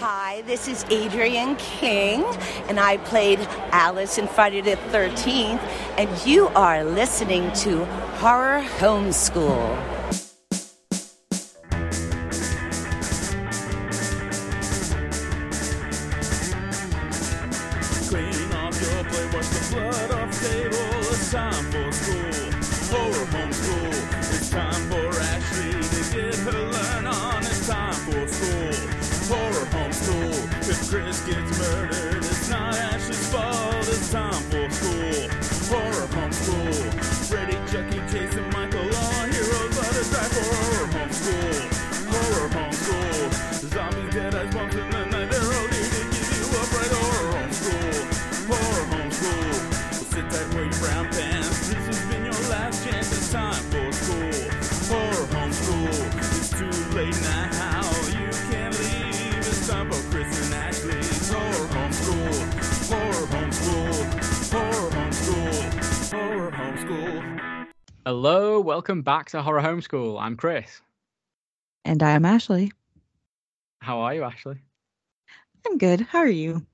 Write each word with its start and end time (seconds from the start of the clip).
Hi, 0.00 0.42
this 0.42 0.68
is 0.68 0.84
Adrienne 0.92 1.56
King, 1.56 2.24
and 2.68 2.78
I 2.78 2.98
played 2.98 3.40
Alice 3.72 4.16
in 4.16 4.28
Friday 4.28 4.60
the 4.60 4.76
13th, 4.92 5.58
and 5.98 6.08
you 6.24 6.46
are 6.54 6.84
listening 6.84 7.50
to 7.64 7.84
Horror 8.20 8.62
Homeschool. 8.78 9.97
Chris 31.04 31.20
gets 31.20 31.58
murdered, 31.60 32.07
Hello, 68.08 68.58
welcome 68.58 69.02
back 69.02 69.28
to 69.28 69.42
Horror 69.42 69.60
Homeschool. 69.60 70.18
I'm 70.18 70.34
Chris. 70.34 70.80
And 71.84 72.02
I'm 72.02 72.24
Ashley. 72.24 72.72
How 73.82 74.00
are 74.00 74.14
you, 74.14 74.22
Ashley? 74.22 74.56
I'm 75.66 75.76
good. 75.76 76.00
How 76.00 76.20
are 76.20 76.26
you? 76.26 76.64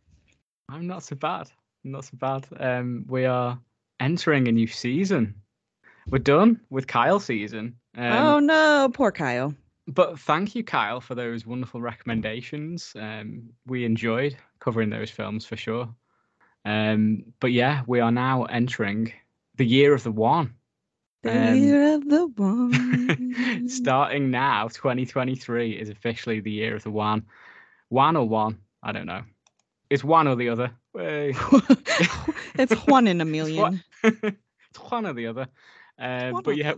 I'm 0.69 0.87
not 0.87 1.03
so 1.03 1.17
bad. 1.17 1.51
Not 1.83 2.05
so 2.05 2.13
bad. 2.19 2.47
Um, 2.57 3.05
we 3.09 3.25
are 3.25 3.59
entering 3.99 4.47
a 4.47 4.53
new 4.53 4.69
season. 4.69 5.35
We're 6.07 6.19
done 6.19 6.61
with 6.71 6.87
Kyle 6.87 7.19
season. 7.19 7.75
Um, 7.97 8.13
oh 8.13 8.39
no, 8.39 8.91
poor 8.95 9.11
Kyle. 9.11 9.53
But 9.89 10.21
thank 10.21 10.55
you, 10.55 10.63
Kyle, 10.63 11.01
for 11.01 11.17
those 11.17 11.45
wonderful 11.45 11.81
recommendations. 11.81 12.93
Um, 12.95 13.51
we 13.67 13.85
enjoyed 13.85 14.37
covering 14.61 14.91
those 14.91 15.11
films 15.11 15.45
for 15.45 15.57
sure. 15.57 15.93
Um, 16.65 17.25
but 17.41 17.51
yeah, 17.51 17.83
we 17.89 17.99
are 17.99 18.13
now 18.13 18.45
entering 18.45 19.13
the 19.57 19.67
year 19.67 19.95
of 19.95 20.05
the 20.05 20.13
one. 20.13 20.55
The 21.25 21.51
Um, 21.51 21.57
year 21.57 21.95
of 21.95 22.09
the 22.09 22.27
one. 22.37 23.69
Starting 23.69 24.31
now, 24.31 24.69
2023 24.69 25.73
is 25.73 25.89
officially 25.89 26.41
the 26.41 26.51
year 26.51 26.77
of 26.77 26.83
the 26.83 26.91
one. 26.91 27.25
One 27.89 28.17
or 28.17 28.29
one? 28.29 28.59
I 28.83 28.93
don't 28.93 29.07
know. 29.07 29.23
It's 29.91 30.05
one 30.05 30.29
or 30.29 30.37
the 30.37 30.49
other. 30.51 30.71
It's 32.57 32.73
one 32.87 33.07
in 33.09 33.21
a 33.21 33.25
It's 33.25 33.31
million. 33.33 33.63
one- 33.63 33.83
it's 34.03 34.91
one 34.91 35.07
or 35.07 35.13
the 35.13 35.27
other. 35.27 35.49
Uh, 35.99 36.41
but 36.43 36.57
yeah, 36.57 36.75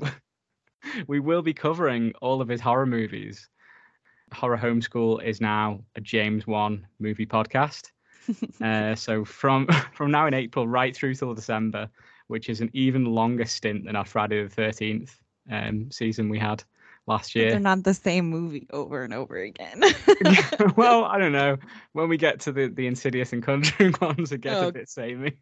we 1.07 1.21
will 1.21 1.43
be 1.43 1.53
covering 1.55 2.13
all 2.23 2.41
of 2.41 2.49
his 2.49 2.61
horror 2.61 2.87
movies. 2.87 3.49
Horror 4.33 4.57
Homeschool 4.59 5.23
is 5.23 5.41
now 5.41 5.81
a 5.97 6.01
James 6.01 6.47
Wan 6.47 6.87
movie 6.99 7.27
podcast. 7.27 7.91
uh, 8.63 8.95
so 8.95 9.25
from 9.25 9.67
from 9.95 10.11
now 10.11 10.27
in 10.27 10.35
April 10.35 10.67
right 10.67 10.95
through 10.97 11.15
till 11.15 11.35
December, 11.35 11.89
which 12.29 12.49
is 12.49 12.61
an 12.61 12.71
even 12.73 13.05
longer 13.05 13.45
stint 13.45 13.85
than 13.85 13.97
our 13.97 14.05
Friday 14.05 14.43
the 14.43 14.49
Thirteenth 14.49 15.19
um, 15.51 15.91
season 15.91 16.29
we 16.29 16.39
had 16.39 16.63
last 17.07 17.35
But 17.35 17.51
They're 17.51 17.61
not 17.61 17.85
the 17.85 17.95
same 17.95 18.29
movie 18.29 18.67
over 18.73 19.05
and 19.05 19.15
over 19.15 19.37
again. 19.37 19.81
well, 20.77 21.05
I 21.05 21.19
don't 21.19 21.33
know. 21.33 21.57
When 21.93 22.09
we 22.09 22.17
get 22.17 22.41
to 22.41 22.53
the 22.53 22.69
the 22.69 22.87
Insidious 22.87 23.33
and 23.33 23.43
Conjuring 23.43 23.95
ones, 24.01 24.33
it 24.33 24.41
gets 24.41 24.61
Oh. 24.61 24.69
a 24.69 24.73
bit 24.73 24.89
samey. 24.89 25.33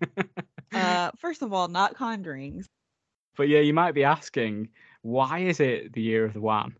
uh, 0.74 1.10
first 1.18 1.42
of 1.42 1.52
all, 1.52 1.68
not 1.68 1.94
Conjurings. 1.96 2.66
But 3.36 3.48
yeah, 3.48 3.60
you 3.60 3.72
might 3.74 3.92
be 3.92 4.04
asking, 4.04 4.68
why 5.02 5.40
is 5.40 5.58
it 5.60 5.92
the 5.92 6.02
year 6.02 6.24
of 6.24 6.34
the 6.34 6.40
one? 6.40 6.76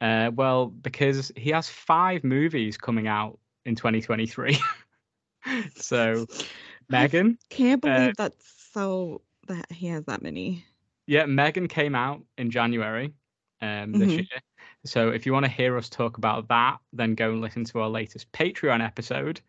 Uh, 0.00 0.30
well, 0.34 0.66
because 0.66 1.32
he 1.36 1.50
has 1.50 1.68
five 1.68 2.24
movies 2.24 2.76
coming 2.76 3.06
out 3.08 3.38
in 3.64 3.74
2023. 3.74 4.58
so, 5.76 6.26
Megan, 6.90 7.38
Can't 7.48 7.84
Uh, 7.84 7.88
believe 7.98 8.16
that's 8.16 8.44
so 8.72 9.22
that 9.48 9.70
he 9.72 9.86
has 9.88 10.04
that 10.06 10.22
many. 10.22 10.64
yeah, 11.06 11.26
Megan 11.26 11.68
came 11.68 11.94
out 11.94 12.22
in 12.38 12.50
January 12.50 13.12
um, 13.60 13.92
this 13.92 14.12
Mhm. 14.12 14.16
year. 14.18 14.40
So, 14.84 15.10
if 15.10 15.24
you 15.26 15.32
want 15.32 15.44
to 15.46 15.50
hear 15.50 15.76
us 15.78 15.88
talk 15.88 16.18
about 16.18 16.48
that, 16.48 16.78
then 16.92 17.14
go 17.14 17.30
and 17.32 17.40
listen 17.40 17.64
to 17.64 17.80
our 17.80 17.88
latest 17.88 18.30
Patreon 18.32 18.84
episode 18.84 19.40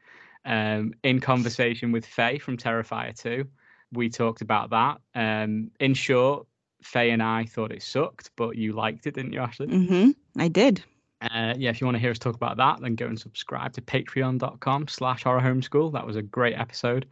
um, 0.46 0.94
in 1.04 1.20
conversation 1.20 1.92
with 1.92 2.06
Faye 2.06 2.38
from 2.38 2.56
Terrifier 2.58 3.18
2. 3.20 3.46
We 3.92 4.10
talked 4.10 4.42
about 4.42 4.70
that. 4.70 5.00
Um, 5.16 5.72
in 5.80 5.94
short, 5.94 6.46
Faye 6.84 7.10
and 7.12 7.22
I 7.24 7.46
thought 7.46 7.72
it 7.72 7.82
sucked, 7.84 8.32
but 8.36 8.56
you 8.56 8.74
liked 8.74 9.08
it, 9.08 9.16
didn't 9.16 9.34
you, 9.34 9.40
Ashley? 9.40 9.68
Mm-hmm. 9.68 10.12
I 10.40 10.48
did. 10.50 10.84
Uh, 11.22 11.56
yeah, 11.58 11.70
if 11.72 11.82
you 11.82 11.88
want 11.88 11.96
to 11.96 12.00
hear 12.02 12.12
us 12.12 12.20
talk 12.20 12.36
about 12.36 12.58
that, 12.58 12.80
then 12.82 12.96
go 12.96 13.08
and 13.08 13.20
subscribe 13.20 13.74
to 13.74 13.82
patreon.com 13.82 14.88
slash 14.88 15.24
horror 15.24 15.42
homeschool. 15.42 15.92
That 15.94 16.06
was 16.06 16.16
a 16.16 16.22
great 16.22 16.56
episode. 16.58 17.08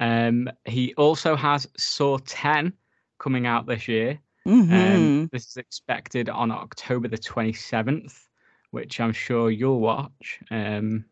Um, 0.00 0.50
he 0.64 0.94
also 0.94 1.36
has 1.36 1.68
Saw 1.76 2.18
10 2.26 2.72
coming 3.18 3.46
out 3.46 3.66
this 3.66 3.86
year. 3.86 4.18
Mm-hmm. 4.48 4.72
Um, 4.74 5.28
this 5.32 5.46
is 5.46 5.56
expected 5.58 6.28
on 6.28 6.50
October 6.50 7.06
the 7.08 7.18
27th, 7.18 8.18
which 8.70 8.98
I'm 9.00 9.12
sure 9.12 9.50
you'll 9.50 9.80
watch. 9.80 10.40
Um, 10.50 11.04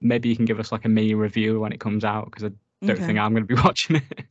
maybe 0.00 0.28
you 0.28 0.36
can 0.36 0.44
give 0.44 0.60
us 0.60 0.70
like 0.70 0.84
a 0.84 0.88
mini 0.88 1.14
review 1.14 1.60
when 1.60 1.72
it 1.72 1.80
comes 1.80 2.04
out 2.04 2.26
because 2.26 2.44
I 2.44 2.50
don't 2.86 2.96
Okay. 2.96 3.06
think 3.06 3.18
I'm 3.18 3.32
going 3.32 3.46
to 3.46 3.54
be 3.56 3.60
watching 3.64 3.96
it. 3.96 4.24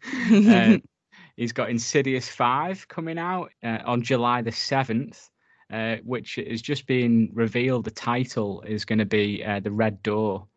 Uh, 0.48 0.78
he's 1.36 1.52
got 1.52 1.72
Insidious 1.72 2.30
5 2.30 2.88
coming 2.88 3.18
out 3.18 3.52
uh, 3.64 3.80
on 3.84 4.04
July 4.04 4.44
the 4.44 4.52
7th, 4.52 5.30
uh, 5.72 5.96
which 6.04 6.38
is 6.38 6.62
just 6.62 6.86
being 6.86 7.32
revealed. 7.34 7.86
The 7.86 7.92
title 7.92 8.62
is 8.62 8.86
going 8.86 9.00
to 9.00 9.06
be 9.06 9.44
uh, 9.44 9.60
The 9.60 9.72
Red 9.72 10.04
Door, 10.04 10.48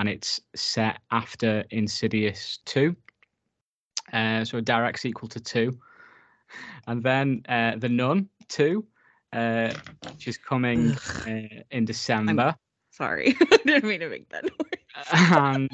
and 0.00 0.08
it's 0.08 0.40
set 0.56 0.98
after 1.10 1.62
Insidious 1.70 2.58
2. 2.64 2.96
Uh, 4.14 4.44
so 4.46 4.56
a 4.58 4.62
direct 4.62 4.98
sequel 4.98 5.28
to 5.28 5.38
2. 5.38 5.78
And 6.86 7.02
then 7.02 7.42
uh, 7.50 7.76
The 7.76 7.90
Nun 7.90 8.28
2, 8.48 8.82
uh, 9.34 9.74
which 10.08 10.26
is 10.26 10.38
coming 10.38 10.92
uh, 11.26 11.62
in 11.70 11.84
December. 11.84 12.56
Sorry, 12.90 13.36
I 13.52 13.56
didn't 13.64 13.84
mean 13.84 14.00
to 14.00 14.08
make 14.08 14.28
that 14.30 14.44
noise. 14.44 15.30
and 15.32 15.70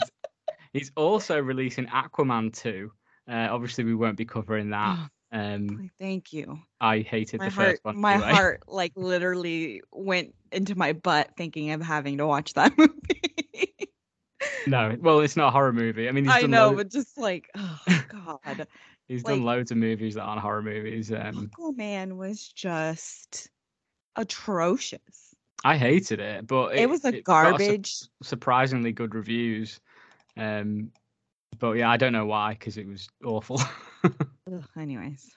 he's 0.72 0.91
also 0.97 1.41
releasing 1.41 1.86
Aquaman 1.86 2.53
2. 2.53 2.91
Uh, 3.31 3.48
obviously, 3.50 3.84
we 3.84 3.94
won't 3.94 4.16
be 4.16 4.25
covering 4.25 4.70
that. 4.70 5.09
Um, 5.32 5.91
Thank 5.98 6.32
you. 6.32 6.59
I 6.81 7.00
hated 7.00 7.38
My 7.41 7.48
the 7.48 7.54
heart, 7.54 7.69
first 7.69 7.84
one. 7.84 8.00
my 8.00 8.15
anyway. 8.15 8.32
heart, 8.32 8.62
like 8.66 8.92
literally 8.97 9.82
went 9.92 10.34
into 10.53 10.75
my 10.76 10.92
butt 10.94 11.31
thinking 11.36 11.70
of 11.70 11.81
having 11.81 12.19
to 12.19 12.26
watch 12.26 12.54
that 12.54 12.72
movie. 12.78 13.25
No, 14.66 14.97
well, 15.00 15.21
it's 15.21 15.37
not 15.37 15.49
a 15.49 15.50
horror 15.50 15.72
movie. 15.72 16.09
I 16.09 16.12
mean, 16.12 16.25
he's 16.25 16.32
I 16.34 16.41
done 16.43 16.50
know, 16.50 16.71
lo- 16.71 16.77
but 16.77 16.91
just 16.91 17.16
like, 17.19 17.49
oh 17.56 17.78
god, 18.09 18.66
he's 19.09 19.22
done 19.22 19.43
loads 19.43 19.71
of 19.71 19.77
movies 19.77 20.15
that 20.15 20.22
aren't 20.22 20.41
horror 20.41 20.62
movies. 20.62 21.12
Um, 21.12 21.50
Aquaman 21.56 22.16
was 22.16 22.49
just 22.49 23.49
atrocious. 24.16 25.34
I 25.65 25.77
hated 25.77 26.21
it, 26.21 26.47
but 26.47 26.77
It, 26.77 26.88
was 26.88 27.04
a 27.04 27.12
su- 27.12 27.22
garbage. 27.22 27.97
surprisingly 28.22 28.92
good 28.92 29.15
reviews. 29.15 29.80
Um, 30.36 30.91
but 31.59 31.72
yeah, 31.72 31.91
I 31.91 31.97
don't 31.97 32.12
know 32.12 32.27
why 32.27 32.53
because 32.53 32.77
it 32.77 32.86
was 32.86 33.09
awful. 33.24 33.60
Ugh, 34.04 34.65
anyways, 34.78 35.30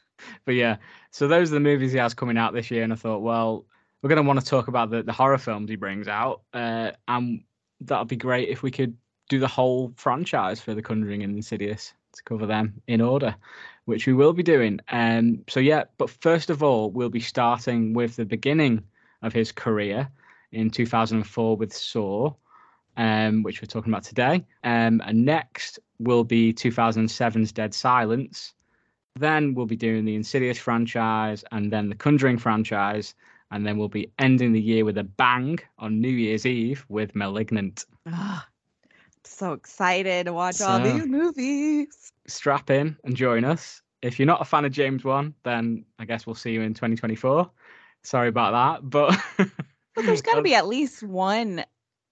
but 0.46 0.56
yeah, 0.56 0.78
so 1.12 1.28
those 1.28 1.52
are 1.52 1.56
the 1.56 1.60
movies 1.62 1.92
he 1.92 1.98
has 1.98 2.14
coming 2.14 2.38
out 2.38 2.54
this 2.54 2.70
year, 2.70 2.84
and 2.84 2.92
I 2.92 2.96
thought, 2.98 3.20
well, 3.20 3.66
we're 4.02 4.10
going 4.10 4.22
to 4.22 4.28
want 4.28 4.40
to 4.40 4.46
talk 4.46 4.68
about 4.68 4.90
the, 4.90 5.04
the 5.04 5.14
horror 5.14 5.38
films 5.38 5.70
he 5.70 5.76
brings 5.78 6.08
out, 6.08 6.42
uh, 6.54 6.92
and 7.08 7.44
that'd 7.82 8.08
be 8.10 8.18
great 8.18 8.50
if 8.50 8.62
we 8.62 8.72
could 8.72 8.98
do 9.30 9.40
the 9.40 9.48
whole 9.48 9.94
franchise 9.96 10.60
for 10.60 10.74
The 10.74 10.82
Conjuring 10.82 11.24
and 11.24 11.36
Insidious 11.36 11.94
to 12.14 12.24
cover 12.24 12.46
them 12.46 12.82
in 12.88 13.00
order, 13.00 13.36
which 13.86 14.06
we 14.06 14.14
will 14.14 14.34
be 14.34 14.44
doing. 14.44 14.80
Um, 14.92 15.44
so 15.48 15.60
yeah, 15.60 15.86
but 15.98 16.10
first 16.10 16.50
of 16.50 16.62
all, 16.62 16.92
we'll 16.92 17.10
be 17.10 17.20
starting 17.22 17.94
with 17.94 18.18
the 18.18 18.26
beginning 18.26 18.84
of 19.22 19.32
his 19.32 19.52
career 19.52 20.10
in 20.52 20.70
2004 20.70 21.56
with 21.56 21.74
Saw. 21.74 22.34
Um, 22.98 23.44
which 23.44 23.62
we're 23.62 23.68
talking 23.68 23.94
about 23.94 24.04
today. 24.04 24.46
Um, 24.66 25.02
and 25.06 25.24
next 25.24 25.80
will 26.00 26.26
be 26.26 26.54
2007's 26.54 27.54
Dead 27.54 27.74
Silence, 27.74 28.54
then 29.16 29.54
we'll 29.54 29.66
be 29.66 29.78
doing 29.78 30.04
the 30.06 30.16
Insidious 30.16 30.58
franchise 30.58 31.46
and 31.52 31.72
then 31.72 31.90
the 31.90 31.96
Conjuring 31.96 32.38
franchise. 32.38 33.16
and 33.52 33.66
then 33.66 33.78
we'll 33.78 33.88
be 33.88 34.12
ending 34.20 34.52
the 34.52 34.62
year 34.62 34.86
with 34.86 34.98
a 34.98 35.04
bang 35.04 35.60
on 35.78 36.02
New 36.02 36.10
Year's 36.10 36.46
Eve 36.46 36.86
with 36.90 37.16
Malignant. 37.16 37.86
So 39.30 39.54
excited 39.54 40.26
to 40.26 40.34
watch 40.34 40.60
all 40.60 40.80
these 40.80 41.06
movies. 41.08 42.12
Strap 42.28 42.70
in 42.70 42.98
and 43.04 43.16
join 43.16 43.46
us. 43.46 43.82
If 44.02 44.18
you're 44.18 44.26
not 44.26 44.42
a 44.42 44.46
fan 44.46 44.66
of 44.66 44.72
James 44.72 45.04
Wan, 45.04 45.34
then 45.44 45.86
I 46.00 46.06
guess 46.06 46.26
we'll 46.26 46.36
see 46.36 46.52
you 46.52 46.62
in 46.62 46.74
2024. 46.74 47.50
Sorry 48.04 48.28
about 48.28 48.80
that, 48.82 48.90
but 48.90 49.18
But 49.96 50.06
there's 50.06 50.22
got 50.22 50.36
to 50.36 50.42
be 50.42 50.56
at 50.56 50.68
least 50.68 51.04
one 51.04 51.64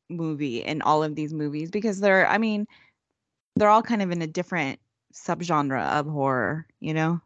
movie 0.10 0.60
in 0.64 0.82
all 0.82 1.04
of 1.04 1.16
these 1.16 1.34
movies 1.34 1.72
because 1.72 2.00
they're, 2.00 2.28
I 2.28 2.38
mean, 2.38 2.66
they're 3.56 3.70
all 3.70 3.82
kind 3.84 4.02
of 4.02 4.12
in 4.12 4.22
a 4.22 4.28
different 4.28 4.80
subgenre 5.14 6.00
of 6.00 6.06
horror, 6.06 6.68
you 6.80 6.94
know? 6.94 7.20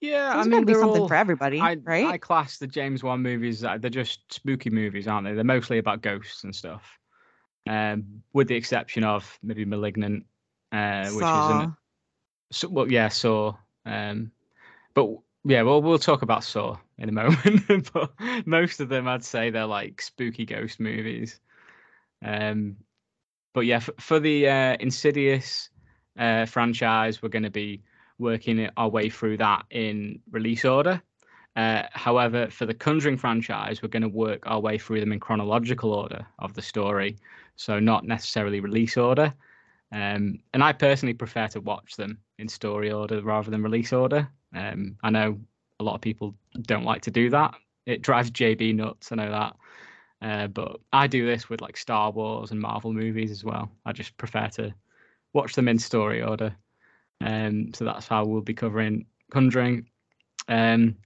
yeah, 0.00 0.34
There's 0.34 0.46
I 0.46 0.48
mean 0.50 0.64
be 0.64 0.72
they're 0.72 0.80
something 0.80 1.02
all- 1.02 1.08
for 1.08 1.14
everybody, 1.14 1.60
I, 1.60 1.76
right? 1.82 2.06
I 2.06 2.18
class 2.18 2.58
the 2.58 2.66
James 2.66 3.02
Wan 3.02 3.22
movies. 3.22 3.64
uh, 3.64 3.78
They're 3.78 3.90
just 3.90 4.32
spooky 4.32 4.70
movies, 4.70 5.08
aren't 5.08 5.26
they? 5.26 5.34
They're 5.34 5.44
mostly 5.44 5.78
about 5.78 6.02
ghosts 6.02 6.44
and 6.44 6.54
stuff. 6.54 6.98
Um, 7.68 8.22
with 8.32 8.48
the 8.48 8.56
exception 8.56 9.04
of 9.04 9.38
maybe 9.42 9.64
*Malignant*, 9.64 10.26
uh, 10.72 11.04
which 11.04 11.24
is 11.24 11.50
an, 11.50 11.76
so, 12.50 12.68
well, 12.68 12.90
yeah, 12.90 13.08
Saw. 13.08 13.54
Um, 13.86 14.32
but 14.94 15.08
yeah, 15.44 15.62
well, 15.62 15.82
we'll 15.82 15.98
talk 15.98 16.22
about 16.22 16.44
Saw 16.44 16.76
in 16.98 17.08
a 17.08 17.12
moment. 17.66 17.90
but 17.92 18.12
most 18.46 18.80
of 18.80 18.88
them, 18.88 19.08
I'd 19.08 19.24
say, 19.24 19.50
they're 19.50 19.66
like 19.66 20.02
spooky 20.02 20.44
ghost 20.44 20.80
movies. 20.80 21.40
Um, 22.24 22.76
but 23.54 23.60
yeah, 23.62 23.80
for, 23.80 23.94
for 23.98 24.20
the 24.20 24.48
uh, 24.48 24.76
Insidious 24.80 25.70
uh, 26.18 26.46
franchise, 26.46 27.22
we're 27.22 27.28
going 27.28 27.42
to 27.42 27.50
be 27.50 27.82
working 28.18 28.68
our 28.76 28.88
way 28.88 29.08
through 29.08 29.38
that 29.38 29.64
in 29.70 30.20
release 30.30 30.64
order. 30.64 31.02
Uh, 31.54 31.82
however, 31.92 32.48
for 32.48 32.64
the 32.64 32.72
Conjuring 32.72 33.18
franchise, 33.18 33.82
we're 33.82 33.88
going 33.88 34.02
to 34.02 34.08
work 34.08 34.46
our 34.46 34.60
way 34.60 34.78
through 34.78 35.00
them 35.00 35.12
in 35.12 35.20
chronological 35.20 35.92
order 35.92 36.24
of 36.38 36.54
the 36.54 36.62
story, 36.62 37.18
so 37.56 37.78
not 37.78 38.04
necessarily 38.04 38.60
release 38.60 38.96
order. 38.96 39.32
Um, 39.92 40.38
and 40.54 40.62
I 40.64 40.72
personally 40.72 41.12
prefer 41.12 41.48
to 41.48 41.60
watch 41.60 41.96
them 41.96 42.18
in 42.38 42.48
story 42.48 42.90
order 42.90 43.20
rather 43.22 43.50
than 43.50 43.62
release 43.62 43.92
order. 43.92 44.28
Um, 44.54 44.96
I 45.02 45.10
know 45.10 45.38
a 45.80 45.84
lot 45.84 45.94
of 45.94 46.00
people 46.00 46.34
don't 46.62 46.84
like 46.84 47.02
to 47.02 47.10
do 47.10 47.30
that. 47.30 47.54
It 47.86 48.02
drives 48.02 48.30
JB 48.30 48.74
nuts. 48.76 49.12
I 49.12 49.16
know 49.16 49.30
that. 49.30 49.56
Uh, 50.22 50.46
but 50.46 50.80
I 50.92 51.08
do 51.08 51.26
this 51.26 51.50
with 51.50 51.60
like 51.60 51.76
Star 51.76 52.10
Wars 52.10 52.52
and 52.52 52.60
Marvel 52.60 52.92
movies 52.92 53.30
as 53.30 53.44
well. 53.44 53.70
I 53.84 53.92
just 53.92 54.16
prefer 54.16 54.48
to 54.48 54.72
watch 55.32 55.54
them 55.54 55.68
in 55.68 55.78
story 55.78 56.22
order. 56.22 56.54
Um, 57.20 57.72
so 57.74 57.84
that's 57.84 58.06
how 58.06 58.24
we'll 58.24 58.40
be 58.40 58.54
covering 58.54 59.06
Conjuring. 59.30 59.86
Um, 60.48 60.96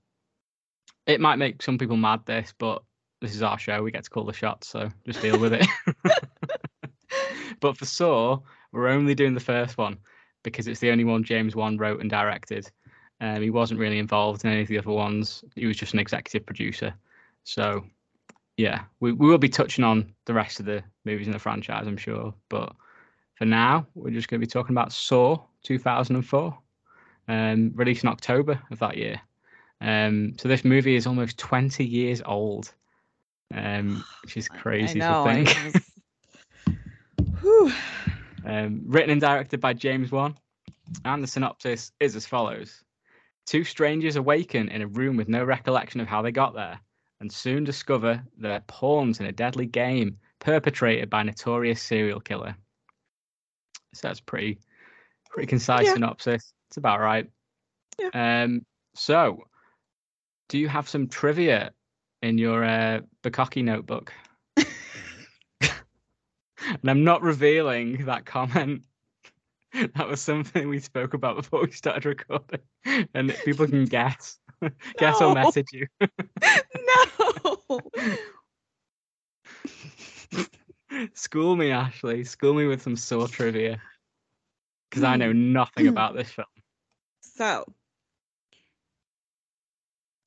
it 1.06 1.20
might 1.20 1.36
make 1.36 1.62
some 1.62 1.78
people 1.78 1.96
mad 1.96 2.26
this, 2.26 2.52
but 2.58 2.82
this 3.20 3.34
is 3.34 3.42
our 3.42 3.58
show. 3.58 3.82
We 3.82 3.92
get 3.92 4.04
to 4.04 4.10
call 4.10 4.24
the 4.24 4.32
shots, 4.32 4.68
so 4.68 4.88
just 5.06 5.22
deal 5.22 5.38
with 5.38 5.52
it. 5.52 5.66
but 7.66 7.76
for 7.76 7.84
Saw, 7.84 8.38
we're 8.70 8.86
only 8.86 9.16
doing 9.16 9.34
the 9.34 9.40
first 9.40 9.76
one 9.76 9.98
because 10.44 10.68
it's 10.68 10.78
the 10.78 10.92
only 10.92 11.02
one 11.02 11.24
James 11.24 11.56
Wan 11.56 11.76
wrote 11.76 12.00
and 12.00 12.08
directed. 12.08 12.70
Um, 13.20 13.42
he 13.42 13.50
wasn't 13.50 13.80
really 13.80 13.98
involved 13.98 14.44
in 14.44 14.52
any 14.52 14.62
of 14.62 14.68
the 14.68 14.78
other 14.78 14.92
ones. 14.92 15.42
He 15.56 15.66
was 15.66 15.76
just 15.76 15.92
an 15.92 15.98
executive 15.98 16.46
producer. 16.46 16.94
So, 17.42 17.84
yeah, 18.56 18.82
we, 19.00 19.10
we 19.10 19.26
will 19.26 19.38
be 19.38 19.48
touching 19.48 19.82
on 19.82 20.14
the 20.26 20.34
rest 20.34 20.60
of 20.60 20.66
the 20.66 20.84
movies 21.04 21.26
in 21.26 21.32
the 21.32 21.40
franchise, 21.40 21.88
I'm 21.88 21.96
sure. 21.96 22.32
But 22.48 22.72
for 23.34 23.46
now, 23.46 23.84
we're 23.96 24.10
just 24.10 24.28
going 24.28 24.40
to 24.40 24.46
be 24.46 24.50
talking 24.50 24.74
about 24.74 24.92
Saw 24.92 25.42
2004, 25.64 26.56
um, 27.26 27.72
released 27.74 28.04
in 28.04 28.10
October 28.10 28.62
of 28.70 28.78
that 28.78 28.96
year. 28.96 29.20
Um, 29.80 30.34
so 30.38 30.46
this 30.48 30.64
movie 30.64 30.94
is 30.94 31.08
almost 31.08 31.36
20 31.36 31.84
years 31.84 32.22
old, 32.24 32.72
um, 33.52 34.04
which 34.22 34.36
is 34.36 34.48
crazy 34.62 35.00
know, 35.00 35.24
to 35.24 35.44
think. 35.44 35.82
Um, 38.44 38.82
written 38.86 39.10
and 39.10 39.20
directed 39.20 39.60
by 39.60 39.72
James 39.72 40.12
Wan. 40.12 40.36
And 41.04 41.22
the 41.22 41.26
synopsis 41.26 41.92
is 42.00 42.14
as 42.14 42.26
follows 42.26 42.82
Two 43.46 43.62
strangers 43.64 44.16
awaken 44.16 44.68
in 44.68 44.82
a 44.82 44.86
room 44.88 45.16
with 45.16 45.28
no 45.28 45.44
recollection 45.44 46.00
of 46.00 46.08
how 46.08 46.20
they 46.20 46.32
got 46.32 46.54
there 46.54 46.80
and 47.20 47.30
soon 47.30 47.64
discover 47.64 48.22
they're 48.36 48.62
pawns 48.66 49.20
in 49.20 49.26
a 49.26 49.32
deadly 49.32 49.66
game 49.66 50.18
perpetrated 50.40 51.08
by 51.08 51.20
a 51.20 51.24
notorious 51.24 51.80
serial 51.80 52.20
killer. 52.20 52.56
So 53.94 54.08
that's 54.08 54.20
pretty 54.20 54.58
pretty 55.30 55.46
concise 55.46 55.86
Yeah. 55.86 55.94
synopsis. 55.94 56.52
It's 56.68 56.76
about 56.76 57.00
right. 57.00 57.30
Yeah. 58.00 58.42
Um 58.42 58.66
so 58.94 59.44
do 60.48 60.58
you 60.58 60.68
have 60.68 60.88
some 60.88 61.08
trivia 61.08 61.72
in 62.22 62.38
your 62.38 62.64
uh 62.64 63.00
Bukaki 63.22 63.62
notebook? 63.62 64.12
And 66.68 66.90
I'm 66.90 67.04
not 67.04 67.22
revealing 67.22 68.06
that 68.06 68.26
comment. 68.26 68.82
That 69.94 70.08
was 70.08 70.22
something 70.22 70.68
we 70.70 70.78
spoke 70.78 71.12
about 71.12 71.36
before 71.36 71.62
we 71.62 71.70
started 71.70 72.06
recording, 72.06 72.60
and 73.12 73.36
people 73.44 73.66
can 73.66 73.84
guess, 73.84 74.38
guess 74.98 75.20
or 75.20 75.34
No. 75.34 75.34
message 75.34 75.66
you. 75.72 75.86
no. 77.68 77.80
School 81.12 81.56
me, 81.56 81.72
Ashley. 81.72 82.24
School 82.24 82.54
me 82.54 82.66
with 82.66 82.80
some 82.80 82.96
Saw 82.96 83.26
trivia, 83.26 83.82
because 84.88 85.02
I 85.04 85.16
know 85.16 85.32
hmm. 85.32 85.52
nothing 85.52 85.88
about 85.88 86.14
this 86.16 86.30
film. 86.30 86.46
So, 87.20 87.66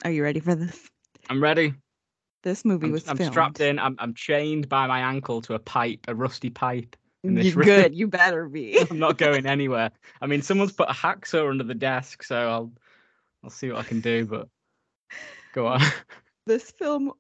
are 0.04 0.12
you 0.12 0.22
ready 0.22 0.42
for 0.42 0.54
this? 0.54 0.90
I'm 1.28 1.42
ready. 1.42 1.74
This 2.44 2.64
movie 2.64 2.88
I'm, 2.88 2.92
was 2.94 3.08
I'm 3.08 3.18
filmed. 3.18 3.34
strapped 3.34 3.60
in. 3.60 3.80
I'm, 3.80 3.96
I'm 4.00 4.14
chained 4.14 4.70
by 4.70 4.88
my 4.88 5.00
ankle 5.00 5.42
to 5.42 5.56
a 5.56 5.60
pipe, 5.60 6.06
a 6.08 6.16
rusty 6.16 6.50
pipe. 6.50 6.96
in 7.24 7.36
this 7.36 7.48
You 7.48 7.64
good. 7.64 7.96
You 7.96 8.08
better 8.08 8.48
be. 8.48 8.80
I'm 8.90 9.00
not 9.00 9.18
going 9.18 9.46
anywhere. 9.46 9.92
I 10.22 10.28
mean, 10.28 10.42
someone's 10.42 10.72
put 10.72 10.90
a 10.90 10.94
hacksaw 10.94 11.50
under 11.50 11.64
the 11.64 11.76
desk, 11.76 12.24
so 12.24 12.50
I'll 12.50 12.72
I'll 13.44 13.50
see 13.50 13.70
what 13.70 13.80
I 13.80 13.84
can 13.84 14.02
do. 14.02 14.26
But 14.26 14.48
go 15.54 15.68
on. 15.68 15.82
this 16.46 16.72
film 16.72 17.12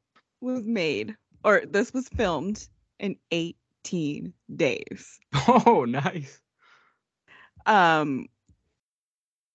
was 0.41 0.63
made, 0.63 1.15
or 1.43 1.63
this 1.67 1.93
was 1.93 2.07
filmed 2.09 2.67
in 2.99 3.17
18 3.31 4.33
days. 4.55 5.19
Oh, 5.47 5.85
nice. 5.87 6.39
Um, 7.65 8.27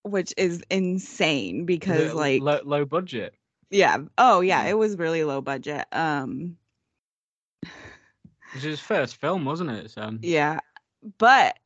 which 0.02 0.34
is 0.36 0.62
insane 0.70 1.64
because, 1.64 2.12
like, 2.12 2.42
low, 2.42 2.60
low 2.64 2.84
budget. 2.84 3.34
Yeah. 3.70 3.98
Oh, 4.18 4.40
yeah. 4.40 4.64
It 4.66 4.76
was 4.78 4.96
really 4.96 5.24
low 5.24 5.40
budget. 5.40 5.86
Um, 5.92 6.56
It 7.62 7.68
was 8.54 8.62
his 8.62 8.80
first 8.80 9.16
film, 9.16 9.44
wasn't 9.44 9.70
it? 9.70 9.90
So 9.90 10.16
yeah. 10.22 10.60
But 11.18 11.58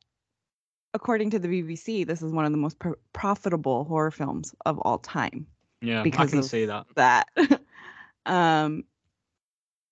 according 0.93 1.29
to 1.31 1.39
the 1.39 1.47
BBC, 1.47 2.05
this 2.05 2.21
is 2.21 2.31
one 2.31 2.45
of 2.45 2.51
the 2.51 2.57
most 2.57 2.79
pro- 2.79 2.95
profitable 3.13 3.83
horror 3.83 4.11
films 4.11 4.55
of 4.65 4.79
all 4.79 4.97
time. 4.97 5.47
yeah, 5.81 6.01
I 6.01 6.09
can 6.09 6.43
see 6.43 6.65
that. 6.65 6.87
that. 6.95 7.27
um, 8.25 8.83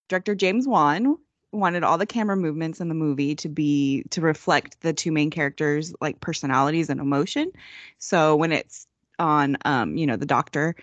director 0.09 0.35
James 0.35 0.67
Wan 0.67 1.17
wanted 1.51 1.83
all 1.83 1.97
the 1.97 2.05
camera 2.05 2.35
movements 2.35 2.81
in 2.81 2.89
the 2.89 2.95
movie 2.95 3.35
to 3.35 3.49
be 3.49 4.03
to 4.09 4.21
reflect 4.21 4.81
the 4.81 4.93
two 4.93 5.11
main 5.11 5.29
characters 5.29 5.93
like 6.01 6.19
personalities 6.19 6.89
and 6.89 6.99
emotion. 6.99 7.51
So 7.99 8.35
when 8.35 8.51
it's 8.51 8.87
on 9.19 9.57
um, 9.65 9.97
you 9.97 10.05
know, 10.05 10.15
the 10.15 10.25
doctor, 10.25 10.75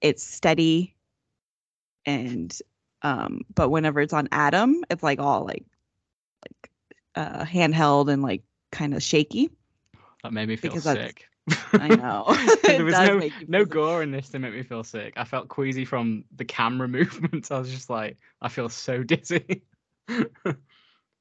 it's 0.00 0.22
steady 0.22 0.94
and 2.06 2.58
um 3.02 3.42
but 3.54 3.68
whenever 3.70 4.00
it's 4.00 4.12
on 4.12 4.28
Adam, 4.32 4.84
it's 4.90 5.02
like 5.02 5.20
all 5.20 5.44
like 5.44 5.64
like 6.46 6.70
uh 7.14 7.44
handheld 7.44 8.10
and 8.12 8.22
like 8.22 8.42
kind 8.72 8.94
of 8.94 9.02
shaky. 9.02 9.50
That 10.22 10.32
made 10.32 10.48
me 10.48 10.56
feel 10.56 10.72
Because 10.72 10.84
sick. 10.84 11.28
I 11.74 11.88
know. 11.88 12.24
there 12.64 12.84
was 12.84 12.98
no 12.98 13.20
no 13.46 13.64
sick. 13.64 13.70
gore 13.70 14.02
in 14.02 14.10
this 14.10 14.28
to 14.30 14.38
make 14.38 14.54
me 14.54 14.62
feel 14.62 14.84
sick. 14.84 15.14
I 15.16 15.24
felt 15.24 15.48
queasy 15.48 15.84
from 15.84 16.24
the 16.36 16.44
camera 16.44 16.88
movements. 16.98 17.50
I 17.50 17.58
was 17.58 17.70
just 17.70 17.90
like, 17.90 18.18
I 18.40 18.48
feel 18.48 18.68
so 18.68 19.02
dizzy. 19.02 19.62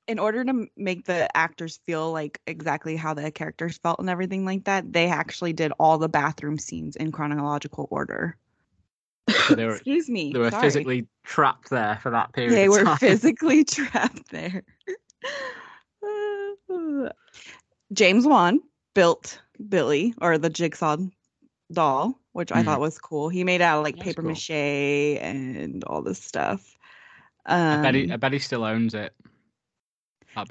in 0.07 0.19
order 0.19 0.43
to 0.43 0.67
make 0.77 1.05
the 1.05 1.35
actors 1.35 1.79
feel 1.85 2.11
like 2.11 2.39
exactly 2.47 2.95
how 2.95 3.13
the 3.13 3.29
characters 3.31 3.77
felt 3.77 3.99
and 3.99 4.09
everything 4.09 4.45
like 4.45 4.63
that, 4.65 4.91
they 4.93 5.07
actually 5.07 5.53
did 5.53 5.71
all 5.79 5.97
the 5.97 6.09
bathroom 6.09 6.57
scenes 6.57 6.95
in 6.95 7.11
chronological 7.11 7.87
order. 7.91 8.37
So 9.29 9.55
they 9.55 9.65
were 9.65 9.73
Excuse 9.75 10.09
me. 10.09 10.33
they 10.33 10.39
were 10.39 10.51
sorry. 10.51 10.63
physically 10.63 11.07
trapped 11.23 11.69
there 11.69 11.99
for 12.01 12.09
that 12.11 12.33
period. 12.33 12.55
they 12.55 12.67
of 12.69 12.73
were 12.75 12.85
time. 12.85 12.97
physically 12.97 13.63
trapped 13.65 14.29
there. 14.31 14.63
James 17.93 18.25
Wan 18.25 18.59
built 18.93 19.41
Billy 19.69 20.13
or 20.21 20.37
the 20.37 20.49
jigsaw 20.49 20.97
doll, 21.71 22.19
which 22.33 22.51
I 22.51 22.61
Mhm. 22.61 22.65
thought 22.65 22.79
was 22.79 22.99
cool. 22.99 23.29
He 23.29 23.43
made 23.43 23.61
out 23.61 23.79
of 23.79 23.83
like 23.83 23.95
That's 23.95 24.05
paper 24.05 24.21
cool. 24.21 24.31
mache 24.31 24.49
and 24.51 25.83
all 25.85 26.01
this 26.01 26.21
stuff. 26.21 26.77
Um, 27.45 27.79
I 27.79 27.81
bet 27.81 27.95
he 27.95 28.11
I 28.11 28.17
bet 28.17 28.33
he 28.33 28.39
still 28.39 28.63
owns 28.63 28.93
it. 28.93 29.13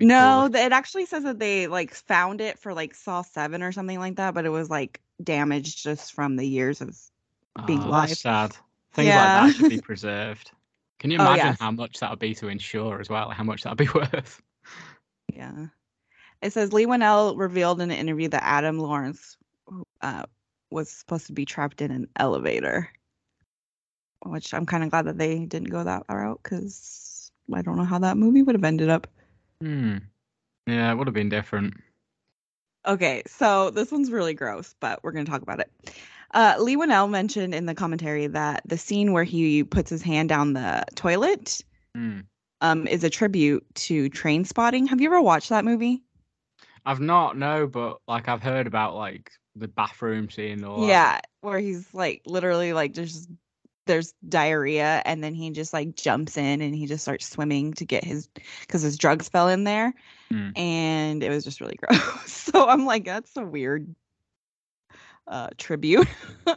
No, 0.00 0.46
cool. 0.46 0.56
it 0.56 0.72
actually 0.72 1.06
says 1.06 1.22
that 1.24 1.38
they 1.38 1.66
like 1.68 1.94
found 1.94 2.40
it 2.40 2.58
for 2.58 2.74
like 2.74 2.94
Saw 2.94 3.22
Seven 3.22 3.62
or 3.62 3.72
something 3.72 3.98
like 3.98 4.16
that, 4.16 4.34
but 4.34 4.44
it 4.44 4.50
was 4.50 4.68
like 4.70 5.00
damaged 5.22 5.82
just 5.82 6.12
from 6.12 6.36
the 6.36 6.46
years 6.46 6.80
of 6.80 6.96
being 7.66 7.82
Oh, 7.82 7.90
live. 7.90 8.08
That's 8.08 8.20
sad. 8.20 8.56
Things 8.96 9.08
Yeah. 9.08 9.22
like 9.24 9.32
that 9.34 9.54
should 9.56 9.68
be 9.68 9.78
preserved. 9.84 10.50
Can 10.98 11.10
you 11.10 11.18
Oh, 11.18 11.22
imagine 11.22 11.46
yes. 11.48 11.60
how 11.60 11.70
much 11.70 12.00
that 12.00 12.10
would 12.10 12.18
be 12.18 12.34
to 12.36 12.48
insure 12.48 13.00
as 13.00 13.08
well? 13.08 13.30
How 13.30 13.44
much 13.44 13.62
that 13.62 13.70
would 13.70 13.78
be 13.78 13.88
worth? 13.94 14.42
Yeah. 15.32 15.66
It 16.42 16.52
says 16.52 16.72
Leigh 16.72 16.86
Whannell 16.86 17.36
revealed 17.36 17.80
in 17.80 17.90
an 17.90 17.96
interview 17.98 18.28
that 18.28 18.42
Adam 18.42 18.78
Lawrence 18.78 19.36
uh, 20.00 20.24
was 20.70 20.90
supposed 20.90 21.26
to 21.26 21.32
be 21.32 21.44
trapped 21.44 21.80
in 21.82 21.90
an 21.90 22.08
elevator, 22.16 22.90
which 24.24 24.52
I'm 24.54 24.66
kind 24.66 24.82
of 24.84 24.90
glad 24.90 25.06
that 25.06 25.18
they 25.18 25.44
didn't 25.46 25.70
go 25.70 25.84
that 25.84 26.04
route 26.08 26.40
because 26.42 27.30
I 27.52 27.62
don't 27.62 27.76
know 27.76 27.84
how 27.84 27.98
that 28.00 28.16
movie 28.16 28.42
would 28.42 28.54
have 28.54 28.64
ended 28.64 28.88
up. 28.90 29.06
Hmm. 29.60 29.98
Yeah, 30.66 30.90
it 30.92 30.96
would 30.96 31.06
have 31.06 31.14
been 31.14 31.28
different. 31.28 31.74
Okay, 32.86 33.22
so 33.26 33.70
this 33.70 33.90
one's 33.90 34.10
really 34.10 34.34
gross, 34.34 34.74
but 34.80 35.02
we're 35.02 35.12
going 35.12 35.24
to 35.24 35.30
talk 35.30 35.42
about 35.42 35.60
it. 35.60 35.70
Uh, 36.36 36.54
Leigh 36.60 36.76
Whannell 36.76 37.08
mentioned 37.08 37.54
in 37.54 37.64
the 37.64 37.74
commentary 37.74 38.26
that 38.26 38.60
the 38.66 38.76
scene 38.76 39.12
where 39.14 39.24
he 39.24 39.64
puts 39.64 39.88
his 39.88 40.02
hand 40.02 40.28
down 40.28 40.52
the 40.52 40.84
toilet 40.94 41.62
Hmm. 41.94 42.20
um, 42.60 42.86
is 42.86 43.02
a 43.04 43.08
tribute 43.10 43.64
to 43.74 44.10
Trainspotting. 44.10 44.86
Have 44.88 45.00
you 45.00 45.08
ever 45.08 45.22
watched 45.22 45.48
that 45.48 45.64
movie? 45.64 46.02
I've 46.84 47.00
not 47.00 47.38
no, 47.38 47.66
but 47.66 48.00
like 48.06 48.28
I've 48.28 48.42
heard 48.42 48.66
about 48.66 48.94
like 48.94 49.30
the 49.56 49.66
bathroom 49.66 50.28
scene 50.28 50.62
or 50.62 50.86
Yeah, 50.86 51.20
where 51.40 51.58
he's 51.58 51.92
like 51.94 52.20
literally 52.26 52.74
like 52.74 52.92
just 52.92 53.30
there's 53.86 54.12
diarrhea 54.28 55.00
and 55.06 55.24
then 55.24 55.32
he 55.34 55.50
just 55.50 55.72
like 55.72 55.94
jumps 55.96 56.36
in 56.36 56.60
and 56.60 56.74
he 56.74 56.86
just 56.86 57.02
starts 57.02 57.26
swimming 57.26 57.72
to 57.74 57.86
get 57.86 58.04
his 58.04 58.28
because 58.60 58.82
his 58.82 58.98
drugs 58.98 59.28
fell 59.30 59.48
in 59.48 59.64
there 59.64 59.94
Mm. 60.30 60.52
and 60.58 61.22
it 61.22 61.30
was 61.30 61.44
just 61.44 61.60
really 61.60 61.76
gross. 61.80 62.30
so 62.30 62.68
I'm 62.68 62.84
like, 62.84 63.04
that's 63.04 63.36
a 63.36 63.44
weird 63.44 63.94
uh 65.28 65.48
tribute 65.58 66.06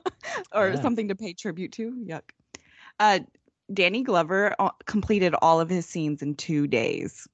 or 0.54 0.76
Yeah. 0.76 0.82
something 0.82 1.08
to 1.10 1.16
pay 1.16 1.34
tribute 1.34 1.72
to. 1.74 1.92
Yuck. 2.08 2.30
Uh 3.00 3.20
Danny 3.72 4.02
Glover 4.04 4.56
uh, 4.60 4.72
completed 4.86 5.36
all 5.42 5.60
of 5.62 5.70
his 5.70 5.86
scenes 5.86 6.22
in 6.22 6.36
two 6.36 6.68
days. 6.68 7.28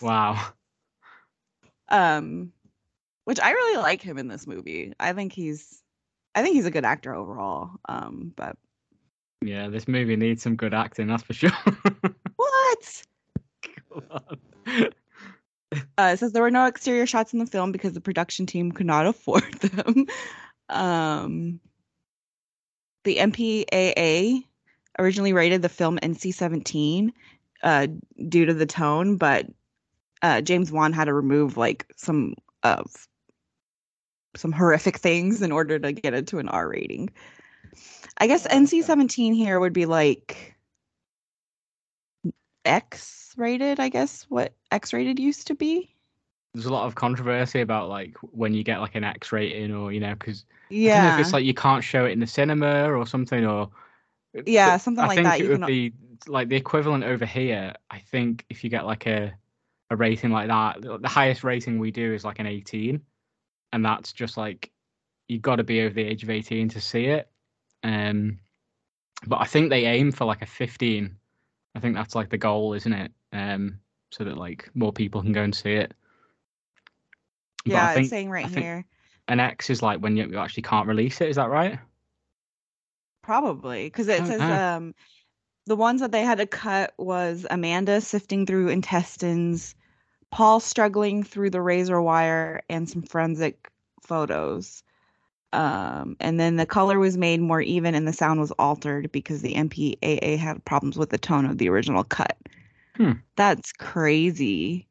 Wow. 0.00 0.52
um 1.90 2.52
which 3.24 3.40
i 3.40 3.50
really 3.50 3.78
like 3.82 4.02
him 4.02 4.18
in 4.18 4.28
this 4.28 4.46
movie 4.46 4.92
i 5.00 5.12
think 5.12 5.32
he's 5.32 5.82
i 6.34 6.42
think 6.42 6.54
he's 6.54 6.66
a 6.66 6.70
good 6.70 6.84
actor 6.84 7.14
overall 7.14 7.70
um 7.88 8.32
but 8.36 8.56
Yeah, 9.42 9.68
this 9.68 9.86
movie 9.88 10.16
needs 10.16 10.42
some 10.42 10.56
good 10.56 10.74
acting, 10.74 11.06
that's 11.06 11.22
for 11.22 11.32
sure. 11.32 11.50
what 12.36 13.02
Come 13.90 14.02
on. 14.10 14.38
Uh 15.72 16.10
it 16.12 16.18
says 16.18 16.32
there 16.32 16.42
were 16.42 16.50
no 16.50 16.66
exterior 16.66 17.06
shots 17.06 17.32
in 17.32 17.38
the 17.38 17.46
film 17.46 17.72
because 17.72 17.92
the 17.92 18.00
production 18.00 18.46
team 18.46 18.72
could 18.72 18.86
not 18.86 19.06
afford 19.12 19.52
them. 19.54 20.06
Um 20.68 21.60
the 23.04 23.16
mpaa 23.16 24.44
originally 24.98 25.32
rated 25.32 25.62
the 25.62 25.68
film 25.68 25.98
nc-17 26.02 27.10
uh 27.62 27.86
due 28.28 28.44
to 28.44 28.54
the 28.54 28.66
tone 28.66 29.16
but 29.16 29.46
uh 30.22 30.40
james 30.40 30.72
wan 30.72 30.92
had 30.92 31.04
to 31.06 31.14
remove 31.14 31.56
like 31.56 31.86
some 31.96 32.34
of 32.62 33.08
some 34.38 34.52
horrific 34.52 34.98
things 34.98 35.42
in 35.42 35.52
order 35.52 35.78
to 35.78 35.92
get 35.92 36.14
it 36.14 36.26
to 36.28 36.38
an 36.38 36.48
r 36.48 36.68
rating. 36.68 37.10
I 38.18 38.26
guess 38.26 38.46
Oh, 38.46 38.54
nc-17 38.54 39.34
here 39.34 39.60
would 39.60 39.72
be 39.72 39.86
like 39.86 40.54
x 42.64 43.34
rated 43.36 43.80
i 43.80 43.88
guess 43.88 44.24
what 44.28 44.52
x 44.70 44.92
rated 44.92 45.18
used 45.18 45.46
to 45.46 45.54
be 45.54 45.94
There's 46.54 46.66
a 46.66 46.72
lot 46.72 46.86
of 46.86 46.94
controversy 46.94 47.60
about 47.60 47.88
like 47.88 48.16
when 48.32 48.54
you 48.54 48.64
get 48.64 48.80
like 48.80 48.94
an 48.94 49.04
X 49.04 49.32
rating 49.32 49.72
or 49.74 49.92
you 49.92 50.00
know 50.00 50.14
because 50.14 50.44
I 50.70 50.74
yeah 50.74 51.14
if 51.14 51.20
it's 51.20 51.32
like 51.32 51.44
you 51.44 51.54
can't 51.54 51.84
show 51.84 52.04
it 52.06 52.12
in 52.12 52.20
the 52.20 52.26
cinema 52.26 52.90
or 52.92 53.06
something 53.06 53.44
or 53.46 53.70
Yeah, 54.46 54.72
but 54.72 54.80
something 54.80 55.04
I 55.04 55.08
like 55.08 55.16
think 55.16 55.26
that, 55.26 55.40
it 55.40 55.44
you 55.44 55.50
would 55.50 55.60
can- 55.60 55.66
be 55.66 55.92
like 56.26 56.48
the 56.48 56.56
equivalent 56.56 57.04
over 57.04 57.24
here. 57.26 57.74
I 57.90 58.00
think 58.00 58.44
if 58.50 58.64
you 58.64 58.70
get 58.70 58.86
like 58.86 59.06
a 59.06 59.34
a 59.90 59.96
rating 59.96 60.30
like 60.30 60.48
that, 60.48 60.82
the 60.82 60.98
the 60.98 61.08
highest 61.08 61.44
rating 61.44 61.78
we 61.78 61.90
do 61.90 62.12
is 62.14 62.24
like 62.24 62.38
an 62.40 62.46
18, 62.46 63.00
and 63.72 63.84
that's 63.84 64.12
just 64.12 64.36
like 64.36 64.70
you've 65.28 65.42
got 65.42 65.56
to 65.56 65.64
be 65.64 65.82
over 65.82 65.94
the 65.94 66.02
age 66.02 66.22
of 66.22 66.30
18 66.30 66.70
to 66.70 66.80
see 66.80 67.06
it. 67.06 67.30
Um, 67.84 68.40
but 69.26 69.40
I 69.40 69.44
think 69.44 69.70
they 69.70 69.84
aim 69.86 70.12
for 70.12 70.24
like 70.24 70.42
a 70.42 70.46
15. 70.46 71.17
I 71.78 71.80
think 71.80 71.94
that's 71.94 72.16
like 72.16 72.28
the 72.28 72.38
goal, 72.38 72.74
isn't 72.74 72.92
it? 72.92 73.12
Um, 73.32 73.78
so 74.10 74.24
that 74.24 74.36
like 74.36 74.68
more 74.74 74.92
people 74.92 75.22
can 75.22 75.32
go 75.32 75.44
and 75.44 75.54
see 75.54 75.74
it. 75.74 75.94
But 77.64 77.72
yeah 77.72 77.94
think 77.94 78.04
it's 78.04 78.10
saying 78.10 78.30
right 78.30 78.46
here 78.46 78.84
an 79.28 79.38
X 79.38 79.70
is 79.70 79.80
like 79.80 80.00
when 80.00 80.16
you 80.16 80.26
you 80.26 80.38
actually 80.38 80.64
can't 80.64 80.88
release 80.88 81.20
it. 81.20 81.28
Is 81.28 81.36
that 81.36 81.50
right? 81.50 81.78
Probably 83.22 83.84
because 83.84 84.08
it 84.08 84.22
Oh, 84.22 84.24
says 84.24 84.40
no. 84.40 84.56
um 84.56 84.94
the 85.66 85.76
ones 85.76 86.00
that 86.00 86.10
they 86.10 86.22
had 86.22 86.38
to 86.38 86.46
cut 86.46 86.94
was 86.98 87.46
Amanda 87.48 88.00
sifting 88.00 88.44
through 88.44 88.70
intestines, 88.70 89.76
Paul 90.32 90.58
struggling 90.58 91.22
through 91.22 91.50
the 91.50 91.62
razor 91.62 92.02
wire, 92.02 92.62
and 92.68 92.90
some 92.90 93.02
forensic 93.02 93.70
photos. 94.02 94.82
Um, 95.52 96.16
and 96.20 96.38
then 96.38 96.56
the 96.56 96.66
color 96.66 96.98
was 96.98 97.16
made 97.16 97.40
more 97.40 97.60
even 97.62 97.94
and 97.94 98.06
the 98.06 98.12
sound 98.12 98.38
was 98.38 98.50
altered 98.52 99.10
because 99.12 99.40
the 99.40 99.54
MPAA 99.54 100.36
had 100.36 100.64
problems 100.66 100.98
with 100.98 101.08
the 101.10 101.16
tone 101.18 101.46
of 101.46 101.56
the 101.58 101.68
original 101.70 102.04
cut. 102.04 102.36
Hmm. 102.96 103.12
That's 103.36 103.72
crazy. 103.72 104.86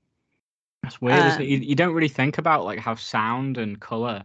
That's 0.82 1.00
weird. 1.02 1.26
isn't 1.26 1.42
it? 1.42 1.46
Um, 1.46 1.50
You, 1.52 1.58
you 1.60 1.76
don't 1.76 1.94
really 1.94 2.08
think 2.08 2.38
about 2.40 2.66
like 2.66 2.80
how 2.80 2.96
sound 2.96 3.58
and 3.58 3.80
color 3.80 4.24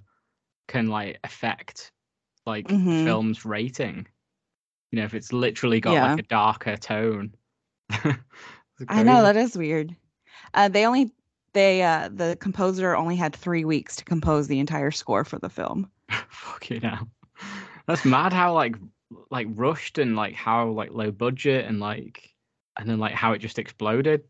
can 0.68 0.86
like 0.86 1.18
affect 1.24 1.92
like 2.46 2.66
Mhm. 2.68 3.04
film's 3.04 3.44
rating. 3.44 4.06
You 4.90 4.98
know, 5.00 5.04
if 5.04 5.14
it's 5.14 5.32
literally 5.32 5.80
got 5.80 5.92
Yeah. 5.92 6.10
like 6.12 6.18
a 6.20 6.28
darker 6.28 6.76
tone. 6.76 7.34
I 8.88 9.02
know 9.02 9.22
that 9.22 9.36
is 9.36 9.56
weird. 9.56 9.94
Uh, 10.54 10.68
they 10.68 10.86
only 10.86 11.12
they 11.52 11.82
uh 11.82 12.08
the 12.12 12.36
composer 12.40 12.96
only 12.96 13.16
had 13.16 13.34
three 13.36 13.64
weeks 13.64 13.96
to 13.96 14.04
compose 14.04 14.48
the 14.48 14.58
entire 14.58 14.90
score 14.90 15.24
for 15.24 15.38
the 15.38 15.50
film. 15.50 15.90
Fuck 16.28 16.70
you 16.70 16.80
know. 16.80 16.98
That's 17.86 18.04
mad 18.04 18.32
how 18.32 18.54
like 18.54 18.76
like 19.30 19.46
rushed 19.50 19.98
and 19.98 20.16
like 20.16 20.34
how 20.34 20.68
like 20.70 20.92
low 20.92 21.10
budget 21.10 21.66
and 21.66 21.80
like 21.80 22.30
and 22.76 22.88
then 22.88 22.98
like 22.98 23.14
how 23.14 23.32
it 23.32 23.38
just 23.38 23.58
exploded. 23.58 24.24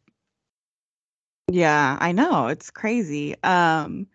Yeah, 1.50 1.98
I 2.00 2.12
know. 2.12 2.46
It's 2.48 2.70
crazy. 2.70 3.36
Um 3.42 4.06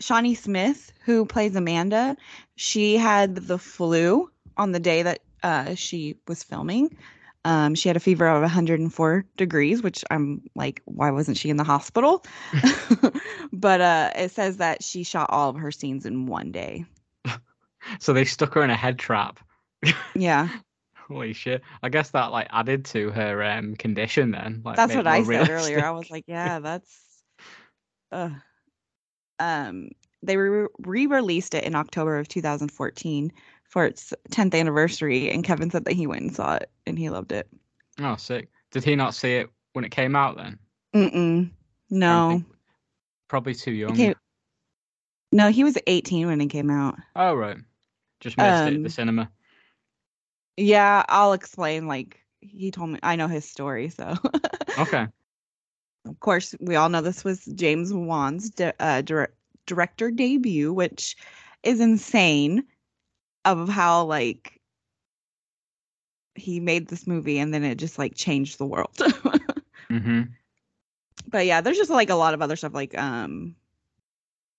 Shawnee 0.00 0.34
Smith, 0.34 0.92
who 1.04 1.24
plays 1.24 1.54
Amanda, 1.54 2.16
she 2.56 2.96
had 2.96 3.36
the 3.36 3.58
flu 3.58 4.30
on 4.56 4.72
the 4.72 4.80
day 4.80 5.02
that 5.02 5.20
uh 5.42 5.74
she 5.74 6.16
was 6.26 6.42
filming. 6.42 6.96
Um 7.44 7.74
she 7.74 7.88
had 7.88 7.96
a 7.96 8.00
fever 8.00 8.26
of 8.26 8.42
104 8.42 9.24
degrees, 9.36 9.82
which 9.82 10.04
I'm 10.10 10.42
like, 10.54 10.82
why 10.84 11.10
wasn't 11.10 11.36
she 11.36 11.50
in 11.50 11.56
the 11.56 11.64
hospital? 11.64 12.24
but 13.52 13.80
uh 13.80 14.10
it 14.16 14.32
says 14.32 14.56
that 14.56 14.82
she 14.82 15.04
shot 15.04 15.30
all 15.30 15.50
of 15.50 15.56
her 15.56 15.70
scenes 15.70 16.06
in 16.06 16.26
one 16.26 16.50
day. 16.50 16.86
So 18.00 18.12
they 18.12 18.24
stuck 18.24 18.54
her 18.54 18.62
in 18.62 18.70
a 18.70 18.76
head 18.76 18.98
trap. 18.98 19.40
Yeah. 20.14 20.48
Holy 21.08 21.34
shit. 21.34 21.62
I 21.82 21.90
guess 21.90 22.10
that 22.10 22.32
like 22.32 22.48
added 22.50 22.86
to 22.86 23.10
her 23.10 23.42
um 23.42 23.76
condition 23.76 24.30
then. 24.30 24.62
Like 24.64 24.76
that's 24.76 24.94
what 24.94 25.06
I 25.06 25.20
more 25.20 25.32
said 25.32 25.50
earlier. 25.50 25.84
I 25.84 25.90
was 25.90 26.10
like, 26.10 26.24
yeah, 26.26 26.58
that's. 26.60 27.22
Uh, 28.10 28.30
um, 29.40 29.90
they 30.22 30.36
re- 30.36 30.68
re-released 30.78 31.54
it 31.54 31.64
in 31.64 31.74
October 31.74 32.18
of 32.18 32.28
2014 32.28 33.32
for 33.64 33.84
its 33.84 34.14
10th 34.30 34.54
anniversary, 34.58 35.30
and 35.30 35.44
Kevin 35.44 35.70
said 35.70 35.84
that 35.84 35.94
he 35.94 36.06
went 36.06 36.22
and 36.22 36.34
saw 36.34 36.54
it 36.54 36.70
and 36.86 36.98
he 36.98 37.10
loved 37.10 37.32
it. 37.32 37.48
Oh, 38.00 38.16
sick. 38.16 38.48
Did 38.70 38.84
he 38.84 38.96
not 38.96 39.14
see 39.14 39.34
it 39.34 39.50
when 39.72 39.84
it 39.84 39.90
came 39.90 40.16
out 40.16 40.36
then? 40.36 40.58
Mm-mm. 40.94 41.50
No, 41.90 42.42
Probably 43.28 43.54
too 43.54 43.72
young. 43.72 44.14
no, 45.32 45.50
he 45.50 45.64
was 45.64 45.76
18 45.86 46.26
when 46.26 46.40
it 46.40 46.46
came 46.46 46.70
out. 46.70 46.96
Oh, 47.16 47.34
right. 47.34 47.56
Just 48.24 48.38
missed 48.38 48.66
it 48.66 48.74
at 48.74 48.74
Um, 48.76 48.82
the 48.82 48.90
cinema. 48.90 49.30
Yeah, 50.56 51.04
I'll 51.08 51.34
explain. 51.34 51.86
Like 51.86 52.24
he 52.40 52.70
told 52.70 52.90
me, 52.90 52.98
I 53.02 53.16
know 53.16 53.28
his 53.28 53.44
story, 53.44 53.90
so. 53.90 54.14
Okay. 54.78 55.06
of 56.06 56.18
course, 56.20 56.54
we 56.60 56.74
all 56.76 56.88
know 56.88 57.02
this 57.02 57.24
was 57.24 57.44
James 57.54 57.92
Wan's 57.92 58.50
uh, 58.80 59.02
dir- 59.02 59.34
director 59.66 60.10
debut, 60.10 60.72
which 60.72 61.16
is 61.62 61.80
insane 61.80 62.64
of 63.44 63.68
how 63.68 64.04
like 64.04 64.60
he 66.34 66.60
made 66.60 66.88
this 66.88 67.06
movie 67.06 67.38
and 67.38 67.52
then 67.54 67.62
it 67.64 67.76
just 67.76 67.98
like 67.98 68.14
changed 68.14 68.58
the 68.58 68.66
world. 68.66 68.98
hmm 69.90 70.22
but 71.30 71.46
yeah, 71.46 71.60
there's 71.60 71.76
just 71.76 71.90
like 71.90 72.10
a 72.10 72.14
lot 72.14 72.34
of 72.34 72.42
other 72.42 72.56
stuff 72.56 72.74
like 72.74 72.96
um 72.98 73.54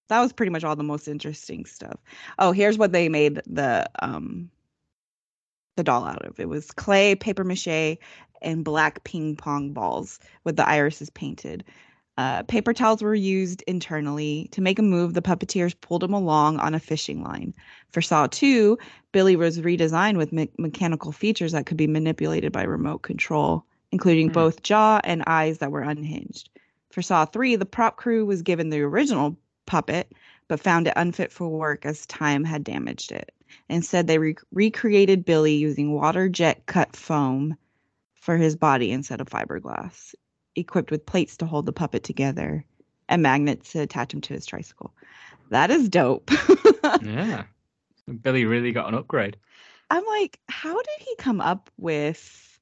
that 0.08 0.22
was 0.22 0.34
pretty 0.34 0.52
much 0.52 0.64
all 0.64 0.76
the 0.76 0.84
most 0.84 1.08
interesting 1.08 1.66
stuff. 1.66 1.98
Oh, 2.40 2.52
here's 2.52 2.78
what 2.78 2.92
they 2.92 3.10
made 3.10 3.42
the 3.48 3.90
um 4.00 4.50
the 5.78 5.84
doll 5.84 6.06
out 6.06 6.26
of. 6.26 6.40
It 6.40 6.48
was 6.48 6.72
clay, 6.72 7.16
paper 7.16 7.44
mache, 7.44 7.98
and 8.42 8.64
black 8.64 9.04
ping 9.04 9.36
pong 9.36 9.74
balls 9.74 10.20
with 10.44 10.56
the 10.56 10.68
irises 10.68 11.10
painted. 11.10 11.64
Uh, 12.18 12.44
paper 12.44 12.72
towels 12.72 13.02
were 13.02 13.14
used 13.14 13.62
internally. 13.68 14.48
To 14.52 14.62
make 14.62 14.80
a 14.80 14.84
move, 14.84 15.14
the 15.14 15.22
puppeteers 15.22 15.76
pulled 15.82 16.02
him 16.02 16.14
along 16.14 16.60
on 16.60 16.74
a 16.74 16.80
fishing 16.80 17.22
line. 17.22 17.54
For 17.92 18.02
Saw 18.02 18.28
2, 18.28 18.78
Billy 19.12 19.36
was 19.36 19.60
redesigned 19.60 20.16
with 20.16 20.32
me- 20.32 20.50
mechanical 20.58 21.12
features 21.12 21.52
that 21.52 21.66
could 21.66 21.76
be 21.76 21.88
manipulated 21.88 22.54
by 22.54 22.64
remote 22.64 23.00
control, 23.00 23.66
including 23.92 24.28
Hmm. 24.28 24.34
both 24.34 24.64
jaw 24.64 25.02
and 25.04 25.24
eyes 25.28 25.58
that 25.58 25.72
were 25.72 25.82
unhinged. 25.82 26.50
For 26.90 27.02
Saw 27.02 27.26
3, 27.26 27.58
the 27.58 27.66
prop 27.66 27.98
crew 27.98 28.26
was 28.26 28.42
given 28.44 28.70
the 28.70 28.80
original 28.80 29.36
puppet, 29.66 30.12
but 30.48 30.60
found 30.60 30.88
it 30.88 30.94
unfit 30.96 31.32
for 31.32 31.50
work 31.50 31.86
as 31.86 32.06
time 32.06 32.44
had 32.44 32.64
damaged 32.64 33.12
it. 33.12 33.34
Instead, 33.70 34.08
they 34.08 34.18
re- 34.18 34.36
recreated 34.52 35.26
Billy 35.26 35.56
using 35.56 35.94
water 35.94 36.30
jet 36.30 36.66
cut 36.66 36.96
foam 36.96 37.56
for 38.16 38.38
his 38.38 38.56
body 38.56 38.92
instead 38.92 39.22
of 39.22 39.30
fiberglass, 39.30 40.14
equipped 40.56 40.92
with 40.92 41.06
plates 41.06 41.38
to 41.38 41.46
hold 41.46 41.66
the 41.66 41.74
puppet 41.74 42.04
together 42.04 42.66
and 43.08 43.22
magnets 43.22 43.72
to 43.72 43.80
attach 43.80 44.14
him 44.14 44.22
to 44.22 44.34
his 44.34 44.46
tricycle. 44.46 44.94
That 45.50 45.72
is 45.72 45.90
dope. 45.90 46.32
Yeah. 47.04 47.46
Billy 48.22 48.46
really 48.46 48.72
got 48.72 48.88
an 48.88 48.94
upgrade. 48.94 49.38
I'm 49.90 50.06
like, 50.06 50.40
how 50.50 50.76
did 50.76 51.00
he 51.00 51.16
come 51.18 51.42
up 51.42 51.72
with 51.78 52.60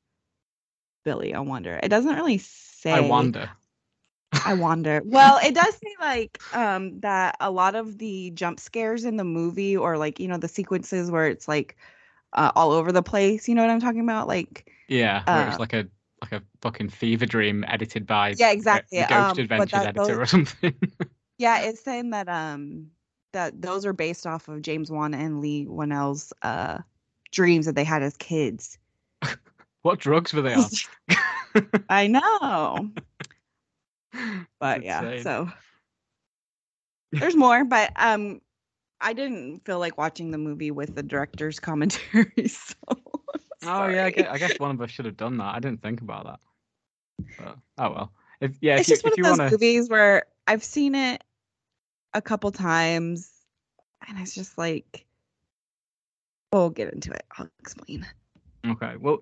Billy? 1.03 1.33
I 1.33 1.39
wonder. 1.39 1.79
It 1.83 1.89
doesn't 1.89 2.15
really 2.15 2.37
say. 2.37 2.91
I 2.91 2.99
wonder. 3.01 3.49
I 4.45 4.53
wonder. 4.53 5.01
Well, 5.05 5.39
it 5.43 5.53
does 5.53 5.73
say 5.75 5.95
like 5.99 6.39
um 6.53 6.99
that 7.01 7.35
a 7.39 7.51
lot 7.51 7.75
of 7.75 7.97
the 7.97 8.31
jump 8.31 8.59
scares 8.59 9.05
in 9.05 9.17
the 9.17 9.23
movie 9.23 9.75
or 9.77 9.97
like, 9.97 10.19
you 10.19 10.27
know, 10.27 10.37
the 10.37 10.47
sequences 10.47 11.09
where 11.11 11.27
it's 11.27 11.47
like 11.47 11.77
uh, 12.33 12.51
all 12.55 12.71
over 12.71 12.91
the 12.91 13.03
place, 13.03 13.47
you 13.47 13.53
know 13.55 13.61
what 13.61 13.69
I'm 13.69 13.79
talking 13.79 14.01
about? 14.01 14.27
Like 14.27 14.71
Yeah, 14.87 15.23
where 15.25 15.47
it's 15.47 15.57
Uh, 15.57 15.59
like 15.59 15.73
a 15.73 15.87
like 16.21 16.31
a 16.31 16.43
fucking 16.61 16.89
fever 16.89 17.25
dream 17.25 17.63
edited 17.67 18.07
by 18.07 18.33
Yeah, 18.37 18.51
exactly, 18.51 18.99
the 18.99 19.05
Ghost 19.07 19.37
um, 19.37 19.43
Adventures 19.43 19.71
that- 19.81 19.87
editor 19.97 20.15
those- 20.15 20.17
or 20.17 20.25
something. 20.25 20.73
yeah, 21.37 21.59
it's 21.61 21.83
saying 21.83 22.09
that 22.11 22.27
um 22.29 22.87
that 23.33 23.61
those 23.61 23.85
are 23.85 23.93
based 23.93 24.25
off 24.27 24.47
of 24.47 24.61
James 24.61 24.89
Wan 24.91 25.13
and 25.13 25.41
Leigh 25.41 25.65
Whannell's 25.65 26.31
uh 26.41 26.79
dreams 27.31 27.65
that 27.65 27.75
they 27.75 27.83
had 27.83 28.01
as 28.03 28.15
kids. 28.17 28.77
what 29.81 29.99
drugs 29.99 30.33
were 30.33 30.41
they 30.41 30.53
on? 30.53 30.69
I 31.89 32.07
know. 32.07 32.89
But 34.59 34.83
yeah, 34.83 35.01
Insane. 35.01 35.23
so 35.23 35.51
there's 37.11 37.35
more, 37.35 37.65
but 37.65 37.91
um 37.97 38.41
I 39.01 39.11
didn't 39.13 39.65
feel 39.65 39.79
like 39.79 39.97
watching 39.97 40.31
the 40.31 40.37
movie 40.37 40.71
with 40.71 40.95
the 40.95 41.03
director's 41.03 41.59
commentary. 41.59 42.47
So 42.47 42.75
Oh 43.65 43.87
yeah, 43.87 44.05
I 44.05 44.09
guess, 44.09 44.27
I 44.29 44.37
guess 44.37 44.59
one 44.59 44.71
of 44.71 44.81
us 44.81 44.91
should 44.91 45.05
have 45.05 45.17
done 45.17 45.37
that. 45.37 45.55
I 45.55 45.59
didn't 45.59 45.81
think 45.81 46.01
about 46.01 46.25
that. 46.25 46.39
But, 47.37 47.57
oh 47.77 47.91
well. 47.91 48.11
If 48.41 48.57
yeah, 48.61 48.77
it's 48.77 48.89
if 48.89 48.89
you, 48.89 48.93
just 48.95 49.03
one 49.05 49.13
if 49.13 49.17
you 49.17 49.23
of 49.23 49.29
those 49.29 49.39
want 49.39 49.49
to, 49.49 49.53
movies 49.53 49.89
where 49.89 50.25
I've 50.47 50.63
seen 50.63 50.95
it 50.95 51.23
a 52.13 52.21
couple 52.21 52.51
times 52.51 53.31
and 54.07 54.19
it's 54.19 54.35
just 54.35 54.57
like 54.57 55.05
we'll 56.51 56.69
get 56.69 56.93
into 56.93 57.11
it. 57.11 57.23
I'll 57.37 57.49
explain. 57.59 58.05
okay. 58.67 58.95
Well, 58.99 59.19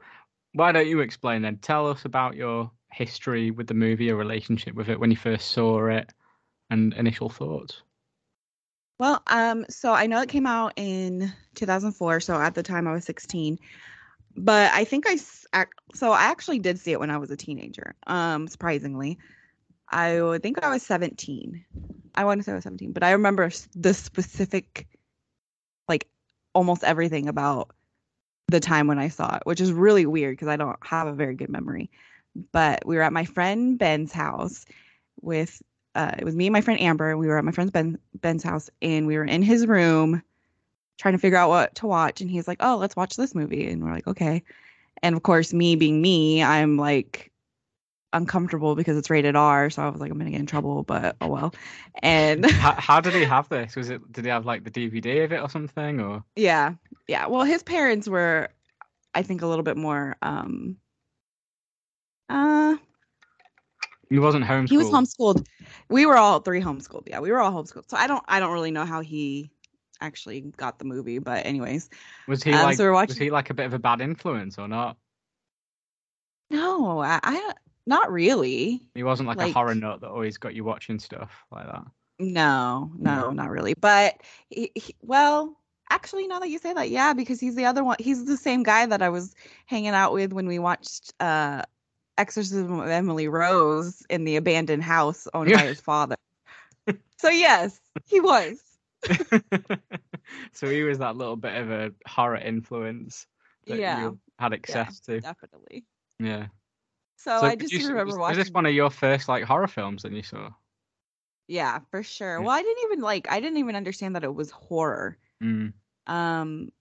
why 0.54 0.72
don't 0.72 0.88
you 0.88 1.00
explain 1.02 1.42
then? 1.42 1.58
Tell 1.58 1.88
us 1.88 2.06
about 2.06 2.36
your 2.36 2.72
history 2.92 3.52
with 3.52 3.68
the 3.68 3.74
movie, 3.74 4.06
your 4.06 4.18
relationship 4.18 4.76
with 4.76 4.90
it 4.90 5.00
when 5.00 5.12
you 5.12 5.18
first 5.18 5.52
saw 5.52 5.88
it, 5.88 6.12
and 6.70 6.94
initial 6.94 7.30
thoughts. 7.30 7.82
Well, 9.00 9.24
um, 9.28 9.66
so 9.70 9.94
I 9.94 10.06
know 10.06 10.22
it 10.22 10.30
came 10.30 10.46
out 10.46 10.74
in 10.76 11.34
2004. 11.56 12.20
So 12.20 12.40
at 12.40 12.54
the 12.54 12.62
time 12.62 12.88
I 12.88 12.94
was 12.94 13.04
16, 13.06 13.58
but 14.36 14.72
I 14.74 14.84
think 14.84 15.06
I, 15.08 15.18
so 15.96 16.12
I 16.12 16.26
actually 16.26 16.60
did 16.60 16.80
see 16.80 16.92
it 16.92 17.00
when 17.00 17.10
I 17.10 17.18
was 17.18 17.32
a 17.32 17.36
teenager. 17.36 17.96
Um, 18.06 18.48
surprisingly, 18.48 19.18
I 19.90 20.40
think 20.42 20.64
I 20.64 20.70
was 20.70 20.84
17. 20.84 21.66
I 22.14 22.26
want 22.26 22.40
to 22.40 22.44
say 22.44 22.52
I 22.52 22.56
was 22.56 22.64
17, 22.64 22.92
but 22.92 23.04
I 23.04 23.12
remember 23.12 23.50
the 23.76 23.94
specific, 23.94 24.88
like 25.88 26.08
almost 26.54 26.84
everything 26.84 27.28
about 27.28 27.72
the 28.50 28.60
time 28.60 28.88
when 28.88 29.00
I 29.00 29.08
saw 29.08 29.36
it, 29.38 29.42
which 29.46 29.62
is 29.62 29.72
really 29.72 30.06
weird 30.06 30.34
because 30.34 30.48
I 30.48 30.58
don't 30.58 30.78
have 30.84 31.08
a 31.08 31.14
very 31.14 31.36
good 31.36 31.50
memory. 31.50 31.90
But 32.52 32.86
we 32.86 32.96
were 32.96 33.02
at 33.02 33.14
my 33.14 33.26
friend 33.26 33.78
Ben's 33.78 34.12
house 34.12 34.66
with 35.22 35.62
uh, 35.96 36.14
it 36.18 36.24
was 36.24 36.36
me 36.36 36.48
and 36.48 36.54
my 36.54 36.62
friend 36.62 36.80
Amber, 36.80 37.18
we 37.18 37.28
were 37.28 37.38
at 37.38 37.44
my 37.44 37.52
friend's 37.52 37.72
Ben 37.72 37.98
Ben's 38.16 38.44
house, 38.44 38.70
and 38.82 39.08
we 39.08 39.18
were 39.18 39.26
in 39.26 39.42
his 39.42 39.68
room 39.68 40.22
trying 40.98 41.14
to 41.14 41.18
figure 41.18 41.38
out 41.38 41.50
what 41.50 41.76
to 41.76 41.88
watch. 41.88 42.22
And 42.22 42.30
he's 42.30 42.48
like, 42.48 42.60
"Oh, 42.62 42.78
let's 42.78 42.96
watch 42.96 43.16
this 43.18 43.36
movie," 43.36 43.68
and 43.70 43.84
we're 43.84 43.92
like, 43.92 44.08
"Okay." 44.08 44.44
And 45.04 45.16
of 45.16 45.24
course, 45.24 45.54
me 45.54 45.76
being 45.76 46.02
me, 46.02 46.42
I'm 46.44 46.78
like 46.78 47.32
uncomfortable 48.14 48.76
because 48.76 48.98
it's 48.98 49.10
rated 49.10 49.36
R, 49.36 49.70
so 49.70 49.82
I 49.82 49.90
was 49.90 50.00
like, 50.00 50.12
"I'm 50.12 50.18
gonna 50.18 50.32
get 50.32 50.40
in 50.40 50.46
trouble," 50.46 50.84
but 50.84 51.18
oh 51.20 51.28
well. 51.28 51.54
And 52.02 52.50
how, 52.50 52.76
how 52.78 53.02
did 53.02 53.14
he 53.14 53.24
have 53.26 53.50
this? 53.50 53.76
Was 53.76 53.90
it 53.90 54.10
did 54.12 54.26
he 54.26 54.32
have 54.32 54.46
like 54.46 54.64
the 54.64 54.72
DVD 54.72 55.26
of 55.26 55.34
it 55.34 55.42
or 55.42 55.50
something? 55.50 56.00
Or 56.00 56.24
yeah, 56.36 56.76
yeah. 57.08 57.28
Well, 57.28 57.44
his 57.44 57.64
parents 57.64 58.08
were, 58.08 58.50
I 59.14 59.24
think, 59.24 59.42
a 59.42 59.48
little 59.48 59.64
bit 59.64 59.78
more. 59.78 60.16
um 60.22 60.78
uh 62.32 62.78
he 64.10 64.20
wasn't 64.20 64.44
homeschooled? 64.46 64.70
he 64.70 64.78
was 64.78 64.88
homeschooled 64.90 65.46
we 65.90 66.06
were 66.06 66.16
all 66.18 66.40
three 66.40 66.62
homeschooled 66.62 67.08
yeah 67.08 67.20
we 67.20 67.32
were 67.32 67.40
all 67.40 67.52
homeschooled 67.52 67.90
so 67.90 67.98
i 67.98 68.08
don't 68.08 68.24
i 68.28 68.40
don't 68.40 68.54
really 68.54 68.72
know 68.72 68.86
how 68.86 69.02
he 69.02 69.52
actually 70.00 70.42
got 70.42 70.80
the 70.80 70.86
movie 70.86 71.20
but 71.20 71.46
anyways 71.46 71.90
Was 72.28 72.44
he 72.44 72.52
Um, 72.52 72.64
like 72.64 72.78
so 72.78 72.86
we're 72.86 73.06
was 73.06 73.18
he 73.18 73.30
like 73.30 73.50
a 73.50 73.54
bit 73.54 73.66
of 73.66 73.74
a 73.74 73.80
bad 73.80 74.02
influence 74.02 74.58
or 74.58 74.68
not? 74.68 74.98
no 76.50 77.00
i, 77.00 77.20
I 77.24 77.54
not 77.86 78.12
really 78.12 78.82
He 78.96 79.04
wasn't 79.04 79.28
like, 79.28 79.40
a 79.40 79.52
horror 79.52 79.76
nut 79.76 80.02
that 80.02 80.10
always 80.10 80.38
got 80.38 80.54
you 80.54 80.64
watching 80.64 81.00
stuff 81.00 81.32
like 81.52 81.66
that. 81.66 81.84
no 82.20 82.92
no 82.98 83.28
No. 83.28 83.32
not 83.32 83.50
really 83.50 83.74
but 83.74 84.16
he, 84.50 84.72
he- 84.76 84.96
well 85.02 85.58
actually 85.90 86.28
now 86.28 86.40
that 86.40 86.50
you 86.50 86.58
say 86.60 86.74
that 86.74 86.90
yeah 86.90 87.14
because 87.14 87.40
he's 87.40 87.56
the 87.56 87.66
other 87.66 87.84
one 87.84 87.98
he's 88.00 88.26
the 88.26 88.38
same 88.38 88.64
guy 88.64 88.86
that 88.86 89.02
i 89.02 89.10
was 89.10 89.36
hanging 89.66 89.90
out 89.92 90.14
with 90.14 90.32
when 90.34 90.48
we 90.48 90.58
watched 90.60 91.14
uh 91.20 91.64
exorcism 92.18 92.80
of 92.80 92.88
emily 92.88 93.28
rose 93.28 94.04
in 94.10 94.24
the 94.26 94.36
abandoned 94.36 94.84
house 94.84 95.28
owned 95.34 95.52
by 95.52 95.66
his 95.66 95.82
father 95.82 96.16
so 97.18 97.30
yes 97.30 97.80
he 98.06 98.20
was 98.20 98.60
so 100.54 100.70
he 100.70 100.84
was 100.84 101.00
that 101.00 101.16
little 101.16 101.36
bit 101.36 101.56
of 101.56 101.72
a 101.72 101.92
horror 102.08 102.38
influence 102.38 103.26
that 103.68 103.80
Yeah. 103.80 104.02
you 104.02 104.20
had 104.38 104.54
access 104.54 105.00
to. 105.02 105.22
definitely 105.22 105.84
Yeah. 106.20 106.48
so, 107.18 107.40
So 107.40 107.46
i 107.48 107.56
just 107.56 107.74
you 107.74 107.88
remember 107.88 108.06
was, 108.08 108.18
watching 108.18 108.38
was 108.38 108.46
this 108.46 108.54
one 108.54 108.66
of 108.66 108.74
your 108.74 108.90
first 108.90 109.28
like 109.28 109.44
horror 109.44 109.68
films 109.68 110.04
that 110.04 110.12
you 110.12 110.24
saw? 110.24 110.50
Yeah, 111.48 111.80
for 111.90 112.02
sure. 112.02 112.40
Yeah. 112.40 112.46
Well, 112.46 112.56
I 112.56 112.62
didn't 112.62 112.84
even 112.86 113.02
like 113.02 113.28
I 113.30 113.40
didn't 113.42 113.58
even 113.58 113.76
understand 113.76 114.16
that 114.16 114.24
it 114.24 114.34
was 114.34 114.52
horror. 114.52 115.18
Mm. 115.44 115.74
Um 116.08 116.72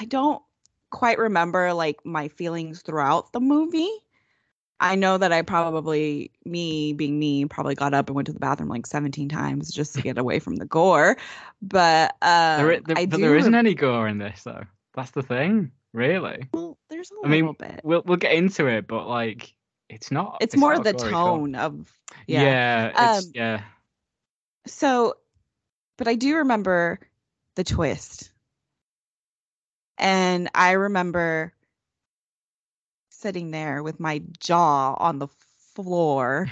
I 0.00 0.04
don't 0.06 0.42
quite 0.90 1.18
remember 1.18 1.72
like 1.74 2.04
my 2.04 2.28
feelings 2.28 2.82
throughout 2.82 3.32
the 3.32 3.40
movie. 3.40 3.90
I 4.82 4.96
know 4.96 5.16
that 5.16 5.32
I 5.32 5.42
probably 5.42 6.30
me 6.44 6.92
being 6.92 7.18
me 7.18 7.44
probably 7.46 7.74
got 7.74 7.94
up 7.94 8.08
and 8.08 8.16
went 8.16 8.26
to 8.26 8.32
the 8.32 8.40
bathroom 8.40 8.68
like 8.68 8.86
17 8.86 9.28
times 9.28 9.70
just 9.70 9.94
to 9.94 10.02
get 10.02 10.18
away 10.18 10.38
from 10.40 10.56
the 10.56 10.64
gore. 10.66 11.16
But 11.62 12.16
um 12.20 12.66
there, 12.66 12.80
there- 12.80 12.98
I 12.98 13.06
but 13.06 13.16
do 13.16 13.22
there 13.22 13.36
isn't 13.36 13.54
any 13.54 13.74
gore 13.74 14.08
in 14.08 14.18
this 14.18 14.42
though. 14.42 14.64
That's 14.94 15.12
the 15.12 15.22
thing, 15.22 15.70
really. 15.92 16.48
well, 16.52 16.76
there's 16.90 17.10
a 17.10 17.14
I 17.24 17.28
mean, 17.28 17.46
little 17.46 17.54
bit. 17.54 17.80
We'll 17.84 18.02
we'll 18.04 18.16
get 18.18 18.32
into 18.32 18.66
it, 18.66 18.86
but 18.86 19.06
like 19.08 19.54
it's 19.88 20.10
not. 20.10 20.38
It's, 20.40 20.56
more 20.56 20.74
not 20.74 20.84
the 20.84 20.92
gory 20.94 21.10
film. 21.10 21.52
tone 21.52 21.54
of 21.54 21.92
Yeah, 22.26 22.42
yeah. 22.42 23.16
it's, 23.16 23.26
Um, 23.26 23.32
yeah. 23.34 23.62
So, 24.66 25.14
but 25.96 26.08
I 26.08 26.14
do 26.14 26.36
remember 26.36 26.98
the 27.56 27.64
twist. 27.64 28.30
And 29.98 30.48
I 30.54 30.72
remember 30.72 31.52
sitting 33.22 33.50
there 33.50 33.82
with 33.82 34.00
my 34.00 34.22
jaw 34.38 34.94
on 34.94 35.18
the 35.18 35.28
floor. 35.74 36.50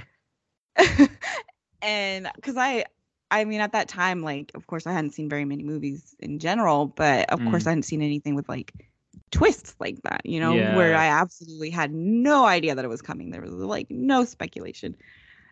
and 1.83 2.31
because 2.37 2.57
I, 2.57 2.85
I 3.31 3.45
mean, 3.45 3.61
at 3.61 3.73
that 3.73 3.89
time, 3.89 4.23
like, 4.23 4.53
of 4.55 4.67
course, 4.67 4.87
I 4.87 4.93
hadn't 4.93 5.11
seen 5.11 5.29
very 5.29 5.45
many 5.45 5.63
movies 5.63 6.15
in 6.21 6.39
general, 6.39 6.87
but 6.87 7.31
of 7.31 7.41
course, 7.41 7.65
Mm. 7.65 7.67
I 7.67 7.71
hadn't 7.71 7.83
seen 7.85 8.03
anything 8.03 8.35
with 8.35 8.49
like 8.49 8.73
twists 9.31 9.75
like 9.79 10.01
that, 10.03 10.23
you 10.25 10.41
know, 10.41 10.55
where 10.55 10.97
I 10.97 11.07
absolutely 11.07 11.71
had 11.71 11.93
no 11.93 12.47
idea 12.47 12.75
that 12.75 12.85
it 12.85 12.89
was 12.89 13.03
coming. 13.03 13.31
There 13.31 13.43
was 13.43 13.53
like 13.53 13.91
no 13.91 14.25
speculation. 14.25 14.97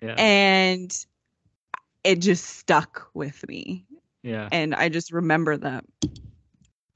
Yeah. 0.00 0.14
And 0.16 0.96
it 2.04 2.20
just 2.20 2.44
stuck 2.44 3.08
with 3.14 3.46
me 3.48 3.84
yeah. 4.22 4.48
and 4.52 4.74
I 4.74 4.88
just 4.88 5.12
remember 5.12 5.56
that. 5.56 5.84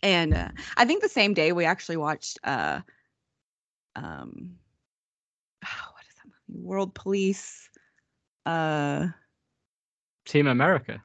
And 0.03 0.35
uh, 0.35 0.49
I 0.77 0.85
think 0.85 1.03
the 1.03 1.09
same 1.09 1.35
day 1.35 1.53
we 1.53 1.65
actually 1.65 1.97
watched 1.97 2.39
uh 2.45 2.81
um 3.97 4.57
what 5.63 6.05
is 6.09 6.15
that 6.17 6.31
movie? 6.49 6.63
World 6.67 6.95
Police 6.95 7.69
uh 8.47 9.09
Team 10.27 10.47
America. 10.47 11.03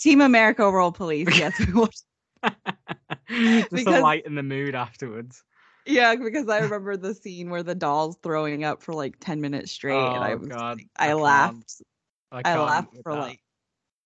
Team 0.00 0.20
America 0.20 0.70
World 0.70 0.94
Police. 0.94 1.28
Yes, 1.38 1.58
we 1.58 1.72
watched 1.72 2.02
Just 2.42 3.70
to 3.70 3.76
Because- 3.76 4.02
lighten 4.02 4.34
the 4.34 4.42
mood 4.42 4.74
afterwards. 4.74 5.42
Yeah, 5.84 6.14
because 6.14 6.48
I 6.48 6.58
remember 6.60 6.96
the 6.96 7.12
scene 7.14 7.50
where 7.50 7.62
the 7.64 7.74
doll's 7.74 8.16
throwing 8.22 8.62
up 8.64 8.82
for 8.82 8.94
like 8.94 9.16
10 9.20 9.40
minutes 9.40 9.72
straight 9.72 9.96
and 9.98 10.22
I 10.22 10.32
Oh, 10.32 10.36
was 10.38 10.48
God, 10.48 10.76
like- 10.78 10.86
I 10.96 11.10
I, 11.10 11.14
laughed 11.14 11.82
I 12.30 12.42
can't 12.42 12.60
laugh 12.62 12.86
for 13.02 13.12
that. 13.14 13.20
like. 13.20 13.40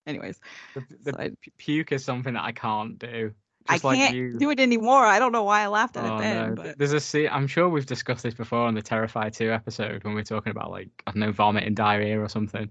Anyways, 0.07 0.39
the, 0.75 0.85
the 1.03 1.13
so 1.13 1.31
puke 1.59 1.93
is 1.93 2.05
something 2.05 2.35
that 2.35 2.45
I 2.45 2.53
can't 2.53 2.99
do. 2.99 3.33
I 3.69 3.79
like 3.83 3.99
can't 3.99 4.15
you. 4.15 4.39
do 4.39 4.51
it 4.51 4.61
anymore. 4.61 5.05
I 5.05 5.19
don't 5.19 5.33
know 5.33 5.45
why 5.45 5.63
I 5.63 5.67
laughed 5.69 5.97
at 5.97 6.05
Oh 6.05 6.17
it 6.17 6.21
then. 6.21 6.49
no! 6.51 6.55
But 6.63 6.79
There's 6.79 6.93
a 6.93 7.01
scene. 7.01 7.29
I'm 7.31 7.47
sure 7.47 7.69
we've 7.69 7.87
discussed 7.87 8.23
this 8.23 8.35
before 8.35 8.61
on 8.61 8.75
the 8.75 8.83
Terrifier 8.83 9.35
2 9.35 9.51
episode 9.51 10.05
when 10.05 10.15
we 10.15 10.21
are 10.21 10.25
talking 10.25 10.51
about 10.51 10.71
like 10.71 10.89
I 11.07 11.11
don't 11.13 11.21
know 11.21 11.33
vomit 11.33 11.65
and 11.65 11.75
diarrhea 11.77 12.21
or 12.21 12.29
something. 12.29 12.71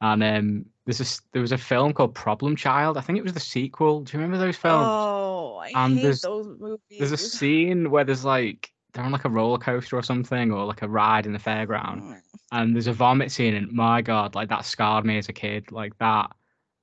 And 0.00 0.22
um, 0.22 0.66
there's 0.84 1.00
a 1.00 1.22
there 1.32 1.40
was 1.42 1.52
a 1.52 1.58
film 1.58 1.92
called 1.94 2.14
Problem 2.14 2.54
Child. 2.56 2.98
I 2.98 3.00
think 3.00 3.18
it 3.18 3.22
was 3.24 3.32
the 3.32 3.40
sequel. 3.40 4.00
Do 4.02 4.12
you 4.16 4.22
remember 4.22 4.38
those 4.44 4.56
films? 4.56 4.84
oh, 4.86 5.56
I 5.56 5.72
And 5.74 5.94
hate 5.96 6.02
there's- 6.02 6.20
those 6.22 6.46
movies. 6.58 6.98
There's 6.98 7.12
a 7.12 7.16
scene 7.16 7.90
where 7.90 8.04
there's 8.04 8.24
like 8.24 8.70
they're 8.92 9.04
on 9.04 9.12
like 9.12 9.24
a 9.26 9.30
roller 9.30 9.58
coaster 9.58 9.96
or 9.96 10.02
something, 10.02 10.52
or 10.52 10.64
like 10.64 10.82
a 10.82 10.88
ride 10.88 11.26
in 11.26 11.32
the 11.32 11.38
fairground, 11.38 12.00
Mm. 12.02 12.20
and 12.52 12.74
there's 12.74 12.86
a 12.86 12.92
vomit 12.92 13.30
scene. 13.32 13.54
And 13.54 13.70
my 13.72 14.00
god, 14.02 14.34
like 14.34 14.48
that 14.50 14.64
scarred 14.64 15.04
me 15.04 15.18
as 15.18 15.28
a 15.28 15.32
kid. 15.34 15.70
Like 15.72 15.96
that. 15.98 16.30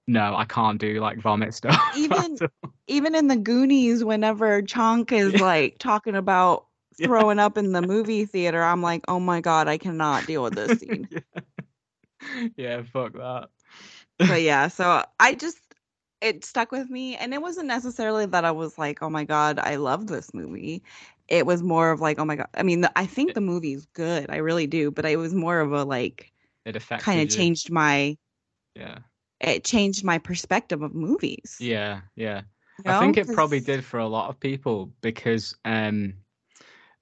No, 0.08 0.36
I 0.36 0.46
can't 0.46 0.80
do 0.80 1.00
like 1.00 1.20
vomit 1.20 1.54
stuff. 1.54 1.80
Even- 1.98 2.38
Even 2.88 3.16
in 3.16 3.28
the 3.28 3.38
Goonies, 3.38 4.04
whenever 4.04 4.62
Chunk 4.62 5.12
is 5.12 5.34
Yeah. 5.34 5.42
like 5.42 5.78
talking 5.80 6.16
about 6.16 6.66
Yeah. 7.00 7.08
throwing 7.08 7.40
up 7.40 7.58
in 7.58 7.72
the 7.72 7.82
movie 7.82 8.26
theater, 8.26 8.62
I'm 8.62 8.82
like, 8.84 9.04
oh 9.08 9.20
my 9.20 9.42
god, 9.42 9.68
I 9.68 9.78
cannot 9.78 10.28
deal 10.28 10.44
with 10.44 10.54
this 10.56 10.80
scene. 10.82 11.08
yeah. 11.10 12.48
yeah, 12.58 12.82
fuck 12.84 13.14
that. 13.14 13.48
but 14.20 14.42
yeah, 14.42 14.68
so 14.68 15.04
I 15.20 15.34
just 15.36 15.58
it 16.22 16.46
stuck 16.46 16.72
with 16.72 16.90
me, 16.90 17.16
and 17.18 17.34
it 17.34 17.42
wasn't 17.42 17.68
necessarily 17.68 18.26
that 18.28 18.46
I 18.46 18.52
was 18.52 18.78
like, 18.78 19.02
oh 19.02 19.10
my 19.10 19.24
god, 19.24 19.60
I 19.60 19.76
love 19.76 20.08
this 20.08 20.34
movie. 20.34 20.84
It 21.28 21.46
was 21.46 21.64
more 21.64 21.92
of 21.92 22.00
like, 22.02 22.20
oh 22.20 22.26
my 22.26 22.36
god. 22.36 22.48
I 22.54 22.64
mean, 22.64 22.82
the, 22.82 22.92
I 22.98 23.06
think 23.06 23.34
the 23.34 23.42
movie's 23.42 23.86
good, 23.94 24.28
I 24.30 24.38
really 24.38 24.68
do, 24.68 24.92
but 24.92 25.06
it 25.06 25.16
was 25.18 25.34
more 25.34 25.60
of 25.62 25.72
a 25.74 25.84
like 25.84 26.32
It 26.66 26.76
affected 26.76 27.04
kind 27.06 27.22
of 27.22 27.30
changed 27.30 27.72
my 27.72 28.18
Yeah. 28.76 29.00
It 29.44 29.64
changed 29.64 30.04
my 30.04 30.18
perspective 30.18 30.82
of 30.82 30.96
movies. 30.96 31.58
Yeah, 31.60 32.02
yeah. 32.16 32.42
you 32.84 32.92
I 32.92 33.00
think 33.00 33.18
know? 33.18 33.22
it 33.22 33.36
probably 33.36 33.60
did 33.60 33.84
for 33.84 34.00
a 34.00 34.08
lot 34.08 34.30
of 34.30 34.40
people 34.40 34.92
because 35.02 35.56
um 35.66 36.14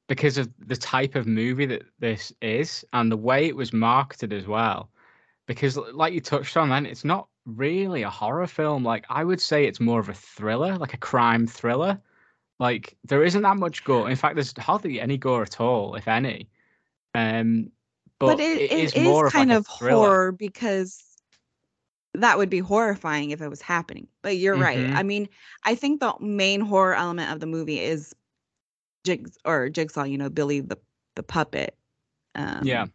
because 0.08 0.38
of 0.38 0.50
the 0.60 0.76
type 0.76 1.16
of 1.16 1.28
movie 1.28 1.68
that 1.68 1.84
this 2.00 2.34
is 2.42 2.84
and 2.92 3.12
the 3.12 3.18
way 3.18 3.46
it 3.46 3.56
was 3.56 3.72
marketed 3.72 4.34
as 4.34 4.48
well. 4.48 4.90
Because 5.48 5.78
like 5.78 6.14
you 6.14 6.20
touched 6.20 6.58
on 6.58 6.70
then, 6.70 6.86
it's 6.86 7.06
not 7.06 7.28
really 7.46 8.04
a 8.04 8.10
horror 8.10 8.48
film. 8.48 8.84
Like 8.84 9.06
I 9.10 9.24
would 9.24 9.40
say 9.40 9.66
it's 9.66 9.80
more 9.80 10.00
of 10.00 10.10
a 10.10 10.14
thriller, 10.14 10.78
like 10.78 10.94
a 10.94 10.98
crime 10.98 11.48
thriller. 11.48 12.02
Like 12.60 12.98
there 13.06 13.24
isn't 13.24 13.42
that 13.42 13.58
much 13.58 13.84
gore. 13.84 14.10
In 14.10 14.16
fact, 14.16 14.36
there's 14.36 14.54
hardly 14.58 15.00
any 15.00 15.18
gore 15.18 15.44
at 15.44 15.62
all, 15.62 15.96
if 15.96 16.08
any. 16.08 16.50
Um 17.14 17.72
but, 18.20 18.38
but, 18.38 18.40
it, 18.40 18.62
it 18.62 18.72
is 18.72 18.94
it 18.94 19.02
is 19.04 19.08
like 19.08 19.32
kind 19.32 19.52
a 19.52 19.58
of 19.58 19.68
horror 19.68 20.32
because 20.32 21.11
that 22.14 22.38
would 22.38 22.50
be 22.50 22.60
horrifying 22.60 23.32
if 23.32 23.42
it 23.42 23.50
was 23.50 23.62
happening. 23.62 24.08
But 24.22 24.38
you're 24.38 24.58
right. 24.58 24.88
Mhm. 24.88 24.94
I 24.94 25.04
mean, 25.04 25.30
I 25.64 25.76
think 25.76 26.00
the 26.00 26.14
main 26.20 26.62
horror 26.62 26.96
element 26.96 27.32
of 27.32 27.40
the 27.40 27.48
movie 27.48 27.80
is 27.80 28.16
Jigs 29.06 29.38
or 29.46 29.70
Jigsaw, 29.70 30.04
you 30.04 30.18
know, 30.18 30.30
Billy 30.30 30.62
the 30.62 30.78
the 31.16 31.24
puppet. 31.24 31.78
Um, 32.36 32.66
Yeah. 32.66 32.88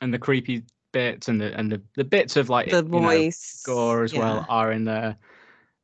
And 0.00 0.12
the 0.12 0.18
creepy 0.18 0.62
bits 0.92 1.28
and 1.28 1.40
the 1.40 1.56
and 1.58 1.70
the, 1.72 1.82
the 1.96 2.04
bits 2.04 2.36
of 2.36 2.48
like 2.50 2.68
the 2.70 2.82
you 2.90 3.00
know, 3.00 3.24
voice 3.24 3.56
gore 3.64 4.02
as 4.02 4.14
well 4.16 4.44
are 4.48 4.72
in 4.72 4.84
there. 4.84 5.16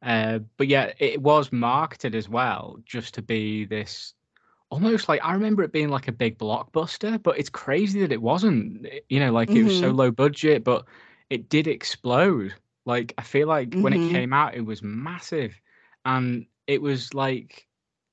Uh, 0.03 0.41
but 0.57 0.69
yeah, 0.69 0.93
it 0.99 1.23
was 1.23 1.53
marketed 1.53 2.15
as 2.15 2.29
well 2.29 2.79
just 2.85 3.15
to 3.15 3.23
be 3.23 3.65
this 3.65 4.15
almost 4.71 5.09
like 5.09 5.21
I 5.25 5.33
remember 5.35 5.63
it 5.63 5.73
being 5.73 5.89
like 5.91 6.09
a 6.09 6.13
big 6.13 6.39
blockbuster, 6.39 7.23
but 7.23 7.39
it's 7.39 7.51
crazy 7.51 8.01
that 8.01 8.13
it 8.13 8.23
wasn't. 8.23 8.87
You 9.09 9.21
know, 9.21 9.33
like 9.33 9.55
it 9.55 9.63
was 9.65 9.75
so 9.75 9.91
Mhm. 9.91 9.93
low 9.93 10.11
budget, 10.11 10.65
but 10.65 10.87
it 11.31 11.49
did 11.49 11.67
explode. 11.69 12.55
Like 12.85 13.15
I 13.19 13.23
feel 13.23 13.47
like 13.49 13.75
when 13.75 13.93
Mhm. 13.93 14.09
it 14.09 14.13
came 14.13 14.33
out, 14.33 14.55
it 14.55 14.65
was 14.67 14.83
massive, 14.83 15.59
and 16.05 16.47
it 16.67 16.83
was 16.83 17.15
like 17.15 17.67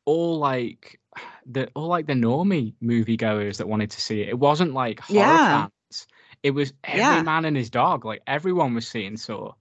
all 0.06 0.38
like 0.40 1.00
the 1.46 1.68
all 1.76 1.88
like 1.88 2.06
the 2.08 2.14
normie 2.14 2.74
moviegoers 2.82 3.58
that 3.58 3.68
wanted 3.68 3.92
to 3.92 4.02
see 4.02 4.22
it. 4.22 4.30
It 4.30 4.38
wasn't 4.40 4.74
like 4.74 5.00
horror 5.00 5.20
Yeah. 5.20 5.62
fans. 5.90 6.08
It 6.44 6.52
was 6.52 6.74
every 6.84 7.00
Yeah. 7.00 7.24
man 7.24 7.46
and 7.46 7.58
his 7.58 7.70
dog. 7.70 8.06
Like 8.06 8.22
everyone 8.28 8.74
was 8.76 8.88
seeing 8.88 9.18
Saw. 9.18 9.54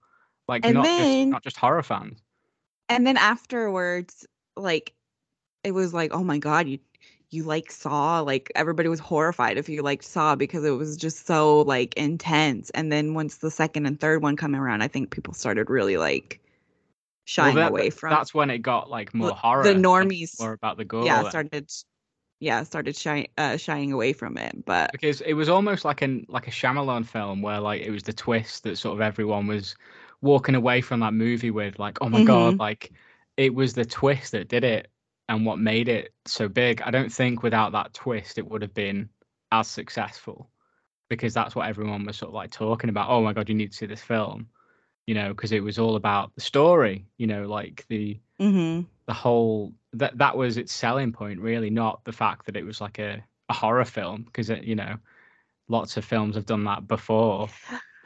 Like 0.47 0.65
And 0.65 0.75
not 0.75 0.83
then- 0.83 1.27
just 1.27 1.31
not 1.31 1.43
just 1.43 1.57
horror 1.57 1.83
fans. 1.83 2.21
And 2.87 3.05
then 3.05 3.17
afterwards, 3.17 4.25
like 4.55 4.93
it 5.63 5.71
was 5.71 5.93
like, 5.93 6.11
oh 6.13 6.23
my 6.23 6.37
god, 6.37 6.67
you 6.67 6.79
you 7.31 7.43
like 7.43 7.71
Saw? 7.71 8.21
Like 8.21 8.51
everybody 8.55 8.89
was 8.89 8.99
horrified 8.99 9.57
if 9.57 9.69
you 9.69 9.81
liked 9.81 10.03
Saw 10.03 10.35
because 10.35 10.63
it 10.65 10.71
was 10.71 10.97
just 10.97 11.25
so 11.27 11.61
like 11.61 11.93
intense. 11.95 12.69
And 12.71 12.91
then 12.91 13.13
once 13.13 13.37
the 13.37 13.51
second 13.51 13.85
and 13.85 13.99
third 13.99 14.21
one 14.23 14.35
come 14.35 14.55
around, 14.55 14.81
I 14.81 14.87
think 14.87 15.11
people 15.11 15.33
started 15.33 15.69
really 15.69 15.97
like 15.97 16.39
shying 17.25 17.55
Well, 17.55 17.65
that- 17.65 17.71
away 17.71 17.89
from 17.91 18.09
That's 18.11 18.33
when 18.33 18.49
it 18.49 18.59
got 18.59 18.89
like 18.89 19.13
more 19.13 19.31
horror. 19.31 19.63
the 19.63 19.75
normies. 19.75 20.39
more 20.39 20.53
about 20.53 20.77
the 20.77 20.85
gore. 20.85 21.05
yeah 21.05 21.29
started 21.29 21.69
yeah 22.39 22.63
started 22.63 22.95
shy, 22.95 23.27
uh, 23.37 23.57
shying 23.57 23.91
away 23.91 24.13
from 24.13 24.37
it. 24.37 24.65
But 24.65 24.91
because 24.91 25.21
it 25.21 25.33
was 25.33 25.49
almost 25.49 25.85
like 25.85 26.01
an 26.01 26.25
like 26.29 26.47
a 26.47 26.51
Shyamalan 26.51 27.05
film 27.05 27.41
where 27.41 27.59
like 27.59 27.81
it 27.81 27.91
was 27.91 28.03
the 28.03 28.13
twist 28.13 28.63
that 28.63 28.77
sort 28.77 28.95
of 28.95 29.01
everyone 29.01 29.45
was 29.45 29.75
walking 30.21 30.55
away 30.55 30.81
from 30.81 31.01
that 31.01 31.13
movie 31.13 31.51
with 31.51 31.77
like 31.79 31.97
oh 32.01 32.09
my 32.09 32.23
god 32.23 32.55
Mhm. 32.55 32.59
like 32.59 32.91
it 33.37 33.53
was 33.53 33.73
the 33.73 33.85
twist 33.85 34.31
that 34.31 34.47
did 34.49 34.63
it 34.63 34.89
and 35.29 35.45
what 35.45 35.59
made 35.59 35.87
it 35.87 36.13
so 36.25 36.49
big 36.49 36.81
i 36.81 36.91
don't 36.91 37.11
think 37.11 37.43
without 37.43 37.71
that 37.71 37.93
twist 37.93 38.37
it 38.37 38.49
would 38.49 38.61
have 38.61 38.73
been 38.73 39.07
as 39.51 39.67
successful 39.67 40.49
because 41.09 41.33
that's 41.33 41.55
what 41.55 41.67
everyone 41.67 42.05
was 42.05 42.17
sort 42.17 42.29
of 42.29 42.35
like 42.35 42.51
talking 42.51 42.89
about 42.89 43.09
oh 43.09 43.21
my 43.21 43.31
god 43.31 43.47
you 43.47 43.55
need 43.55 43.71
to 43.71 43.77
see 43.77 43.85
this 43.85 44.01
film 44.01 44.47
you 45.07 45.15
know 45.15 45.29
because 45.29 45.51
it 45.51 45.63
was 45.63 45.79
all 45.79 45.95
about 45.95 46.33
the 46.35 46.41
story 46.41 47.05
you 47.17 47.27
know 47.27 47.47
like 47.47 47.85
the 47.89 48.19
mhm. 48.39 48.85
the 49.05 49.13
whole 49.13 49.73
that 49.93 50.17
that 50.17 50.35
was 50.35 50.57
its 50.57 50.73
selling 50.73 51.11
point 51.11 51.39
really 51.39 51.69
not 51.69 52.03
the 52.03 52.11
fact 52.11 52.45
that 52.45 52.57
it 52.57 52.65
was 52.65 52.81
like 52.81 52.99
a, 52.99 53.23
a 53.49 53.53
horror 53.53 53.85
film 53.85 54.23
because 54.23 54.49
you 54.49 54.75
know 54.75 54.95
lots 55.67 55.97
of 55.97 56.05
films 56.05 56.35
have 56.35 56.45
done 56.45 56.63
that 56.63 56.87
before 56.87 57.47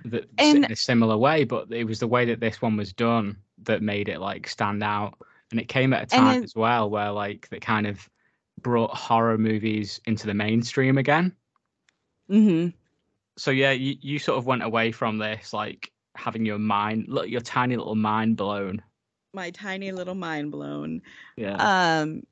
that 0.06 0.30
in 0.38 0.66
a 0.66 0.76
similar 0.76 1.18
way 1.18 1.44
but 1.44 1.72
it 1.72 1.86
was 1.86 2.00
the 2.00 2.08
way 2.08 2.26
that 2.26 2.40
this 2.40 2.62
one 2.62 2.76
was 2.78 2.94
done 2.94 3.38
that 3.64 3.82
made 3.82 4.10
it 4.10 4.20
like 4.20 4.48
stand 4.48 4.84
out 4.84 5.18
and 5.54 5.60
it 5.62 5.68
came 5.68 5.94
at 5.94 6.02
a 6.04 6.06
time 6.08 6.34
then- 6.34 6.44
as 6.44 6.56
well 6.56 6.90
where 6.90 7.12
like 7.12 7.48
that 7.50 7.62
kind 7.62 7.86
of 7.86 8.10
brought 8.62 8.90
horror 8.96 9.38
movies 9.38 10.02
into 10.06 10.26
the 10.26 10.34
mainstream 10.34 10.98
again 10.98 11.32
Mhm. 12.30 12.74
so 13.38 13.52
yeah 13.52 13.72
you, 13.72 13.96
you 14.02 14.18
sort 14.18 14.40
of 14.40 14.46
went 14.48 14.64
away 14.64 14.92
from 14.92 15.20
this 15.20 15.54
like 15.54 15.92
having 16.16 16.44
your 16.46 16.58
mind 16.58 17.06
look 17.08 17.28
your 17.30 17.42
tiny 17.42 17.76
little 17.78 17.96
mind 17.96 18.36
blown 18.38 18.82
My 19.34 19.52
tiny 19.52 19.92
little 19.92 20.16
mind 20.16 20.52
blown. 20.52 21.02
yeah 21.38 22.00
um 22.02 22.24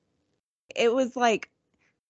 it 0.75 0.93
was 0.93 1.15
like 1.15 1.49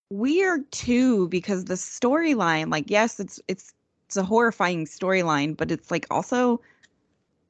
weird 0.09 0.69
too 0.71 1.27
because 1.27 1.65
the 1.65 1.73
storyline 1.73 2.69
like 2.71 2.89
yes 2.89 3.19
it's 3.19 3.41
it's 3.49 3.73
it's 4.05 4.15
a 4.17 4.23
horrifying 4.23 4.85
storyline 4.85 5.57
but 5.57 5.71
it's 5.71 5.89
like 5.91 6.05
also 6.11 6.61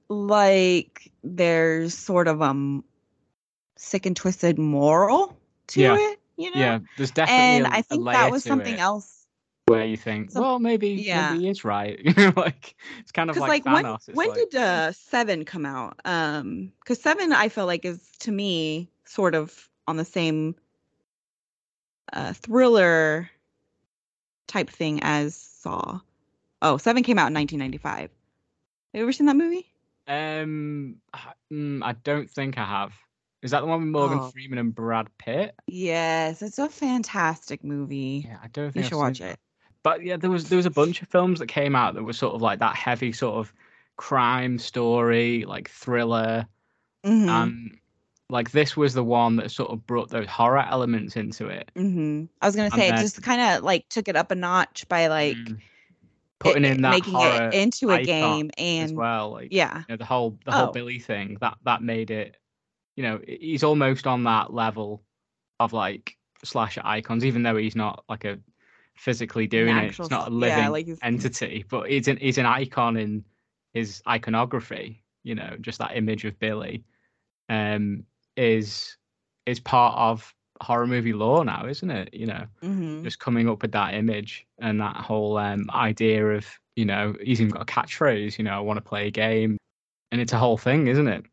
like 0.10 1.12
there's 1.24 1.98
sort 1.98 2.28
of 2.28 2.42
um 2.42 2.84
sick 3.82 4.06
and 4.06 4.16
twisted 4.16 4.60
moral 4.60 5.36
to 5.68 5.82
Yeah. 5.82 5.98
it 5.98 6.20
you 6.38 6.52
know 6.54 6.60
yeah 6.60 6.80
there's 6.98 7.12
definitely 7.12 7.66
and 7.66 7.66
a- 7.66 7.76
i 7.78 7.82
think 7.82 8.06
that 8.06 8.30
was 8.32 8.44
something 8.44 8.76
it. 8.76 8.80
else 8.80 9.18
where 9.68 9.86
you 9.86 9.96
think, 9.96 10.32
Some- 10.32 10.42
well, 10.44 10.60
maybe, 10.60 10.90
yeah. 10.90 11.30
maybe 11.32 11.44
he 11.44 11.50
is 11.50 11.64
right. 11.64 11.98
You 12.04 12.14
know, 12.18 12.34
like 12.36 12.76
it's 13.00 13.12
kind 13.14 13.30
of 13.30 13.38
like, 13.38 13.64
like, 13.64 13.66
when 13.66 13.86
Thanos. 13.86 14.14
when 14.14 14.28
like, 14.30 14.38
did 14.50 14.56
uh 14.56 14.92
seven 14.92 15.46
come 15.46 15.66
out 15.66 16.00
um 16.04 16.74
because 16.80 17.00
seven 17.00 17.32
i 17.32 17.48
feel 17.48 17.66
like 17.68 17.86
is 17.86 18.02
to 18.20 18.32
me 18.32 18.90
sort 19.06 19.34
of 19.34 19.70
on 19.88 19.96
the 19.98 20.04
same 20.04 20.56
uh 22.12 22.34
thriller 22.34 23.30
type 24.48 24.70
thing 24.70 25.00
as 25.04 25.36
saw 25.36 26.00
oh 26.62 26.78
seven 26.78 27.02
came 27.04 27.18
out 27.18 27.28
in 27.28 27.34
1995 27.36 28.02
have 28.02 28.10
you 28.94 29.02
ever 29.04 29.12
seen 29.14 29.28
that 29.28 29.38
movie 29.38 29.68
um, 30.08 30.96
I- 31.14 31.34
mm, 31.54 31.82
I 31.84 31.94
don't 31.94 32.30
think 32.30 32.58
I 32.58 32.66
have. 32.66 32.92
Is 33.42 33.52
that 33.52 33.62
the 33.62 33.66
one 33.68 33.80
with 33.82 33.90
Morgan 33.90 34.20
Oh. 34.20 34.30
Freeman 34.30 34.60
and 34.60 34.74
Brad 34.76 35.08
Pitt? 35.18 35.56
yes 35.68 36.42
it's 36.42 36.60
a 36.60 36.70
fantastic 36.70 37.64
movie 37.64 38.26
Yeah, 38.28 38.38
I 38.44 38.48
don't 38.48 38.72
think 38.72 38.86
you 38.86 38.90
should 38.90 38.98
watch 38.98 39.18
seen 39.18 39.28
that. 39.28 39.34
it 39.34 39.40
But 39.84 40.04
yeah, 40.04 40.18
there 40.18 40.30
was 40.30 40.50
there 40.50 40.58
was 40.58 40.66
a 40.66 40.72
bunch 40.72 41.02
of 41.02 41.08
films 41.08 41.40
that 41.40 41.48
came 41.48 41.76
out 41.76 41.96
that 41.96 42.04
were 42.04 42.14
sort 42.14 42.36
of 42.36 42.42
like 42.42 42.60
that 42.60 42.76
heavy 42.76 43.12
sort 43.12 43.36
of 43.36 43.54
crime 43.98 44.58
story, 44.58 45.46
like 45.46 45.70
thriller, 45.70 46.46
Mhm, 47.06 47.28
and 47.30 47.78
like 48.30 48.52
this 48.52 48.78
was 48.78 48.94
the 48.94 49.04
one 49.04 49.36
that 49.38 49.52
sort 49.52 49.70
of 49.72 49.86
brought 49.86 50.10
those 50.10 50.28
horror 50.28 50.66
elements 50.70 51.16
into 51.16 51.48
it. 51.48 51.70
mhm. 51.76 52.30
i 52.42 52.46
was 52.46 52.56
gonna 52.56 52.66
and 52.72 52.76
say 52.76 52.88
it 52.90 52.96
just 52.98 53.22
kind 53.24 53.42
of 53.42 53.64
like 53.64 53.88
took 53.90 54.08
it 54.08 54.16
up 54.16 54.32
a 54.32 54.36
notch 54.36 54.88
by 54.88 55.08
like 55.08 55.36
Mm. 55.38 55.60
putting 56.40 56.64
it- 56.66 56.72
in 56.78 56.82
that 56.84 56.92
making 56.92 57.14
horror 57.14 57.50
it 57.50 57.54
into 57.56 57.92
a 57.92 58.04
game 58.04 58.50
as 58.58 58.90
and 58.92 58.98
well. 58.98 59.32
Like, 59.32 59.50
yeah 59.52 59.80
you 59.80 59.86
know, 59.90 59.98
the 59.98 60.06
whole 60.06 60.38
the 60.46 60.52
whole 60.52 60.70
Oh. 60.70 60.72
Billy 60.72 61.00
thing 61.00 61.38
that 61.42 61.58
that 61.66 61.82
made 61.84 62.10
it. 62.12 62.38
You 62.96 63.04
know, 63.04 63.20
he's 63.28 63.64
almost 63.64 64.06
on 64.08 64.24
that 64.26 64.54
level 64.54 65.04
of 65.60 65.74
like 65.74 66.18
slasher 66.44 66.82
icons, 66.84 67.26
even 67.26 67.44
though 67.44 67.56
he's 67.56 67.76
not 67.76 68.04
like 68.10 68.26
a 68.26 68.40
physically 68.96 69.48
doing 69.48 69.78
it. 69.78 69.96
It's 70.00 70.10
not 70.10 70.24
a 70.24 70.26
s- 70.26 70.30
yeah, 70.32 70.38
living 70.38 70.72
like 70.72 70.88
entity, 71.04 71.66
but 71.70 71.90
he's 71.90 72.08
an 72.08 72.18
he's 72.18 72.38
an 72.38 72.46
icon 72.46 72.98
in 72.98 73.24
his 73.74 74.02
iconography, 74.08 75.04
you 75.24 75.36
know, 75.36 75.56
just 75.62 75.80
that 75.80 75.96
image 75.96 76.26
of 76.26 76.38
Billy, 76.40 76.84
um, 77.50 78.04
is 78.36 78.98
is 79.46 79.60
part 79.60 79.98
of 79.98 80.34
horror 80.62 80.88
movie 80.88 81.14
lore 81.14 81.44
now, 81.46 81.66
isn't 81.66 81.90
it? 81.90 82.14
You 82.14 82.28
know, 82.28 82.46
Mhm. 82.64 83.04
just 83.04 83.20
coming 83.20 83.50
up 83.50 83.62
with 83.62 83.72
that 83.72 83.94
image 83.94 84.46
and 84.60 84.80
that 84.82 84.98
whole 84.98 85.38
um, 85.38 85.70
idea 85.72 86.26
of 86.28 86.46
you 86.76 86.86
know 86.86 87.16
he's 87.22 87.42
even 87.42 87.52
got 87.54 87.64
a 87.64 87.66
catchphrase. 87.66 88.38
You 88.38 88.44
know, 88.46 88.54
I 88.56 88.60
want 88.60 88.78
to 88.78 88.82
play 88.82 89.08
a 89.08 89.12
game, 89.12 89.58
and 90.12 90.22
it's 90.22 90.34
a 90.34 90.38
whole 90.38 90.58
thing, 90.58 90.88
isn't 90.88 91.08
it? 91.08 91.26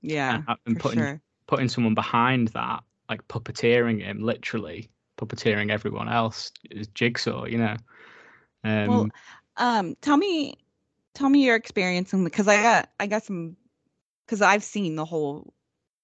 Yeah, 0.00 0.42
and, 0.48 0.58
and 0.66 0.80
putting 0.80 1.00
sure. 1.00 1.20
putting 1.46 1.68
someone 1.68 1.94
behind 1.94 2.48
that, 2.48 2.82
like 3.08 3.26
puppeteering 3.28 4.02
him, 4.02 4.22
literally 4.22 4.90
puppeteering 5.16 5.70
everyone 5.70 6.08
else 6.08 6.52
is 6.70 6.86
Jigsaw. 6.88 7.44
You 7.44 7.58
know. 7.58 7.76
Um, 8.64 8.88
Well, 8.88 9.08
um, 9.56 9.96
tell 10.00 10.16
me, 10.16 10.54
tell 11.14 11.28
me 11.28 11.44
your 11.44 11.56
experience, 11.56 12.12
because 12.12 12.48
I 12.48 12.62
got, 12.62 12.90
I 13.00 13.06
got 13.06 13.22
some, 13.22 13.56
because 14.26 14.42
I've 14.42 14.64
seen 14.64 14.96
the 14.96 15.04
whole 15.04 15.52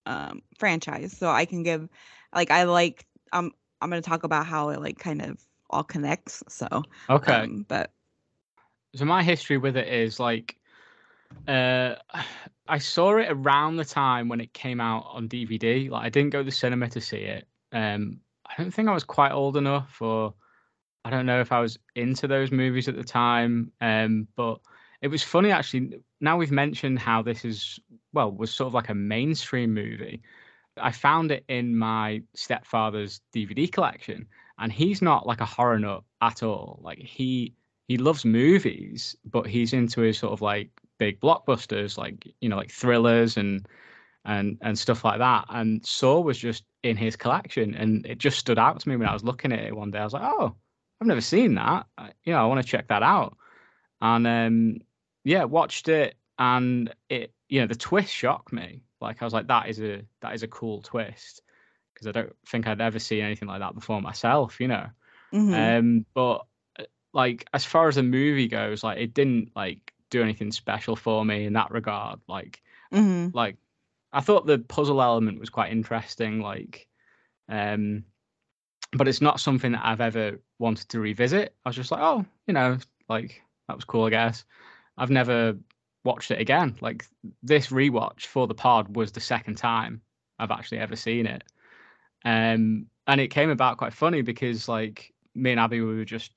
um 0.07 0.43
franchise, 0.59 1.17
so 1.17 1.31
I 1.31 1.45
can 1.45 1.63
give, 1.63 1.89
like, 2.35 2.51
I 2.51 2.65
like, 2.65 3.07
um, 3.33 3.53
I'm 3.81 3.91
gonna 3.91 4.03
talk 4.03 4.25
about 4.25 4.47
how 4.47 4.71
it 4.71 4.81
like 4.81 4.99
kind 4.99 5.23
of 5.23 5.43
all 5.71 5.85
connects. 5.85 6.43
So, 6.49 6.67
okay. 7.11 7.33
um, 7.43 7.65
but 7.69 7.93
so 8.95 9.05
my 9.05 9.23
history 9.23 9.59
with 9.59 9.77
it 9.77 9.89
is 9.89 10.21
like 10.21 10.57
uh 11.49 11.97
I 12.67 12.79
saw 12.79 13.19
it 13.19 13.27
around 13.29 13.77
the 13.77 13.85
time 13.85 14.29
when 14.29 14.41
it 14.41 14.55
came 14.55 14.81
out 14.81 15.05
on 15.11 15.29
DVD. 15.29 15.91
Like 15.91 16.07
I 16.07 16.09
didn't 16.09 16.31
go 16.31 16.39
to 16.39 16.45
the 16.45 16.51
cinema 16.51 16.89
to 16.91 17.01
see 17.01 17.19
it. 17.19 17.47
Um 17.73 18.21
I 18.47 18.55
don't 18.63 18.73
think 18.73 18.89
I 18.89 18.95
was 18.95 19.05
quite 19.05 19.33
old 19.33 19.57
enough 19.57 20.01
or 20.01 20.35
I 21.05 21.11
don't 21.11 21.27
know 21.27 21.41
if 21.41 21.53
I 21.53 21.61
was 21.61 21.79
into 21.95 22.27
those 22.27 22.51
movies 22.51 22.89
at 22.89 22.97
the 22.97 23.05
time. 23.05 23.73
Um 23.81 24.29
but 24.37 24.61
it 25.03 25.09
was 25.09 25.23
funny 25.23 25.51
actually 25.51 26.01
now 26.21 26.39
we've 26.39 26.51
mentioned 26.51 26.99
how 26.99 27.21
this 27.21 27.45
is 27.45 27.79
well 28.13 28.33
was 28.33 28.53
sort 28.53 28.69
of 28.69 28.75
like 28.75 28.89
a 28.89 28.95
mainstream 28.95 29.75
movie. 29.75 30.23
I 30.79 30.91
found 30.91 31.31
it 31.31 31.45
in 31.49 31.77
my 31.77 32.23
stepfather's 32.35 33.21
DVD 33.35 33.71
collection 33.71 34.27
and 34.59 34.73
he's 34.73 35.03
not 35.03 35.27
like 35.27 35.41
a 35.41 35.47
horror 35.47 35.79
nut 35.79 36.03
at 36.23 36.43
all. 36.43 36.81
Like 36.83 36.99
he 36.99 37.55
he 37.89 37.99
loves 37.99 38.25
movies, 38.25 39.15
but 39.25 39.47
he's 39.47 39.73
into 39.73 40.01
his 40.01 40.19
sort 40.19 40.33
of 40.33 40.41
like 40.41 40.71
big 40.99 41.21
blockbusters, 41.21 41.99
like 41.99 42.27
you 42.41 42.49
know, 42.49 42.57
like 42.57 42.71
thrillers 42.71 43.37
and 43.37 43.67
and 44.25 44.59
and 44.63 44.79
stuff 44.79 45.05
like 45.05 45.19
that. 45.19 45.47
And 45.51 45.85
Saw 45.87 46.21
was 46.21 46.39
just 46.39 46.65
in 46.83 46.97
his 46.97 47.17
collection, 47.17 47.75
and 47.75 48.07
it 48.07 48.19
just 48.19 48.39
stood 48.39 48.59
out 48.59 48.81
to 48.81 48.89
me 48.89 48.97
when 48.97 49.09
I 49.09 49.13
was 49.13 49.25
looking 49.25 49.53
at 49.53 49.61
it 49.61 49.77
one 49.77 49.91
day. 49.91 49.99
I 49.99 50.05
was 50.05 50.13
like, 50.15 50.23
oh, 50.25 50.55
I've 51.01 51.07
never 51.07 51.21
seen 51.21 51.55
that. 51.57 51.87
You 52.25 52.33
know, 52.35 52.43
I 52.43 52.47
want 52.47 52.63
to 52.63 52.69
check 52.69 52.89
that 52.89 53.03
out. 53.03 53.37
And 54.01 54.27
um, 54.27 54.79
yeah, 55.25 55.45
watched 55.45 55.89
it, 55.89 56.17
and 56.39 56.95
it 57.09 57.33
you 57.49 57.61
know 57.61 57.67
the 57.67 57.75
twist 57.77 58.13
shocked 58.13 58.53
me. 58.53 58.83
Like 59.01 59.23
I 59.23 59.25
was 59.25 59.35
like, 59.35 59.49
that 59.49 59.69
is 59.69 59.81
a 59.81 60.03
that 60.21 60.35
is 60.35 60.43
a 60.43 60.49
cool 60.49 60.83
twist 60.83 61.43
because 61.95 62.09
I 62.09 62.13
don't 62.13 62.37
think 62.47 62.67
I'd 62.67 62.81
ever 62.81 62.99
seen 62.99 63.23
anything 63.25 63.49
like 63.49 63.61
that 63.61 63.75
before 63.75 64.01
myself. 64.03 64.61
You 64.61 64.69
know. 64.69 64.89
mhm. 65.33 65.79
Um, 65.79 66.07
but 66.15 66.47
uh, 66.79 66.85
like 67.15 67.47
as 67.55 67.65
far 67.65 67.89
as 67.89 67.97
the 67.97 68.03
movie 68.03 68.49
goes, 68.49 68.85
like 68.85 68.99
it 68.99 69.15
didn't 69.15 69.53
like 69.57 69.94
do 70.11 70.23
anything 70.23 70.53
special 70.53 70.97
for 70.97 71.25
me 71.25 71.47
in 71.47 71.53
that 71.55 71.71
regard. 71.71 72.21
Like 72.29 72.63
Mhm. 72.93 73.33
like 73.35 73.57
I 74.13 74.21
thought 74.21 74.47
the 74.47 74.59
puzzle 74.59 75.03
element 75.03 75.41
was 75.41 75.51
quite 75.51 75.73
interesting. 75.73 76.41
Like, 76.41 76.87
um, 77.49 78.05
but 78.93 79.09
it's 79.09 79.21
not 79.21 79.41
something 79.41 79.73
that 79.73 79.85
I've 79.85 80.01
ever 80.01 80.41
wanted 80.59 80.89
to 80.91 81.01
revisit. 81.01 81.55
I 81.65 81.69
was 81.69 81.77
just 81.77 81.91
like, 81.91 82.01
oh, 82.01 82.25
you 82.47 82.55
know, 82.55 82.79
like 83.09 83.43
that 83.67 83.75
was 83.77 83.85
cool, 83.85 84.05
I 84.05 84.11
guess. 84.11 84.45
I've 84.97 85.11
never 85.11 85.57
watched 86.05 86.31
it 86.31 86.41
again. 86.41 86.77
Like 86.81 87.07
this 87.43 87.69
rewatch 87.69 88.27
for 88.27 88.47
the 88.47 88.55
pod 88.55 88.95
was 88.95 89.11
the 89.11 89.21
second 89.21 89.57
time 89.57 90.01
I've 90.39 90.53
actually 90.53 90.79
ever 90.79 90.95
seen 90.95 91.27
it. 91.27 91.43
Um, 92.25 92.87
and 93.07 93.21
it 93.21 93.29
came 93.29 93.51
about 93.51 93.79
quite 93.79 93.93
funny 93.93 94.23
because 94.23 94.69
like 94.69 95.13
me 95.35 95.51
and 95.51 95.61
Abby 95.61 95.81
we 95.81 95.97
were 95.97 96.05
just 96.05 96.31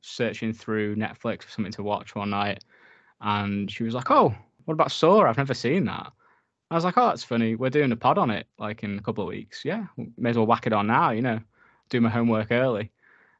searching 0.00 0.52
through 0.52 0.96
Netflix 0.96 1.42
for 1.42 1.50
something 1.50 1.72
to 1.72 1.82
watch 1.82 2.14
one 2.14 2.30
night, 2.30 2.64
and 3.20 3.70
she 3.70 3.84
was 3.84 3.94
like, 3.94 4.10
"Oh, 4.10 4.34
what 4.64 4.74
about 4.74 4.92
Saw? 4.92 5.24
I've 5.24 5.36
never 5.36 5.54
seen 5.54 5.84
that." 5.86 6.12
I 6.70 6.74
was 6.74 6.84
like, 6.84 6.98
"Oh, 6.98 7.08
that's 7.08 7.24
funny. 7.24 7.54
We're 7.54 7.70
doing 7.70 7.92
a 7.92 7.96
pod 7.96 8.18
on 8.18 8.30
it 8.30 8.46
like 8.58 8.82
in 8.82 8.98
a 8.98 9.02
couple 9.02 9.24
of 9.24 9.28
weeks. 9.28 9.64
Yeah, 9.64 9.86
may 10.16 10.30
as 10.30 10.36
well 10.36 10.46
whack 10.46 10.66
it 10.66 10.72
on 10.72 10.86
now. 10.86 11.10
You 11.10 11.22
know, 11.22 11.40
do 11.90 12.00
my 12.00 12.10
homework 12.10 12.50
early." 12.50 12.90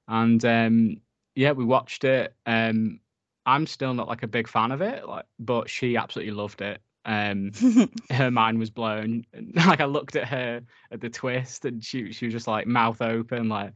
And 0.09 0.45
um, 0.45 1.01
yeah, 1.35 1.53
we 1.53 1.65
watched 1.65 2.05
it. 2.05 2.35
Um, 2.47 3.01
I'm 3.47 3.67
still 3.67 3.95
not 3.95 4.09
like 4.09 4.23
a 4.23 4.29
big 4.29 4.49
fan 4.49 4.73
of 4.73 4.83
it, 4.83 5.07
like, 5.09 5.25
but 5.39 5.71
she 5.71 5.97
absolutely 5.97 6.35
loved 6.35 6.61
it. 6.61 6.81
Um, 7.05 7.53
her 8.11 8.31
mind 8.31 8.59
was 8.59 8.71
blown. 8.71 9.25
Like 9.55 9.81
I 9.81 9.87
looked 9.87 10.17
at 10.17 10.29
her 10.29 10.63
at 10.91 11.01
the 11.01 11.09
twist, 11.11 11.65
and 11.65 11.83
she 11.85 12.13
she 12.13 12.27
was 12.27 12.35
just 12.35 12.47
like 12.49 12.67
mouth 12.67 13.01
open. 13.01 13.49
Like 13.49 13.73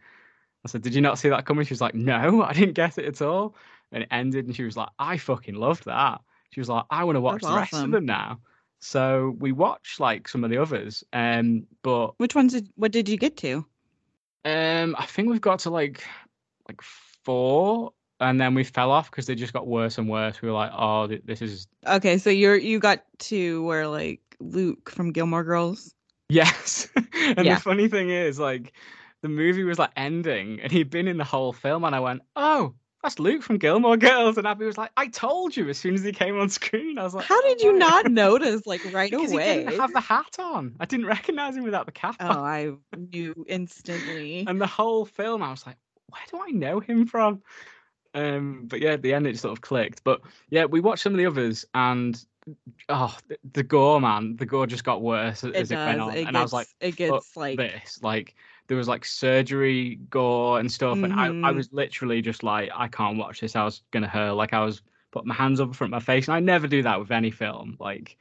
I 0.65 0.69
said, 0.69 0.83
"Did 0.83 0.95
you 0.95 1.01
not 1.01 1.19
see 1.19 1.29
that 1.29 1.47
coming?" 1.47 1.65
She 1.65 1.73
was 1.75 1.81
like, 1.81 1.95
"No, 1.95 2.43
I 2.49 2.53
didn't 2.53 2.75
get 2.75 2.99
it 2.99 3.07
at 3.07 3.23
all." 3.23 3.55
And 3.93 4.03
it 4.03 4.09
ended, 4.11 4.47
and 4.47 4.57
she 4.57 4.65
was 4.65 4.77
like, 4.77 4.89
"I 4.99 5.17
fucking 5.19 5.55
loved 5.55 5.85
that." 5.85 6.21
She 6.51 6.61
was 6.61 6.69
like, 6.69 6.85
"I 6.91 7.05
want 7.05 7.17
to 7.17 7.21
watch 7.21 7.43
That's 7.43 7.49
the 7.49 7.55
rest 7.55 7.73
of 7.85 7.91
them 7.91 8.07
now." 8.07 8.41
So 8.81 9.37
we 9.39 9.53
watched 9.53 10.01
like 10.01 10.29
some 10.29 10.45
of 10.45 10.51
the 10.51 10.59
others, 10.59 11.05
um, 11.13 11.67
but 11.83 12.15
Which 12.19 12.35
ones 12.35 12.53
did 12.53 12.69
what 12.75 12.91
did 12.93 13.09
you 13.09 13.17
get 13.17 13.37
to? 13.39 13.65
um, 14.45 14.97
I 14.99 15.07
think 15.07 15.29
we've 15.29 15.41
got 15.41 15.61
to 15.61 15.71
like 15.71 16.03
like 16.69 16.81
four, 16.83 17.93
and 18.21 18.41
then 18.41 18.55
we 18.55 18.65
fell 18.65 18.91
off 18.91 19.11
because 19.11 19.27
they 19.27 19.35
just 19.35 19.53
got 19.53 19.67
worse 19.67 19.99
and 19.99 20.09
worse. 20.09 20.43
We 20.43 20.49
were 20.49 20.55
like, 20.55 20.73
"Oh, 20.75 21.07
th- 21.07 21.23
this 21.25 21.43
is 21.43 21.69
Okay, 21.87 22.19
so 22.19 22.31
you're 22.31 22.57
you 22.57 22.79
got 22.79 23.03
to 23.31 23.63
where 23.65 23.87
like 23.89 24.21
Luke 24.41 24.91
from 24.91 25.13
Gilmore 25.13 25.45
Girls. 25.45 25.95
Yes. 26.29 26.89
and 27.15 27.47
Yeah. 27.47 27.57
the 27.57 27.61
funny 27.61 27.89
thing 27.89 28.11
is, 28.11 28.39
like, 28.39 28.73
the 29.23 29.29
movie 29.29 29.65
was 29.65 29.79
like 29.79 29.91
ending 29.97 30.61
and 30.61 30.73
he'd 30.73 30.91
been 30.91 31.09
in 31.09 31.19
the 31.19 31.25
whole 31.25 31.53
film, 31.53 31.85
and 31.85 31.95
I 31.95 32.01
went, 32.01 32.23
Oh, 32.37 32.75
that's 33.03 33.19
Luke 33.19 33.43
from 33.43 33.59
Gilmore 33.59 33.97
Girls. 33.97 34.39
And 34.39 34.47
Abby 34.47 34.65
was 34.65 34.79
like, 34.79 34.91
I 34.97 35.09
told 35.09 35.57
you 35.57 35.69
as 35.69 35.79
soon 35.79 35.95
as 35.95 36.05
he 36.05 36.13
came 36.13 36.39
on 36.39 36.49
screen. 36.49 36.99
I 36.99 37.03
was 37.03 37.15
like, 37.15 37.25
How 37.25 37.37
"Oh, 37.37 37.43
did 37.49 37.61
you 37.61 37.73
not 37.77 38.11
notice 38.11 38.67
like 38.67 38.81
right 38.93 39.11
Because 39.11 39.31
he 39.31 39.39
didn't 39.39 39.79
have 39.79 39.93
the 39.93 40.01
hat 40.01 40.37
on. 40.39 40.77
I 40.79 40.87
didn't 40.87 41.07
recognize 41.07 41.57
him 41.57 41.65
without 41.65 41.87
the 41.87 41.93
cap 41.93 42.17
Oh, 42.21 42.29
on. 42.29 42.37
I 42.39 42.73
knew 42.97 43.45
instantly. 43.49 44.45
And 44.49 44.61
the 44.61 44.67
whole 44.67 45.05
film, 45.05 45.43
I 45.43 45.51
was 45.51 45.67
like, 45.67 45.77
where 46.09 46.23
do 46.31 46.41
I 46.47 46.51
know 46.51 46.81
him 46.81 47.07
from? 47.07 47.43
Um, 48.15 48.67
but 48.67 48.81
yeah, 48.81 48.93
at 48.93 49.03
the 49.03 49.15
end 49.15 49.27
it 49.27 49.39
sort 49.39 49.53
of 49.53 49.63
clicked. 49.63 50.05
But 50.05 50.21
yeah, 50.51 50.67
we 50.67 50.81
watched 50.81 51.03
some 51.03 51.15
of 51.15 51.19
the 51.19 51.27
others, 51.27 51.65
and 51.75 52.23
oh, 52.89 53.17
the, 53.29 53.39
the 53.53 53.63
gore, 53.63 54.01
man, 54.01 54.37
the 54.37 54.47
gore 54.47 54.67
just 54.67 54.85
got 54.85 55.01
worse 55.03 55.43
as 55.45 55.71
It 55.71 55.75
it, 55.75 55.77
went 55.77 56.01
on, 56.01 56.15
It 56.15 56.27
and 56.27 56.37
I 56.37 56.43
was 56.43 56.53
like, 56.53 56.69
it 56.81 56.97
gets 56.97 57.37
like 57.37 57.57
this. 57.57 58.01
Like 58.03 58.35
there 58.73 58.79
was 58.79 58.89
like 58.89 59.05
surgery 59.05 59.97
gore 60.09 60.59
and 60.59 60.73
stuff, 60.73 61.03
and 61.03 61.13
I, 61.13 61.35
I 61.43 61.53
Mhm. 61.53 61.57
was 61.57 61.71
literally 61.75 62.23
just 62.23 62.43
like, 62.43 62.71
I 62.75 62.89
can't 62.89 63.19
watch 63.19 63.41
this. 63.41 63.55
I 63.55 63.65
was 63.65 63.83
gonna 63.91 64.09
hurt. 64.09 64.33
Like 64.33 64.55
I 64.55 64.65
was 64.65 64.81
putting 65.11 65.29
my 65.29 65.35
hands 65.35 65.61
up 65.61 65.69
in 65.69 65.75
front 65.75 65.93
of 65.93 66.01
my 66.01 66.01
face, 66.05 66.27
and 66.27 66.35
I 66.35 66.41
never 66.41 66.67
do 66.67 66.83
that 66.85 66.99
with 66.99 67.11
any 67.11 67.31
film. 67.31 67.77
Like 67.79 68.17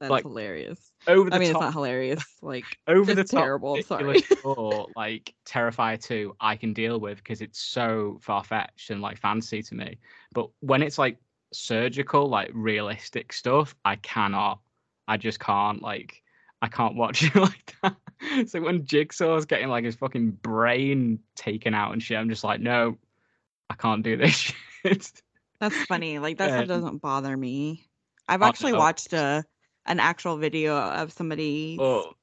that's 0.00 0.10
like, 0.10 0.22
hilarious. 0.22 0.90
over 1.06 1.30
the 1.30 1.36
I 1.36 1.38
mean, 1.38 1.50
top, 1.50 1.60
it's 1.60 1.60
not 1.60 1.72
hilarious. 1.74 2.24
Like 2.40 2.78
over 2.88 3.12
the 3.12 3.24
top, 3.24 3.42
terrible, 3.42 3.82
sorry. 3.82 4.24
gore, 4.42 4.90
like 4.96 5.34
Terrifier 5.44 6.02
two, 6.02 6.34
I 6.40 6.56
can 6.56 6.72
deal 6.72 6.98
with 6.98 7.18
because 7.18 7.42
it's 7.42 7.60
so 7.60 8.18
far 8.22 8.42
fetched 8.42 8.88
and 8.90 9.02
like 9.02 9.18
fancy 9.18 9.62
to 9.62 9.74
me. 9.74 9.98
But 10.32 10.48
when 10.60 10.82
it's 10.82 10.98
like 10.98 11.18
surgical, 11.52 12.26
like 12.28 12.50
realistic 12.54 13.34
stuff, 13.34 13.76
I 13.84 13.96
cannot. 13.96 14.60
I 15.08 15.18
just 15.18 15.40
can't. 15.40 15.82
Like 15.82 16.23
I 16.64 16.68
can't 16.68 16.96
watch 16.96 17.22
it 17.34 17.34
like 17.36 17.74
that. 17.82 18.48
So 18.48 18.62
when 18.62 18.86
Jigsaw's 18.86 19.44
getting 19.44 19.68
like 19.68 19.84
his 19.84 19.96
fucking 19.96 20.30
brain 20.30 21.18
taken 21.36 21.74
out 21.74 21.92
and 21.92 22.02
shit, 22.02 22.16
I'm 22.16 22.30
just 22.30 22.42
like, 22.42 22.58
no, 22.58 22.96
I 23.68 23.74
can't 23.74 24.02
do 24.02 24.16
this 24.16 24.32
shit. 24.82 25.12
that's 25.60 25.76
funny. 25.84 26.18
Like 26.18 26.38
that 26.38 26.48
stuff 26.48 26.62
Um, 26.62 26.68
doesn't 26.68 27.02
bother 27.02 27.36
me. 27.36 27.84
I've 28.26 28.40
oh, 28.40 28.46
actually 28.46 28.72
no. 28.72 28.78
watched 28.78 29.12
a 29.12 29.44
an 29.84 30.00
actual 30.00 30.38
video 30.38 30.74
of 30.78 31.12
somebody 31.12 31.76
oh, 31.78 32.14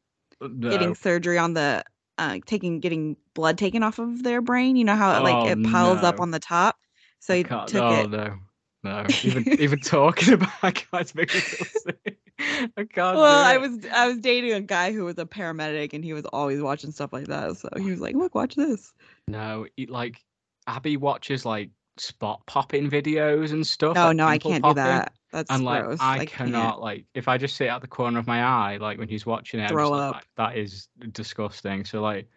no. 0.41 0.69
getting 0.71 0.95
surgery 0.95 1.37
on 1.37 1.53
the 1.53 1.83
uh 2.17 2.39
taking 2.47 2.79
getting 2.79 3.15
blood 3.35 3.59
taken 3.59 3.83
off 3.83 3.99
of 3.99 4.23
their 4.23 4.41
brain. 4.41 4.75
You 4.77 4.85
know 4.85 4.95
how 4.95 5.15
it, 5.19 5.23
like 5.23 5.35
Oh, 5.35 5.49
it 5.49 5.63
piles 5.63 6.01
up 6.01 6.19
on 6.19 6.31
the 6.31 6.39
top. 6.39 6.77
So 7.19 7.35
he 7.35 7.43
took 7.43 7.75
oh 7.75 8.01
it. 8.01 8.09
no, 8.09 8.37
no. 8.83 9.05
Even 9.21 9.47
even 9.61 9.79
talking 9.81 10.33
about 10.41 10.49
I 10.63 10.71
can't 10.71 11.13
make 11.13 11.31
me 11.31 11.41
feel 11.41 11.67
sick. 11.67 12.17
I 12.77 12.83
can't. 12.83 13.17
Well, 13.17 13.45
I 13.45 13.57
was 13.57 13.85
I 13.93 14.07
was 14.07 14.17
dating 14.19 14.53
a 14.53 14.61
guy 14.61 14.91
who 14.91 15.05
was 15.05 15.17
a 15.17 15.25
paramedic 15.25 15.93
and 15.93 16.03
he 16.03 16.13
was 16.13 16.25
always 16.25 16.61
watching 16.61 16.91
stuff 16.91 17.13
like 17.13 17.27
that. 17.27 17.57
So 17.57 17.69
he 17.77 17.91
was 17.91 17.99
like, 17.99 18.15
"Look, 18.15 18.35
watch 18.35 18.55
this." 18.55 18.93
No, 19.27 19.67
it, 19.77 19.89
like 19.89 20.23
Abby 20.67 20.97
watches 20.97 21.45
like 21.45 21.69
spot 21.97 22.41
popping 22.47 22.89
videos 22.89 23.51
and 23.51 23.65
stuff. 23.65 23.95
No, 23.95 24.07
like 24.07 24.15
no, 24.15 24.27
I 24.27 24.37
can't 24.37 24.63
do 24.63 24.73
that. 24.73 25.13
That's 25.31 25.49
And 25.49 25.63
like 25.63 25.83
gross. 25.83 25.99
I 26.01 26.17
can't. 26.19 26.29
cannot 26.29 26.81
like 26.81 27.05
if 27.13 27.27
I 27.27 27.37
just 27.37 27.55
sit 27.55 27.69
out 27.69 27.81
the 27.81 27.87
corner 27.87 28.19
of 28.19 28.27
my 28.27 28.43
eye, 28.43 28.77
like 28.77 28.97
when 28.97 29.07
he's 29.07 29.25
watching 29.25 29.59
it, 29.59 29.69
Throw 29.69 29.83
just 29.83 29.91
like, 29.91 30.15
up. 30.15 30.23
that 30.37 30.57
is 30.57 30.87
disgusting. 31.11 31.85
So 31.85 32.01
like 32.01 32.27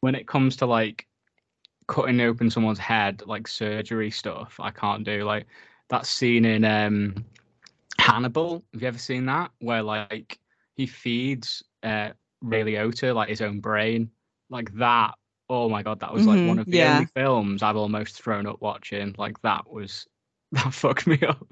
when 0.00 0.14
it 0.14 0.26
comes 0.26 0.56
to 0.56 0.66
like 0.66 1.06
cutting 1.86 2.20
open 2.20 2.50
someone's 2.50 2.78
head, 2.78 3.22
like 3.26 3.48
surgery 3.48 4.10
stuff, 4.10 4.56
I 4.60 4.70
can't 4.70 5.04
do. 5.04 5.24
Like 5.24 5.46
that 5.88 6.06
scene 6.06 6.44
in 6.44 6.64
um, 6.64 7.24
Hannibal. 8.02 8.64
Have 8.72 8.82
you 8.82 8.88
ever 8.88 8.98
seen 8.98 9.26
that? 9.26 9.50
Where 9.60 9.82
like 9.82 10.38
he 10.74 10.86
feeds 10.86 11.62
uh, 11.82 12.10
Ray 12.42 12.62
Liotta 12.64 13.14
like 13.14 13.28
his 13.28 13.40
own 13.40 13.60
brain, 13.60 14.10
like 14.50 14.72
that. 14.74 15.14
Oh 15.48 15.68
my 15.68 15.82
god, 15.82 16.00
that 16.00 16.12
was 16.12 16.26
like 16.26 16.42
one 16.42 16.58
Mhm, 16.58 16.58
of 16.58 16.68
the 16.70 16.78
yeah. 16.78 16.84
only 16.84 17.06
films 17.06 17.62
I've 17.62 17.76
almost 17.76 18.22
thrown 18.22 18.46
up 18.46 18.60
watching. 18.60 19.14
Like 19.18 19.40
that 19.42 19.70
was 19.70 20.06
that 20.52 20.72
fucked 20.72 21.06
me 21.06 21.20
up. 21.22 21.46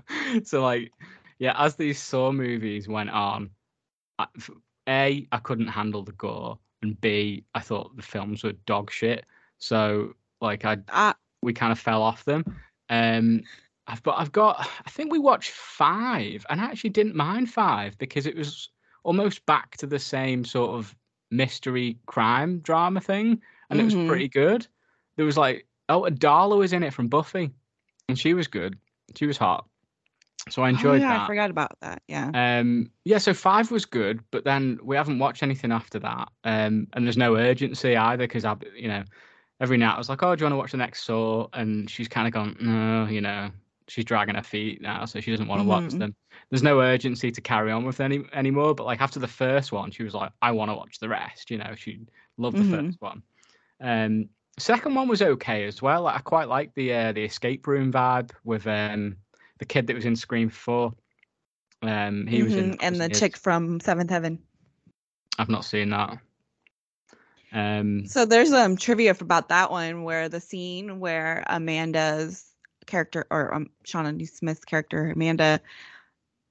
so 0.45 0.63
like, 0.63 0.93
yeah, 1.39 1.55
as 1.59 1.77
these 1.77 1.99
Saw 2.01 2.33
movies 2.33 2.89
went 2.89 3.11
on, 3.11 3.51
I, 4.19 4.27
a 4.89 5.27
I 5.33 5.39
couldn't 5.39 5.69
handle 5.69 6.03
the 6.03 6.13
gore, 6.13 6.59
and 6.83 7.01
b 7.01 7.45
I 7.55 7.61
thought 7.61 7.97
the 7.97 8.03
films 8.03 8.45
were 8.45 8.53
dog 8.67 8.91
shit. 8.91 9.25
So 9.59 10.15
like 10.41 10.65
I 10.65 10.79
Ah, 10.89 11.17
we 11.43 11.53
kind 11.53 11.73
of 11.73 11.79
fell 11.79 12.03
off 12.03 12.25
them. 12.25 12.45
Um, 12.89 13.43
I've 13.87 14.03
got, 14.03 14.19
I've 14.19 14.33
got, 14.33 14.69
I 14.87 14.91
think 14.91 15.11
we 15.11 15.19
watched 15.19 15.51
five, 15.51 16.47
and 16.49 16.61
I 16.61 16.65
actually 16.65 16.91
didn't 16.91 17.17
mind 17.17 17.51
five 17.51 17.99
because 17.99 18.27
it 18.27 18.37
was 18.37 18.71
almost 19.03 19.45
back 19.47 19.77
to 19.79 19.87
the 19.87 19.99
same 19.99 20.45
sort 20.45 20.71
of 20.71 20.95
mystery 21.31 21.99
crime 22.07 22.61
drama 22.61 23.01
thing, 23.01 23.41
and 23.71 23.81
it 23.81 23.85
was 23.85 23.95
Mhm. 23.95 24.09
pretty 24.09 24.29
good. 24.29 24.67
There 25.17 25.27
was 25.27 25.37
like, 25.37 25.67
oh, 25.89 26.03
Adala 26.03 26.57
was 26.59 26.73
in 26.73 26.83
it 26.83 26.95
from 26.95 27.09
Buffy, 27.09 27.51
and 28.09 28.19
she 28.19 28.35
was 28.35 28.47
good. 28.47 28.79
She 29.17 29.27
was 29.27 29.37
hot, 29.37 29.69
so 30.49 30.63
I 30.63 30.71
enjoyed 30.71 31.03
oh, 31.03 31.05
yeah, 31.05 31.09
that. 31.09 31.23
I 31.23 31.27
forgot 31.27 31.51
about 31.51 31.73
that. 31.81 32.03
Yeah. 32.07 32.31
Um, 32.33 32.91
yeah, 33.05 33.19
so 33.19 33.35
five 33.35 33.71
was 33.71 33.87
good, 33.87 34.23
but 34.31 34.45
then 34.45 34.79
we 34.83 34.97
haven't 34.97 35.19
watched 35.19 35.43
anything 35.43 35.73
after 35.73 35.99
that. 35.99 36.29
Um, 36.45 36.87
and 36.93 37.05
there's 37.05 37.17
no 37.17 37.37
urgency 37.37 37.97
either 37.97 38.25
because 38.25 38.45
I, 38.45 38.57
you 38.77 38.89
know, 38.89 39.05
every 39.61 39.77
night 39.77 39.95
I 39.95 39.99
was 39.99 40.09
like, 40.09 40.23
"Oh, 40.23 40.37
do 40.37 40.41
you 40.41 40.45
want 40.47 40.53
to 40.53 40.59
watch 40.59 40.71
the 40.73 40.79
next 40.79 41.05
Saw?" 41.05 41.49
And 41.53 41.91
she's 41.91 42.09
kind 42.09 42.27
of 42.27 42.33
gone, 42.33 42.57
"No," 42.61 43.07
you 43.07 43.21
know, 43.21 43.51
she's 43.91 44.05
dragging 44.05 44.35
her 44.37 44.43
feet 44.43 44.81
now, 44.81 45.05
so 45.05 45.21
she 45.21 45.31
doesn't 45.31 45.49
want 45.49 45.61
to 45.61 45.69
watch 45.69 45.85
Mhm. 45.85 45.99
them. 45.99 46.15
There's 46.49 46.63
no 46.63 46.81
urgency 46.81 47.31
to 47.31 47.41
carry 47.41 47.73
on 47.73 47.85
with 47.85 48.01
any 48.01 48.25
anymore. 48.33 48.75
But 48.75 48.87
like 48.87 49.01
after 49.01 49.19
the 49.21 49.29
first 49.29 49.73
one, 49.73 49.91
she 49.91 50.03
was 50.03 50.15
like, 50.15 50.33
"I 50.41 50.53
want 50.53 50.71
to 50.71 50.75
watch 50.75 50.99
the 50.99 51.09
rest." 51.09 51.51
You 51.51 51.59
know, 51.59 51.75
she 51.77 52.01
loved 52.39 52.57
the 52.57 52.65
Mhm. 52.65 52.87
first 52.87 53.01
one. 53.03 53.23
Um, 53.81 54.29
second 54.59 54.95
one 54.95 55.09
was 55.09 55.23
okay 55.23 55.65
as 55.65 55.83
well. 55.83 56.07
I 56.07 56.19
quite 56.19 56.49
liked 56.49 56.75
the 56.75 56.93
uh, 56.93 57.13
the 57.13 57.25
escape 57.25 57.67
room 57.67 57.93
vibe 57.93 58.31
with 58.45 58.67
um 58.67 59.17
the 59.59 59.65
kid 59.67 59.87
that 59.87 59.95
was 59.97 60.07
in 60.07 60.17
Scream 60.17 60.49
Four. 60.49 60.95
Um, 61.83 62.27
he 62.27 62.43
was 62.43 62.57
in 62.57 62.77
and 62.81 62.97
the 62.97 63.05
wasn't 63.05 63.15
chick 63.15 63.37
from 63.37 63.81
Seventh 63.81 64.11
Heaven. 64.11 64.39
I've 65.39 65.49
not 65.49 65.65
seen 65.65 65.91
that. 65.91 66.19
Um, 67.53 68.07
So 68.07 68.25
there's 68.27 68.53
um 68.53 68.77
trivia 68.77 69.17
about 69.19 69.49
that 69.49 69.71
one 69.71 70.05
where 70.05 70.29
the 70.29 70.41
scene 70.41 71.01
where 71.01 71.43
Amanda's 71.47 72.50
character 72.91 73.25
or 73.31 73.55
um, 73.55 73.69
Shawnee 73.85 74.27
Smith's 74.27 74.65
character 74.65 75.11
Amanda 75.15 75.61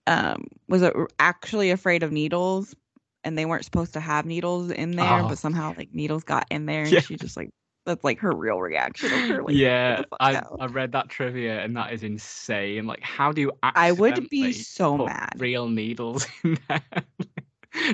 um 0.08 0.47
was 0.67 0.82
actually 1.19 1.71
afraid 1.71 2.02
of 2.04 2.12
needles 2.12 2.75
and 3.23 3.38
they 3.38 3.45
weren't 3.45 3.65
supposed 3.65 3.93
to 3.93 3.99
have 3.99 4.25
needles 4.25 4.71
in 4.71 4.91
there 4.95 5.21
Oh. 5.23 5.28
but 5.28 5.38
somehow 5.38 5.73
like 5.78 5.93
needles 5.93 6.23
got 6.23 6.47
in 6.49 6.65
there 6.65 6.84
and 6.84 6.93
Yeah. 6.93 7.02
she 7.02 7.15
just 7.17 7.38
like 7.38 7.49
that's 7.86 8.04
like 8.04 8.19
her 8.19 8.32
real 8.32 8.60
reaction 8.62 9.10
her 9.30 9.41
like 9.43 9.56
yeah, 9.56 9.97
"Get 9.97 9.97
the 9.97 10.08
fuck 10.10 10.17
I, 10.21 10.36
out." 10.36 10.58
I 10.60 10.65
read 10.67 10.91
that 10.93 11.10
trivia 11.10 11.62
and 11.63 11.75
that 11.78 11.91
is 11.93 12.04
insane. 12.04 12.86
Like, 12.88 13.02
how 13.02 13.32
do 13.32 13.41
you? 13.41 13.52
I 13.63 13.91
would 13.91 14.30
be 14.30 14.52
so 14.54 14.97
mad. 14.97 15.34
Real 15.38 15.67
needles 15.67 16.28
in 16.43 16.58
there. 16.67 16.82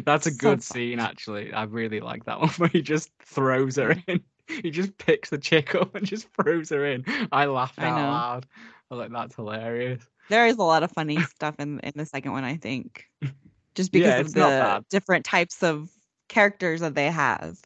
That's 0.05 0.25
a 0.27 0.31
So 0.31 0.37
good 0.37 0.59
fucked. 0.59 0.63
scene, 0.63 0.99
actually. 0.99 1.53
I 1.53 1.63
really 1.63 1.99
like 2.01 2.25
that 2.25 2.39
one 2.41 2.49
where 2.57 2.69
he 2.69 2.81
just 2.81 3.09
throws 3.23 3.75
her 3.77 3.95
in. 4.07 4.21
He 4.61 4.71
just 4.71 4.97
picks 4.97 5.29
the 5.29 5.37
chick 5.37 5.75
up 5.75 5.95
and 5.95 6.05
just 6.05 6.27
throws 6.33 6.69
her 6.69 6.85
in. 6.85 7.03
I 7.31 7.45
laughed 7.45 7.79
I 7.79 7.83
out 7.83 7.91
know. 7.91 8.11
loud. 8.11 8.47
I 8.91 8.95
like, 8.95 9.11
that's 9.11 9.35
hilarious. 9.35 10.07
there 10.29 10.47
is 10.47 10.57
a 10.57 10.63
lot 10.63 10.83
of 10.83 10.91
funny 10.91 11.23
stuff 11.23 11.55
in 11.59 11.79
in 11.79 11.93
the 11.95 12.05
second 12.05 12.31
one 12.31 12.43
i 12.43 12.55
think 12.57 13.05
just 13.75 13.91
because 13.91 14.17
Yeah, 14.17 14.19
of 14.19 14.33
the 14.33 14.83
different 14.89 15.25
types 15.25 15.63
of 15.63 15.89
characters 16.29 16.81
that 16.81 16.95
they 16.95 17.11
have 17.11 17.57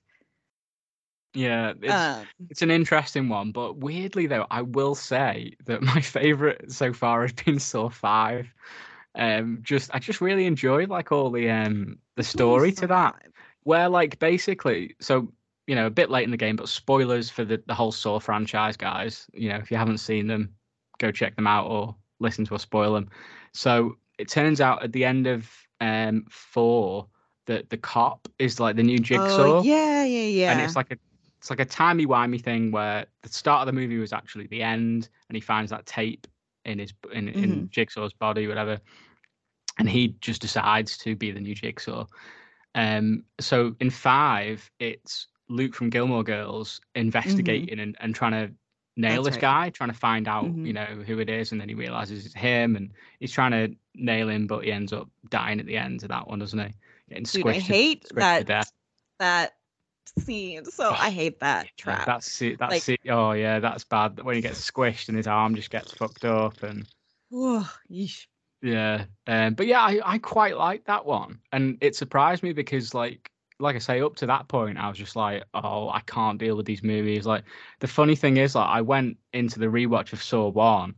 Yeah, 1.33 1.73
it's, 1.81 2.09
um, 2.09 2.27
It's 2.49 2.61
an 2.63 2.71
interesting 2.71 3.29
one, 3.29 3.51
but 3.51 3.77
weirdly 3.77 4.25
though, 4.27 4.47
I 4.49 4.61
will 4.63 4.95
say 4.95 5.55
that 5.65 5.81
my 5.83 6.01
favorite 6.01 6.71
so 6.71 6.93
far 6.93 7.21
has 7.21 7.33
been 7.33 7.59
Saw 7.59 7.89
Five. 7.89 8.53
Um, 9.15 9.59
just 9.63 9.91
I 9.93 9.99
just 9.99 10.21
really 10.21 10.45
enjoyed 10.45 10.89
like 10.89 11.11
all 11.11 11.31
the 11.31 11.49
um 11.49 11.99
the 12.15 12.23
story 12.23 12.71
to 12.73 12.87
that, 12.87 13.21
where 13.63 13.89
like 13.89 14.19
basically, 14.19 14.95
so 15.01 15.31
you 15.69 15.75
know, 15.75 15.85
a 15.85 15.91
bit 15.91 16.09
late 16.09 16.23
in 16.23 16.31
the 16.31 16.37
game, 16.37 16.55
but 16.55 16.67
spoilers 16.67 17.29
for 17.29 17.45
the 17.45 17.61
the 17.67 17.75
whole 17.75 17.91
Saw 17.91 18.19
franchise, 18.19 18.75
guys. 18.75 19.27
You 19.33 19.49
know, 19.49 19.57
if 19.57 19.69
you 19.69 19.77
haven't 19.77 19.99
seen 19.99 20.25
them, 20.25 20.55
go 20.97 21.11
check 21.11 21.35
them 21.35 21.45
out 21.45 21.67
or 21.67 21.95
listen 22.19 22.43
to 22.45 22.55
us 22.55 22.63
spoil 22.63 22.93
them. 22.93 23.07
So 23.53 23.97
it 24.17 24.29
turns 24.29 24.61
out 24.61 24.81
at 24.81 24.93
the 24.93 25.05
end 25.05 25.27
of 25.27 25.47
um 25.79 26.25
four 26.27 27.05
that 27.45 27.69
the 27.69 27.77
cop 27.77 28.27
is 28.39 28.59
like 28.59 28.75
the 28.75 28.83
new 28.83 28.97
jigsaw 28.97 29.59
oh 29.59 29.61
yeah 29.61 30.03
yeah 30.03 30.21
yeah 30.23 30.51
and 30.51 30.59
it's 30.59 30.75
like 30.75 30.91
a 30.91 30.97
it's 31.37 31.51
like 31.51 31.59
a 31.59 31.65
timey 31.65 32.05
wimey 32.05 32.43
thing 32.43 32.71
where 32.71 33.05
the 33.21 33.29
start 33.29 33.61
of 33.61 33.67
the 33.67 33.79
movie 33.79 33.97
was 33.99 34.11
actually 34.11 34.47
the 34.47 34.63
end, 34.63 35.07
and 35.29 35.35
he 35.35 35.39
finds 35.39 35.69
that 35.69 35.85
tape 35.85 36.27
in 36.65 36.79
his 36.79 36.93
in, 37.13 37.29
in 37.29 37.69
Jigsaw's 37.71 38.11
body, 38.13 38.47
whatever, 38.47 38.79
and 39.77 39.87
he 39.87 40.15
just 40.19 40.41
decides 40.41 40.97
to 40.97 41.15
be 41.15 41.31
the 41.31 41.39
new 41.39 41.55
Jigsaw. 41.55 42.07
Um, 42.75 43.23
so 43.39 43.75
in 43.79 43.89
five, 43.89 44.69
it's 44.79 45.27
Luke 45.49 45.73
from 45.75 45.89
Gilmore 45.89 46.23
Girls 46.23 46.79
investigating 46.95 47.79
and, 47.79 47.97
and 47.99 48.13
trying 48.15 48.31
to 48.31 48.53
nail 48.95 49.23
That's 49.23 49.35
this 49.37 49.43
right. 49.43 49.65
guy, 49.65 49.69
trying 49.71 49.89
to 49.91 49.95
find 49.97 50.27
out, 50.27 50.45
Mhm. 50.45 50.65
you 50.67 50.73
know, 50.73 50.85
who 50.85 51.19
it 51.19 51.29
is, 51.29 51.51
and 51.51 51.59
then 51.59 51.69
he 51.69 51.75
realizes 51.75 52.25
it's 52.25 52.35
him, 52.35 52.75
and 52.75 52.91
he's 53.19 53.31
trying 53.31 53.51
to 53.51 53.75
nail 53.95 54.29
him, 54.29 54.45
but 54.47 54.63
he 54.63 54.71
ends 54.71 54.91
up 54.93 55.09
dying 55.29 55.59
at 55.59 55.65
the 55.65 55.77
end 55.77 56.03
of 56.03 56.09
that 56.09 56.27
one, 56.27 56.39
doesn't 56.39 56.59
he? 56.59 56.73
Getting 57.09 57.23
Dude, 57.23 57.45
squished 57.45 57.49
I 57.49 57.53
to- 57.53 57.59
hate 57.61 58.05
squished 58.13 58.45
that 58.47 58.71
that 59.19 59.53
scene. 60.19 60.65
So 60.65 60.91
I 60.91 61.09
hate 61.11 61.39
that 61.39 61.65
Yeah, 61.65 61.71
trap. 61.77 62.05
That's 62.05 62.41
it. 62.41 62.59
That's 62.59 62.87
Like- 62.87 62.99
it. 63.05 63.09
Oh 63.09 63.31
yeah, 63.31 63.59
that's 63.59 63.83
bad. 63.83 64.21
When 64.21 64.35
he 64.35 64.41
gets 64.41 64.59
squished 64.69 65.07
and 65.07 65.17
his 65.17 65.27
arm 65.27 65.55
just 65.55 65.69
gets 65.71 65.93
fucked 65.93 66.25
up, 66.25 66.61
and 66.63 66.85
yeesh. 67.31 68.27
yeah. 68.61 69.05
Um, 69.27 69.53
but 69.53 69.67
yeah, 69.67 69.81
I, 69.81 69.99
I 70.03 70.17
quite 70.17 70.57
like 70.57 70.85
that 70.85 71.05
one, 71.05 71.39
and 71.51 71.77
it 71.81 71.95
surprised 71.95 72.43
me 72.43 72.53
because 72.53 72.93
like 72.93 73.31
like 73.59 73.75
I 73.75 73.79
say, 73.79 74.01
up 74.01 74.15
to 74.17 74.25
that 74.27 74.47
point, 74.47 74.77
I 74.77 74.87
was 74.87 74.97
just 74.97 75.15
like, 75.15 75.43
oh, 75.53 75.89
I 75.89 75.99
can't 76.01 76.39
deal 76.39 76.55
with 76.55 76.65
these 76.65 76.83
movies. 76.83 77.25
Like 77.25 77.43
the 77.79 77.87
funny 77.87 78.15
thing 78.15 78.37
is, 78.37 78.55
like 78.55 78.69
I 78.69 78.81
went 78.81 79.17
into 79.33 79.59
the 79.59 79.67
rewatch 79.67 80.13
of 80.13 80.23
Saw 80.23 80.47
One, 80.47 80.95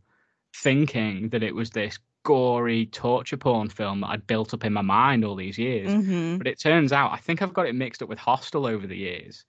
thinking 0.54 1.30
that 1.30 1.42
it 1.42 1.54
was 1.54 1.70
this 1.70 1.98
gory 2.24 2.86
torture 2.86 3.36
porn 3.36 3.68
film 3.68 4.00
that 4.00 4.10
I'd 4.10 4.26
built 4.28 4.54
up 4.54 4.64
in 4.64 4.72
my 4.72 4.82
mind 4.82 5.24
all 5.24 5.34
these 5.34 5.58
years. 5.58 5.90
Mhm. 5.90 6.38
But 6.38 6.46
it 6.46 6.60
turns 6.60 6.92
out 6.92 7.10
I 7.12 7.16
think 7.16 7.42
I've 7.42 7.54
got 7.54 7.66
it 7.66 7.74
mixed 7.74 8.02
up 8.02 8.08
with 8.08 8.18
Hostel 8.18 8.64
over 8.64 8.86
the 8.86 8.96
years, 8.96 9.44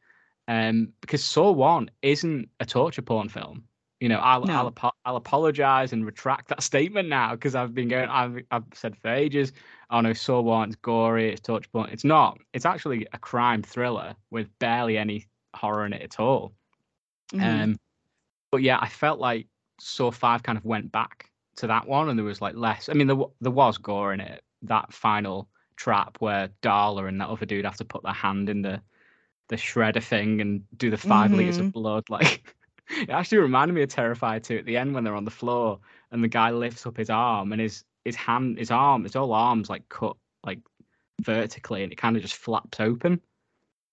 um, 0.47 0.93
because 1.01 1.23
Saw 1.23 1.51
One 1.51 1.91
isn't 2.01 2.49
a 2.59 2.65
torture 2.65 3.03
porn 3.03 3.29
film. 3.29 3.65
You 4.03 4.09
know, 4.09 4.17
I'll 4.17 4.43
No. 4.43 4.53
I'll, 4.53 4.67
apo- 4.67 4.95
I'll 5.05 5.15
apologize 5.15 5.93
and 5.93 6.05
retract 6.05 6.49
that 6.49 6.61
statement 6.71 7.07
now 7.07 7.31
because 7.35 7.55
I've 7.55 7.73
been 7.73 7.87
going. 7.87 8.09
I've 8.09 8.43
I've 8.51 8.65
said 8.73 8.97
for 8.97 9.07
ages. 9.07 9.53
Oh 9.91 10.01
no, 10.01 10.11
Saw 10.11 10.41
One 10.41 10.67
it's 10.67 10.75
gory, 10.75 11.31
it's 11.31 11.39
torture 11.39 11.69
porn. 11.71 11.89
It's 11.89 12.03
not. 12.03 12.37
It's 12.51 12.65
actually 12.65 13.07
a 13.13 13.17
crime 13.17 13.63
thriller 13.63 14.13
with 14.29 14.49
barely 14.59 14.97
any 14.97 15.25
horror 15.55 15.85
in 15.85 15.93
it 15.93 16.01
at 16.01 16.19
all. 16.19 16.51
Mhm. 17.31 17.63
Um, 17.63 17.79
but 18.51 18.61
yeah, 18.61 18.77
I 18.81 18.89
felt 18.89 19.21
like 19.21 19.47
Saw 19.79 20.11
Five 20.11 20.43
kind 20.43 20.57
of 20.57 20.65
went 20.65 20.91
back 20.91 21.29
to 21.55 21.67
that 21.67 21.87
one, 21.87 22.09
and 22.09 22.19
there 22.19 22.25
was 22.25 22.41
like 22.41 22.55
less. 22.55 22.89
I 22.89 22.93
mean, 22.95 23.07
there 23.07 23.15
there 23.39 23.53
was 23.53 23.77
gore 23.77 24.11
in 24.13 24.19
it. 24.19 24.43
That 24.63 24.91
final 24.91 25.47
trap 25.77 26.17
where 26.19 26.49
Darla 26.61 27.07
and 27.07 27.21
that 27.21 27.29
other 27.29 27.45
dude 27.45 27.63
have 27.63 27.77
to 27.77 27.85
put 27.85 28.03
their 28.03 28.11
hand 28.11 28.49
in 28.49 28.63
the 28.63 28.81
the 29.47 29.55
shredder 29.55 30.03
thing 30.03 30.41
and 30.41 30.63
do 30.75 30.89
the 30.89 30.97
5 30.97 31.31
liters 31.31 31.57
of 31.57 31.71
blood. 31.71 32.03
Like 32.09 32.53
it 32.89 33.09
actually 33.09 33.39
reminded 33.39 33.73
me 33.73 33.81
of 33.83 33.89
Terrifier 33.89 34.41
2 34.43 34.57
at 34.57 34.65
the 34.65 34.77
end 34.77 34.93
when 34.93 35.03
they're 35.03 35.15
on 35.15 35.25
the 35.25 35.31
floor 35.31 35.79
and 36.11 36.23
the 36.23 36.27
guy 36.27 36.51
lifts 36.51 36.85
up 36.85 36.97
his 36.97 37.09
arm 37.09 37.51
and 37.51 37.61
his 37.61 37.83
his 38.05 38.15
hand, 38.15 38.57
his 38.57 38.69
arm, 38.71 39.03
his 39.03 39.13
whole 39.13 39.33
arm's 39.33 39.69
like 39.69 39.87
cut 39.89 40.17
like 40.45 40.59
vertically 41.21 41.83
and 41.83 41.91
it 41.91 41.95
kind 41.95 42.15
of 42.17 42.21
just 42.21 42.35
flaps 42.35 42.79
open, 42.79 43.21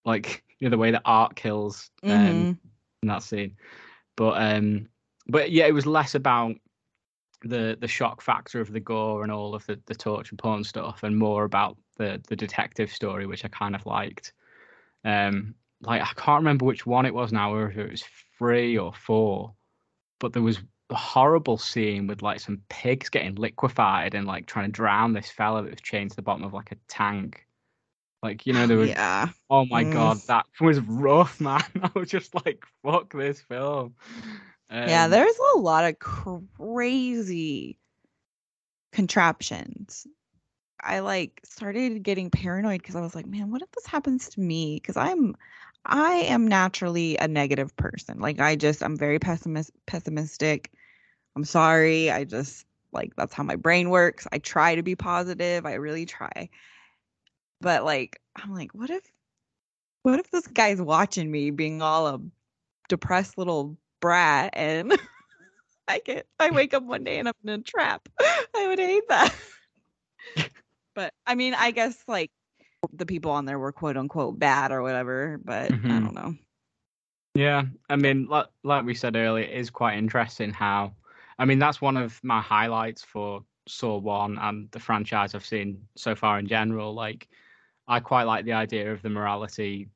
like 0.04 0.42
you 0.58 0.66
know 0.66 0.70
the 0.70 0.78
way 0.78 0.90
that 0.90 1.02
art 1.04 1.36
kills 1.36 1.90
um, 2.04 2.10
Mhm. 2.10 2.56
in 3.02 3.08
that 3.08 3.22
scene. 3.22 3.56
But 4.16 4.42
um, 4.42 4.88
but 5.28 5.50
yeah, 5.50 5.66
it 5.66 5.74
was 5.74 5.86
less 5.86 6.14
about 6.14 6.56
the 7.42 7.78
the 7.80 7.88
shock 7.88 8.20
factor 8.20 8.60
of 8.60 8.72
the 8.72 8.80
gore 8.80 9.22
and 9.22 9.32
all 9.32 9.54
of 9.54 9.64
the 9.66 9.80
the 9.86 9.94
torture 9.94 10.36
porn 10.36 10.64
stuff, 10.64 11.02
and 11.04 11.16
more 11.16 11.44
about 11.44 11.76
the 11.96 12.20
the 12.28 12.36
detective 12.36 12.92
story, 12.92 13.26
which 13.26 13.44
I 13.44 13.48
kind 13.48 13.74
of 13.74 13.86
liked. 13.86 14.32
Um, 15.04 15.54
like 15.82 16.02
I 16.02 16.12
can't 16.16 16.40
remember 16.40 16.66
which 16.66 16.84
one 16.84 17.06
it 17.06 17.14
was 17.14 17.32
now, 17.32 17.54
or 17.54 17.70
if 17.70 17.78
it 17.78 17.90
was 17.90 18.04
three 18.40 18.78
or 18.78 18.94
four, 18.94 19.54
but 20.20 20.32
there 20.34 20.42
was 20.42 20.60
a 20.90 20.96
horrible 20.96 21.58
scene 21.58 22.08
with 22.08 22.22
like 22.22 22.40
some 22.40 22.62
pigs 22.70 23.10
getting 23.10 23.36
liquefied 23.36 24.14
and 24.14 24.26
like 24.26 24.46
trying 24.46 24.66
to 24.66 24.72
drown 24.72 25.14
this 25.14 25.30
fella 25.30 25.62
that 25.62 25.72
was 25.72 25.82
chained 25.82 26.10
to 26.10 26.16
the 26.16 26.22
bottom 26.22 26.44
of 26.44 26.54
like 26.54 26.72
a 26.72 26.76
tank. 26.88 27.46
Like 28.22 28.46
you 28.46 28.54
know, 28.54 28.66
there 28.66 28.78
was 28.78 28.94
yeah. 28.96 29.28
Oh 29.50 29.66
my 29.66 29.84
Mm. 29.84 29.90
god, 29.92 30.22
that 30.28 30.46
was 30.60 30.80
rough, 30.80 31.40
man. 31.42 31.62
I 31.82 31.90
was 31.94 32.10
just 32.10 32.34
like, 32.46 32.64
fuck 32.84 33.12
this 33.14 33.42
film. 33.42 33.96
yeah, 34.84 35.08
Um, 35.08 35.10
there's 35.10 35.36
a 35.54 35.58
lot 35.58 35.84
of 35.84 35.98
crazy 35.98 37.78
contraptions, 38.92 40.06
I 40.80 41.00
like 41.00 41.40
started 41.44 42.02
getting 42.04 42.30
paranoid 42.30 42.82
because 42.82 42.96
I 42.96 43.02
was 43.02 43.14
like, 43.16 43.26
man, 43.26 43.50
what 43.50 43.62
if 43.62 43.70
this 43.72 43.86
happens 43.86 44.30
to 44.30 44.40
me? 44.40 44.76
Because 44.76 44.98
I'm 44.98 45.36
I 45.84 46.24
am 46.28 46.46
naturally 46.46 47.16
a 47.16 47.28
negative 47.28 47.74
person. 47.76 48.20
Like 48.20 48.40
I 48.40 48.56
just 48.56 48.82
I'm 48.82 48.96
very 48.96 49.18
pessimist 49.18 49.72
pessimistic. 49.86 50.70
I'm 51.36 51.44
sorry. 51.44 52.10
I 52.10 52.24
just 52.24 52.66
like 52.92 53.14
that's 53.16 53.34
how 53.34 53.42
my 53.42 53.56
brain 53.56 53.90
works. 53.90 54.26
I 54.30 54.38
try 54.38 54.74
to 54.74 54.82
be 54.82 54.96
positive. 54.96 55.64
I 55.66 55.74
really 55.74 56.06
try. 56.06 56.50
But 57.60 57.84
like 57.84 58.20
I'm 58.36 58.52
like, 58.54 58.72
what 58.74 58.90
if 58.90 59.02
what 60.02 60.20
if 60.20 60.30
this 60.30 60.46
guy's 60.46 60.80
watching 60.80 61.30
me 61.30 61.50
being 61.50 61.82
all 61.82 62.06
a 62.06 62.20
depressed 62.88 63.38
little 63.38 63.76
brat 64.00 64.50
and 64.54 64.98
I 65.88 66.00
get 66.04 66.26
I 66.38 66.50
wake 66.52 66.74
up 66.74 66.82
one 66.82 67.04
day 67.04 67.18
and 67.18 67.28
I'm 67.28 67.34
in 67.44 67.50
a 67.50 67.58
trap. 67.58 68.08
I 68.20 68.66
would 68.68 68.78
hate 68.78 69.08
that. 69.08 69.34
but 70.94 71.14
I 71.26 71.34
mean, 71.34 71.54
I 71.54 71.70
guess 71.70 71.96
like 72.06 72.30
the 72.92 73.06
people 73.06 73.30
on 73.30 73.44
there 73.44 73.58
were 73.58 73.72
quote 73.72 73.96
unquote 73.96 74.38
bad 74.38 74.72
or 74.72 74.82
whatever, 74.82 75.38
but 75.44 75.72
I 75.72 75.76
Mhm. 75.76 76.04
don't 76.04 76.14
know. 76.14 76.34
Yeah, 77.34 77.64
I 77.88 77.96
mean, 77.96 78.26
like, 78.26 78.46
like 78.64 78.84
we 78.84 78.94
said 78.94 79.16
earlier, 79.16 79.44
it 79.44 79.50
is 79.52 79.70
quite 79.70 79.98
interesting 79.98 80.52
how. 80.52 80.94
I 81.38 81.44
mean, 81.44 81.58
that's 81.58 81.80
one 81.80 81.96
of 81.96 82.22
my 82.24 82.40
highlights 82.40 83.02
for 83.04 83.44
Saw 83.66 83.98
One 83.98 84.36
and 84.38 84.70
the 84.72 84.80
franchise 84.80 85.34
I've 85.34 85.46
seen 85.46 85.86
so 85.96 86.14
far 86.14 86.38
in 86.38 86.46
general. 86.46 86.92
Like, 86.92 87.28
I 87.86 88.00
quite 88.00 88.24
like 88.24 88.44
the 88.44 88.52
idea 88.54 88.92
of 88.92 89.02
the 89.02 89.10
morality 89.10 89.88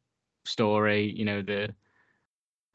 story. 0.47 1.11
You 1.11 1.24
know, 1.24 1.43
the 1.43 1.74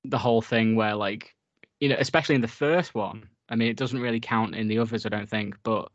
the 0.05 0.18
whole 0.18 0.41
thing 0.41 0.76
where, 0.76 0.95
like, 0.95 1.36
you 1.80 1.89
know, 1.89 1.97
especially 1.99 2.36
in 2.36 2.41
the 2.41 2.47
first 2.47 2.93
one. 2.95 3.30
I 3.49 3.55
mean, 3.55 3.70
it 3.70 3.78
doesn't 3.78 3.99
really 3.99 4.20
count 4.20 4.55
in 4.55 4.68
the 4.68 4.80
others, 4.80 5.05
I 5.05 5.10
don't 5.10 5.30
think, 5.30 5.55
but 5.64 5.91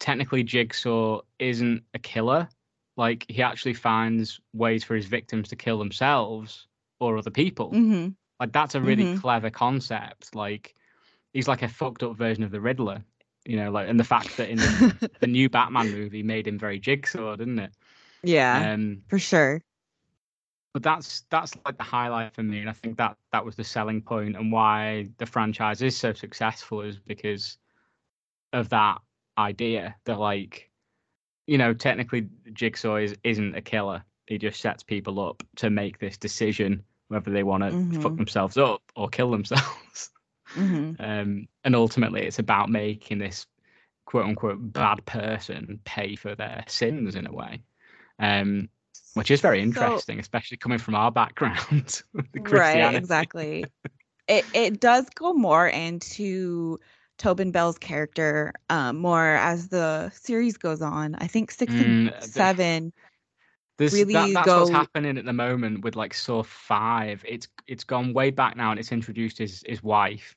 technically, 0.00 0.42
Jigsaw 0.42 1.22
isn't 1.38 1.84
a 1.94 1.98
killer. 1.98 2.48
Like, 2.96 3.26
he 3.28 3.42
actually 3.42 3.74
finds 3.74 4.40
ways 4.52 4.84
for 4.84 4.94
his 4.94 5.06
victims 5.06 5.48
to 5.48 5.56
kill 5.56 5.78
themselves 5.78 6.68
or 7.00 7.16
other 7.18 7.30
people. 7.30 7.80
hmm 7.80 8.14
Like 8.40 8.52
that's 8.52 8.74
a 8.74 8.80
really 8.82 9.06
Mhm. 9.06 9.14
clever 9.14 9.50
concept. 9.50 10.34
Like 10.34 10.74
he's 11.32 11.48
like 11.48 11.62
a 11.62 11.68
fucked 11.68 12.02
up 12.02 12.16
version 12.16 12.44
of 12.44 12.50
the 12.50 12.60
Riddler, 12.60 13.04
you 13.46 13.56
know. 13.56 13.70
Like 13.70 13.88
and 13.88 13.98
the 14.00 14.04
fact 14.04 14.36
that 14.36 14.50
in 14.50 14.60
the, 14.60 14.74
the 15.20 15.26
new 15.28 15.48
Batman 15.48 15.90
movie 15.90 16.22
made 16.22 16.46
him 16.48 16.58
very 16.58 16.78
jigsaw, 16.80 17.36
didn't 17.36 17.58
it? 17.60 17.72
yeah, 18.22 18.68
Um, 18.74 19.02
for 19.08 19.18
sure. 19.18 19.62
but 20.74 20.82
that's 20.82 21.22
that's 21.30 21.56
like 21.64 21.76
the 21.78 21.84
highlight 21.84 22.34
for 22.34 22.42
me, 22.42 22.60
and 22.60 22.68
I 22.70 22.72
think 22.72 22.96
that 22.98 23.16
that 23.32 23.44
was 23.44 23.56
the 23.56 23.64
selling 23.64 24.02
point 24.02 24.36
and 24.36 24.52
why 24.52 25.08
the 25.18 25.26
franchise 25.26 25.82
is 25.82 25.96
so 25.96 26.12
successful 26.12 26.82
is 26.82 26.98
because 26.98 27.58
of 28.52 28.70
that 28.70 29.00
idea 29.38 29.96
that 30.06 30.18
like 30.18 30.70
you 31.46 31.58
know 31.58 31.74
technically 31.74 32.28
Jigsaw 32.52 32.96
is 32.96 33.16
isn't 33.24 33.54
a 33.56 33.60
killer. 33.62 34.04
He 34.26 34.38
just 34.38 34.60
sets 34.60 34.82
people 34.82 35.20
up 35.20 35.42
to 35.56 35.70
make 35.70 35.98
this 35.98 36.16
decision 36.16 36.82
whether 37.08 37.30
they 37.30 37.42
want 37.42 37.62
to 37.64 37.70
fuck 38.00 38.12
Mhm. 38.12 38.16
themselves 38.16 38.56
up 38.56 38.82
or 38.96 39.08
kill 39.08 39.30
themselves. 39.30 40.10
hmm 40.54 40.92
um, 40.98 41.48
and 41.64 41.74
ultimately 41.74 42.22
it's 42.22 42.38
about 42.38 42.68
making 42.70 43.18
this 43.18 43.46
quote 44.06 44.26
unquote 44.26 44.58
bad 44.72 45.04
person 45.06 45.80
pay 45.84 46.14
for 46.16 46.34
their 46.34 46.64
sins 46.66 47.14
in 47.16 47.26
a 47.26 47.32
way 47.32 47.62
um, 48.18 48.68
which 49.14 49.30
is 49.30 49.40
very 49.40 49.58
So- 49.58 49.62
interesting 49.64 50.18
especially 50.20 50.56
coming 50.58 50.78
from 50.78 50.94
our 50.94 51.10
background 51.10 52.02
Right, 52.34 52.94
exactly. 52.94 53.64
it 54.28 54.44
it 54.54 54.80
does 54.80 55.08
go 55.14 55.32
more 55.32 55.66
into 55.68 56.78
Tobin 57.22 57.52
Bell's 57.52 57.78
character 57.78 58.52
um, 58.68 58.96
more 58.98 59.36
as 59.36 59.68
the 59.68 60.10
series 60.10 60.56
goes 60.56 60.82
on. 60.82 61.14
I 61.14 61.28
think 61.28 61.52
six 61.52 61.72
Mm, 61.72 62.12
and 62.12 62.24
seven. 62.24 62.92
There's, 63.78 63.92
really 63.94 64.14
that, 64.14 64.34
that's 64.34 64.46
what's 64.48 64.70
go- 64.70 64.74
happening 64.74 65.16
at 65.18 65.24
the 65.24 65.32
moment 65.32 65.84
with 65.84 65.94
like 65.96 66.14
Saw 66.14 66.42
Five. 66.42 67.24
It's 67.26 67.48
it's 67.66 67.84
gone 67.84 68.12
way 68.12 68.30
back 68.30 68.56
now, 68.56 68.70
and 68.72 68.80
it's 68.80 68.90
introduced 68.92 69.38
his 69.38 69.62
his 69.66 69.82
wife. 69.82 70.34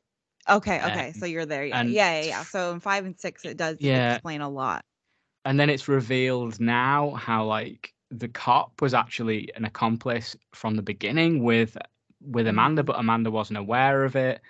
Okay, 0.47 0.77
okay, 0.77 1.07
Um, 1.07 1.13
so 1.15 1.25
you're 1.25 1.45
there. 1.45 1.65
Yeah, 1.65 1.79
and- 1.81 1.89
yeah, 1.89 2.21
yeah, 2.21 2.27
yeah. 2.27 2.43
So 2.43 2.71
in 2.71 2.79
five 2.79 3.05
and 3.05 3.19
six, 3.19 3.43
it 3.45 3.57
does 3.57 3.77
Yeah. 3.81 4.13
explain 4.13 4.41
a 4.41 4.49
lot. 4.49 4.85
and 5.43 5.59
then 5.59 5.69
it's 5.69 5.87
revealed 5.87 6.59
now 6.59 7.11
how 7.15 7.45
like 7.45 7.93
the 8.11 8.27
cop 8.27 8.81
was 8.81 8.93
actually 8.93 9.51
an 9.55 9.65
accomplice 9.65 10.35
from 10.53 10.75
the 10.75 10.81
beginning 10.83 11.43
with 11.43 11.77
with 12.21 12.47
Amanda, 12.47 12.81
Mhm. 12.81 12.85
but 12.85 12.99
Amanda 12.99 13.29
wasn't 13.31 13.57
aware 13.57 14.03
of 14.05 14.15
it. 14.15 14.41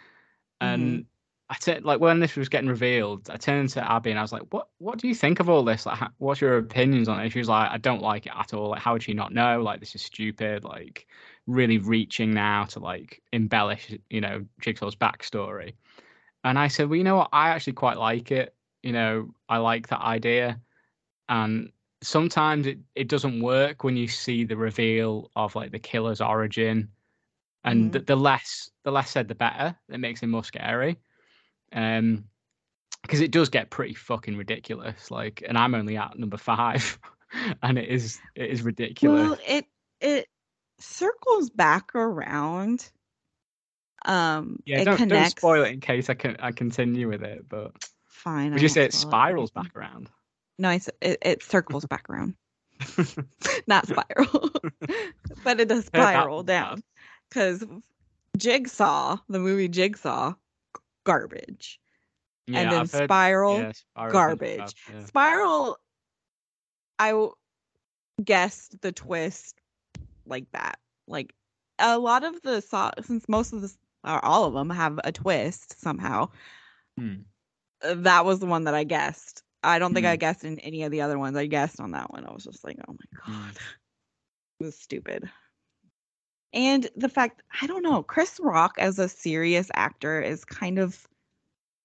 And 0.62 1.06
I 1.50 1.58
said, 1.60 1.86
like 1.86 2.00
when 2.00 2.20
this 2.20 2.36
was 2.36 2.50
getting 2.50 2.70
revealed, 2.70 3.30
I 3.30 3.38
turned 3.38 3.70
to 3.70 3.92
Abby 3.92 4.10
and 4.10 4.18
I 4.18 4.24
was 4.24 4.32
like, 4.32 4.52
"What? 4.52 4.70
What 4.80 4.98
do 4.98 5.08
you 5.08 5.14
think 5.16 5.40
of 5.40 5.50
all 5.50 5.64
this? 5.64 5.86
Like, 5.86 6.00
what's 6.18 6.42
your 6.42 6.58
opinions 6.58 7.08
on 7.08 7.20
it?" 7.22 7.30
She 7.32 7.40
was 7.40 7.50
like, 7.50 7.70
"I 7.72 7.78
don't 7.78 8.02
like 8.02 8.26
it 8.26 8.34
at 8.36 8.54
all. 8.54 8.70
Like, 8.70 8.82
how 8.82 8.94
would 8.94 9.04
she 9.04 9.14
not 9.14 9.32
know? 9.34 9.62
Like, 9.62 9.80
this 9.80 9.94
is 9.96 10.02
stupid. 10.02 10.64
Like, 10.64 11.08
really 11.48 11.78
reaching 11.78 12.34
now 12.34 12.64
to 12.66 12.80
like 12.80 13.22
embellish, 13.32 13.96
you 14.10 14.22
know, 14.22 14.46
Jigsaw's 14.62 14.96
backstory." 14.96 15.74
And 16.44 16.58
I 16.60 16.68
said, 16.68 16.90
"Well, 16.90 16.98
you 16.98 17.04
know 17.04 17.18
what? 17.18 17.30
I 17.34 17.50
actually 17.50 17.74
quite 17.74 17.98
like 17.98 18.32
it. 18.32 18.56
You 18.84 18.94
know, 18.94 19.34
I 19.50 19.58
like 19.58 19.88
that 19.90 20.02
idea." 20.02 20.60
and 21.30 21.72
sometimes 22.02 22.68
it, 22.68 22.80
it 22.96 23.08
doesn't 23.08 23.42
work 23.42 23.84
when 23.84 23.98
you 23.98 24.08
see 24.08 24.44
the 24.44 24.58
reveal 24.58 25.32
of 25.36 25.56
like 25.56 25.72
the 25.72 25.80
killer's 25.80 26.22
origin 26.22 26.90
and 27.64 27.90
Mhm. 27.90 27.94
the, 27.94 28.00
the 28.02 28.16
less 28.16 28.70
the 28.84 28.92
less 28.92 29.10
said 29.10 29.28
the 29.28 29.36
better 29.36 29.76
it 29.90 30.00
makes 30.00 30.22
it 30.24 30.28
more 30.28 30.44
scary 30.44 30.98
um 31.76 32.24
because 33.04 33.22
it 33.22 33.30
does 33.30 33.50
get 33.50 33.70
pretty 33.70 33.94
fucking 33.94 34.36
ridiculous 34.36 35.12
like 35.12 35.44
and 35.48 35.58
i'm 35.58 35.76
only 35.76 35.98
at 35.98 36.18
number 36.18 36.38
five 36.38 36.98
and 37.62 37.78
it 37.78 37.90
is 37.90 38.20
it 38.36 38.50
is 38.50 38.64
ridiculous 38.64 39.30
Well, 39.30 39.40
it 39.48 39.66
it 40.02 40.28
circles 40.80 41.50
back 41.50 41.96
around. 41.96 42.90
Um, 44.06 44.60
yeah 44.66 44.82
it 44.82 44.86
don't, 44.86 45.08
don't 45.08 45.30
spoil 45.30 45.64
it 45.64 45.72
in 45.72 45.80
case 45.80 46.10
i 46.10 46.14
can 46.14 46.36
i 46.40 46.52
continue 46.52 47.08
with 47.10 47.24
it 47.24 47.48
but 47.50 47.72
Fine. 48.06 48.52
I 48.52 48.56
would 48.56 48.62
you 48.62 48.70
say 48.70 48.84
it 48.86 48.94
spirals 48.94 49.52
anything. 49.56 49.70
back 49.70 49.76
around 49.76 50.10
No, 50.58 50.70
I 50.70 50.80
it, 51.02 51.18
it 51.22 51.44
circles 51.44 51.86
back 51.86 52.10
around, 52.10 52.36
not 53.68 53.88
spiral, 53.88 54.52
but 55.44 55.60
it 55.60 55.68
does 55.68 55.86
spiral 55.86 56.44
down. 56.44 56.82
Because 57.30 57.64
Jigsaw, 58.38 59.18
the 59.28 59.40
movie 59.40 59.68
Jigsaw, 59.68 60.34
garbage, 61.06 61.80
yeah 62.48 62.60
and 62.60 62.72
then 62.72 62.82
I've 62.82 62.92
heard, 62.92 63.10
Spiral, 63.10 63.58
yeah, 63.58 63.72
Spiral's 63.74 64.26
not 64.28 64.40
garbage. 64.40 64.58
bad, 64.58 64.74
yeah. 64.88 65.06
Spiral. 65.06 65.80
I 67.00 67.12
w- 67.12 67.34
guessed 68.24 68.82
the 68.82 68.92
twist 68.92 69.62
like 70.26 70.50
that. 70.52 70.80
Like 71.08 71.34
a 71.80 71.98
lot 72.00 72.24
of 72.24 72.42
the 72.42 72.62
saw, 72.62 72.92
since 73.02 73.28
most 73.30 73.54
of 73.54 73.62
the 73.62 73.74
or 74.06 74.24
all 74.24 74.46
of 74.46 74.54
them 74.54 74.70
have 74.70 75.00
a 75.04 75.12
twist 75.12 75.80
somehow. 75.80 76.30
Hmm. 76.98 77.26
uh, 77.84 77.96
That 77.96 78.26
was 78.26 78.40
the 78.40 78.46
one 78.48 78.66
that 78.66 78.76
I 78.76 78.84
guessed. 78.84 79.44
I 79.64 79.80
don't 79.80 79.94
think 79.94 80.06
I 80.06 80.16
Hmm. 80.16 80.18
guessed 80.18 80.44
in 80.46 80.60
any 80.60 80.84
of 80.84 80.92
the 80.92 81.02
other 81.02 81.18
ones. 81.20 81.38
I 81.38 81.48
guessed 81.48 81.80
on 81.80 81.92
that 81.92 82.12
one. 82.12 82.26
I 82.26 82.34
was 82.34 82.44
just 82.44 82.64
like, 82.64 82.78
oh 82.88 82.94
my 82.94 83.20
Hmm. 83.26 83.50
god, 83.50 83.60
it 84.60 84.66
was 84.66 84.78
stupid. 84.78 85.30
And 86.54 86.90
the 86.96 87.10
fact, 87.10 87.42
I 87.62 87.68
don't 87.68 87.84
know, 87.84 88.02
Chris 88.04 88.40
Rock 88.42 88.76
as 88.78 88.98
a 89.00 89.10
serious 89.10 89.70
actor 89.74 90.22
is 90.22 90.46
kind 90.46 90.80
of 90.80 91.06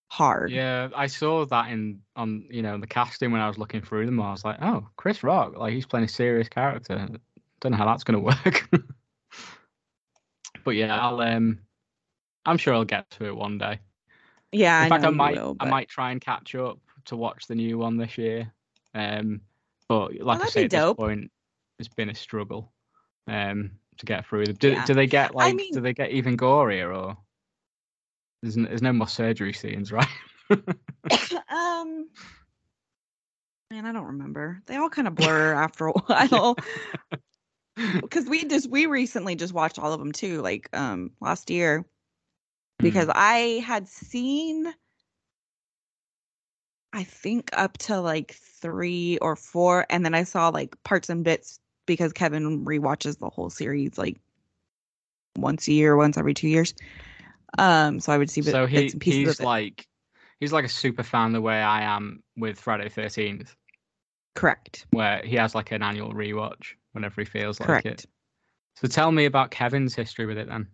hard. 0.08 0.50
Yeah, 0.50 0.88
I 0.94 1.06
saw 1.06 1.44
that 1.46 1.70
in 1.70 2.00
on 2.16 2.44
you 2.50 2.62
know 2.62 2.78
the 2.78 2.86
casting 2.86 3.32
when 3.32 3.40
I 3.40 3.48
was 3.48 3.58
looking 3.58 3.80
through 3.80 4.06
them. 4.06 4.20
I 4.20 4.30
was 4.30 4.44
like, 4.44 4.58
oh, 4.62 4.86
Chris 4.96 5.22
Rock, 5.22 5.56
like 5.56 5.72
he's 5.72 5.86
playing 5.86 6.04
a 6.04 6.08
serious 6.08 6.48
character. 6.48 7.08
Don't 7.60 7.72
know 7.72 7.78
how 7.78 7.86
that's 7.86 8.04
gonna 8.04 8.20
work. 8.20 8.68
but 10.64 10.72
yeah, 10.72 10.96
I'll 10.96 11.20
um, 11.20 11.58
I'm 12.46 12.58
sure 12.58 12.74
I'll 12.74 12.84
get 12.84 13.10
to 13.12 13.26
it 13.26 13.36
one 13.36 13.58
day. 13.58 13.80
Yeah, 14.52 14.80
In 14.80 14.86
I 14.86 14.88
fact, 14.88 15.02
know 15.02 15.08
I 15.08 15.12
might 15.12 15.36
will, 15.36 15.56
I 15.60 15.68
might 15.68 15.88
try 15.88 16.10
and 16.10 16.20
catch 16.20 16.54
up 16.54 16.78
to 17.06 17.16
watch 17.16 17.46
the 17.46 17.54
new 17.54 17.78
one 17.78 17.96
this 17.96 18.18
year. 18.18 18.52
Um, 18.94 19.40
but 19.88 20.14
like 20.20 20.40
I 20.42 20.46
say, 20.48 20.64
at 20.64 20.70
this 20.70 20.94
point, 20.94 21.30
it's 21.78 21.88
been 21.88 22.10
a 22.10 22.14
struggle 22.14 22.72
um 23.26 23.70
to 24.00 24.06
get 24.06 24.26
through. 24.26 24.46
Do, 24.46 24.72
Yeah. 24.72 24.84
do 24.84 24.94
they 24.94 25.06
get 25.06 25.34
like 25.34 25.54
mean- 25.54 25.72
do 25.72 25.80
they 25.80 25.92
get 25.94 26.10
even 26.10 26.36
gorier 26.36 26.94
or 26.94 27.16
there's 28.42 28.56
n- 28.56 28.64
there's 28.64 28.82
no 28.82 28.92
more 28.92 29.08
surgery 29.08 29.52
scenes, 29.52 29.92
right? 29.92 30.08
um 31.48 32.08
man 33.70 33.86
i 33.86 33.92
don't 33.92 34.06
remember 34.06 34.60
they 34.66 34.74
all 34.76 34.90
kind 34.90 35.06
of 35.06 35.14
blur 35.14 35.54
after 35.62 35.86
a 35.86 35.92
while 35.92 36.56
because 38.00 38.26
we 38.28 38.44
just 38.44 38.68
we 38.68 38.86
recently 38.86 39.36
just 39.36 39.52
watched 39.54 39.78
all 39.78 39.92
of 39.92 40.00
them 40.00 40.10
too 40.10 40.40
like 40.42 40.68
um 40.72 41.12
last 41.20 41.50
year 41.50 41.84
because 42.80 43.06
Hmm. 43.06 43.12
i 43.14 43.62
had 43.64 43.86
seen 43.86 44.74
i 46.92 47.04
think 47.04 47.50
up 47.52 47.78
to 47.78 48.00
like 48.00 48.32
three 48.60 49.18
or 49.18 49.36
four 49.36 49.86
and 49.88 50.04
then 50.04 50.14
i 50.14 50.24
saw 50.24 50.48
like 50.48 50.74
parts 50.82 51.08
and 51.08 51.22
bits 51.22 51.60
because 51.94 52.12
kevin 52.12 52.64
rewatches 52.64 53.18
the 53.18 53.28
whole 53.28 53.50
series 53.50 53.98
like 53.98 54.16
once 55.36 55.68
a 55.68 55.72
year 55.72 55.96
once 55.96 56.16
every 56.16 56.34
two 56.34 56.48
years 56.48 56.74
um 57.58 58.00
so 58.00 58.12
i 58.12 58.18
would 58.18 58.30
see 58.30 58.40
bit- 58.40 58.52
so 58.52 58.66
bits 58.66 58.72
he 58.72 58.88
and 58.90 59.00
pieces 59.00 59.38
he's 59.38 59.40
like 59.40 59.86
he's 60.40 60.52
like 60.52 60.64
a 60.64 60.68
super 60.68 61.02
fan 61.02 61.32
the 61.32 61.40
way 61.40 61.60
I 61.60 61.82
am 61.82 62.22
with 62.36 62.58
Friday 62.58 62.88
Thirteenth, 62.88 63.54
Correct. 64.34 64.86
where 64.90 65.20
he 65.22 65.36
has 65.36 65.54
like 65.54 65.70
an 65.70 65.82
annual 65.82 66.12
rewatch 66.12 66.74
whenever 66.92 67.20
he 67.20 67.26
feels 67.26 67.60
like 67.60 67.68
Correct. 67.68 67.86
it. 67.86 68.06
So 68.76 68.88
tell 68.88 69.12
me 69.12 69.26
about 69.26 69.50
Kevin's 69.50 69.94
history 69.94 70.26
with 70.26 70.38
it 70.38 70.48
then. 70.48 70.68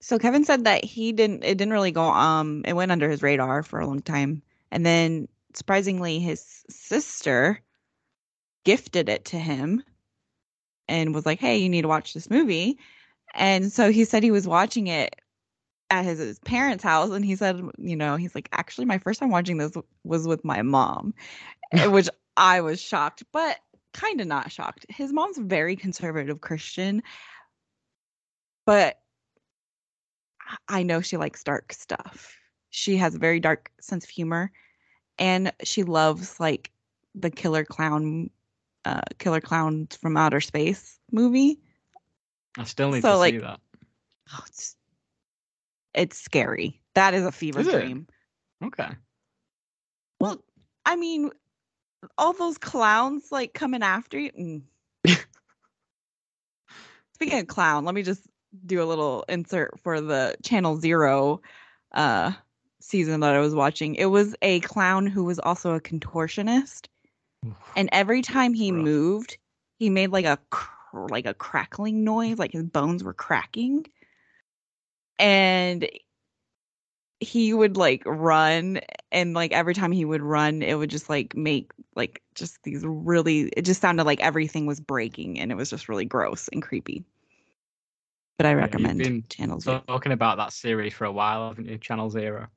So 0.00 0.18
Kevin 0.18 0.44
said 0.44 0.64
that 0.64 0.84
he 0.84 1.12
didn't 1.12 1.44
it 1.44 1.58
didn't 1.58 1.72
really 1.72 1.90
go 1.90 2.04
um 2.04 2.62
it 2.64 2.72
went 2.74 2.92
under 2.92 3.10
his 3.10 3.22
radar 3.22 3.62
for 3.62 3.80
a 3.80 3.86
long 3.86 4.00
time. 4.00 4.42
And 4.70 4.86
then 4.86 5.28
surprisingly 5.54 6.20
his 6.20 6.64
sister 6.70 7.60
gifted 8.64 9.08
it 9.08 9.24
to 9.26 9.38
him 9.38 9.82
and 10.88 11.14
was 11.14 11.26
like, 11.26 11.40
"Hey, 11.40 11.58
you 11.58 11.68
need 11.68 11.82
to 11.82 11.88
watch 11.88 12.14
this 12.14 12.30
movie." 12.30 12.78
And 13.34 13.72
so 13.72 13.92
he 13.92 14.04
said 14.04 14.22
he 14.22 14.30
was 14.30 14.48
watching 14.48 14.88
it 14.88 15.16
at 15.90 16.04
his, 16.04 16.18
his 16.18 16.38
parents' 16.40 16.84
house 16.84 17.10
and 17.10 17.24
he 17.24 17.36
said, 17.36 17.62
you 17.78 17.96
know, 17.96 18.16
he's 18.16 18.34
like, 18.34 18.48
"Actually, 18.52 18.86
my 18.86 18.98
first 18.98 19.20
time 19.20 19.30
watching 19.30 19.58
this 19.58 19.72
was 20.04 20.26
with 20.26 20.44
my 20.44 20.62
mom." 20.62 21.14
which 21.86 22.08
I 22.36 22.60
was 22.60 22.80
shocked, 22.80 23.22
but 23.32 23.58
kind 23.92 24.20
of 24.20 24.26
not 24.26 24.50
shocked. 24.50 24.86
His 24.88 25.12
mom's 25.12 25.38
very 25.38 25.76
conservative 25.76 26.40
Christian, 26.40 27.02
but 28.66 29.00
I 30.68 30.82
know 30.82 31.00
she 31.00 31.16
likes 31.16 31.44
dark 31.44 31.72
stuff. 31.72 32.36
She 32.70 32.96
has 32.96 33.14
a 33.14 33.18
very 33.18 33.40
dark 33.40 33.70
sense 33.80 34.04
of 34.04 34.10
humor, 34.10 34.50
and 35.18 35.52
she 35.64 35.84
loves 35.84 36.40
like 36.40 36.70
the 37.14 37.30
Killer 37.30 37.64
Clown, 37.64 38.30
uh, 38.84 39.00
Killer 39.18 39.40
Clowns 39.40 39.96
from 39.96 40.16
Outer 40.16 40.40
Space 40.40 40.98
movie. 41.12 41.60
I 42.58 42.64
still 42.64 42.90
need 42.90 43.02
So, 43.02 43.12
to 43.12 43.16
like, 43.16 43.34
see 43.34 43.40
that. 43.40 43.60
Oh, 44.32 44.42
it's 44.46 44.76
it's 45.94 46.18
scary. 46.18 46.80
That 46.94 47.14
is 47.14 47.24
a 47.24 47.32
fever 47.32 47.60
Is 47.60 47.68
it? 47.68 47.72
dream. 47.72 48.06
Okay. 48.64 48.88
Well, 50.20 50.42
I 50.84 50.96
mean, 50.96 51.30
all 52.18 52.32
those 52.32 52.58
clowns 52.58 53.30
like 53.32 53.54
coming 53.54 53.82
after 53.82 54.18
you. 54.18 54.32
mm. 54.32 54.62
Speaking 57.14 57.40
of 57.40 57.46
clown, 57.48 57.84
let 57.84 57.94
me 57.94 58.02
just 58.02 58.22
do 58.66 58.82
a 58.82 58.84
little 58.84 59.24
insert 59.28 59.78
for 59.80 60.00
the 60.00 60.36
Channel 60.42 60.76
Zero 60.76 61.40
uh 61.92 62.32
season 62.80 63.20
that 63.20 63.34
I 63.34 63.40
was 63.40 63.54
watching. 63.54 63.94
It 63.94 64.06
was 64.06 64.34
a 64.42 64.60
clown 64.60 65.06
who 65.06 65.24
was 65.24 65.38
also 65.38 65.74
a 65.74 65.80
contortionist, 65.80 66.86
and 67.76 67.88
every 67.92 68.22
time 68.22 68.54
he 68.54 68.72
Rough. 68.72 68.82
moved, 68.84 69.38
he 69.78 69.90
made 69.90 70.10
like 70.10 70.26
a 70.26 70.38
cr- 70.50 71.06
like 71.08 71.26
a 71.26 71.34
crackling 71.34 72.04
noise, 72.04 72.38
like 72.38 72.52
his 72.52 72.64
bones 72.64 73.04
were 73.04 73.14
cracking. 73.14 73.86
And 75.18 75.88
he 77.20 77.52
would 77.52 77.76
like 77.76 78.02
run 78.06 78.80
and 79.12 79.34
like 79.34 79.52
every 79.52 79.74
time 79.74 79.92
he 79.92 80.06
would 80.06 80.22
run 80.22 80.62
it 80.62 80.74
would 80.74 80.88
just 80.88 81.10
like 81.10 81.36
make 81.36 81.70
like 81.94 82.22
just 82.34 82.62
these 82.62 82.82
really 82.82 83.50
it 83.56 83.62
just 83.62 83.80
sounded 83.80 84.04
like 84.04 84.20
everything 84.20 84.64
was 84.64 84.80
breaking 84.80 85.38
and 85.38 85.52
it 85.52 85.54
was 85.54 85.68
just 85.68 85.86
really 85.86 86.06
gross 86.06 86.48
and 86.48 86.62
creepy 86.62 87.04
but 88.38 88.46
i 88.46 88.54
recommend 88.54 88.98
been 88.98 89.22
channel 89.28 89.60
zero 89.60 89.82
Talking 89.86 90.12
about 90.12 90.38
that 90.38 90.52
series 90.52 90.94
for 90.94 91.04
a 91.04 91.12
while, 91.12 91.48
haven't 91.48 91.68
you? 91.68 91.76
Channel 91.76 92.08
Zero. 92.08 92.48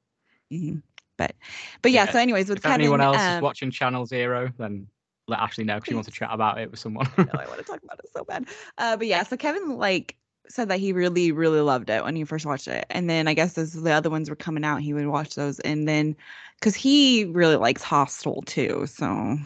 Mhm. 0.51 0.81
But 1.17 1.35
but 1.81 1.91
yeah, 1.91 2.05
Yeah, 2.05 2.11
so 2.11 2.19
anyways 2.19 2.49
with 2.49 2.59
If 2.59 2.63
kevin 2.63 2.81
anyone 2.81 3.01
else 3.01 3.17
is 3.17 3.35
um, 3.35 3.43
watching 3.43 3.71
Channel 3.71 4.05
Zero, 4.05 4.51
then 4.57 4.87
let 5.27 5.39
Ashley 5.39 5.63
know 5.63 5.77
if 5.77 5.85
she 5.85 5.93
wants 5.93 6.09
to 6.09 6.13
chat 6.13 6.29
about 6.31 6.59
it 6.59 6.69
with 6.71 6.79
someone. 6.79 7.07
no, 7.17 7.23
I 7.39 7.47
want 7.47 7.57
to 7.59 7.63
talk 7.63 7.81
about 7.83 7.99
it 7.99 8.09
so 8.13 8.23
bad. 8.23 8.45
Uh, 8.77 8.97
but 8.97 9.07
yeah, 9.07 9.23
so 9.23 9.37
Kevin 9.37 9.77
like 9.77 10.15
said 10.49 10.67
that 10.69 10.79
he 10.79 10.91
really, 10.91 11.31
really 11.31 11.61
loved 11.61 11.89
it 11.89 12.03
when 12.03 12.15
he 12.15 12.25
first 12.25 12.45
watched 12.45 12.67
it, 12.67 12.85
and 12.89 13.09
then 13.09 13.27
I 13.27 13.33
guess 13.33 13.57
as 13.57 13.73
the 13.73 13.91
other 13.91 14.09
ones 14.09 14.29
were 14.29 14.35
coming 14.35 14.65
out, 14.65 14.81
he 14.81 14.93
would 14.93 15.07
watch 15.07 15.35
those, 15.35 15.59
and 15.61 15.87
then 15.87 16.15
because 16.59 16.75
he 16.75 17.25
really 17.25 17.55
likes 17.55 17.81
Hostel 17.81 18.41
too, 18.45 18.85
so 18.87 19.37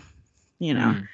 you 0.60 0.74
know 0.74 0.96
Mm. 0.96 1.08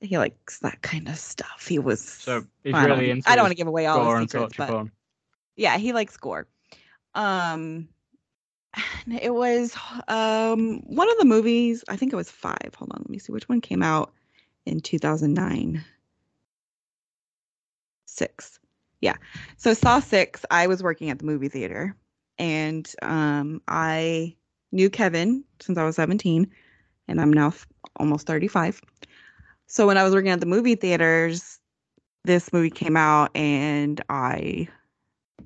he 0.00 0.18
likes 0.18 0.58
that 0.60 0.82
kind 0.82 1.08
of 1.08 1.16
stuff. 1.16 1.66
He 1.68 1.78
was 1.78 2.00
So 2.02 2.44
he's 2.64 2.74
I 2.74 2.86
don't, 2.86 2.98
really 2.98 3.10
into 3.10 3.30
I 3.30 3.36
don't 3.36 3.44
want 3.44 3.52
to 3.52 3.56
give 3.56 3.68
away 3.68 3.86
all 3.86 4.04
the 4.04 4.26
secrets, 4.26 4.54
but 4.56 4.68
porn. 4.68 4.90
yeah, 5.56 5.78
he 5.78 5.92
likes 5.92 6.16
gore. 6.16 6.46
Um, 7.14 7.88
it 9.22 9.34
was 9.34 9.76
um 10.08 10.80
one 10.86 11.10
of 11.10 11.18
the 11.18 11.24
movies. 11.24 11.84
I 11.88 11.96
think 11.96 12.12
it 12.12 12.16
was 12.16 12.30
five. 12.30 12.74
Hold 12.76 12.92
on, 12.92 13.00
let 13.00 13.10
me 13.10 13.18
see 13.18 13.32
which 13.32 13.48
one 13.48 13.60
came 13.60 13.82
out 13.82 14.12
in 14.66 14.80
two 14.80 14.98
thousand 14.98 15.34
nine. 15.34 15.84
Six, 18.06 18.60
yeah. 19.00 19.16
So 19.56 19.74
Saw 19.74 20.00
six. 20.00 20.44
I 20.50 20.66
was 20.66 20.82
working 20.82 21.10
at 21.10 21.18
the 21.18 21.24
movie 21.24 21.48
theater, 21.48 21.96
and 22.38 22.90
um, 23.02 23.60
I 23.66 24.36
knew 24.72 24.88
Kevin 24.90 25.44
since 25.60 25.78
I 25.78 25.84
was 25.84 25.96
seventeen, 25.96 26.50
and 27.08 27.20
I'm 27.20 27.32
now 27.32 27.48
f- 27.48 27.66
almost 27.96 28.26
thirty 28.26 28.48
five. 28.48 28.80
So 29.66 29.86
when 29.86 29.98
I 29.98 30.04
was 30.04 30.14
working 30.14 30.30
at 30.30 30.40
the 30.40 30.46
movie 30.46 30.76
theaters, 30.76 31.58
this 32.24 32.52
movie 32.52 32.70
came 32.70 32.96
out, 32.96 33.34
and 33.36 34.00
I 34.08 34.68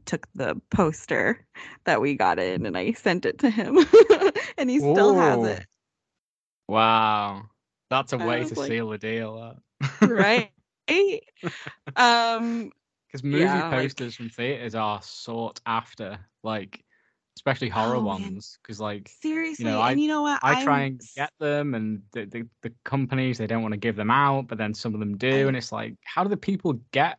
took 0.09 0.27
the 0.35 0.61
poster 0.71 1.47
that 1.85 2.01
we 2.01 2.15
got 2.15 2.39
in 2.39 2.65
and 2.67 2.77
I 2.77 2.93
sent 2.93 3.27
it 3.27 3.39
to 3.41 3.51
him. 3.51 3.79
and 4.59 4.71
he 4.71 4.79
still 4.79 5.15
has 5.15 5.45
it. 5.47 5.67
Wow. 6.67 7.43
That's 7.91 8.13
a 8.13 8.17
I 8.19 8.27
way 8.27 8.45
to 8.45 8.55
like- 8.59 8.69
seal 8.69 8.89
the 8.89 8.99
deal. 8.99 9.55
That. 10.01 10.09
Right? 10.09 10.51
um 11.97 12.73
Because 13.07 13.23
movie 13.23 13.45
Yeah, 13.45 13.69
like- 13.69 13.83
posters 13.83 14.15
from 14.17 14.31
theaters 14.31 14.75
are 14.75 15.01
sought 15.03 15.61
after, 15.67 16.19
like 16.43 16.83
especially 17.37 17.69
horror 17.69 17.97
Oh, 17.97 18.01
ones. 18.01 18.59
Because 18.63 18.81
like 18.81 19.09
seriously, 19.21 19.65
you 19.67 19.71
know, 19.71 19.81
I- 19.81 19.93
and 19.93 20.01
you 20.01 20.09
know 20.09 20.23
what? 20.23 20.41
I 20.43 20.65
try 20.65 20.81
I'm 20.81 20.93
and 20.93 21.03
get 21.17 21.31
them, 21.39 21.75
and 21.75 22.03
the, 22.13 22.25
the 22.25 22.47
the 22.63 22.73
companies 22.85 23.39
they 23.39 23.47
don't 23.47 23.63
want 23.63 23.73
to 23.73 23.79
give 23.79 23.97
them 23.97 24.11
out, 24.11 24.49
but 24.49 24.59
then 24.59 24.73
some 24.75 24.95
of 24.95 25.01
them 25.01 25.17
do, 25.17 25.29
I- 25.29 25.49
and 25.49 25.57
it's 25.57 25.71
like, 25.71 25.95
how 26.05 26.23
do 26.25 26.31
the 26.31 26.37
people 26.37 26.73
get? 26.93 27.19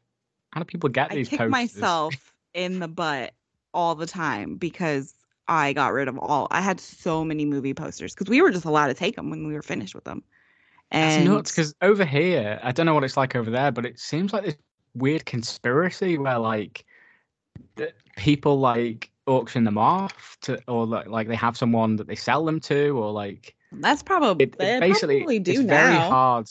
How 0.51 0.59
do 0.61 0.65
people 0.65 0.89
get 0.89 1.11
I 1.11 1.15
these 1.15 1.29
kick 1.29 1.37
posters? 1.37 1.51
myself 1.51 2.28
in 2.53 2.79
the 2.79 2.87
butt 2.87 3.33
all 3.73 3.95
the 3.95 4.05
time 4.05 4.55
because 4.55 5.13
I 5.47 5.73
got 5.73 5.93
rid 5.93 6.07
of 6.07 6.17
all. 6.19 6.47
I 6.51 6.61
had 6.61 6.79
so 6.79 7.23
many 7.25 7.45
movie 7.45 7.73
posters 7.73 8.13
because 8.13 8.29
we 8.29 8.41
were 8.41 8.51
just 8.51 8.65
allowed 8.65 8.87
to 8.87 8.93
take 8.93 9.15
them 9.15 9.29
when 9.29 9.47
we 9.47 9.53
were 9.53 9.61
finished 9.61 9.95
with 9.95 10.03
them. 10.03 10.23
And 10.91 11.23
It's 11.23 11.29
nuts 11.29 11.51
because 11.51 11.75
over 11.81 12.05
here, 12.05 12.59
I 12.63 12.71
don't 12.71 12.85
know 12.85 12.93
what 12.93 13.03
it's 13.03 13.17
like 13.17 13.35
over 13.35 13.49
there, 13.51 13.71
but 13.71 13.85
it 13.85 13.99
seems 13.99 14.33
like 14.33 14.43
this 14.45 14.55
weird 14.95 15.25
conspiracy 15.25 16.17
where 16.17 16.39
like 16.39 16.85
the 17.75 17.93
people 18.17 18.59
like 18.59 19.11
auction 19.27 19.63
them 19.63 19.77
off 19.77 20.37
to, 20.41 20.59
or 20.67 20.87
like, 20.87 21.07
like 21.07 21.27
they 21.27 21.35
have 21.35 21.57
someone 21.57 21.95
that 21.97 22.07
they 22.07 22.15
sell 22.15 22.43
them 22.45 22.59
to, 22.61 22.89
or 22.97 23.11
like 23.11 23.55
that's 23.71 24.01
probably 24.01 24.45
it, 24.45 24.57
they 24.57 24.77
it 24.77 24.79
basically 24.79 25.19
probably 25.19 25.39
do 25.39 25.51
it's 25.51 25.59
now. 25.61 25.87
very 25.87 25.95
hard. 25.95 26.47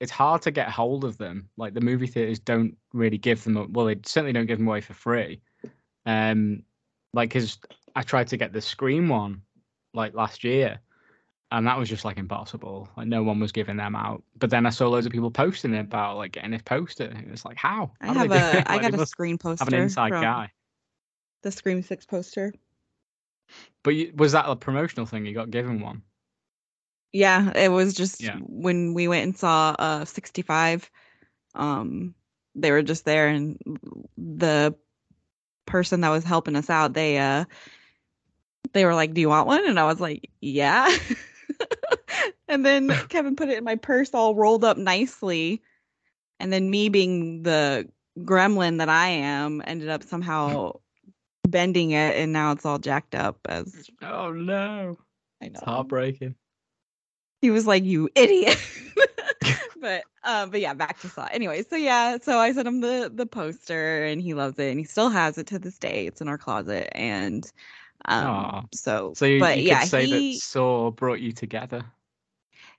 It's 0.00 0.12
hard 0.12 0.42
to 0.42 0.50
get 0.50 0.68
hold 0.68 1.04
of 1.04 1.16
them. 1.18 1.48
Like 1.56 1.74
the 1.74 1.80
movie 1.80 2.06
theaters 2.06 2.38
don't 2.38 2.76
really 2.92 3.18
give 3.18 3.42
them. 3.44 3.72
Well, 3.72 3.86
they 3.86 3.96
certainly 4.04 4.32
don't 4.32 4.46
give 4.46 4.58
them 4.58 4.68
away 4.68 4.80
for 4.80 4.92
free. 4.94 5.40
Um, 6.04 6.62
like 7.14 7.30
because 7.30 7.58
I 7.94 8.02
tried 8.02 8.28
to 8.28 8.36
get 8.36 8.52
the 8.52 8.60
Scream 8.60 9.08
one 9.08 9.42
like 9.94 10.14
last 10.14 10.44
year, 10.44 10.80
and 11.50 11.66
that 11.66 11.78
was 11.78 11.88
just 11.88 12.04
like 12.04 12.18
impossible. 12.18 12.88
Like 12.96 13.06
no 13.06 13.22
one 13.22 13.40
was 13.40 13.52
giving 13.52 13.78
them 13.78 13.96
out. 13.96 14.22
But 14.36 14.50
then 14.50 14.66
I 14.66 14.70
saw 14.70 14.88
loads 14.88 15.06
of 15.06 15.12
people 15.12 15.30
posting 15.30 15.76
about 15.76 16.18
like 16.18 16.32
getting 16.32 16.50
this 16.50 16.62
poster. 16.62 17.04
and 17.04 17.30
It's 17.32 17.44
like 17.44 17.56
how? 17.56 17.92
I 18.00 18.08
How 18.08 18.12
do 18.12 18.18
have 18.18 18.32
a 18.32 18.58
it? 18.58 18.64
I 18.68 18.78
got 18.78 19.00
a 19.00 19.06
Scream 19.06 19.38
poster 19.38 19.64
have 19.64 19.72
an 19.72 19.80
inside 19.80 20.10
guy. 20.10 20.50
the 21.42 21.50
Scream 21.50 21.82
Six 21.82 22.04
poster. 22.04 22.52
But 23.82 23.94
you, 23.94 24.12
was 24.16 24.32
that 24.32 24.46
a 24.48 24.56
promotional 24.56 25.06
thing? 25.06 25.24
You 25.24 25.32
got 25.32 25.50
given 25.50 25.80
one? 25.80 26.02
Yeah, 27.16 27.50
it 27.56 27.70
was 27.70 27.94
just 27.94 28.20
Yeah. 28.20 28.36
when 28.40 28.92
we 28.92 29.08
went 29.08 29.24
and 29.24 29.36
saw 29.36 29.74
uh 29.78 30.04
65 30.04 30.90
um 31.54 32.14
they 32.54 32.70
were 32.70 32.82
just 32.82 33.06
there 33.06 33.28
and 33.28 33.58
the 34.18 34.74
person 35.66 36.02
that 36.02 36.10
was 36.10 36.24
helping 36.24 36.56
us 36.56 36.68
out 36.68 36.92
they 36.92 37.18
uh 37.18 37.46
they 38.72 38.84
were 38.84 38.94
like, 38.94 39.14
"Do 39.14 39.20
you 39.22 39.28
want 39.30 39.46
one?" 39.46 39.66
and 39.66 39.78
I 39.78 39.84
was 39.84 40.00
like, 40.00 40.30
"Yeah." 40.40 40.94
and 42.48 42.66
then 42.66 42.90
Kevin 43.08 43.36
put 43.36 43.48
it 43.48 43.56
in 43.58 43.64
my 43.64 43.76
purse 43.76 44.10
all 44.12 44.34
rolled 44.34 44.64
up 44.64 44.76
nicely. 44.76 45.62
And 46.38 46.52
then 46.52 46.68
me 46.68 46.90
being 46.90 47.42
the 47.44 47.88
gremlin 48.18 48.78
that 48.78 48.90
I 48.90 49.08
am 49.08 49.62
ended 49.66 49.88
up 49.88 50.02
somehow 50.02 50.72
bending 51.48 51.92
it 51.92 52.16
and 52.16 52.32
now 52.32 52.52
it's 52.52 52.66
all 52.66 52.78
jacked 52.78 53.14
up 53.14 53.38
as 53.48 53.88
Oh 54.02 54.32
no! 54.32 54.98
I 55.40 55.46
know 55.46 55.52
It's 55.54 55.64
heartbreaking. 55.64 56.34
He 57.46 57.50
was 57.52 57.66
like, 57.66 57.84
"You 57.84 58.10
idiot." 58.16 58.58
but 59.80 60.04
um, 60.24 60.50
but 60.50 60.60
yeah, 60.60 60.74
back 60.74 60.98
to 61.00 61.08
Saw. 61.08 61.28
Anyway, 61.30 61.62
so 61.62 61.76
yeah, 61.76 62.18
so 62.20 62.38
I 62.38 62.52
sent 62.52 62.66
him 62.68 62.80
the 62.80 63.10
the 63.14 63.26
poster, 63.26 64.04
and 64.04 64.20
he 64.20 64.34
loves 64.34 64.58
it, 64.58 64.70
and 64.70 64.78
he 64.80 64.84
still 64.84 65.10
has 65.10 65.38
it 65.38 65.46
to 65.48 65.58
this 65.58 65.78
day. 65.78 66.06
It's 66.06 66.20
in 66.20 66.28
our 66.28 66.38
closet, 66.38 66.88
and 66.96 67.50
um, 68.06 68.56
so 68.72 69.16
So 69.16 69.24
you, 69.26 69.38
but 69.38 69.60
you 69.60 69.64
yeah, 69.64 69.80
could 69.80 69.82
say 69.82 70.06
he 70.06 70.08
that 70.08 70.40
Saw 70.40 70.90
brought 70.90 71.20
you 71.20 71.32
together. 71.32 71.92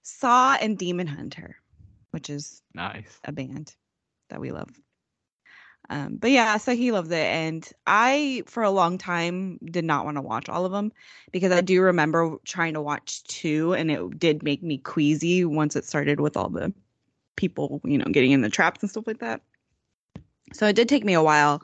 Saw 0.03 0.55
and 0.61 0.77
Demon 0.77 1.07
Hunter, 1.07 1.57
which 2.11 2.29
is 2.29 2.61
Nice. 2.73 3.21
a 3.23 3.31
band 3.31 3.75
that 4.29 4.39
we 4.41 4.51
love. 4.51 4.69
Um, 5.89 6.17
but 6.17 6.31
yeah, 6.31 6.57
so 6.57 6.75
he 6.75 6.91
loved 6.91 7.11
it, 7.11 7.25
and 7.25 7.67
I 7.85 8.43
for 8.45 8.61
a 8.61 8.71
long 8.71 8.97
time 8.97 9.57
did 9.65 9.85
not 9.85 10.03
want 10.03 10.17
to 10.17 10.21
watch 10.21 10.49
all 10.49 10.65
of 10.65 10.73
them 10.73 10.91
because 11.31 11.51
I 11.51 11.61
do 11.61 11.81
remember 11.81 12.37
trying 12.45 12.73
to 12.73 12.81
watch 12.81 13.23
two, 13.23 13.73
and 13.73 13.89
it 13.89 14.19
did 14.19 14.43
make 14.43 14.61
me 14.61 14.79
queasy 14.79 15.45
once 15.45 15.77
it 15.77 15.85
started 15.85 16.19
with 16.19 16.35
all 16.35 16.49
the 16.49 16.73
people, 17.37 17.79
you 17.85 17.97
know, 17.97 18.05
getting 18.11 18.31
in 18.31 18.41
the 18.41 18.49
traps 18.49 18.81
and 18.81 18.89
stuff 18.89 19.07
like 19.07 19.19
that. 19.19 19.41
So 20.53 20.67
it 20.67 20.75
did 20.75 20.89
take 20.89 21.05
me 21.05 21.13
a 21.13 21.23
while 21.23 21.61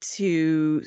to 0.00 0.82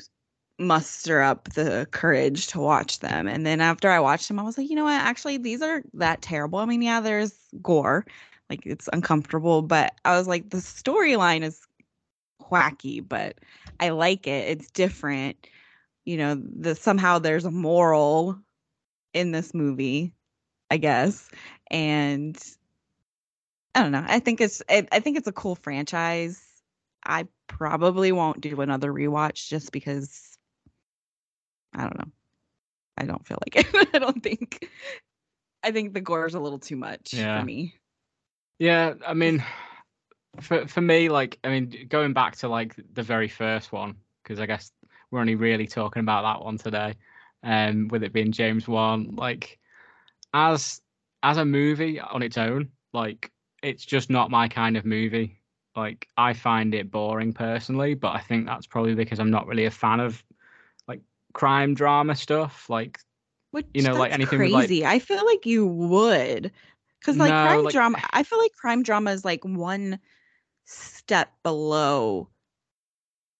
muster 0.58 1.20
up 1.20 1.52
the 1.54 1.86
courage 1.90 2.46
to 2.48 2.60
watch 2.60 3.00
them. 3.00 3.26
And 3.28 3.44
then 3.44 3.60
after 3.60 3.90
I 3.90 4.00
watched 4.00 4.28
them, 4.28 4.38
I 4.38 4.42
was 4.42 4.56
like, 4.56 4.68
you 4.68 4.76
know 4.76 4.84
what? 4.84 5.00
Actually, 5.00 5.36
these 5.36 5.62
are 5.62 5.82
that 5.94 6.22
terrible. 6.22 6.58
I 6.58 6.64
mean, 6.64 6.82
yeah, 6.82 7.00
there's 7.00 7.34
gore, 7.62 8.06
like 8.50 8.64
it's 8.64 8.88
uncomfortable, 8.92 9.62
but 9.62 9.94
I 10.04 10.16
was 10.16 10.28
like, 10.28 10.50
the 10.50 10.58
storyline 10.58 11.42
is 11.42 11.63
wacky, 12.54 13.06
but 13.06 13.38
I 13.80 13.90
like 13.90 14.26
it. 14.26 14.48
It's 14.50 14.70
different. 14.70 15.46
You 16.04 16.18
know, 16.18 16.34
the 16.34 16.74
somehow 16.74 17.18
there's 17.18 17.44
a 17.44 17.50
moral 17.50 18.38
in 19.14 19.32
this 19.32 19.54
movie, 19.54 20.14
I 20.70 20.76
guess. 20.78 21.30
And 21.70 22.38
I 23.74 23.82
don't 23.82 23.92
know. 23.92 24.04
I 24.06 24.20
think 24.20 24.40
it's 24.40 24.62
I, 24.68 24.86
I 24.92 25.00
think 25.00 25.16
it's 25.18 25.28
a 25.28 25.32
cool 25.32 25.56
franchise. 25.56 26.42
I 27.04 27.26
probably 27.48 28.12
won't 28.12 28.40
do 28.40 28.60
another 28.60 28.92
rewatch 28.92 29.48
just 29.48 29.72
because 29.72 30.38
I 31.74 31.82
don't 31.82 31.98
know. 31.98 32.12
I 32.96 33.04
don't 33.04 33.26
feel 33.26 33.38
like 33.46 33.56
it. 33.56 33.90
I 33.94 33.98
don't 33.98 34.22
think 34.22 34.68
I 35.62 35.72
think 35.72 35.94
the 35.94 36.00
gore 36.00 36.26
is 36.26 36.34
a 36.34 36.40
little 36.40 36.58
too 36.58 36.76
much 36.76 37.12
Yeah. 37.14 37.40
for 37.40 37.44
me. 37.44 37.74
Yeah, 38.58 38.94
I 39.06 39.14
mean, 39.14 39.44
for 40.40 40.66
for 40.68 40.80
me, 40.80 41.08
like, 41.08 41.38
I 41.44 41.48
mean, 41.48 41.86
going 41.88 42.12
back 42.12 42.36
to 42.36 42.48
like 42.48 42.74
the 42.94 43.02
very 43.02 43.28
first 43.28 43.72
one, 43.72 43.96
because 44.22 44.40
I 44.40 44.46
guess 44.46 44.72
we're 45.10 45.20
only 45.20 45.34
really 45.34 45.66
talking 45.66 46.00
about 46.00 46.22
that 46.22 46.44
one 46.44 46.58
today, 46.58 46.94
um, 47.42 47.88
with 47.88 48.02
it 48.02 48.12
being 48.12 48.32
James 48.32 48.66
Wan, 48.68 49.14
like, 49.16 49.58
as 50.32 50.80
as 51.22 51.36
a 51.38 51.44
movie 51.44 52.00
on 52.00 52.22
its 52.22 52.36
own, 52.36 52.68
like, 52.92 53.30
it's 53.62 53.84
just 53.84 54.10
not 54.10 54.30
my 54.30 54.48
kind 54.48 54.76
of 54.76 54.84
movie. 54.84 55.40
Like, 55.76 56.06
I 56.16 56.34
find 56.34 56.74
it 56.74 56.90
boring 56.90 57.32
personally, 57.32 57.94
but 57.94 58.14
I 58.14 58.20
think 58.20 58.46
that's 58.46 58.66
probably 58.66 58.94
because 58.94 59.18
I'm 59.18 59.30
not 59.30 59.46
really 59.46 59.64
a 59.64 59.70
fan 59.70 59.98
of 60.00 60.22
like 60.86 61.00
crime 61.32 61.74
drama 61.74 62.14
stuff. 62.14 62.68
Like, 62.70 62.98
Which 63.50 63.66
You 63.74 63.82
know, 63.82 63.94
like, 63.94 64.12
anything 64.12 64.38
with, 64.40 64.50
like- 64.50 64.68
crazy. 64.68 64.84
I 64.86 64.98
feel 64.98 65.24
like 65.24 65.46
you 65.46 65.66
would, 65.66 66.52
because 67.00 67.16
like 67.16 67.30
No, 67.30 67.42
crime 67.46 67.64
like- 67.64 67.72
drama. 67.72 67.98
I 68.10 68.22
feel 68.22 68.38
like 68.38 68.52
crime 68.52 68.82
drama 68.82 69.10
is 69.12 69.24
like 69.24 69.44
one 69.44 69.98
step 70.64 71.32
below 71.42 72.30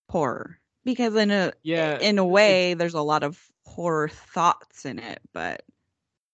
horror 0.09 0.59
because 0.85 1.15
in 1.17 1.31
a 1.31 1.53
yeah, 1.63 1.99
in 2.01 2.19
a 2.19 2.25
way 2.25 2.75
there's 2.75 2.95
a 2.95 3.01
lot 3.03 3.23
of 3.23 3.51
horror 3.65 4.09
thoughts 4.09 4.85
in 4.85 4.99
it, 4.99 5.21
but 5.33 5.63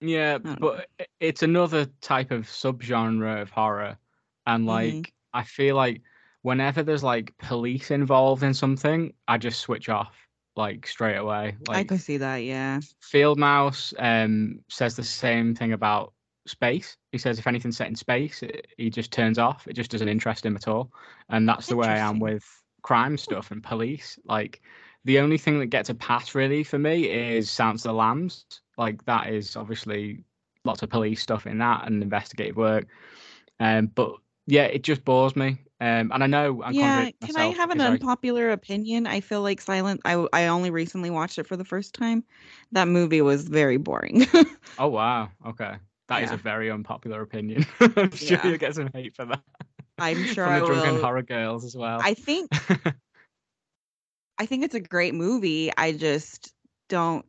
Yeah, 0.00 0.38
don't 0.44 0.60
know. 0.60 0.60
but 0.60 0.88
it's 1.20 1.42
another 1.42 1.86
type 2.00 2.30
of 2.30 2.46
subgenre 2.46 3.42
of 3.42 3.50
horror, 3.50 3.98
and 4.46 4.66
like 4.66 5.12
Mhm. 5.12 5.12
I 5.32 5.44
feel 5.44 5.76
like 5.76 6.02
whenever 6.42 6.82
there's 6.82 7.02
like 7.04 7.36
police 7.38 7.90
involved 7.90 8.42
in 8.42 8.54
something, 8.54 9.12
I 9.28 9.38
just 9.38 9.60
switch 9.60 9.88
off 9.88 10.28
like 10.56 10.86
straight 10.86 11.16
away. 11.16 11.56
I 11.72 11.82
Like 11.82 11.84
could 11.84 12.00
see 12.00 12.18
that. 12.18 12.38
Yeah. 12.38 12.80
Field 13.00 13.38
Mouse 13.38 13.92
um 13.98 14.60
says 14.68 14.96
the 14.96 15.02
same 15.04 15.54
thing 15.54 15.72
about 15.72 16.12
space. 16.50 16.96
He 17.12 17.18
says 17.18 17.38
if 17.38 17.46
anything's 17.46 17.76
set 17.76 17.88
in 17.88 17.96
space, 17.96 18.42
it, 18.42 18.66
he 18.76 18.90
just 18.90 19.12
turns 19.12 19.38
off. 19.38 19.66
It 19.66 19.74
just 19.74 19.90
doesn't 19.90 20.08
interest 20.08 20.44
him 20.44 20.56
at 20.56 20.68
all, 20.68 20.92
and 21.28 21.48
that's 21.48 21.66
the 21.66 21.76
way 21.76 21.88
I 21.88 21.98
am 21.98 22.18
with 22.20 22.44
crime 22.82 23.16
stuff 23.16 23.50
and 23.50 23.62
police. 23.62 24.18
Like 24.24 24.60
the 25.04 25.18
only 25.18 25.38
thing 25.38 25.58
that 25.60 25.66
gets 25.66 25.88
a 25.88 25.94
pass 25.94 26.34
really 26.34 26.64
for 26.64 26.78
me 26.78 27.08
is 27.08 27.50
Silence 27.50 27.84
of 27.84 27.90
the 27.90 27.94
Lambs. 27.94 28.44
Like 28.76 29.04
that 29.06 29.28
is 29.28 29.56
obviously 29.56 30.24
lots 30.64 30.82
of 30.82 30.90
police 30.90 31.22
stuff 31.22 31.46
in 31.46 31.58
that 31.58 31.86
and 31.86 32.02
investigative 32.02 32.56
work. 32.56 32.86
Um, 33.58 33.86
but 33.86 34.12
yeah, 34.46 34.64
it 34.64 34.82
just 34.82 35.04
bores 35.04 35.36
me. 35.36 35.58
Um, 35.82 36.10
and 36.12 36.22
I 36.22 36.26
know 36.26 36.62
I'm 36.62 36.74
yeah. 36.74 37.10
Can 37.24 37.36
I 37.36 37.46
have 37.46 37.70
an 37.70 37.78
because 37.78 37.88
I- 37.88 37.92
unpopular 37.92 38.50
opinion? 38.50 39.06
I 39.06 39.20
feel 39.20 39.40
like 39.40 39.60
Silent. 39.62 40.02
I 40.04 40.26
I 40.32 40.46
only 40.48 40.70
recently 40.70 41.08
watched 41.08 41.38
it 41.38 41.46
for 41.46 41.56
the 41.56 41.64
first 41.64 41.94
time. 41.94 42.22
That 42.72 42.86
movie 42.88 43.22
was 43.22 43.48
very 43.48 43.78
boring. 43.78 44.26
Oh 44.78 44.88
wow, 44.88 45.28
okay, 45.46 45.74
that 46.10 46.22
is 46.22 46.30
Yeah. 46.30 46.34
a 46.34 46.38
very 46.38 46.70
unpopular 46.70 47.22
opinion. 47.22 47.64
I'm 47.80 48.10
sure 48.10 48.36
Yeah. 48.36 48.46
you'll 48.46 48.58
get 48.58 48.74
some 48.74 48.90
hate 48.92 49.14
for 49.14 49.24
that. 49.24 49.40
I'm 49.98 50.24
sure 50.34 50.44
from 50.44 50.54
I 50.54 50.60
the 50.60 50.66
drunken 50.66 50.94
will. 50.96 51.00
horror 51.00 51.22
girls 51.22 51.64
as 51.64 51.74
well. 51.76 52.00
I 52.04 52.14
think 52.14 52.50
I 54.38 54.46
think 54.46 54.64
it's 54.64 54.74
a 54.74 54.80
great 54.80 55.14
movie. 55.14 55.70
I 55.76 55.92
just 55.92 56.52
don't 56.88 57.24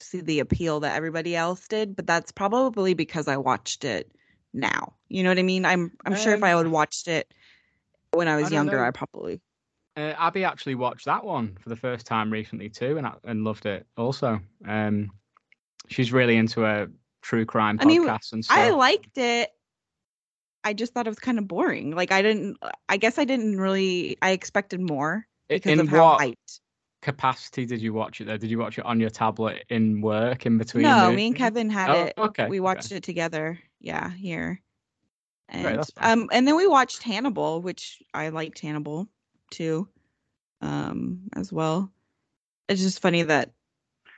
see 0.00 0.20
the 0.20 0.40
appeal 0.40 0.80
that 0.80 0.96
everybody 0.96 1.36
else 1.36 1.68
did, 1.68 1.94
but 1.96 2.06
that's 2.06 2.32
probably 2.32 2.94
because 2.94 3.28
I 3.28 3.36
watched 3.36 3.84
it 3.84 4.10
now. 4.52 4.94
You 5.08 5.22
know 5.22 5.30
what 5.30 5.38
I 5.38 5.42
mean? 5.42 5.64
I'm 5.64 5.92
I'm 6.04 6.14
sure 6.16 6.32
if 6.34 6.42
I 6.42 6.52
Um, 6.52 6.58
had 6.64 6.68
watched 6.68 7.08
it 7.08 7.32
when 8.12 8.28
I 8.28 8.36
was 8.36 8.44
don't 8.46 8.54
younger, 8.54 8.78
know. 8.78 8.84
I 8.84 8.90
probably 8.90 9.40
Uh, 9.96 10.14
Abby 10.18 10.44
actually 10.44 10.74
watched 10.76 11.04
that 11.06 11.24
one 11.24 11.56
for 11.60 11.68
the 11.68 11.76
first 11.76 12.06
time 12.06 12.32
recently 12.32 12.68
too, 12.70 12.96
and 12.98 13.06
and 13.24 13.44
loved 13.44 13.66
it 13.66 13.86
also. 13.96 14.40
Um, 14.66 15.10
she's 15.88 16.12
really 16.12 16.36
into 16.36 16.64
a 16.64 16.88
true 17.22 17.44
crime 17.44 17.78
I 17.80 17.84
mean, 17.84 18.06
podcasts 18.06 18.32
and 18.32 18.44
stuff. 18.44 18.56
I 18.58 18.70
liked 18.70 19.16
it. 19.18 19.50
I 20.62 20.72
just 20.74 20.92
thought 20.92 21.06
it 21.06 21.10
was 21.10 21.18
kind 21.18 21.38
of 21.38 21.48
boring. 21.48 21.92
Like 21.92 22.12
I 22.12 22.22
didn't 22.22 22.58
I 22.88 22.96
guess 22.96 23.18
I 23.18 23.24
didn't 23.24 23.58
really 23.58 24.16
I 24.20 24.30
expected 24.30 24.80
more 24.80 25.26
because 25.48 25.72
in 25.72 25.80
of 25.80 25.88
how 25.88 26.04
what 26.12 26.20
hyped. 26.20 26.60
capacity 27.02 27.64
did 27.64 27.80
you 27.80 27.92
watch 27.94 28.20
it 28.20 28.26
though? 28.26 28.36
Did 28.36 28.50
you 28.50 28.58
watch 28.58 28.78
it 28.78 28.84
on 28.84 29.00
your 29.00 29.10
tablet 29.10 29.64
in 29.70 30.00
work 30.02 30.44
in 30.46 30.58
between? 30.58 30.82
No, 30.82 31.04
movies? 31.06 31.16
me 31.16 31.26
and 31.28 31.36
Kevin 31.36 31.70
had 31.70 31.90
Oh, 31.90 32.04
it. 32.04 32.14
okay, 32.18 32.48
We 32.48 32.58
okay. 32.58 32.60
watched 32.60 32.92
it 32.92 33.02
together. 33.02 33.58
Yeah, 33.80 34.10
here. 34.10 34.60
And 35.48 35.64
fine. 35.96 36.20
um 36.20 36.28
and 36.30 36.46
then 36.46 36.56
we 36.56 36.66
watched 36.66 37.02
Hannibal, 37.02 37.62
which 37.62 38.02
I 38.12 38.28
liked 38.28 38.58
Hannibal 38.60 39.08
too. 39.50 39.88
Um 40.60 41.22
as 41.34 41.50
well. 41.52 41.90
It's 42.68 42.82
just 42.82 43.00
funny 43.00 43.22
that 43.22 43.50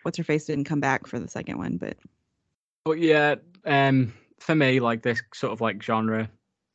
what's 0.03 0.18
her 0.18 0.24
face 0.24 0.46
didn't 0.46 0.64
come 0.64 0.80
back 0.80 1.07
for 1.07 1.20
the 1.20 1.28
second 1.28 1.57
one, 1.59 1.76
but 1.76 1.96
But 2.85 2.99
yeah, 2.99 3.37
um, 3.64 4.12
for 4.41 4.55
me, 4.55 4.80
like 4.80 5.03
this 5.03 5.22
sort 5.35 5.53
of 5.53 5.61
like 5.61 5.83
genre 5.83 6.28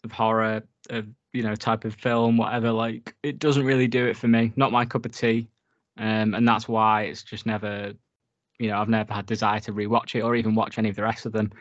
of 0.04 0.12
horror, 0.12 0.64
of 0.90 1.08
you 1.34 1.44
know, 1.44 1.56
type 1.56 1.86
of 1.86 1.96
film, 1.96 2.38
whatever, 2.38 2.72
like 2.72 3.16
it 3.24 3.40
doesn't 3.40 3.66
really 3.66 3.88
do 3.88 4.06
it 4.08 4.18
for 4.18 4.28
me. 4.28 4.54
Not 4.56 4.72
my 4.72 4.86
cup 4.86 5.06
of 5.06 5.12
tea, 5.12 5.48
um, 5.98 6.34
and 6.34 6.48
that's 6.48 6.68
why 6.68 7.04
it's 7.04 7.24
just 7.24 7.46
never, 7.46 7.94
you 8.60 8.70
know, 8.70 8.80
I've 8.80 8.90
never 8.90 9.14
had 9.14 9.26
desire 9.26 9.60
to 9.62 9.74
rewatch 9.74 10.16
it 10.16 10.22
or 10.22 10.36
even 10.36 10.56
watch 10.56 10.78
any 10.78 10.90
of 10.90 10.96
the 10.96 11.04
rest 11.04 11.26
of 11.26 11.34
them. 11.34 11.52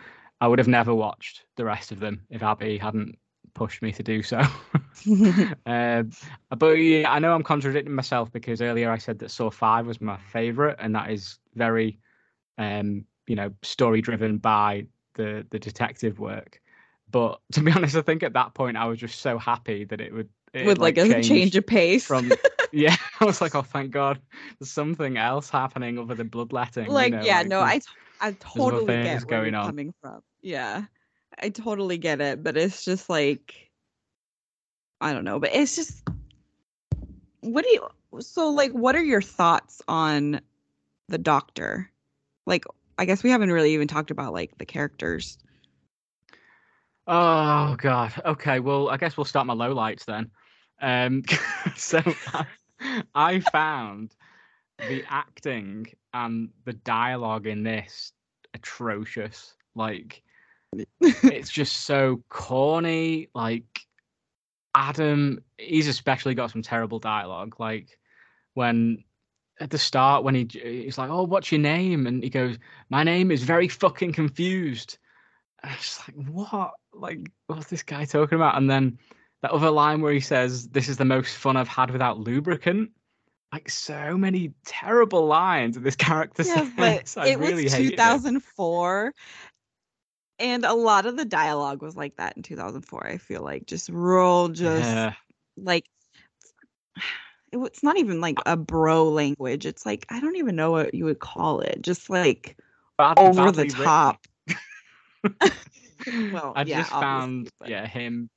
I 0.41 0.49
would 0.49 0.59
have 0.59 0.69
never 0.69 0.95
watched 0.95 1.45
the 1.57 1.65
rest 1.65 1.93
of 1.93 2.01
them 2.01 2.23
if 2.31 2.43
Abby 2.43 2.79
hadn't 2.79 3.19
pushed 3.55 3.83
me 3.83 3.91
to 3.93 4.03
do 4.03 4.23
so. 4.23 4.41
um, 5.67 6.11
but 6.57 6.73
yeah, 6.73 7.11
I 7.11 7.19
know 7.19 7.35
I'm 7.35 7.43
contradicting 7.43 7.95
myself 7.95 8.33
because 8.33 8.61
earlier 8.61 8.91
I 8.91 8.99
said 8.99 9.19
that 9.21 9.31
Saw 9.31 9.51
Five 9.51 9.87
was 9.87 10.01
my 10.01 10.17
favorite, 10.33 10.77
and 10.79 10.95
that 10.95 11.11
is 11.11 11.39
very, 11.55 11.99
um, 12.59 13.05
you 13.27 13.37
know, 13.37 13.53
story 13.63 14.01
driven 14.01 14.39
by 14.39 14.87
the 15.15 15.47
the 15.51 15.59
detective 15.59 16.19
work. 16.19 16.61
But 17.11 17.41
to 17.53 17.61
be 17.61 17.73
honest, 17.73 17.97
I 17.97 18.03
think 18.03 18.23
at 18.23 18.33
that 18.35 18.55
point 18.55 18.77
I 18.77 18.87
was 18.87 18.99
just 18.99 19.21
so 19.21 19.39
happy 19.39 19.85
that 19.85 20.01
it 20.01 20.13
would 20.13 20.29
it, 20.53 20.67
with 20.67 20.79
like, 20.79 20.97
a 20.99 21.23
change 21.23 21.57
of 21.57 21.67
pace. 21.67 22.07
from 22.07 22.33
yeah. 22.73 22.97
I 23.21 23.25
was 23.25 23.41
like, 23.41 23.55
oh, 23.55 23.63
thank 23.63 23.91
God, 23.91 24.21
there's 24.59 24.71
something 24.71 25.17
else 25.17 25.51
happening 25.51 25.99
other 25.99 26.15
than 26.15 26.29
bloodletting. 26.29 26.87
you 26.87 26.93
like 26.93 27.13
know, 27.13 27.23
yeah 27.23 27.39
like, 27.39 27.49
no 27.49 27.61
i 27.61 27.79
t- 27.79 27.87
i 28.21 28.33
totally 28.33 28.87
get 28.87 29.23
where 29.23 29.41
going 29.41 29.53
you're 29.53 29.61
on. 29.61 29.67
coming 29.67 29.95
from 30.01 30.23
yeah 30.43 30.85
i 31.39 31.49
totally 31.49 31.99
get 31.99 32.21
it 32.21 32.43
but 32.43 32.57
it's 32.57 32.85
just 32.85 33.11
like 33.11 33.71
i 35.01 35.13
don't 35.13 35.25
know 35.25 35.39
but 35.39 35.55
it's 35.55 35.77
just 35.77 36.09
what 37.41 37.65
do 37.65 37.71
you 37.71 38.21
so 38.21 38.49
like 38.49 38.73
what 38.73 38.97
are 38.97 39.03
your 39.03 39.23
thoughts 39.23 39.83
on 39.89 40.41
the 41.09 41.19
doctor 41.19 41.91
like 42.47 42.65
i 42.99 43.05
guess 43.05 43.23
we 43.23 43.31
haven't 43.31 43.53
really 43.53 43.75
even 43.75 43.89
talked 43.89 44.11
about 44.11 44.33
like 44.33 44.57
the 44.59 44.67
characters 44.67 45.39
Oh 47.07 47.77
God. 47.79 48.13
Okay. 48.25 48.61
Well, 48.61 48.89
I 48.89 48.97
guess 48.97 49.17
we'll 49.17 49.25
start 49.25 49.47
my 49.47 49.55
lowlights 49.55 50.05
then. 50.05 50.31
Um, 50.81 51.23
so 51.77 52.01
I, 52.33 52.47
I 53.15 53.41
found 53.41 54.15
the 54.89 55.05
acting 55.09 55.87
and 56.13 56.51
the 56.65 56.73
dialogue 56.73 57.47
in 57.47 57.63
this 57.63 58.13
atrocious. 58.55 59.55
Like, 59.75 60.23
it's 61.01 61.51
just 61.51 61.85
so 61.85 62.23
corny. 62.29 63.29
Like, 63.35 63.81
Adam, 64.75 65.45
he's 65.59 65.89
especially 65.89 66.35
got 66.35 66.51
some 66.51 66.63
terrible 66.63 66.99
dialogue. 66.99 67.57
Like, 67.59 67.99
when 68.55 69.05
at 69.61 69.71
the 69.71 69.79
start, 69.79 70.25
when 70.25 70.35
he 70.35 70.47
he's 70.53 70.99
like, 70.99 71.11
"Oh, 71.11 71.25
what's 71.25 71.51
your 71.51 71.61
name?" 71.61 72.07
and 72.07 72.23
he 72.23 72.31
goes, 72.31 72.59
"My 72.91 73.03
name 73.03 73.31
is 73.31 73.43
very 73.43 73.69
fucking 73.69 74.13
confused." 74.13 74.99
And 75.63 75.73
I'm 75.73 75.79
just 75.79 76.07
like, 76.07 76.29
what? 76.29 76.73
Like, 76.93 77.31
what's 77.47 77.69
this 77.69 77.83
guy 77.83 78.05
talking 78.05 78.37
about? 78.37 78.57
And 78.57 78.71
then 78.71 78.99
that 79.43 79.51
other 79.51 79.71
line 79.71 80.01
where 80.01 80.13
he 80.13 80.21
says, 80.21 80.69
"This 80.69 80.89
is 80.89 80.97
the 80.97 81.05
most 81.05 81.37
fun 81.37 81.57
I've 81.57 81.69
had 81.69 81.91
without 81.91 82.19
lubricant." 82.19 82.91
Like 83.53 83.71
so 83.71 84.19
many 84.19 84.53
terrible 84.67 85.27
lines 85.27 85.77
that 85.77 85.85
this 85.85 85.97
character 85.97 86.45
Yeah, 86.45 86.69
says. 86.77 87.15
but 87.17 87.17
I 87.25 87.31
it 87.31 87.39
really 87.39 87.65
was 87.65 87.73
hated 87.73 87.93
it. 87.93 87.97
2004, 87.97 89.15
and 90.39 90.65
a 90.65 90.75
lot 90.75 91.07
of 91.07 91.17
the 91.17 91.25
dialogue 91.25 91.81
was 91.81 91.97
like 91.97 92.17
that 92.17 92.37
in 92.37 92.43
2004. 92.43 93.07
I 93.07 93.19
feel 93.19 93.43
like 93.43 93.67
just 93.67 93.89
real, 93.89 94.49
just 94.49 94.81
Yeah. 94.81 95.15
like 95.57 95.87
it's 97.53 97.83
not 97.83 97.97
even 97.97 98.21
like 98.21 98.39
a 98.47 98.57
bro 98.57 99.05
language. 99.09 99.67
It's 99.67 99.87
like 99.87 100.07
I 100.11 100.21
don't 100.21 100.37
even 100.37 100.57
know 100.57 100.71
what 100.71 100.95
you 100.95 101.05
would 101.05 101.21
call 101.21 101.61
it. 101.61 101.81
Just 101.83 102.11
like 102.11 102.57
Bad- 102.99 103.19
over 103.19 103.53
the 103.53 103.67
top. 103.67 104.27
well, 106.33 106.53
I 106.55 106.63
yeah, 106.63 106.79
just 106.79 106.91
found 106.91 107.51
but- 107.59 107.69
yeah 107.69 107.87
him 107.87 108.29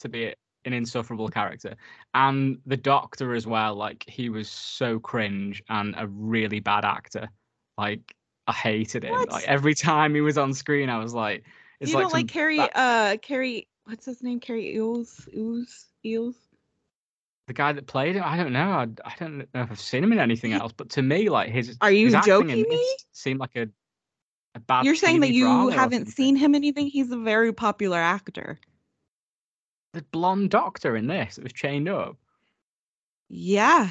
to 0.00 0.08
be 0.08 0.34
an 0.66 0.72
insufferable 0.72 1.28
character, 1.28 1.74
and 2.14 2.58
the 2.66 2.76
Doctor 2.76 3.34
as 3.34 3.46
well. 3.46 3.74
Like 3.74 4.04
he 4.06 4.28
was 4.28 4.48
so 4.48 4.98
cringe 4.98 5.62
and 5.68 5.94
a 5.96 6.06
really 6.06 6.60
bad 6.60 6.84
actor. 6.84 7.28
Like 7.78 8.14
I 8.46 8.52
hated 8.52 9.04
him. 9.04 9.12
What? 9.12 9.30
Like 9.30 9.48
every 9.48 9.74
time 9.74 10.14
he 10.14 10.20
was 10.20 10.36
on 10.38 10.52
screen, 10.54 10.90
I 10.90 10.98
was 10.98 11.14
like, 11.14 11.44
it's 11.80 11.90
you 11.90 11.96
like 11.96 12.04
don't 12.04 12.12
like 12.12 12.28
Cary? 12.28 12.58
ba- 12.58 12.78
Uh, 12.78 13.16
Cary, 13.22 13.68
what's 13.84 14.04
his 14.04 14.22
name? 14.22 14.40
Cary 14.40 14.76
Elwes, 14.76 15.28
Elwes, 15.34 15.86
Elwes. 16.04 16.36
The 17.50 17.54
guy 17.54 17.72
that 17.72 17.84
played 17.88 18.14
him. 18.14 18.22
I 18.24 18.36
don't 18.36 18.52
know. 18.52 18.70
I, 18.70 18.86
I 19.04 19.12
don't 19.18 19.38
know 19.38 19.44
if 19.54 19.72
I've 19.72 19.80
seen 19.80 20.04
him 20.04 20.12
in 20.12 20.20
anything 20.20 20.52
else, 20.52 20.72
but 20.72 20.88
to 20.90 21.02
me, 21.02 21.28
like 21.28 21.48
his 21.50 21.76
Are 21.80 21.90
you 21.90 22.06
his 22.06 22.24
joking 22.24 22.62
me? 22.62 22.96
seemed 23.10 23.40
like 23.40 23.56
a 23.56 23.66
a 24.54 24.60
bad. 24.60 24.84
You're 24.84 24.94
saying 24.94 25.18
that 25.22 25.32
you 25.32 25.66
haven't 25.70 26.06
seen 26.06 26.36
him 26.36 26.54
in 26.54 26.60
anything? 26.62 26.86
He's 26.86 27.10
a 27.10 27.16
very 27.16 27.52
popular 27.52 27.98
actor. 27.98 28.60
the 29.94 30.02
blonde 30.12 30.50
doctor 30.50 30.94
in 30.94 31.08
this 31.08 31.34
that 31.34 31.42
was 31.42 31.52
chained 31.52 31.88
up. 31.88 32.16
Yeah, 33.28 33.90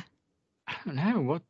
I 0.66 0.76
don't 0.86 0.96
know 0.96 1.20
what. 1.20 1.42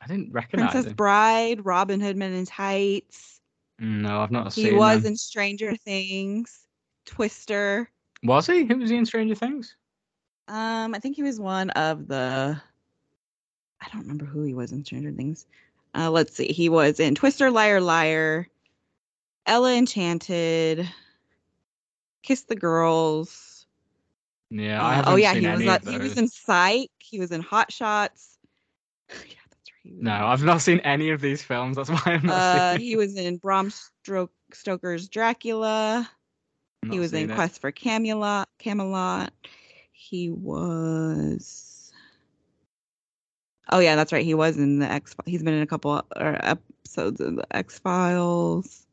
I 0.00 0.06
didn't 0.06 0.32
recognize 0.32 0.70
Princess 0.72 0.90
him. 0.92 0.96
Bride, 0.96 1.66
Robin 1.66 2.00
Hood 2.00 2.16
Men 2.16 2.32
in 2.32 2.46
Tights. 2.46 3.40
No, 3.78 4.20
I've 4.22 4.30
not 4.30 4.54
He 4.54 4.62
seen. 4.62 4.72
He 4.72 4.78
was 4.78 5.02
them. 5.02 5.12
in 5.12 5.16
Stranger 5.18 5.76
Things, 5.76 6.60
Twister. 7.04 7.90
Was 8.22 8.46
he? 8.46 8.64
Who 8.64 8.78
was 8.78 8.88
he 8.88 8.96
in 8.96 9.04
Stranger 9.04 9.34
Things? 9.34 9.76
Um, 10.48 10.94
I 10.94 10.98
think 10.98 11.16
he 11.16 11.22
was 11.22 11.38
one 11.38 11.70
of 11.70 12.08
the. 12.08 12.60
I 13.80 13.86
don't 13.92 14.02
remember 14.02 14.24
who 14.24 14.42
he 14.42 14.54
was 14.54 14.72
in 14.72 14.84
Stranger 14.84 15.12
Things. 15.12 15.46
Uh, 15.94 16.10
let's 16.10 16.34
see. 16.34 16.48
He 16.48 16.68
was 16.68 16.98
in 17.00 17.14
Twister, 17.14 17.50
Liar, 17.50 17.80
Liar, 17.80 18.48
Ella 19.46 19.74
Enchanted, 19.74 20.88
Kiss 22.22 22.42
the 22.42 22.56
Girls. 22.56 23.66
Yeah, 24.50 24.82
Uh, 24.82 24.86
I 24.86 24.94
haven't 24.94 25.12
oh 25.12 25.16
yeah, 25.16 25.34
he 25.34 25.46
was. 25.46 25.66
of 25.66 25.92
he 25.92 25.98
was 25.98 26.16
in 26.16 26.28
Psych. 26.28 26.90
He 26.98 27.20
was 27.20 27.30
in 27.30 27.42
Hot 27.42 27.70
Shots. 27.70 28.38
yeah, 29.10 29.14
that's 29.50 29.70
right. 29.70 29.82
he 29.82 29.90
was 29.92 30.02
No, 30.02 30.26
I've 30.26 30.42
not 30.42 30.62
seen 30.62 30.80
any 30.80 31.10
of 31.10 31.20
these 31.20 31.42
films. 31.42 31.76
That's 31.76 31.90
why 31.90 32.02
I'm 32.06 32.26
not 32.26 32.34
Uh, 32.36 32.78
he 32.78 32.96
was 32.96 33.16
in 33.16 33.36
Bram 33.36 33.70
Stoker's 34.52 35.08
Dracula. 35.08 36.08
I'm 36.82 36.90
He 36.90 36.98
was 36.98 37.12
in 37.12 37.30
it. 37.30 37.34
Quest 37.34 37.60
for 37.60 37.70
Camelot. 37.70 38.48
Camelot. 38.58 39.32
He 40.00 40.30
was. 40.30 41.92
Oh 43.70 43.80
yeah, 43.80 43.96
that's 43.96 44.12
right. 44.12 44.24
He 44.24 44.32
was 44.34 44.56
in 44.56 44.78
the 44.78 44.86
X. 44.90 45.14
He's 45.26 45.42
been 45.42 45.54
in 45.54 45.62
a 45.62 45.66
couple 45.66 45.90
or 46.16 46.38
episodes 46.40 47.20
of 47.20 47.34
the 47.36 47.44
X 47.54 47.80
Files. 47.80 48.86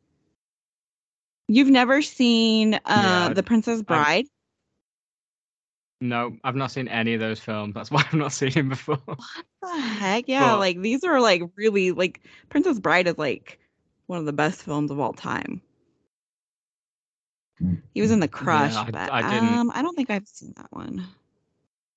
You've 1.47 1.69
never 1.69 2.01
seen 2.01 2.73
uh, 2.73 2.79
Yeah, 3.27 3.33
the 3.33 3.43
Princess 3.43 3.83
Bride? 3.83 4.25
No, 6.01 6.35
I've 6.43 6.55
not 6.55 6.71
seen 6.71 6.87
any 6.87 7.13
of 7.13 7.19
those 7.19 7.39
films. 7.39 7.75
That's 7.75 7.91
why 7.91 8.03
I've 8.05 8.13
not 8.15 8.33
seen 8.33 8.51
him 8.51 8.69
before. 8.69 8.97
what 9.05 9.19
the 9.61 9.79
heck? 9.79 10.27
Yeah, 10.27 10.53
But- 10.53 10.59
like 10.59 10.81
these 10.81 11.03
are 11.03 11.21
like 11.21 11.43
really 11.55 11.91
like 11.91 12.21
Princess 12.49 12.79
Bride 12.79 13.07
is 13.07 13.17
like 13.19 13.59
one 14.07 14.17
of 14.19 14.25
the 14.25 14.33
best 14.33 14.63
films 14.63 14.89
of 14.89 14.99
all 14.99 15.13
time. 15.13 15.61
He 17.93 18.01
was 18.01 18.11
in 18.11 18.19
The 18.19 18.27
Crush, 18.27 18.75
I- 18.75 18.91
but 18.91 19.11
I 19.11 19.21
didn't- 19.29 19.53
um, 19.53 19.71
I 19.73 19.81
don't 19.81 19.95
think 19.95 20.09
I've 20.09 20.27
seen 20.27 20.53
that 20.57 20.71
one. 20.71 21.05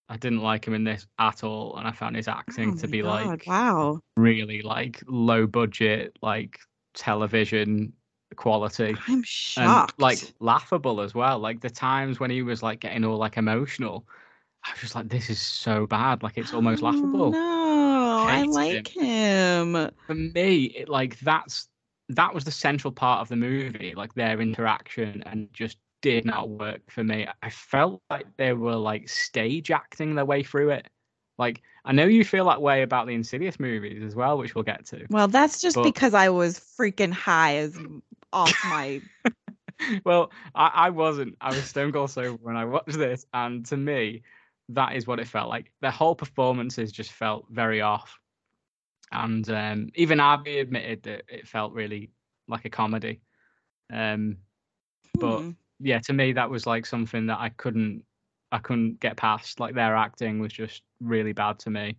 I 0.09 0.17
didn't 0.17 0.41
like 0.43 0.67
him 0.67 0.75
in 0.75 0.85
this 0.85 1.07
at 1.19 1.45
all, 1.45 1.77
and 1.77 1.87
I 1.87 1.93
found 1.93 2.17
his 2.17 2.29
acting 2.29 2.73
Oh 2.73 2.77
to 2.77 2.89
be 2.89 3.03
God, 3.03 3.27
like 3.31 3.47
wow. 3.47 4.01
really 4.17 4.63
like 4.63 5.03
low 5.07 5.47
budget, 5.47 6.17
like 6.23 6.59
television 6.95 7.93
quality. 8.37 8.97
I'm 9.07 9.15
and 9.17 9.25
shocked. 9.27 10.01
like 10.01 10.19
laughable 10.41 11.01
as 11.01 11.15
well. 11.15 11.39
Like 11.39 11.61
the 11.61 11.71
times 11.71 12.21
when 12.21 12.31
he 12.31 12.43
was 12.43 12.63
like 12.63 12.81
getting 12.81 13.05
all 13.05 13.17
like 13.19 13.37
emotional, 13.37 14.07
I 14.65 14.73
was 14.73 14.81
just 14.81 14.95
like, 14.95 15.09
this 15.09 15.29
is 15.31 15.41
so 15.41 15.87
bad. 15.87 16.23
Like 16.23 16.39
it's 16.39 16.55
almost 16.55 16.83
Oh, 16.83 16.87
laughable. 16.87 17.33
No, 17.33 18.25
I 18.27 18.39
Hated 18.39 18.51
like 18.55 18.89
him. 18.89 19.91
For 20.07 20.15
me, 20.15 20.65
it, 20.65 20.89
like 20.89 21.19
that's 21.21 21.69
that 22.11 22.35
was 22.35 22.45
the 22.45 22.51
central 22.51 22.93
part 22.93 23.21
of 23.21 23.29
the 23.29 23.37
movie, 23.37 23.95
like 23.97 24.15
their 24.15 24.41
interaction, 24.41 25.23
and 25.27 25.49
just 25.53 25.79
did 26.01 26.25
not 26.25 26.49
work 26.49 26.81
for 26.91 27.05
me. 27.05 27.27
I 27.43 27.51
felt 27.51 28.03
like 28.09 28.27
they 28.37 28.53
were 28.53 28.77
like 28.77 29.09
stage 29.09 29.71
acting 29.71 30.15
their 30.15 30.25
way 30.25 30.43
through 30.43 30.71
it. 30.71 30.89
Like 31.39 31.63
I 31.85 31.93
know 31.93 32.07
you 32.07 32.25
feel 32.25 32.47
that 32.47 32.63
way 32.63 32.83
about 32.83 33.07
the 33.07 33.15
Insidious 33.15 33.61
movies 33.61 34.03
as 34.03 34.15
well, 34.15 34.39
which 34.39 34.55
we'll 34.55 34.65
get 34.65 34.87
to. 34.87 35.07
Well, 35.11 35.29
that's 35.29 35.61
just 35.61 35.77
But- 35.77 35.85
because 35.85 36.15
I 36.15 36.29
was 36.31 36.61
freaking 36.79 37.13
high 37.13 37.57
as 37.59 37.79
off 38.33 38.55
my. 38.65 39.01
well, 40.05 40.33
I, 40.55 40.71
I 40.75 40.91
wasn't. 40.91 41.37
I 41.41 41.51
was 41.51 41.65
stone 41.65 41.93
cold 41.93 42.11
sober 42.11 42.39
when 42.43 42.57
I 42.57 42.65
watched 42.65 42.97
this, 42.99 43.27
and 43.33 43.65
to 43.67 43.77
me, 43.77 44.23
that 44.71 44.97
is 44.97 45.07
what 45.07 45.21
it 45.21 45.29
felt 45.29 45.49
like. 45.49 45.73
Their 45.81 45.91
whole 45.91 46.15
performances 46.15 46.93
just 46.93 47.13
felt 47.13 47.47
very 47.51 47.81
off, 47.81 48.19
and 49.13 49.49
um, 49.51 49.89
even 49.95 50.21
Abby 50.21 50.59
admitted 50.59 51.03
that 51.05 51.23
it 51.29 51.49
felt 51.49 51.73
really 51.73 52.11
like 52.47 52.65
a 52.65 52.71
comedy. 52.71 53.21
Um, 53.93 54.39
But- 55.19 55.41
Hmm. 55.41 55.51
yeah, 55.81 55.99
to 56.01 56.13
me, 56.13 56.33
that 56.33 56.51
was 56.51 56.67
like 56.67 56.85
something 56.87 57.27
that 57.27 57.39
I 57.39 57.49
couldn't, 57.51 58.05
I 58.53 58.59
couldn't 58.59 59.01
get 59.01 59.17
past. 59.17 59.61
Like 59.61 59.75
their 59.75 59.97
acting 59.97 60.39
was 60.41 60.53
just 60.53 60.83
really 61.01 61.33
bad 61.33 61.59
to 61.61 61.71
me. 61.71 61.97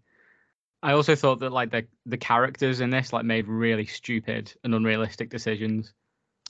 I 0.83 0.93
also 0.93 1.15
thought 1.15 1.39
that 1.39 1.51
like 1.51 1.71
the 1.71 1.85
the 2.05 2.17
characters 2.17 2.79
in 2.79 2.89
this 2.89 3.11
like 3.11 3.25
made 3.25 3.47
really 3.47 3.85
stupid 3.85 4.53
and 4.63 4.73
unrealistic 4.73 5.29
decisions. 5.29 5.93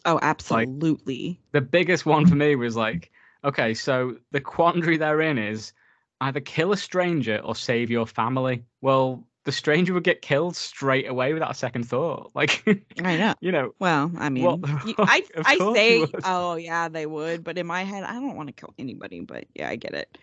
Oh, 0.06 0.20
absolutely. 0.22 1.40
the 1.52 1.62
biggest 1.62 2.06
one 2.06 2.26
for 2.26 2.36
me 2.36 2.56
was 2.56 2.76
like, 2.76 3.12
okay, 3.44 3.74
so 3.74 4.18
the 4.32 4.40
quandary 4.42 4.98
they're 4.98 5.22
in 5.22 5.38
is 5.38 5.74
either 6.22 6.40
kill 6.40 6.72
a 6.72 6.78
stranger 6.78 7.38
or 7.44 7.56
save 7.56 7.90
your 7.90 8.06
family. 8.06 8.64
Well, 8.82 9.28
the 9.50 9.54
stranger 9.54 9.96
would 9.96 10.04
get 10.04 10.22
killed 10.22 10.56
straight 10.56 11.08
away 11.10 11.34
without 11.34 11.50
a 11.50 11.56
second 11.56 11.84
thought. 11.90 12.30
Like, 12.36 12.64
I 13.04 13.18
know. 13.18 13.34
you 13.42 13.52
know, 13.52 13.74
Well, 13.80 14.12
I 14.18 14.30
mean, 14.30 14.44
you- 14.86 14.96
I 15.00 15.24
I 15.44 15.58
say, 15.74 16.06
oh 16.24 16.54
yeah, 16.56 16.88
they 16.88 17.08
would, 17.08 17.44
but 17.44 17.58
in 17.58 17.66
my 17.66 17.84
head, 17.84 18.04
I 18.04 18.14
don't 18.14 18.36
want 18.36 18.48
to 18.48 18.54
kill 18.54 18.74
anybody. 18.78 19.22
But 19.22 19.46
yeah, 19.56 19.68
I 19.70 19.76
get 19.76 19.96
it. 19.96 20.18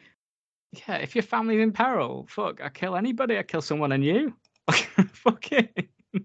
yeah, 0.86 0.96
if 0.98 1.16
your 1.16 1.22
family's 1.22 1.60
in 1.60 1.72
peril, 1.72 2.26
fuck, 2.30 2.62
I 2.62 2.68
kill 2.68 2.94
anybody. 2.94 3.36
I 3.36 3.42
kill 3.42 3.62
someone 3.62 3.90
and 3.92 4.04
you. 4.04 4.32
fuck 5.12 5.50
it. 5.52 5.88
No. 6.12 6.22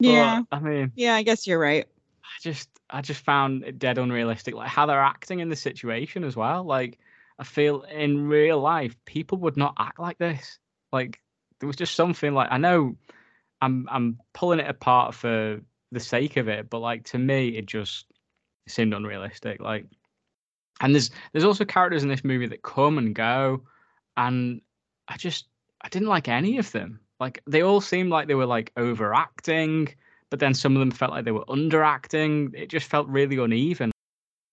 Yeah. 0.00 0.42
But, 0.50 0.56
I 0.56 0.60
mean, 0.60 0.92
Yeah, 0.96 1.14
I 1.14 1.22
guess 1.22 1.46
you're 1.46 1.58
right. 1.60 1.86
I 2.24 2.28
just 2.42 2.68
I 2.90 3.00
just 3.02 3.24
found 3.24 3.62
it 3.64 3.78
dead 3.78 3.98
unrealistic. 3.98 4.54
Like 4.54 4.68
how 4.68 4.86
they're 4.86 5.00
acting 5.00 5.38
in 5.40 5.48
the 5.48 5.56
situation 5.56 6.24
as 6.24 6.34
well. 6.36 6.64
Like 6.64 6.98
I 7.38 7.44
feel 7.44 7.82
in 7.82 8.26
real 8.28 8.60
life 8.60 8.96
people 9.04 9.38
would 9.38 9.56
not 9.56 9.74
act 9.78 9.98
like 10.00 10.18
this. 10.18 10.58
Like 10.92 11.20
there 11.60 11.66
was 11.66 11.76
just 11.76 11.94
something 11.94 12.34
like 12.34 12.48
I 12.50 12.58
know 12.58 12.96
I'm 13.60 13.88
I'm 13.90 14.18
pulling 14.32 14.60
it 14.60 14.68
apart 14.68 15.14
for 15.14 15.60
the 15.90 16.00
sake 16.00 16.36
of 16.36 16.48
it, 16.48 16.70
but 16.70 16.80
like 16.80 17.04
to 17.04 17.18
me 17.18 17.48
it 17.48 17.66
just 17.66 18.06
seemed 18.68 18.94
unrealistic. 18.94 19.60
Like 19.60 19.86
and 20.80 20.94
there's 20.94 21.10
there's 21.32 21.44
also 21.44 21.64
characters 21.64 22.02
in 22.02 22.08
this 22.08 22.24
movie 22.24 22.46
that 22.46 22.62
come 22.62 22.98
and 22.98 23.14
go 23.14 23.62
and 24.16 24.60
I 25.08 25.16
just 25.16 25.46
I 25.82 25.88
didn't 25.88 26.08
like 26.08 26.28
any 26.28 26.58
of 26.58 26.70
them. 26.72 27.00
Like 27.20 27.42
they 27.46 27.62
all 27.62 27.80
seemed 27.80 28.10
like 28.10 28.28
they 28.28 28.34
were 28.34 28.46
like 28.46 28.72
overacting 28.76 29.94
but 30.30 30.40
then 30.40 30.54
some 30.54 30.76
of 30.76 30.80
them 30.80 30.90
felt 30.90 31.12
like 31.12 31.24
they 31.24 31.32
were 31.32 31.44
underacting. 31.46 32.54
It 32.54 32.68
just 32.68 32.86
felt 32.86 33.08
really 33.08 33.38
uneven. 33.38 33.90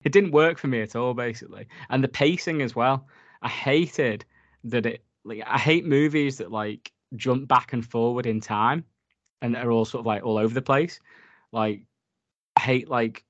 It 0.04 0.12
didn't 0.12 0.32
work 0.32 0.58
for 0.58 0.68
me 0.68 0.82
at 0.82 0.96
all, 0.96 1.14
basically. 1.14 1.68
And 1.90 2.04
the 2.04 2.08
pacing 2.08 2.62
as 2.62 2.76
well. 2.76 3.08
I 3.42 3.50
hated 3.50 4.26
that 4.66 4.86
it. 4.86 5.04
Like, 5.24 5.42
I 5.46 5.58
hate 5.58 5.86
movies 5.86 6.38
that 6.38 6.52
like 6.52 6.92
jump 7.16 7.48
back 7.48 7.74
and 7.74 7.86
forward 7.86 8.26
in 8.26 8.40
time, 8.42 8.86
and 9.42 9.54
they're 9.56 9.72
all 9.72 9.86
sort 9.86 10.02
of 10.02 10.06
like 10.06 10.24
all 10.24 10.38
over 10.38 10.54
the 10.54 10.62
place. 10.62 11.00
Like, 11.52 11.84
I 12.56 12.62
hate 12.62 12.90
like 12.90 13.24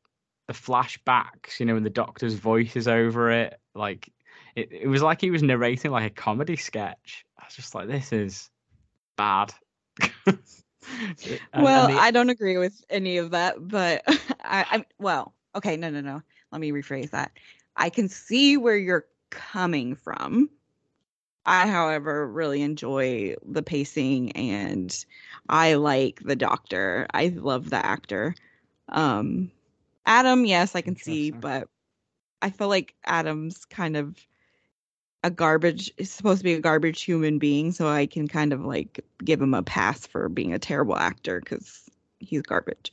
the 0.48 0.54
flashbacks, 0.54 1.60
you 1.60 1.66
know, 1.66 1.76
and 1.76 1.86
the 1.86 1.90
doctor's 1.90 2.36
voice 2.36 2.76
is 2.76 2.88
over 2.88 3.32
it. 3.32 3.60
Like, 3.74 4.12
it, 4.56 4.70
it 4.72 4.88
was 4.88 5.02
like 5.02 5.22
he 5.22 5.32
was 5.32 5.44
narrating 5.44 5.92
like 5.92 6.06
a 6.12 6.14
comedy 6.14 6.56
sketch. 6.56 7.26
I 7.40 7.46
was 7.46 7.56
just 7.56 7.76
like, 7.76 7.88
this 7.88 8.12
is 8.12 8.50
bad. 9.18 9.54
And- 11.54 11.64
well, 11.64 11.88
the- 11.88 11.96
I 11.96 12.12
don't 12.12 12.30
agree 12.30 12.58
with 12.58 12.84
any 12.92 13.18
of 13.18 13.32
that, 13.32 13.56
but 13.60 14.04
I, 14.44 14.66
I 14.70 14.86
well, 15.00 15.34
okay, 15.56 15.78
no, 15.78 15.90
no, 15.90 16.02
no. 16.02 16.22
Let 16.52 16.62
me 16.62 16.72
rephrase 16.72 17.10
that. 17.10 17.32
I 17.76 17.90
can 17.90 18.08
see 18.08 18.56
where 18.58 18.78
you're 18.78 19.06
coming 19.32 19.96
from. 19.96 20.50
I, 21.46 21.68
however, 21.68 22.28
really 22.28 22.62
enjoy 22.62 23.36
the 23.46 23.64
pacing 23.64 24.32
and 24.34 25.06
I 25.50 25.76
like 25.76 26.22
the 26.24 26.36
doctor. 26.36 27.08
I 27.14 27.28
love 27.28 27.70
the 27.70 27.86
actor. 27.86 28.36
Um 28.90 29.52
Adam, 30.06 30.46
yes, 30.46 30.76
I 30.76 30.82
can 30.82 30.96
see, 30.96 31.32
but 31.32 31.68
I 32.42 32.52
feel 32.52 32.68
like 32.68 32.94
Adam's 33.06 33.66
kind 33.66 33.98
of 33.98 34.24
a 35.24 35.32
garbage 35.32 35.92
is 35.98 36.12
supposed 36.12 36.42
to 36.42 36.44
be 36.44 36.54
a 36.54 36.60
garbage 36.60 37.02
human 37.02 37.40
being, 37.40 37.72
so 37.72 37.88
I 37.88 38.06
can 38.06 38.28
kind 38.28 38.54
of 38.54 38.64
like 38.64 39.04
give 39.24 39.42
him 39.42 39.56
a 39.56 39.64
pass 39.64 40.06
for 40.06 40.30
being 40.30 40.54
a 40.54 40.60
terrible 40.60 40.96
actor 40.96 41.40
because 41.40 41.90
he's 42.20 42.44
garbage. 42.44 42.92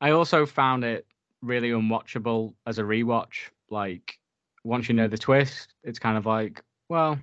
I 0.00 0.10
also 0.10 0.44
found 0.44 0.82
it 0.82 1.06
really 1.42 1.70
unwatchable 1.70 2.54
as 2.66 2.80
a 2.80 2.82
rewatch. 2.82 3.50
Like 3.70 4.18
once 4.64 4.88
you 4.88 4.94
know 4.94 5.06
the 5.06 5.16
twist, 5.16 5.74
it's 5.84 6.00
kind 6.00 6.18
of 6.18 6.26
like, 6.26 6.60
well, 6.88 7.20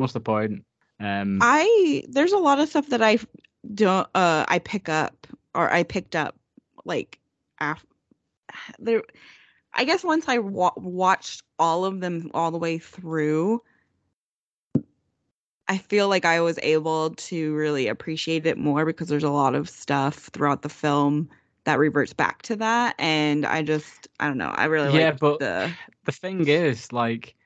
what's 0.00 0.14
the 0.14 0.20
point? 0.20 0.64
Um, 0.98 1.38
I 1.40 2.02
there's 2.08 2.32
a 2.32 2.38
lot 2.38 2.58
of 2.58 2.68
stuff 2.68 2.88
that 2.88 3.02
I 3.02 3.18
don't 3.74 4.08
uh 4.14 4.44
I 4.48 4.58
pick 4.58 4.88
up 4.88 5.26
or 5.54 5.70
I 5.72 5.82
picked 5.82 6.16
up 6.16 6.34
like 6.84 7.18
af- 7.60 7.86
there 8.78 9.02
I 9.72 9.84
guess 9.84 10.02
once 10.02 10.28
I 10.28 10.38
wa- 10.38 10.72
watched 10.76 11.42
all 11.58 11.84
of 11.84 12.00
them 12.00 12.30
all 12.34 12.50
the 12.50 12.58
way 12.58 12.78
through 12.78 13.62
I 15.68 15.78
feel 15.78 16.08
like 16.08 16.24
I 16.24 16.40
was 16.40 16.58
able 16.62 17.10
to 17.10 17.54
really 17.54 17.86
appreciate 17.86 18.44
it 18.46 18.58
more 18.58 18.84
because 18.84 19.06
there's 19.08 19.22
a 19.22 19.30
lot 19.30 19.54
of 19.54 19.70
stuff 19.70 20.28
throughout 20.32 20.62
the 20.62 20.68
film 20.68 21.28
that 21.64 21.78
reverts 21.78 22.12
back 22.12 22.42
to 22.42 22.56
that 22.56 22.96
and 22.98 23.46
I 23.46 23.62
just 23.62 24.08
I 24.18 24.26
don't 24.26 24.38
know 24.38 24.52
I 24.54 24.64
really 24.64 24.98
Yeah, 24.98 25.10
like 25.10 25.20
but- 25.20 25.38
the 25.38 25.70
the 26.06 26.12
thing 26.12 26.48
is, 26.48 26.92
like, 26.92 27.36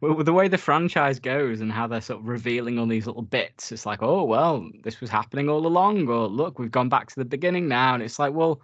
the 0.00 0.32
way 0.32 0.48
the 0.48 0.58
franchise 0.58 1.18
goes 1.18 1.60
and 1.60 1.70
how 1.70 1.86
they're 1.86 2.00
sort 2.00 2.20
of 2.20 2.26
revealing 2.28 2.78
all 2.78 2.86
these 2.86 3.06
little 3.06 3.22
bits, 3.22 3.72
it's 3.72 3.86
like, 3.86 4.02
oh 4.02 4.24
well, 4.24 4.68
this 4.82 5.00
was 5.00 5.10
happening 5.10 5.48
all 5.48 5.66
along, 5.66 6.08
or 6.08 6.26
look, 6.26 6.58
we've 6.58 6.70
gone 6.70 6.88
back 6.88 7.08
to 7.08 7.16
the 7.16 7.24
beginning 7.24 7.68
now, 7.68 7.94
and 7.94 8.02
it's 8.02 8.18
like, 8.18 8.32
well, 8.32 8.62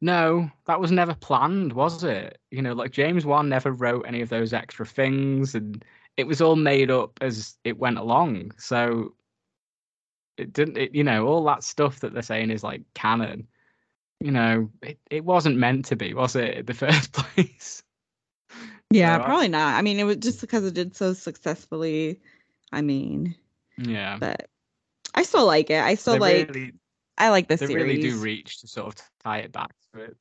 no, 0.00 0.50
that 0.66 0.80
was 0.80 0.90
never 0.90 1.14
planned, 1.14 1.72
was 1.72 2.04
it? 2.04 2.38
You 2.50 2.62
know, 2.62 2.72
like 2.72 2.90
James 2.90 3.24
Wan 3.24 3.48
never 3.48 3.72
wrote 3.72 4.04
any 4.06 4.20
of 4.20 4.28
those 4.28 4.52
extra 4.52 4.86
things, 4.86 5.54
and 5.54 5.84
it 6.16 6.26
was 6.26 6.40
all 6.40 6.56
made 6.56 6.90
up 6.90 7.18
as 7.20 7.56
it 7.64 7.78
went 7.78 7.98
along. 7.98 8.52
So 8.58 9.14
it 10.36 10.52
didn't, 10.52 10.76
it, 10.76 10.94
you 10.94 11.04
know, 11.04 11.26
all 11.26 11.44
that 11.44 11.64
stuff 11.64 12.00
that 12.00 12.12
they're 12.12 12.22
saying 12.22 12.50
is 12.50 12.62
like 12.64 12.82
canon. 12.94 13.46
You 14.20 14.30
know, 14.30 14.70
it, 14.82 14.98
it 15.10 15.24
wasn't 15.24 15.58
meant 15.58 15.84
to 15.86 15.96
be, 15.96 16.14
was 16.14 16.36
it, 16.36 16.58
in 16.58 16.66
the 16.66 16.74
first 16.74 17.12
place? 17.12 17.82
Yeah, 18.92 19.18
So 19.18 19.24
probably 19.24 19.48
not. 19.48 19.74
I 19.76 19.82
mean 19.82 19.98
it 19.98 20.04
was 20.04 20.16
just 20.16 20.40
because 20.40 20.64
it 20.64 20.74
did 20.74 20.94
so 20.96 21.12
successfully. 21.12 22.20
I 22.72 22.80
mean, 22.82 23.34
Yeah. 23.78 24.16
but 24.18 24.48
I 25.14 25.22
still 25.24 25.46
like 25.46 25.70
it. 25.70 25.82
I 25.82 25.94
still 25.94 26.18
like 26.18 26.48
really, 26.48 26.72
I 27.18 27.28
like 27.30 27.48
this. 27.48 27.60
they 27.60 27.66
series. 27.66 27.84
really 27.84 28.10
do 28.10 28.16
reach 28.18 28.60
to 28.60 28.68
sort 28.68 28.94
of 28.98 29.02
tie 29.22 29.38
it 29.38 29.52
back 29.52 29.74
to 29.94 30.00
it. 30.02 30.16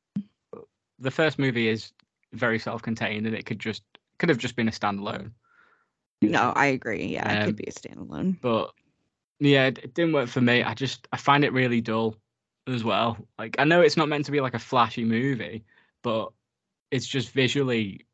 The 0.99 1.11
first 1.11 1.39
movie 1.39 1.67
is 1.67 1.93
very 2.33 2.59
self-contained, 2.59 3.25
and 3.25 3.35
it 3.35 3.45
could 3.45 3.59
just 3.59 3.83
could 4.17 4.29
have 4.29 4.37
just 4.37 4.55
been 4.55 4.67
a 4.67 4.71
standalone. 4.71 5.31
no, 6.21 6.53
I 6.55 6.67
agree. 6.67 7.05
Yeah, 7.05 7.31
it 7.31 7.39
Um, 7.39 7.45
could 7.47 7.55
be 7.55 7.63
a 7.65 7.71
standalone. 7.71 8.39
but 8.41 8.73
yeah, 9.39 9.65
it, 9.67 9.79
it 9.79 9.93
didn't 9.93 10.13
work 10.13 10.29
for 10.29 10.41
me. 10.41 10.61
I 10.63 10.73
just 10.73 11.07
I 11.11 11.17
find 11.17 11.43
it 11.43 11.53
really 11.53 11.81
dull 11.81 12.15
as 12.67 12.83
well. 12.83 13.17
Like 13.39 13.55
I 13.59 13.63
know 13.63 13.81
it's 13.81 13.97
not 13.97 14.09
meant 14.09 14.25
to 14.25 14.31
be 14.31 14.41
like 14.41 14.53
a 14.53 14.59
flashy 14.59 15.03
movie, 15.03 15.63
but 16.03 16.31
it's 16.91 17.07
just 17.07 17.31
visually 17.31 18.05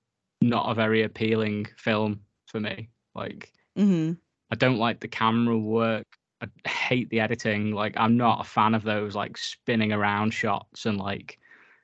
not 0.41 0.69
a 0.69 0.75
very 0.75 1.03
appealing 1.03 1.67
film 1.77 2.21
for 2.45 2.59
me. 2.59 2.89
Like 3.15 3.51
hmm 3.75 4.13
I 4.51 4.55
don't 4.55 4.77
like 4.77 4.99
the 4.99 5.07
camera 5.07 5.57
work. 5.57 6.05
I 6.41 6.69
hate 6.69 7.09
the 7.09 7.19
editing. 7.19 7.71
Like 7.71 7.93
I'm 7.97 8.17
not 8.17 8.41
a 8.41 8.49
fan 8.49 8.73
of 8.75 8.83
those 8.83 9.15
like 9.15 9.37
spinning 9.37 9.91
around 9.91 10.31
shots 10.33 10.85
and 10.85 10.97
like 10.97 11.39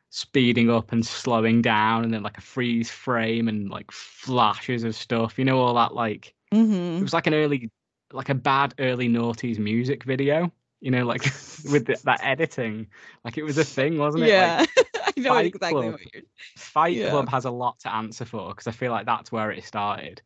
speeding 0.09 0.69
up 0.69 0.91
and 0.91 1.05
slowing 1.05 1.61
down 1.61 2.03
and 2.03 2.13
then 2.13 2.21
like 2.23 2.37
a 2.37 2.41
freeze 2.41 2.89
frame 2.91 3.47
and 3.47 3.69
like 3.69 3.91
flashes 3.91 4.83
of 4.83 4.95
stuff. 4.95 5.37
You 5.39 5.45
know 5.45 5.59
all 5.59 5.73
that 5.75 5.95
like 5.95 6.27
it 6.27 6.35
hmm 6.55 7.03
was 7.03 7.13
like 7.13 7.27
an 7.27 7.33
early 7.33 7.71
like 8.11 8.29
a 8.29 8.35
bad 8.35 8.75
early 8.79 9.09
noughties 9.09 9.59
music 9.59 10.03
video. 10.03 10.51
You 10.81 10.91
know, 10.91 11.05
like 11.05 11.23
with 11.71 11.85
the, 11.85 11.97
that 12.03 12.19
editing, 12.23 12.87
like 13.23 13.37
it 13.37 13.43
was 13.43 13.57
a 13.57 13.65
thing, 13.65 13.97
wasn't 13.97 14.25
it? 14.25 14.29
Yeah, 14.29 14.65
I 14.77 14.83
know 15.21 15.29
Fight 15.29 15.45
exactly 15.47 15.81
Club. 15.81 15.91
what 15.93 16.13
you're. 16.13 16.23
Fight 16.57 16.95
Yeah. 16.95 17.09
Club 17.09 17.29
has 17.29 17.45
a 17.45 17.51
lot 17.51 17.79
to 17.81 17.93
answer 17.93 18.25
for 18.25 18.49
because 18.49 18.67
I 18.67 18.71
feel 18.71 18.91
like 18.91 19.05
that's 19.05 19.31
where 19.31 19.51
it 19.51 19.63
started, 19.63 20.21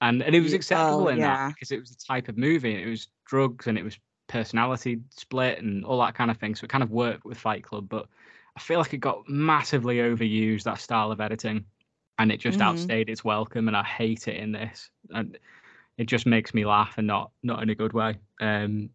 and 0.00 0.22
and 0.22 0.34
it 0.34 0.40
was 0.40 0.52
acceptable 0.52 1.06
oh, 1.06 1.08
in 1.08 1.18
yeah. 1.18 1.48
that 1.48 1.54
because 1.54 1.70
it 1.72 1.80
was 1.80 1.90
the 1.90 2.04
type 2.06 2.28
of 2.28 2.36
movie 2.36 2.72
and 2.74 2.80
it 2.80 2.90
was 2.90 3.08
drugs 3.26 3.66
and 3.66 3.78
it 3.78 3.84
was 3.84 3.98
personality 4.28 5.00
split 5.10 5.60
and 5.62 5.84
all 5.84 6.00
that 6.00 6.14
kind 6.14 6.30
of 6.30 6.36
thing. 6.38 6.54
So 6.54 6.64
it 6.64 6.70
kind 6.70 6.82
of 6.82 6.90
worked 6.90 7.24
with 7.24 7.38
Fight 7.38 7.62
Club, 7.62 7.88
but 7.88 8.08
I 8.56 8.60
feel 8.60 8.78
like 8.78 8.92
it 8.94 8.98
got 8.98 9.28
massively 9.28 9.98
overused 9.98 10.64
that 10.64 10.80
style 10.80 11.12
of 11.12 11.20
editing, 11.20 11.64
and 12.18 12.32
it 12.32 12.38
just 12.40 12.58
Mhm. 12.58 12.62
outstayed 12.62 13.08
its 13.08 13.24
welcome, 13.24 13.68
and 13.68 13.76
I 13.76 13.84
hate 13.84 14.28
it 14.28 14.36
in 14.36 14.52
this. 14.52 14.90
And 15.10 15.38
it 15.98 16.06
just 16.06 16.26
makes 16.26 16.52
me 16.54 16.64
laugh 16.64 16.98
and 16.98 17.06
not 17.06 17.30
not 17.42 17.62
in 17.62 17.70
a 17.70 17.74
good 17.74 17.92
way. 17.92 18.18
Um, 18.40 18.90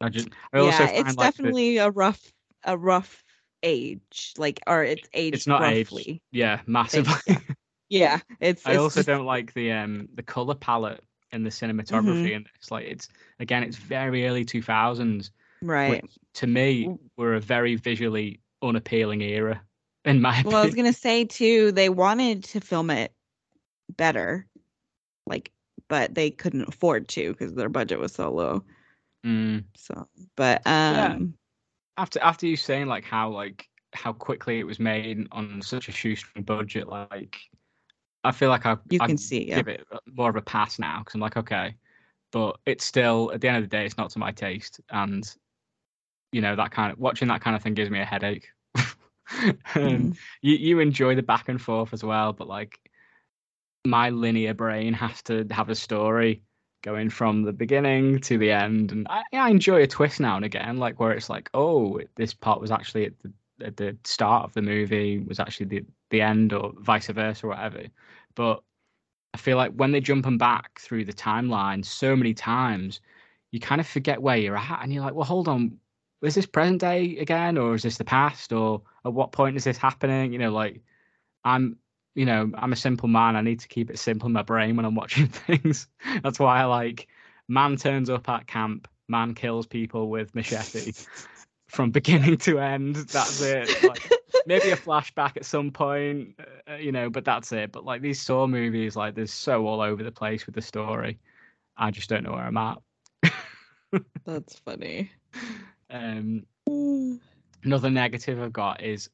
I 0.00 0.08
just 0.08 0.28
I 0.52 0.58
also 0.58 0.84
yeah, 0.84 0.90
it's 0.90 1.16
like 1.16 1.34
the- 1.36 1.42
definitely 1.42 1.76
a 1.78 1.90
rough, 1.90 2.32
a 2.64 2.76
rough 2.76 3.24
age. 3.62 4.34
Like, 4.38 4.60
or 4.66 4.84
it's 4.84 5.08
aged 5.14 5.34
it's 5.36 5.46
not 5.46 5.62
roughly. 5.62 6.04
aged. 6.06 6.20
Yeah, 6.32 6.60
massively. 6.66 7.38
Yeah, 7.88 8.18
it's. 8.40 8.66
I 8.66 8.72
it's 8.72 8.78
also 8.80 8.98
just- 9.00 9.06
don't 9.06 9.26
like 9.26 9.54
the 9.54 9.70
um 9.72 10.08
the 10.14 10.22
color 10.22 10.54
palette 10.54 11.04
and 11.32 11.46
the 11.46 11.50
cinematography 11.50 12.32
in 12.32 12.44
this. 12.44 12.70
Like 12.70 12.86
it's 12.86 13.08
again, 13.38 13.62
it's 13.62 13.76
very 13.76 14.26
early 14.26 14.44
two 14.44 14.62
thousands. 14.62 15.30
right. 15.62 16.04
To 16.34 16.46
me 16.46 16.96
were 17.16 17.34
a 17.34 17.40
very 17.40 17.76
visually 17.76 18.40
unappealing 18.62 19.22
era, 19.22 19.62
in 20.04 20.20
my 20.20 20.42
Well, 20.44 20.56
I 20.56 20.64
was 20.64 20.74
gonna 20.74 20.92
say 20.92 21.24
too, 21.24 21.72
they 21.72 21.88
wanted 21.88 22.44
to 22.44 22.60
film 22.60 22.90
it 22.90 23.12
better, 23.96 24.46
like, 25.26 25.52
but 25.88 26.14
they 26.14 26.30
couldn't 26.30 26.68
afford 26.68 27.08
to 27.10 27.32
because 27.32 27.54
their 27.54 27.68
budget 27.68 27.98
was 28.00 28.12
so 28.12 28.32
low. 28.32 28.64
Mm. 29.24 29.64
So, 29.76 30.08
but 30.36 30.62
um, 30.66 31.34
After 31.96 32.20
after 32.20 32.46
you 32.46 32.56
saying 32.56 32.86
like 32.86 33.04
how 33.04 33.30
like 33.30 33.68
how 33.92 34.12
quickly 34.12 34.58
it 34.60 34.64
was 34.66 34.78
made 34.78 35.26
on 35.32 35.62
such 35.62 35.88
a 35.88 35.92
shoestring 35.92 36.44
budget, 36.44 36.88
like 36.88 37.38
I 38.24 38.32
feel 38.32 38.48
like 38.50 38.66
I 38.66 38.76
you 38.90 39.00
I 39.00 39.06
can 39.06 39.16
see, 39.16 39.48
yeah. 39.48 39.56
give 39.56 39.68
it 39.68 39.86
more 40.06 40.28
of 40.30 40.36
a 40.36 40.42
pass 40.42 40.78
now 40.78 40.98
because 41.00 41.14
I'm 41.14 41.20
like 41.20 41.36
okay, 41.36 41.74
but 42.32 42.58
it's 42.66 42.84
still 42.84 43.30
at 43.32 43.40
the 43.40 43.48
end 43.48 43.56
of 43.58 43.62
the 43.62 43.68
day, 43.76 43.86
it's 43.86 43.96
not 43.96 44.10
to 44.10 44.18
my 44.18 44.32
taste, 44.32 44.80
and 44.90 45.24
you 46.32 46.40
know 46.40 46.56
that 46.56 46.70
kind 46.70 46.92
of 46.92 46.98
watching 46.98 47.28
that 47.28 47.40
kind 47.40 47.56
of 47.56 47.62
thing 47.62 47.74
gives 47.74 47.90
me 47.90 48.00
a 48.00 48.04
headache. 48.04 48.48
Mhm. 49.74 50.16
you 50.42 50.54
you 50.54 50.78
enjoy 50.80 51.14
the 51.16 51.22
back 51.22 51.48
and 51.48 51.60
forth 51.60 51.92
as 51.92 52.04
well, 52.04 52.32
but 52.32 52.46
like 52.46 52.78
my 53.84 54.10
linear 54.10 54.54
brain 54.54 54.92
has 54.92 55.22
to 55.22 55.46
have 55.50 55.68
a 55.68 55.74
story 55.74 56.42
going 56.86 57.10
from 57.10 57.42
the 57.42 57.52
beginning 57.52 58.20
to 58.20 58.38
the 58.38 58.52
end, 58.52 58.92
and 58.92 59.08
I, 59.10 59.24
I 59.32 59.50
enjoy 59.50 59.82
a 59.82 59.86
twist 59.88 60.20
now 60.20 60.36
and 60.36 60.44
again, 60.44 60.78
like 60.78 61.00
where 61.00 61.10
it's 61.10 61.28
like, 61.28 61.50
oh, 61.52 62.00
this 62.14 62.32
part 62.32 62.60
was 62.60 62.70
actually 62.70 63.06
at 63.06 63.12
the 63.22 63.32
at 63.66 63.76
the 63.76 63.96
start 64.04 64.44
of 64.44 64.52
the 64.52 64.62
movie 64.62 65.18
was 65.18 65.40
actually 65.40 65.66
the 65.66 65.84
the 66.10 66.22
end, 66.22 66.52
or 66.52 66.72
vice 66.78 67.08
versa, 67.08 67.44
or 67.44 67.50
whatever. 67.50 67.82
But 68.36 68.62
I 69.34 69.38
feel 69.38 69.56
like 69.56 69.72
when 69.72 69.90
they're 69.90 70.00
jumping 70.00 70.38
back 70.38 70.78
through 70.78 71.06
the 71.06 71.12
timeline 71.12 71.84
so 71.84 72.14
many 72.14 72.32
times, 72.34 73.00
you 73.50 73.58
kind 73.58 73.80
of 73.80 73.86
forget 73.88 74.22
where 74.22 74.36
you're 74.36 74.56
at, 74.56 74.80
and 74.82 74.92
you're 74.92 75.02
like, 75.02 75.14
well, 75.14 75.24
hold 75.24 75.48
on, 75.48 75.78
is 76.22 76.36
this 76.36 76.46
present 76.46 76.80
day 76.80 77.16
again, 77.18 77.58
or 77.58 77.74
is 77.74 77.82
this 77.82 77.98
the 77.98 78.04
past, 78.04 78.52
or 78.52 78.82
at 79.04 79.12
what 79.12 79.32
point 79.32 79.56
is 79.56 79.64
this 79.64 79.76
happening? 79.78 80.32
You 80.32 80.38
know, 80.38 80.52
like 80.52 80.82
I'm, 81.44 81.78
you 82.16 82.24
know, 82.24 82.50
I'm 82.54 82.72
a 82.72 82.76
simple 82.76 83.08
man. 83.08 83.36
I 83.36 83.42
need 83.42 83.60
to 83.60 83.68
keep 83.68 83.90
it 83.90 83.98
simple 83.98 84.26
in 84.26 84.32
my 84.32 84.42
brain 84.42 84.74
when 84.74 84.86
I'm 84.86 84.94
watching 84.94 85.28
things. 85.46 85.86
That's 86.22 86.38
why 86.40 86.62
I 86.62 86.64
like 86.64 87.06
man 87.48 87.76
turns 87.76 88.10
up 88.10 88.28
at 88.28 88.46
camp, 88.46 88.88
man 89.08 89.34
kills 89.34 89.66
people 89.66 90.08
with 90.08 90.34
machete 90.34 90.92
from 91.68 91.90
beginning 91.90 92.38
to 92.38 92.58
end. 92.58 92.96
That's 92.96 93.40
it. 93.42 93.84
Like, 93.84 94.10
maybe 94.46 94.70
a 94.70 94.76
flashback 94.76 95.36
at 95.36 95.44
some 95.44 95.70
point, 95.70 96.40
uh, 96.68 96.74
you 96.74 96.90
know, 96.90 97.10
but 97.10 97.24
that's 97.24 97.52
it. 97.52 97.70
But 97.70 97.84
like 97.84 98.00
these 98.00 98.20
Saw 98.20 98.46
movies, 98.46 98.96
like 98.96 99.14
there's 99.14 99.32
so 99.32 99.66
all 99.66 99.80
over 99.80 100.02
the 100.02 100.12
place 100.12 100.46
with 100.46 100.54
the 100.54 100.62
story. 100.62 101.18
I 101.76 101.90
just 101.90 102.08
don't 102.08 102.24
know 102.24 102.32
where 102.32 102.44
I'm 102.44 102.56
at. 102.56 102.78
That's 104.24 104.58
funny. 104.60 105.10
Um, 105.90 106.46
another 107.62 107.90
negative 107.90 108.40
I've 108.40 108.52
got 108.52 108.82
is 108.82 109.10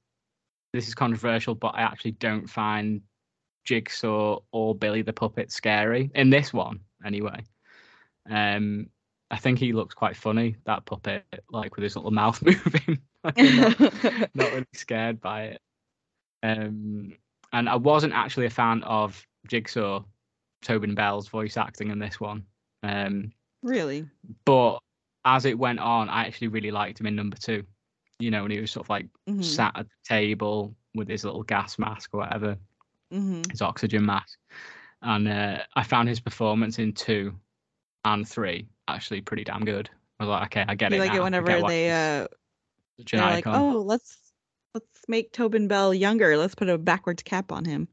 this 0.73 0.89
is 0.89 0.95
controversial, 0.95 1.55
but 1.55 1.75
I 1.75 1.83
actually 1.83 2.13
don't 2.13 2.49
find 2.49 3.03
Jigsaw 3.65 4.41
or 4.53 4.75
Billy 4.75 5.03
the 5.03 5.13
Puppet 5.13 5.53
scary 5.53 6.11
in 6.15 6.31
this 6.31 6.53
one 6.53 6.81
anyway. 7.05 7.45
Um, 8.29 8.87
I 9.31 9.39
think 9.39 9.59
he 9.59 9.73
looks 9.73 9.95
quite 9.95 10.17
funny 10.17 10.57
that 10.67 10.85
puppet, 10.85 11.25
like 11.51 11.77
with 11.77 11.83
his 11.85 11.97
little 11.97 12.11
mouth 12.23 12.43
moving. 12.45 13.01
Not, 13.25 13.37
not 14.35 14.53
really 14.53 14.67
scared 14.75 15.21
by 15.21 15.43
it. 15.45 15.61
Um, 16.43 17.17
and 17.53 17.69
I 17.69 17.77
wasn't 17.77 18.15
actually 18.15 18.47
a 18.47 18.51
fan 18.51 18.83
of 18.83 19.25
Jigsaw, 19.47 20.03
Tobin 20.63 20.95
Bell's 20.95 21.29
voice 21.29 21.57
acting 21.57 21.91
in 21.91 21.99
this 21.99 22.21
one. 22.21 22.45
Um, 22.83 23.33
Really? 23.63 24.07
but 24.45 24.79
as 25.25 25.45
it 25.45 25.57
went 25.59 25.79
on, 25.79 26.09
I 26.09 26.27
actually 26.27 26.49
really 26.49 26.73
liked 26.73 26.99
him 26.99 27.07
in 27.07 27.15
number 27.15 27.37
two. 27.37 27.65
You 28.23 28.31
know, 28.31 28.43
when 28.43 28.53
he 28.53 28.61
was 28.61 28.71
sort 28.71 28.87
of 28.87 28.91
like 28.91 29.07
Mhm. 29.29 29.43
sat 29.43 29.77
at 29.77 29.87
the 29.89 29.97
table 30.05 30.77
with 30.95 31.09
his 31.09 31.25
little 31.25 31.43
gas 31.43 31.77
mask 31.79 32.15
or 32.15 32.19
whatever, 32.19 32.57
Mhm. 33.13 33.51
his 33.51 33.61
oxygen 33.61 34.07
mask. 34.07 34.39
And 35.03 35.27
uh, 35.27 35.59
I 35.75 35.83
found 35.83 36.09
his 36.09 36.21
performance 36.21 36.79
in 36.79 36.93
two 36.93 37.35
and 38.05 38.29
three 38.29 38.69
actually 38.87 39.21
pretty 39.23 39.43
damn 39.43 39.65
good. 39.65 39.91
I 40.21 40.25
was 40.25 40.29
like, 40.31 40.45
okay, 40.47 40.65
I 40.69 40.77
get 40.77 40.93
You 40.93 40.99
it. 40.99 41.01
like 41.01 41.13
now. 41.13 41.19
it 41.19 41.23
whenever 41.25 41.63
they 41.63 41.91
uh 41.91 42.29
they're 43.11 43.21
like, 43.21 43.47
oh, 43.49 43.83
let's 43.85 44.33
let's 44.75 45.03
make 45.09 45.33
Tobin 45.33 45.67
Bell 45.67 45.93
younger. 45.93 46.37
Let's 46.37 46.55
put 46.55 46.69
a 46.69 46.79
backwards 46.79 47.25
cap 47.25 47.51
on 47.51 47.65
him. 47.65 47.89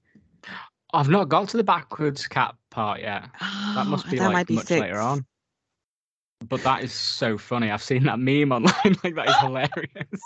I've 0.93 1.09
not 1.09 1.29
got 1.29 1.49
to 1.49 1.57
the 1.57 1.63
backwards 1.63 2.27
cap 2.27 2.55
part 2.69 3.01
yet. 3.01 3.29
That 3.75 3.87
must 3.87 4.09
be 4.11 4.19
that 4.19 4.31
like 4.31 4.49
much 4.51 4.67
six. 4.67 4.79
later 4.81 4.99
on. 4.99 5.25
But 6.47 6.63
that 6.63 6.83
is 6.83 6.93
so 6.93 7.37
funny. 7.37 7.69
I've 7.69 7.83
seen 7.83 8.03
that 8.03 8.17
meme 8.19 8.51
online. 8.51 8.73
like 9.03 9.15
that 9.15 9.27
is 9.29 9.35
hilarious. 9.41 10.21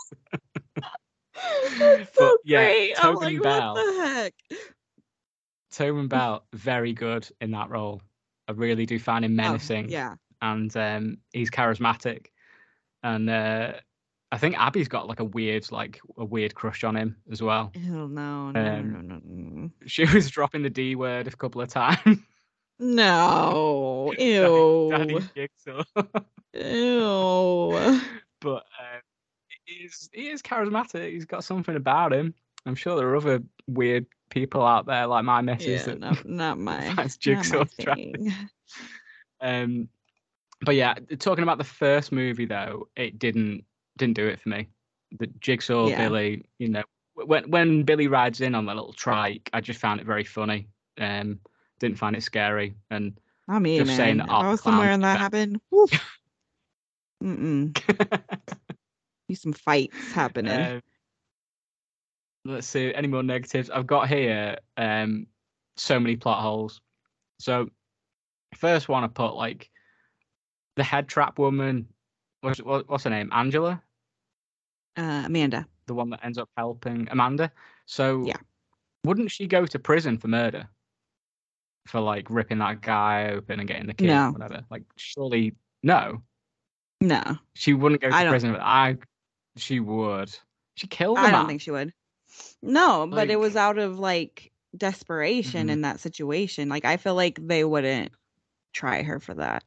So 1.36 2.02
But, 2.20 2.38
yeah, 2.46 2.64
great. 2.66 2.96
Tobin 2.98 3.34
like, 3.34 3.42
Bell. 3.44 3.74
what 3.74 3.96
the 3.96 4.06
heck? 4.06 4.34
Tobin 5.72 6.08
Bell, 6.08 6.46
very 6.54 6.94
good 6.94 7.28
in 7.42 7.52
that 7.52 7.70
role. 7.70 8.02
I 8.48 8.52
really 8.52 8.86
do 8.86 9.00
find 9.00 9.26
him 9.26 9.32
Oh, 9.40 9.44
menacing. 9.44 9.90
yeah. 9.90 10.16
and 10.42 10.76
um, 10.78 11.18
he's 11.32 11.50
charismatic. 11.50 12.28
And 13.02 13.30
uh, 13.30 13.74
I 14.32 14.38
think 14.38 14.56
Abby's 14.60 14.88
got 14.88 15.08
like 15.08 15.20
a 15.20 15.26
weird, 15.26 15.72
like 15.72 16.00
a 16.18 16.24
weird 16.26 16.54
crush 16.54 16.84
on 16.84 16.96
him 16.96 17.18
as 17.32 17.42
well. 17.42 17.72
Ew, 17.74 18.08
no, 18.08 18.52
no, 18.52 18.60
Um, 18.60 18.92
no, 18.94 19.00
no, 19.02 19.22
no. 19.24 19.70
She 19.88 20.06
was 20.14 20.30
dropping 20.30 20.62
the 20.62 20.70
D 20.70 20.96
word 20.96 21.28
a 21.28 21.32
couple 21.32 21.62
of 21.62 21.70
times. 21.70 22.20
No. 22.84 24.14
Ew. 24.20 24.90
Daddy 24.92 25.20
Jigsaw. 25.36 25.84
Ew. 26.54 28.02
but 28.42 28.56
uh, 28.80 29.00
he 29.66 29.86
is 29.86 30.10
he 30.14 30.30
is 30.30 30.42
charismatic. 30.42 31.12
He's 31.12 31.26
got 31.26 31.44
something 31.44 31.76
about 31.76 32.14
him. 32.14 32.34
I'm 32.66 32.76
sure 32.76 32.96
there 32.96 33.08
are 33.10 33.16
other 33.16 33.42
weird 33.68 34.06
people 34.30 34.66
out 34.66 34.86
there 34.86 35.06
like 35.08 35.24
my 35.26 35.42
missus 35.42 35.68
Yeah, 35.68 35.94
that 35.94 36.00
not, 36.00 36.26
not 36.26 36.58
my, 36.60 36.88
not 36.88 36.98
my 36.98 37.08
Jigsaw 37.20 37.62
attractive. 37.62 38.14
thing. 38.16 38.34
Um, 39.42 39.90
but 40.62 40.76
yeah, 40.76 40.96
talking 41.20 41.44
about 41.44 41.58
the 41.58 41.64
first 41.64 42.12
movie 42.12 42.46
though, 42.46 42.88
it 42.96 43.20
didn't 43.20 43.64
didn't 43.98 44.16
do 44.16 44.28
it 44.28 44.40
for 44.42 44.50
me. 44.50 44.68
The 45.20 45.28
Jigsaw 45.40 45.88
Yeah. 45.90 45.98
Billy, 45.98 46.46
you 46.60 46.70
know, 46.70 46.84
when 47.16 47.50
when 47.50 47.84
Billy 47.84 48.08
rides 48.08 48.42
in 48.42 48.56
on 48.56 48.66
the 48.66 48.74
little 48.74 48.94
trike, 48.94 49.50
I 49.54 49.62
just 49.62 49.80
found 49.80 50.00
it 50.00 50.06
very 50.06 50.24
funny. 50.24 50.68
Um, 51.00 51.40
didn't 51.84 51.98
find 51.98 52.16
it 52.16 52.24
scary, 52.24 52.74
and 52.90 53.20
Not 53.48 53.62
me, 53.62 53.78
Just 53.78 53.96
saying 53.96 54.18
that 54.18 54.30
I 54.30 54.50
was 54.50 54.62
somewhere 54.62 54.92
and 54.92 55.04
that 55.04 55.20
happened. 55.20 55.60
Mm-mm. 57.24 57.74
Be 59.28 59.36
some 59.36 59.54
fights 59.54 59.96
happening. 60.14 60.52
um, 60.60 60.82
let's 62.46 62.68
see 62.68 62.94
any 62.94 63.08
more 63.08 63.24
negatives. 63.24 63.70
I've 63.70 63.88
got 63.88 64.08
here 64.10 64.58
um 64.78 65.28
so 65.78 66.00
many 66.00 66.16
plot 66.16 66.42
holes. 66.42 66.82
So 67.40 67.70
first 68.56 68.88
one 68.90 69.04
I 69.04 69.08
put 69.08 69.36
like 69.36 69.70
the 70.76 70.84
head 70.84 71.08
trap 71.08 71.38
woman. 71.40 71.88
What's 72.42 72.60
what's 72.60 73.04
her 73.06 73.10
name? 73.10 73.30
Angela. 73.32 73.82
Uh, 74.96 75.24
Amanda. 75.26 75.66
the 75.88 75.94
one 75.94 76.10
that 76.12 76.24
ends 76.24 76.38
up 76.38 76.50
helping 76.58 77.08
Amanda. 77.10 77.52
So 77.86 78.26
Yeah. 78.28 78.38
wouldn't 79.06 79.32
she 79.32 79.48
go 79.48 79.66
to 79.66 79.80
prison 79.80 80.18
for 80.18 80.28
murder? 80.28 80.68
For 81.86 82.00
like 82.00 82.28
ripping 82.30 82.60
that 82.60 82.82
guy 82.82 83.30
open 83.32 83.60
and 83.60 83.68
getting 83.68 83.88
the 83.88 83.94
kid, 83.94 84.08
No. 84.08 84.30
or 84.30 84.32
whatever. 84.32 84.64
Like 84.70 84.84
surely 84.96 85.54
no, 85.84 86.24
No, 87.02 87.22
she 87.56 87.74
wouldn't 87.74 88.02
go 88.02 88.10
to 88.10 88.16
I 88.16 88.28
prison. 88.30 88.56
I, 88.56 88.98
she 89.58 89.82
would. 89.82 90.34
She 90.76 90.88
killed 90.88 91.18
the 91.18 91.22
I 91.22 91.32
don't 91.32 91.46
think 91.48 91.60
she 91.62 91.72
would. 91.72 91.94
No, 92.62 93.06
but 93.06 93.30
it 93.30 93.36
was 93.40 93.56
out 93.58 93.78
of 93.78 94.00
like 94.00 94.52
desperation 94.78 95.68
Mhm. 95.68 95.72
in 95.72 95.82
that 95.82 96.00
situation. 96.00 96.70
Like 96.70 96.86
I 96.86 96.96
feel 96.98 97.16
like 97.16 97.38
they 97.42 97.64
wouldn't 97.66 98.14
try 98.72 99.04
her 99.04 99.20
for 99.20 99.34
that. 99.36 99.64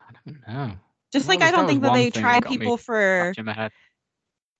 I 0.00 0.12
don't 0.26 0.46
know. 0.48 0.74
Just 1.12 1.28
Well, 1.28 1.38
like 1.38 1.46
I 1.48 1.52
don't 1.52 1.66
think 1.68 1.82
that 1.82 1.94
they 1.94 2.10
try 2.10 2.40
that 2.40 2.48
people 2.48 2.76
for 2.76 3.30
Scratching 3.32 3.44
my 3.44 3.52
head. 3.54 3.70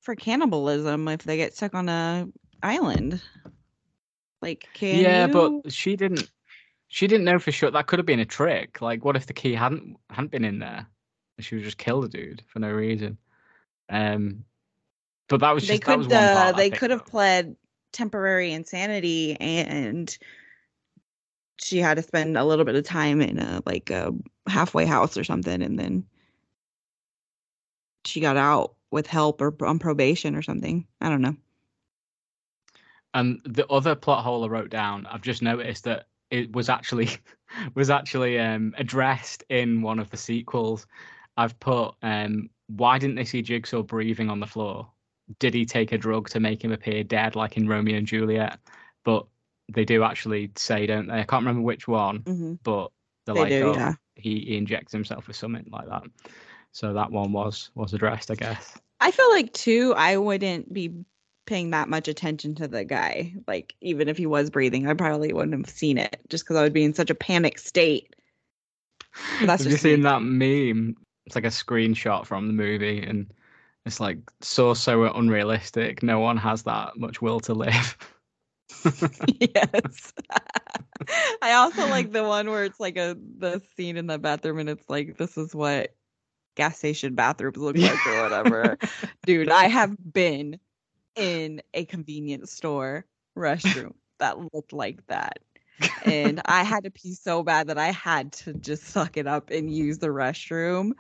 for 0.01 0.14
cannibalism 0.14 1.09
if 1.09 1.25
they 1.25 1.37
get 1.37 1.55
stuck 1.57 1.75
on 1.75 1.89
a 1.89 2.29
island. 2.62 3.20
Like 4.45 4.68
can 4.74 5.01
yeah, 5.01 5.26
you? 5.26 5.62
but 5.62 5.72
she 5.72 5.97
didn't. 5.97 6.30
She 6.88 7.07
didn't 7.07 7.24
know 7.24 7.38
for 7.38 7.51
sure. 7.51 7.70
That 7.70 7.86
could 7.86 7.99
have 7.99 8.05
been 8.05 8.20
a 8.20 8.26
trick. 8.26 8.82
Like, 8.82 9.03
what 9.03 9.16
if 9.16 9.26
the 9.26 9.32
key 9.32 9.55
hadn't 9.55 9.97
hadn't 10.11 10.30
been 10.30 10.45
in 10.45 10.59
there? 10.59 10.86
and 11.38 11.45
She 11.45 11.55
would 11.55 11.64
just 11.64 11.78
kill 11.78 12.03
the 12.03 12.09
dude 12.11 12.42
for 12.47 12.59
no 12.59 12.70
reason. 12.70 13.16
Um, 13.88 14.45
but 15.30 15.40
that 15.40 15.55
was 15.55 15.66
they 15.66 15.78
just 15.78 15.86
that 15.86 15.97
was 15.97 16.07
could 16.09 16.16
uh, 16.16 16.53
they 16.53 16.68
could 16.68 16.90
have 16.90 17.07
pled 17.07 17.57
temporary 17.92 18.53
insanity 18.53 19.34
and 19.40 20.18
she 21.59 21.78
had 21.78 21.95
to 21.95 22.03
spend 22.03 22.36
a 22.36 22.45
little 22.45 22.66
bit 22.66 22.74
of 22.74 22.84
time 22.84 23.22
in 23.22 23.38
a 23.38 23.62
like 23.64 23.88
a 23.88 24.12
halfway 24.47 24.84
house 24.84 25.16
or 25.16 25.24
something 25.24 25.62
and 25.62 25.78
then 25.78 26.05
she 28.05 28.20
got 28.20 28.36
out 28.36 28.74
with 28.90 29.07
help 29.07 29.40
or 29.40 29.55
on 29.64 29.78
probation 29.78 30.34
or 30.34 30.42
something 30.42 30.86
i 31.01 31.09
don't 31.09 31.22
know 31.22 31.36
And 33.14 33.40
the 33.44 33.66
other 33.68 33.94
plot 33.94 34.24
hole 34.24 34.44
I 34.44 34.48
wrote 34.48 34.70
down, 34.70 35.06
I've 35.06 35.22
just 35.22 35.42
noticed 35.42 35.84
that 35.84 36.06
it 36.30 36.54
was 36.54 36.68
actually 36.68 37.08
was 37.74 37.90
actually 37.90 38.38
um, 38.38 38.74
addressed 38.76 39.44
in 39.48 39.82
one 39.82 39.98
of 39.98 40.10
the 40.10 40.16
sequels. 40.16 40.86
I've 41.36 41.58
put, 41.58 41.94
um, 42.02 42.50
why 42.68 42.98
didn't 42.98 43.16
they 43.16 43.24
see 43.24 43.42
Jigsaw 43.42 43.82
breathing 43.82 44.30
on 44.30 44.40
the 44.40 44.46
floor? 44.46 44.88
Did 45.38 45.54
he 45.54 45.64
take 45.64 45.92
a 45.92 45.98
drug 45.98 46.28
to 46.30 46.40
make 46.40 46.62
him 46.62 46.72
appear 46.72 47.02
dead, 47.02 47.34
like 47.34 47.56
in 47.56 47.68
Romeo 47.68 47.96
and 47.96 48.06
Juliet? 48.06 48.58
But 49.04 49.26
they 49.72 49.84
do 49.84 50.02
actually 50.02 50.50
say, 50.56 50.86
don't 50.86 51.06
they? 51.06 51.20
I 51.20 51.24
can't 51.24 51.44
remember 51.44 51.62
which 51.62 51.88
one, 51.88 52.20
mm-hmm. 52.20 52.54
but 52.62 52.90
they're 53.24 53.34
they 53.34 53.40
like, 53.40 53.50
do 53.50 53.68
oh, 53.70 53.74
yeah 53.74 53.94
he, 54.16 54.40
he 54.40 54.56
injects 54.56 54.92
himself 54.92 55.26
with 55.26 55.36
something 55.36 55.66
like 55.70 55.88
that. 55.88 56.04
So 56.72 56.92
that 56.94 57.10
one 57.10 57.32
was 57.32 57.70
was 57.74 57.94
addressed, 57.94 58.30
I 58.30 58.34
guess. 58.34 58.76
i 59.00 59.10
feel 59.10 59.30
like 59.30 59.52
too 59.52 59.92
i 59.96 60.16
wouldn't 60.16 60.72
be 60.72 60.92
paying 61.47 61.70
that 61.70 61.88
much 61.88 62.09
attention 62.09 62.55
to 62.55 62.66
the 62.68 62.84
guy 62.84 63.32
like 63.47 63.74
even 63.80 64.09
if 64.09 64.16
he 64.16 64.26
was 64.26 64.51
breathing 64.51 64.86
i 64.88 64.95
probably 64.95 65.32
wouldn't 65.32 65.57
have 65.66 65.74
seen 65.74 65.99
it 65.99 66.20
just 66.28 66.45
because 66.45 66.57
i 66.57 66.62
would 66.62 66.72
be 66.72 66.84
in 66.84 66.95
such 66.95 67.11
a 67.11 67.14
panic 67.14 67.59
state 67.59 68.14
But 69.38 69.47
that's 69.47 69.64
Have 69.64 69.68
you 69.68 69.76
just 69.76 69.84
me. 69.84 69.90
seen 69.90 70.03
that 70.03 70.22
meme? 70.22 70.97
It's 71.26 71.34
like 71.34 71.45
a 71.45 71.49
screenshot 71.49 72.26
from 72.26 72.47
the 72.47 72.53
movie, 72.53 73.03
and 73.03 73.32
it's 73.86 74.01
like 74.01 74.18
so 74.40 74.74
so 74.74 75.05
unrealistic. 75.14 76.03
No 76.03 76.20
one 76.20 76.36
has 76.36 76.62
that 76.64 76.97
much 76.97 77.22
will 77.22 77.40
to 77.40 77.55
live. 77.55 77.97
yes. 79.40 80.12
I 81.42 81.53
also 81.53 81.86
like 81.86 82.12
the 82.12 82.24
one 82.24 82.51
where 82.51 82.64
it's 82.64 82.80
like 82.80 82.97
a 82.97 83.16
the 83.38 83.62
scene 83.76 83.97
in 83.97 84.07
the 84.07 84.18
bathroom 84.18 84.59
and 84.59 84.68
it's 84.68 84.88
like 84.88 85.16
this 85.16 85.36
is 85.36 85.55
what 85.55 85.95
gas 86.57 86.78
station 86.78 87.14
bathrooms 87.14 87.57
look 87.59 87.80
like 87.80 88.07
or 88.07 88.16
whatever. 88.16 88.78
Dude, 89.26 89.51
I 89.51 89.68
have 89.68 89.97
been 90.12 90.59
in 91.16 91.62
a 91.74 91.84
convenience 91.84 92.52
store 92.52 93.06
restroom 93.36 93.94
that 94.18 94.38
looked 94.52 94.72
like 94.72 95.06
that. 95.08 95.38
And 96.02 96.40
I 96.46 96.62
had 96.64 96.84
to 96.84 96.90
pee 96.90 97.14
so 97.14 97.42
bad 97.42 97.68
that 97.68 97.78
I 97.78 97.90
had 97.92 98.32
to 98.34 98.54
just 98.54 98.84
suck 98.84 99.16
it 99.16 99.26
up 99.26 99.50
and 99.50 99.74
use 99.74 99.98
the 99.98 100.08
restroom. 100.08 100.92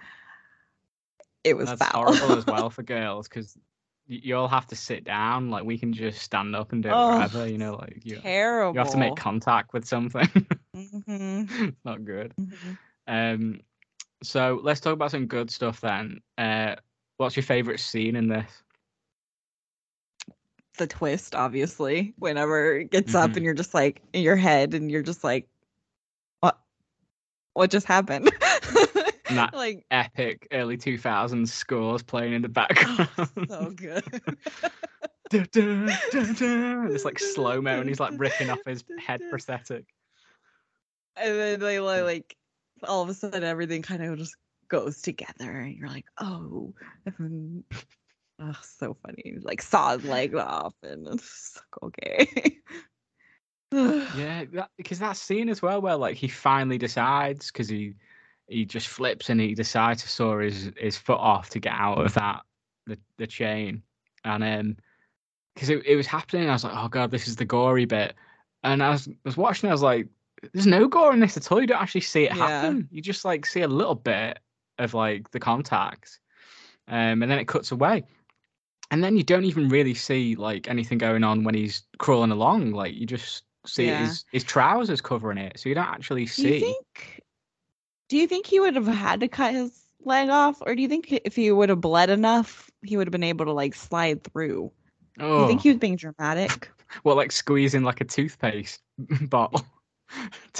It 1.44 1.56
was 1.56 1.72
That's 1.72 1.80
foul. 1.80 1.92
horrible 1.94 2.34
as 2.34 2.46
well 2.46 2.70
for 2.70 2.82
girls 2.82 3.28
because 3.28 3.58
you 4.06 4.36
all 4.36 4.48
have 4.48 4.66
to 4.68 4.76
sit 4.76 5.04
down. 5.04 5.50
Like 5.50 5.64
we 5.64 5.78
can 5.78 5.92
just 5.92 6.20
stand 6.22 6.54
up 6.56 6.72
and 6.72 6.82
do 6.82 6.90
it 6.90 7.00
Oh, 7.00 7.06
wherever. 7.06 7.46
You 7.46 7.58
know, 7.58 7.74
like 7.76 8.00
you, 8.04 8.22
Terrible. 8.22 8.72
you 8.72 8.78
have 8.80 8.90
to 8.90 8.98
make 8.98 9.16
contact 9.16 9.72
with 9.74 9.86
something. 9.86 10.28
Mhm, 10.74 11.76
not 11.84 12.04
good. 12.04 12.34
mhm. 12.38 12.78
Um, 13.06 13.60
so 14.22 14.60
let's 14.62 14.80
talk 14.80 14.94
about 14.94 15.12
some 15.12 15.26
good 15.26 15.50
stuff 15.50 15.80
then. 15.80 16.22
Uh, 16.38 16.76
what's 17.18 17.36
your 17.36 17.44
favorite 17.44 17.80
scene 17.80 18.16
in 18.16 18.28
this? 18.28 18.63
The 20.78 20.86
twist, 20.86 21.34
obviously, 21.34 22.14
whenever 22.18 22.78
it 22.78 22.90
gets 22.90 23.14
up 23.14 23.30
Mhm. 23.30 23.36
and 23.36 23.44
you're 23.44 23.54
just 23.54 23.74
like 23.74 24.02
in 24.12 24.22
your 24.22 24.36
head 24.36 24.74
and 24.74 24.90
you're 24.90 25.02
just 25.02 25.22
like, 25.24 25.48
what? 26.40 26.58
What 27.54 27.70
just 27.70 27.86
happened? 27.86 28.30
That 29.30 29.54
like, 29.54 29.86
epic 29.90 30.46
early 30.52 30.76
2000s 30.76 31.48
scores 31.50 32.02
playing 32.02 32.34
in 32.34 32.42
the 32.42 32.48
background. 32.48 33.08
so 33.48 33.70
good. 33.70 34.04
Dun. 35.30 35.88
It's 36.92 37.04
like 37.06 37.18
slow 37.18 37.60
mo, 37.62 37.80
and 37.80 37.88
he's 37.88 37.98
like 37.98 38.12
ripping 38.18 38.50
off 38.50 38.58
his 38.66 38.84
head 38.98 39.22
prosthetic. 39.30 39.86
and 41.16 41.34
then 41.38 41.58
they 41.60 41.80
li- 41.80 42.02
like, 42.02 42.36
all 42.86 43.02
of 43.02 43.08
a 43.08 43.14
sudden 43.14 43.42
everything 43.42 43.80
kind 43.80 44.04
of 44.04 44.18
just 44.18 44.36
goes 44.68 45.00
together 45.00 45.50
and 45.60 45.74
you're 45.74 45.88
like, 45.88 46.06
oh. 46.20 46.74
And 47.06 47.14
then 47.18 47.64
Oh, 48.40 48.56
so 48.62 48.96
funny. 49.02 49.36
Like 49.40 49.62
saw 49.62 49.92
his 49.92 50.04
leg 50.04 50.34
off 50.34 50.74
and 50.82 51.06
it's 51.08 51.60
like, 51.82 51.82
okay. 51.82 52.58
Yeah, 54.14 54.44
that, 54.52 54.70
because 54.76 54.98
that 55.00 55.16
scene 55.16 55.48
as 55.48 55.60
well, 55.62 55.80
where 55.82 55.96
like 55.96 56.16
he 56.16 56.28
finally 56.28 56.78
decides 56.78 57.50
because 57.50 57.68
he 57.68 57.94
he 58.46 58.64
just 58.64 58.88
flips 58.88 59.30
and 59.30 59.40
he 59.40 59.54
decides 59.54 60.02
to 60.02 60.08
saw 60.08 60.38
his 60.38 60.70
his 60.76 60.96
foot 60.96 61.18
off 61.18 61.50
to 61.50 61.58
get 61.60 61.72
out 61.72 62.04
of 62.04 62.14
that 62.14 62.42
the 62.86 62.98
the 63.18 63.26
chain, 63.26 63.82
and 64.24 64.44
um, 64.44 64.76
because 65.54 65.70
it, 65.70 65.84
it 65.86 65.96
was 65.96 66.06
happening, 66.06 66.48
I 66.48 66.52
was 66.52 66.62
like, 66.64 66.74
oh 66.76 66.88
god, 66.88 67.10
this 67.10 67.26
is 67.26 67.36
the 67.36 67.44
gory 67.44 67.84
bit, 67.84 68.14
and 68.62 68.82
I 68.82 68.90
was 68.90 69.08
I 69.08 69.16
was 69.24 69.36
watching, 69.36 69.68
I 69.68 69.72
was 69.72 69.82
like, 69.82 70.06
there's 70.52 70.66
no 70.66 70.86
gore 70.86 71.12
in 71.12 71.20
this 71.20 71.36
at 71.36 71.50
all. 71.50 71.60
You 71.60 71.66
don't 71.66 71.82
actually 71.82 72.02
see 72.02 72.24
it 72.24 72.32
Yeah. 72.32 72.46
happen. 72.62 72.88
You 72.92 73.02
just 73.02 73.24
like 73.24 73.44
see 73.46 73.62
a 73.62 73.68
little 73.68 73.94
bit 73.96 74.38
of 74.78 74.94
like 74.94 75.30
the 75.32 75.40
contact, 75.40 76.20
um, 76.86 77.22
and 77.22 77.30
then 77.30 77.38
it 77.40 77.48
cuts 77.48 77.72
away. 77.72 78.04
And 78.90 79.02
then 79.02 79.16
you 79.16 79.22
don't 79.22 79.44
even 79.44 79.68
really 79.68 79.94
see 79.94 80.36
like 80.36 80.68
anything 80.68 80.98
going 80.98 81.24
on 81.24 81.44
when 81.44 81.54
he's 81.54 81.82
crawling 81.98 82.30
along. 82.30 82.72
Like 82.72 82.94
you 82.94 83.06
just 83.06 83.44
see 83.66 83.86
Yeah. 83.86 84.06
his 84.06 84.24
his 84.30 84.44
trousers 84.44 85.00
covering 85.00 85.38
it, 85.38 85.58
so 85.58 85.68
you 85.68 85.74
don't 85.74 85.88
actually 85.88 86.26
do 86.26 86.42
you 86.42 86.48
see. 86.48 86.60
think 86.60 87.22
do 88.08 88.16
you 88.16 88.26
think 88.26 88.46
he 88.46 88.60
would 88.60 88.76
have 88.76 88.86
had 88.86 89.20
to 89.20 89.28
cut 89.28 89.54
his 89.54 89.86
leg 90.04 90.28
off? 90.28 90.60
Or 90.60 90.74
do 90.74 90.82
you 90.82 90.88
think 90.88 91.12
if 91.24 91.34
he 91.34 91.50
would 91.50 91.70
have 91.70 91.80
bled 91.80 92.10
enough, 92.10 92.70
he 92.82 92.96
would 92.96 93.06
have 93.06 93.12
been 93.12 93.22
able 93.24 93.46
to 93.46 93.52
like 93.52 93.74
slide 93.74 94.22
through? 94.24 94.70
Do 95.18 95.24
oh, 95.24 95.40
you 95.42 95.46
think 95.46 95.60
oh. 95.60 95.62
he 95.62 95.68
was 95.70 95.78
being 95.78 95.96
dramatic? 95.96 96.70
well, 97.04 97.16
like 97.16 97.32
squeezing 97.32 97.82
like 97.82 98.00
a 98.00 98.04
toothpaste 98.04 98.80
bottle. 99.28 99.64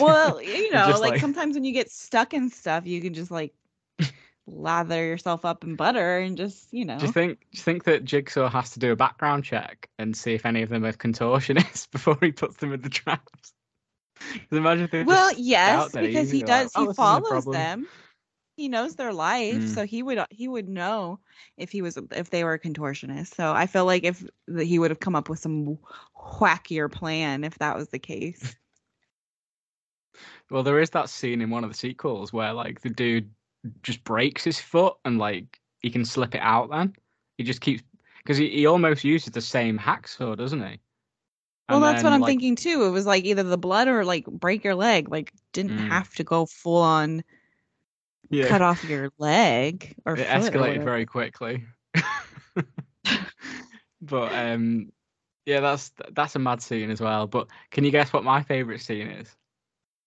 Well, 0.01 0.43
you 0.43 0.73
know, 0.73 0.89
like, 0.89 1.13
like- 1.13 1.21
sometimes 1.21 1.55
when 1.55 1.63
you 1.63 1.73
get 1.73 1.89
stuck 1.89 2.35
in 2.35 2.51
stuff, 2.51 2.87
you 2.87 3.01
can 3.01 3.15
just 3.15 3.31
like 3.31 3.55
lather 4.47 5.05
yourself 5.05 5.45
up 5.45 5.65
in 5.65 5.77
butter 5.77 6.19
and 6.19 6.37
just, 6.37 6.73
you 6.73 6.85
know. 6.85 6.99
Do 6.99 7.07
you 7.07 7.13
think 7.13 7.41
do 7.41 7.47
you 7.53 7.63
think 7.63 7.85
that 7.85 8.05
Jigsaw 8.05 8.49
has 8.51 8.71
to 8.73 8.79
do 8.79 8.93
a 8.93 8.97
background 8.97 9.45
check 9.45 9.89
and 9.99 10.17
see 10.17 10.35
if 10.35 10.47
any 10.47 10.63
of 10.63 10.69
them 10.69 10.85
are 10.85 10.93
contortionists 10.93 11.91
before 11.91 12.19
he 12.21 12.33
puts 12.33 12.57
them 12.57 12.73
in 12.73 12.81
the 12.81 12.91
traps? 12.91 13.53
imagine 14.51 14.89
if 14.93 15.07
well, 15.07 15.33
yes, 15.37 15.93
because 15.93 16.31
he 16.31 16.39
easy, 16.39 16.39
like, 16.41 16.47
does. 16.47 16.73
"Oh, 16.77 16.83
he 16.83 16.87
a 16.89 16.95
follows 16.95 17.45
them. 17.45 17.89
He 18.57 18.69
knows 18.69 18.95
their 18.95 19.13
life, 19.13 19.63
Mm. 19.63 19.75
so 19.75 19.85
he 19.85 20.03
would 20.03 20.25
he 20.31 20.47
would 20.47 20.69
know 20.69 21.19
if 21.57 21.73
he 21.73 21.83
was 21.83 21.99
if 22.13 22.31
they 22.31 22.45
were 22.45 22.59
contortionists. 22.59 23.35
So 23.35 23.53
I 23.53 23.67
feel 23.67 23.85
like 23.85 24.05
if 24.05 24.25
that 24.47 24.65
he 24.65 24.79
would 24.79 24.91
have 24.93 25.01
come 25.01 25.17
up 25.17 25.29
with 25.29 25.41
some 25.41 25.79
whackier 26.15 26.89
plan 26.89 27.43
if 27.43 27.59
that 27.59 27.77
was 27.77 27.89
the 27.89 27.99
case. 27.99 28.55
Well, 30.51 30.63
there 30.63 30.79
is 30.79 30.91
that 30.91 31.09
scene 31.09 31.41
in 31.41 31.51
one 31.51 31.65
of 31.65 31.71
the 31.71 31.77
sequels 31.77 32.33
where 32.33 32.53
like 32.53 32.81
the 32.83 32.91
dude 32.91 33.31
just 33.83 34.05
breaks 34.05 34.45
his 34.45 34.61
foot 34.61 34.97
and 35.05 35.19
like 35.19 35.61
he 35.81 35.91
can 35.91 36.05
slip 36.05 36.35
it 36.35 36.41
out. 36.41 36.71
Then 36.71 36.95
he 37.39 37.45
just 37.45 37.61
keeps 37.61 37.83
because 38.19 38.37
he, 38.37 38.49
he 38.51 38.67
almost 38.67 39.05
uses 39.05 39.33
the 39.33 39.41
same 39.41 39.79
hacksaw, 39.79 40.37
doesn't 40.37 40.61
he? 40.61 40.81
Well, 41.69 41.77
And 41.77 41.85
that's 41.85 42.03
what 42.03 42.13
I'm 42.13 42.21
like, 42.21 42.29
thinking 42.29 42.57
too. 42.57 42.85
It 42.85 42.91
was 42.91 43.07
like 43.07 43.25
either 43.25 43.43
the 43.43 43.57
blood 43.59 43.89
or 43.89 44.05
like 44.05 44.27
break 44.27 44.65
your 44.65 44.75
leg. 44.75 45.09
Like 45.11 45.33
didn't 45.53 45.79
Mm. 45.79 45.89
have 45.89 46.15
to 46.15 46.25
go 46.25 46.47
full 46.47 46.83
on 46.83 47.25
Yeah. 48.31 48.49
cut 48.49 48.63
off 48.63 48.85
your 48.85 49.11
leg 49.19 49.95
or 50.05 50.15
it 50.15 50.27
or 50.27 50.27
escalated 50.29 50.61
whatever. 50.61 50.85
very 50.85 51.07
quickly. 51.07 51.65
but 54.01 54.33
um, 54.35 54.93
yeah, 55.47 55.61
that's 55.61 55.93
that's 56.13 56.37
a 56.37 56.39
mad 56.39 56.61
scene 56.63 56.91
as 56.91 57.01
well. 57.01 57.27
But 57.27 57.49
can 57.71 57.85
you 57.85 57.91
guess 57.91 58.13
what 58.13 58.25
my 58.25 58.43
favorite 58.43 58.81
scene 58.81 59.09
is? 59.09 59.35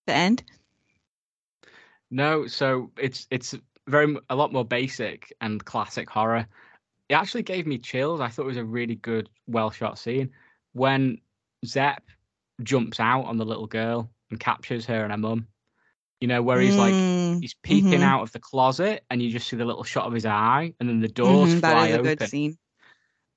the 0.08 0.14
end. 0.14 0.44
No, 2.10 2.48
so 2.48 2.92
it's 2.98 3.28
it's 3.32 3.56
very 3.88 4.16
a 4.30 4.36
lot 4.36 4.54
more 4.54 4.66
basic 4.66 5.34
and 5.42 5.64
classic 5.64 6.10
horror. 6.10 6.48
It 7.10 7.14
actually 7.16 7.44
gave 7.44 7.68
me 7.68 7.78
chills. 7.80 8.22
I 8.22 8.30
thought 8.30 8.44
it 8.44 8.48
was 8.48 8.58
a 8.58 8.66
really 8.66 8.96
good, 8.96 9.30
well 9.48 9.72
shot 9.72 10.00
scene 10.00 10.32
when 10.74 11.20
Zep 11.66 12.04
jumps 12.64 13.00
out 13.00 13.24
on 13.26 13.38
the 13.38 13.46
little 13.46 13.68
girl 13.68 14.10
and 14.32 14.40
captures 14.40 14.86
her 14.88 15.04
and 15.04 15.12
her 15.12 15.18
mum. 15.18 15.48
You 16.22 16.28
know 16.28 16.42
where 16.44 16.62
he's 16.62 16.78
like 16.78 17.06
Mm, 17.06 17.42
he's 17.42 17.56
peeking 17.64 18.04
mhm, 18.04 18.04
out 18.04 18.24
of 18.24 18.32
the 18.32 18.40
closet 18.40 19.04
and 19.10 19.22
you 19.22 19.30
just 19.32 19.48
see 19.50 19.58
the 19.58 19.66
little 19.66 19.84
shot 19.84 20.08
of 20.08 20.14
his 20.14 20.26
eye 20.26 20.74
and 20.80 20.90
then 20.90 21.02
the 21.02 21.08
doors 21.10 21.54
mhm, 21.54 21.66
fly 21.66 21.90
that 21.90 21.90
is 21.90 21.96
a 21.96 22.00
open 22.00 22.16
good 22.16 22.20
scene. 22.20 22.58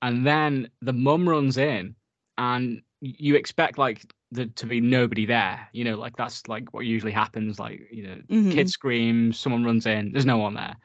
and 0.01 0.25
then 0.25 0.69
the 0.81 0.93
mum 0.93 1.27
runs 1.27 1.57
in 1.57 1.95
and 2.37 2.81
you 3.01 3.35
expect 3.35 3.77
like 3.77 4.05
there 4.31 4.45
to 4.45 4.65
be 4.65 4.79
nobody 4.79 5.25
there 5.25 5.67
you 5.73 5.83
know 5.83 5.97
like 5.97 6.15
that's 6.15 6.47
like 6.47 6.73
what 6.73 6.85
usually 6.85 7.11
happens 7.11 7.59
like 7.59 7.81
you 7.91 8.03
know 8.03 8.21
Mhm. 8.29 8.51
kid 8.51 8.69
screams 8.69 9.37
someone 9.39 9.63
runs 9.63 9.85
in 9.85 10.11
there's 10.11 10.25
no 10.25 10.37
one 10.37 10.53
there 10.53 10.75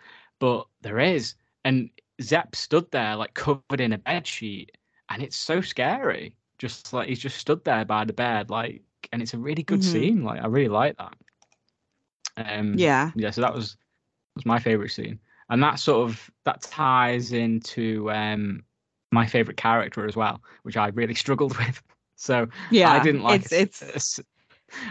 but 0.40 0.66
there 0.80 0.98
is 0.98 1.34
and 1.64 1.90
Zep 2.22 2.56
stood 2.56 2.90
there 2.90 3.14
like 3.16 3.34
covered 3.34 3.80
in 3.80 3.92
a 3.92 3.98
bed 3.98 4.26
sheet 4.26 4.76
and 5.10 5.22
it's 5.22 5.36
so 5.36 5.60
scary 5.60 6.34
just 6.58 6.92
like 6.92 7.08
he's 7.08 7.18
just 7.18 7.36
stood 7.36 7.62
there 7.64 7.84
by 7.84 8.04
the 8.04 8.12
bed 8.12 8.50
like 8.50 8.82
and 9.12 9.22
it's 9.22 9.34
a 9.34 9.38
really 9.38 9.62
good 9.62 9.80
Mhm. 9.80 9.82
scene 9.82 10.24
like 10.24 10.42
i 10.42 10.46
really 10.46 10.68
like 10.68 10.96
that 10.96 11.14
um 12.36 12.78
Yeah. 12.78 13.10
yeah 13.14 13.30
so 13.30 13.40
that 13.42 13.54
was 13.54 13.76
was 14.34 14.46
my 14.46 14.58
favorite 14.58 14.90
scene 14.90 15.18
and 15.50 15.62
that 15.62 15.78
sort 15.78 16.08
of 16.08 16.30
that 16.44 16.62
ties 16.62 17.32
into 17.32 18.10
um 18.10 18.62
my 19.12 19.26
favorite 19.26 19.56
character 19.56 20.06
as 20.06 20.16
well 20.16 20.42
which 20.62 20.76
i 20.76 20.88
really 20.88 21.14
struggled 21.24 21.56
with 21.58 21.82
so 22.16 22.48
Yeah. 22.70 22.90
i 22.92 22.98
didn't 22.98 23.22
like 23.22 23.42
it's 23.42 23.52
a 23.52 23.88
it's 23.94 24.20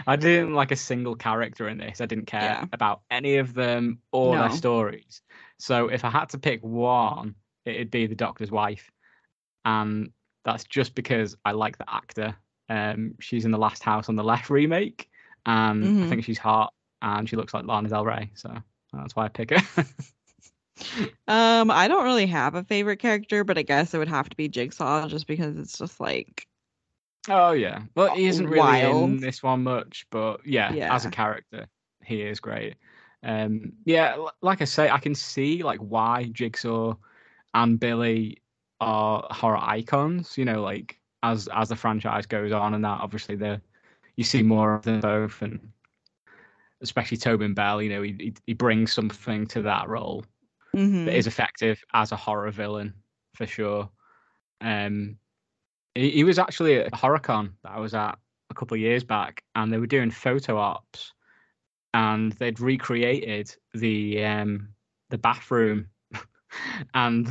i 0.06 0.16
didn't 0.16 0.54
like 0.54 0.70
a 0.70 0.76
single 0.76 1.14
character 1.14 1.68
in 1.68 1.78
this 1.78 2.00
i 2.00 2.06
didn't 2.06 2.26
care 2.26 2.42
Yeah. 2.42 2.64
about 2.72 3.02
any 3.10 3.36
of 3.36 3.52
them 3.54 3.98
or 4.12 4.36
their 4.36 4.50
stories 4.50 5.22
so 5.58 5.88
if 5.88 6.04
i 6.04 6.10
had 6.10 6.28
to 6.30 6.38
pick 6.38 6.62
one 6.62 7.34
it'd 7.64 7.90
be 7.90 8.06
the 8.06 8.14
doctor's 8.14 8.50
wife 8.50 8.90
and 9.64 10.10
that's 10.44 10.64
just 10.64 10.94
because 10.94 11.36
i 11.44 11.52
like 11.52 11.76
the 11.78 11.90
actor 11.92 12.34
um 12.68 13.14
she's 13.20 13.44
in 13.44 13.50
the 13.50 13.58
last 13.58 13.82
house 13.82 14.08
on 14.08 14.16
the 14.16 14.24
left 14.24 14.48
remake 14.50 15.10
and 15.44 15.84
i 15.84 15.88
Mhm. 15.88 16.08
think 16.08 16.24
she's 16.24 16.38
hot 16.38 16.72
and 17.02 17.28
she 17.28 17.36
looks 17.36 17.52
like 17.52 17.64
lana 17.66 17.88
del 17.88 18.04
rey 18.04 18.30
so 18.34 18.50
that's 18.92 19.14
why 19.14 19.24
i 19.26 19.28
pick 19.28 19.50
her 19.50 19.84
um 21.28 21.70
I 21.70 21.88
don't 21.88 22.04
really 22.04 22.26
have 22.26 22.54
a 22.54 22.62
favorite 22.64 22.98
character, 22.98 23.44
but 23.44 23.56
I 23.58 23.62
guess 23.62 23.94
it 23.94 23.98
would 23.98 24.08
have 24.08 24.28
to 24.28 24.36
be 24.36 24.48
Jigsaw 24.48 25.08
just 25.08 25.26
because 25.26 25.56
it's 25.56 25.78
just 25.78 26.00
like 26.00 26.46
Oh 27.28 27.52
yeah. 27.52 27.82
Well, 27.94 28.14
he 28.14 28.26
isn't 28.26 28.48
really 28.48 28.80
in 28.80 29.18
this 29.18 29.42
one 29.42 29.62
much, 29.64 30.06
but 30.10 30.46
yeah, 30.46 30.72
as 30.72 31.04
a 31.04 31.10
character, 31.10 31.66
he 32.02 32.22
is 32.22 32.40
great. 32.40 32.76
Um, 33.22 33.72
yeah, 33.84 34.16
like 34.42 34.62
I 34.62 34.64
say, 34.64 34.88
I 34.88 34.98
can 34.98 35.14
see 35.14 35.62
like 35.62 35.80
why 35.80 36.28
Jigsaw 36.32 36.94
and 37.54 37.80
Billy 37.80 38.38
are 38.80 39.26
horror 39.30 39.58
icons. 39.58 40.38
You 40.38 40.44
know, 40.44 40.62
like 40.62 40.98
as 41.22 41.48
as 41.52 41.68
the 41.68 41.76
franchise 41.76 42.26
goes 42.26 42.52
on, 42.52 42.74
and 42.74 42.84
that 42.84 43.00
obviously 43.00 43.36
the 43.36 43.60
you 44.16 44.24
see 44.24 44.42
more 44.42 44.74
of 44.74 44.82
them 44.82 45.00
both, 45.00 45.42
and 45.42 45.72
especially 46.80 47.16
Tobin 47.16 47.54
Bell. 47.54 47.82
You 47.82 47.90
know, 47.90 48.02
he 48.02 48.14
he, 48.18 48.34
he 48.46 48.54
brings 48.54 48.92
something 48.92 49.46
to 49.48 49.62
that 49.62 49.88
role 49.88 50.24
mhm. 50.74 51.06
that 51.06 51.16
is 51.16 51.26
effective 51.26 51.82
as 51.92 52.12
a 52.12 52.16
horror 52.16 52.50
villain 52.52 52.94
for 53.34 53.46
sure. 53.46 53.90
Um, 54.60 55.18
he, 55.96 56.10
he 56.10 56.24
was 56.24 56.38
actually 56.38 56.76
at 56.76 56.92
HorrorCon 56.92 57.52
that 57.62 57.72
I 57.72 57.80
was 57.80 57.94
at 57.94 58.18
a 58.50 58.54
couple 58.54 58.74
of 58.74 58.80
years 58.80 59.04
back, 59.04 59.42
and 59.54 59.72
they 59.72 59.78
were 59.78 59.86
doing 59.86 60.10
photo 60.10 60.58
ops, 60.58 61.12
and 61.94 62.32
they'd 62.32 62.60
recreated 62.60 63.54
the 63.74 64.24
um 64.24 64.68
the 65.10 65.18
bathroom, 65.18 65.88
and 66.94 67.28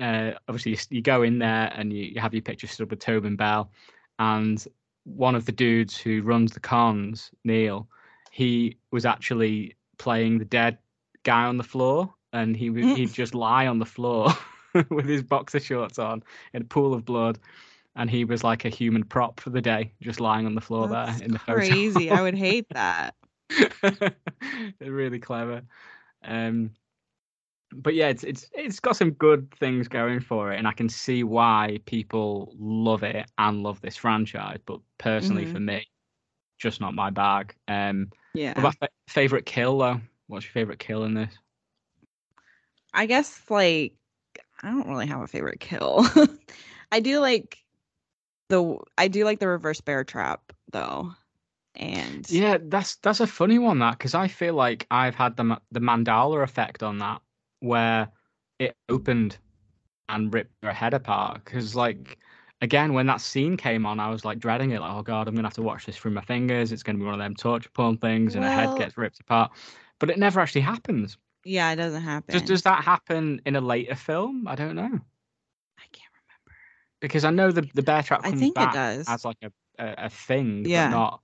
uh, 0.00 0.32
obviously 0.48 0.72
you, 0.72 0.78
you 0.90 1.02
go 1.02 1.22
in 1.22 1.38
there 1.38 1.72
and 1.74 1.92
you, 1.92 2.04
you 2.04 2.20
have 2.20 2.34
your 2.34 2.42
picture 2.42 2.66
stood 2.66 2.90
with 2.90 3.00
Tobin 3.00 3.36
Bell, 3.36 3.70
and 4.18 4.66
one 5.04 5.34
of 5.34 5.46
the 5.46 5.52
dudes 5.52 5.96
who 5.96 6.22
runs 6.22 6.52
the 6.52 6.60
cons, 6.60 7.30
Neil, 7.44 7.88
he 8.32 8.76
was 8.90 9.06
actually 9.06 9.76
playing 9.98 10.38
the 10.38 10.44
dead 10.44 10.78
guy 11.22 11.44
on 11.44 11.56
the 11.56 11.64
floor, 11.64 12.12
and 12.32 12.56
he 12.56 12.70
would 12.70 12.84
Mm. 12.84 12.96
he'd 12.96 13.12
just 13.12 13.34
lie 13.34 13.66
on 13.66 13.78
the 13.78 13.86
floor 13.86 14.28
with 14.90 15.06
his 15.06 15.22
boxer 15.22 15.60
shorts 15.60 15.98
on 15.98 16.22
in 16.52 16.62
a 16.62 16.64
pool 16.64 16.92
of 16.92 17.04
blood, 17.04 17.38
and 17.96 18.10
he 18.10 18.24
was 18.24 18.44
like 18.44 18.64
a 18.64 18.68
human 18.68 19.04
prop 19.04 19.40
for 19.40 19.50
the 19.50 19.60
day, 19.62 19.92
just 20.00 20.20
lying 20.20 20.46
on 20.46 20.54
the 20.54 20.60
floor 20.60 20.86
That's 20.88 21.18
there 21.18 21.26
in 21.26 21.32
the 21.32 21.38
crazy. 21.38 22.10
I 22.10 22.22
would 22.22 22.34
hate 22.36 22.66
that. 22.74 23.14
Really 24.80 25.18
clever. 25.18 25.62
Um, 26.22 26.70
but 27.72 27.94
yeah, 27.94 28.08
it's 28.08 28.24
it's 28.24 28.48
it's 28.52 28.80
got 28.80 28.96
some 28.96 29.10
good 29.12 29.50
things 29.56 29.88
going 29.88 30.20
for 30.20 30.52
it, 30.52 30.58
and 30.58 30.68
I 30.68 30.72
can 30.72 30.88
see 30.88 31.24
why 31.24 31.78
people 31.86 32.54
love 32.58 33.02
it 33.02 33.26
and 33.38 33.62
love 33.62 33.80
this 33.80 33.96
franchise. 33.96 34.58
But 34.66 34.80
personally, 34.98 35.44
Mhm. 35.44 35.52
for 35.52 35.60
me, 35.60 35.86
just 36.58 36.80
not 36.80 36.94
my 36.94 37.10
bag. 37.10 37.54
Um, 37.68 38.10
Yeah. 38.34 38.54
what 38.54 38.74
about 38.76 38.78
fa- 38.78 38.88
favorite 39.12 39.46
kill 39.46 39.78
though? 39.78 40.00
What's 40.28 40.46
your 40.46 40.52
favorite 40.52 40.78
kill 40.78 41.04
in 41.04 41.14
this? 41.14 41.34
I 42.94 43.06
guess 43.06 43.42
like 43.50 43.94
I 44.62 44.70
don't 44.70 44.88
really 44.88 45.06
have 45.06 45.20
a 45.20 45.26
favorite 45.26 45.60
kill. 45.60 46.06
I 46.92 47.00
do 47.00 47.20
like 47.20 47.58
the 48.48 48.78
I 48.98 49.08
do 49.08 49.24
like 49.24 49.38
the 49.40 49.48
reverse 49.48 49.80
bear 49.80 50.04
trap 50.04 50.52
though. 50.72 51.12
And 51.74 52.28
Yeah, 52.30 52.56
that's 52.60 52.96
that's 52.96 53.20
a 53.20 53.26
funny 53.26 53.58
one 53.58 53.78
that 53.80 53.98
because 53.98 54.14
I 54.14 54.28
feel 54.28 54.54
like 54.54 54.86
I've 54.90 55.14
had 55.14 55.36
the 55.36 55.58
the 55.72 55.80
Mandela 55.80 56.42
effect 56.42 56.82
on 56.82 56.98
that, 56.98 57.20
where 57.60 58.08
it 58.58 58.74
opened 58.88 59.36
and 60.08 60.32
ripped 60.32 60.54
her 60.62 60.72
head 60.72 60.94
apart. 60.94 61.44
Because 61.44 61.76
like 61.76 62.18
again, 62.62 62.94
when 62.94 63.06
that 63.06 63.20
scene 63.20 63.56
came 63.58 63.84
on, 63.84 64.00
I 64.00 64.08
was 64.08 64.24
like 64.24 64.38
dreading 64.38 64.70
it. 64.70 64.80
Like, 64.80 64.92
oh 64.94 65.02
god, 65.02 65.28
I'm 65.28 65.34
gonna 65.34 65.48
have 65.48 65.54
to 65.54 65.62
watch 65.62 65.84
this 65.84 65.96
through 65.98 66.12
my 66.12 66.22
fingers. 66.22 66.72
It's 66.72 66.82
gonna 66.82 66.98
be 66.98 67.04
one 67.04 67.14
of 67.14 67.20
them 67.20 67.34
torture 67.34 67.70
porn 67.74 67.98
things, 67.98 68.34
and 68.34 68.44
her 68.44 68.50
Well- 68.50 68.70
head 68.70 68.78
gets 68.78 68.96
ripped 68.96 69.20
apart. 69.20 69.52
But 69.98 70.10
it 70.10 70.18
never 70.18 70.40
actually 70.40 70.60
happens. 70.62 71.18
Yeah, 71.44 71.70
it 71.72 71.76
doesn't 71.76 72.02
happen. 72.02 72.32
Does 72.32 72.42
does 72.42 72.62
that 72.62 72.82
happen 72.84 73.40
in 73.44 73.54
a 73.56 73.60
later 73.60 73.94
film? 73.94 74.48
I 74.48 74.54
don't 74.54 74.76
know. 74.76 74.98
I. 77.02 77.06
Because 77.06 77.24
I 77.24 77.30
know 77.30 77.50
the 77.50 77.68
the 77.74 77.82
bear 77.82 78.02
trap 78.02 78.20
I 78.24 78.30
comes 78.30 78.40
think 78.40 78.52
it 78.52 78.54
back 78.54 78.74
does. 78.74 79.06
as 79.08 79.24
like 79.24 79.38
a, 79.42 79.50
a, 79.78 79.94
a 80.06 80.08
thing, 80.08 80.64
Yeah. 80.66 80.90
but 80.90 80.96
not. 80.96 81.20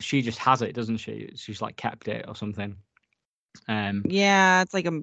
She 0.00 0.22
just 0.22 0.38
has 0.38 0.62
it, 0.62 0.74
doesn't 0.74 0.96
she? 0.96 1.30
She's 1.36 1.60
like 1.60 1.76
kept 1.76 2.08
it 2.08 2.24
or 2.26 2.34
something. 2.34 2.76
Um, 3.68 4.02
Yeah, 4.08 4.62
it's 4.62 4.72
like 4.72 4.86
a 4.86 5.02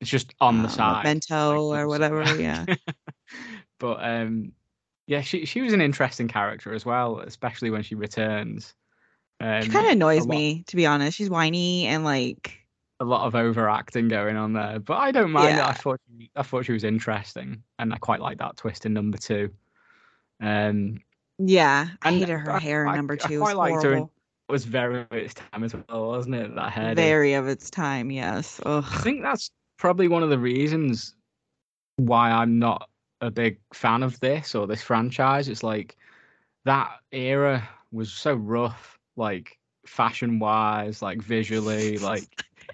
it's 0.00 0.10
just 0.10 0.34
on 0.40 0.58
the 0.58 0.68
um, 0.68 0.70
side, 0.70 1.04
memento 1.04 1.62
like, 1.68 1.80
or 1.80 1.88
whatever. 1.88 2.22
Yeah. 2.40 2.66
but 3.78 4.04
um, 4.04 4.52
yeah, 5.06 5.20
she 5.22 5.44
she 5.46 5.62
was 5.62 5.72
an 5.72 5.80
interesting 5.80 6.28
character 6.28 6.72
as 6.72 6.84
well, 6.84 7.20
especially 7.20 7.70
when 7.70 7.82
she 7.82 7.94
returns. 7.94 8.74
Um, 9.40 9.62
She 9.62 9.70
kind 9.70 9.86
of 9.86 9.92
annoys 9.92 10.26
me, 10.26 10.64
to 10.68 10.76
be 10.76 10.86
honest. 10.86 11.16
She's 11.16 11.30
whiny 11.30 11.86
and 11.86 12.04
like, 12.04 12.65
a 13.00 13.04
lot 13.04 13.26
of 13.26 13.34
overacting 13.34 14.08
going 14.08 14.36
on 14.36 14.52
there, 14.54 14.78
but 14.78 14.94
I 14.94 15.12
don't 15.12 15.30
mind 15.32 15.48
it. 15.58 15.62
I 15.62 15.68
Yeah. 15.68 15.72
thought 15.72 16.00
I 16.34 16.42
thought 16.42 16.64
she 16.64 16.72
was 16.72 16.84
interesting, 16.84 17.62
and 17.78 17.92
I 17.92 17.98
quite 17.98 18.20
like 18.20 18.38
that 18.38 18.56
twist 18.56 18.86
in 18.86 18.94
number 18.94 19.18
two. 19.18 19.50
Um, 20.40 21.00
yeah, 21.38 21.88
I 22.02 22.08
And 22.08 22.18
hated 22.18 22.32
her 22.32 22.52
I- 22.52 22.58
hair 22.58 22.86
in 22.86 22.94
number 22.94 23.14
I 23.22 23.28
two. 23.28 23.40
Was 23.40 23.48
quite 23.48 23.56
liked 23.56 23.74
her 23.84 23.90
horrible. 23.90 24.12
it 24.48 24.52
was 24.52 24.64
very 24.64 25.00
of 25.00 25.12
its 25.12 25.34
time 25.34 25.64
as 25.64 25.74
well, 25.74 26.08
wasn't 26.08 26.36
it? 26.36 26.54
That 26.54 26.72
hair. 26.72 26.94
Very 26.94 27.34
of 27.34 27.46
its 27.48 27.70
time. 27.70 28.10
Yes. 28.10 28.60
I 28.64 28.80
think 29.02 29.22
that's 29.22 29.50
probably 29.78 30.08
one 30.08 30.22
of 30.22 30.30
the 30.30 30.38
reasons 30.38 31.14
why 31.96 32.30
I'm 32.30 32.58
not 32.58 32.88
a 33.20 33.30
big 33.30 33.58
fan 33.74 34.02
of 34.02 34.18
this 34.20 34.54
or 34.54 34.66
this 34.66 34.82
franchise. 34.82 35.48
It's 35.48 35.62
like 35.62 35.96
that 36.64 36.90
era 37.12 37.66
was 37.92 38.12
so 38.12 38.34
rough, 38.34 38.98
like 39.16 39.58
fashion 39.86 40.38
wise, 40.38 41.02
like 41.02 41.20
visually, 41.22 41.98
like 41.98 42.24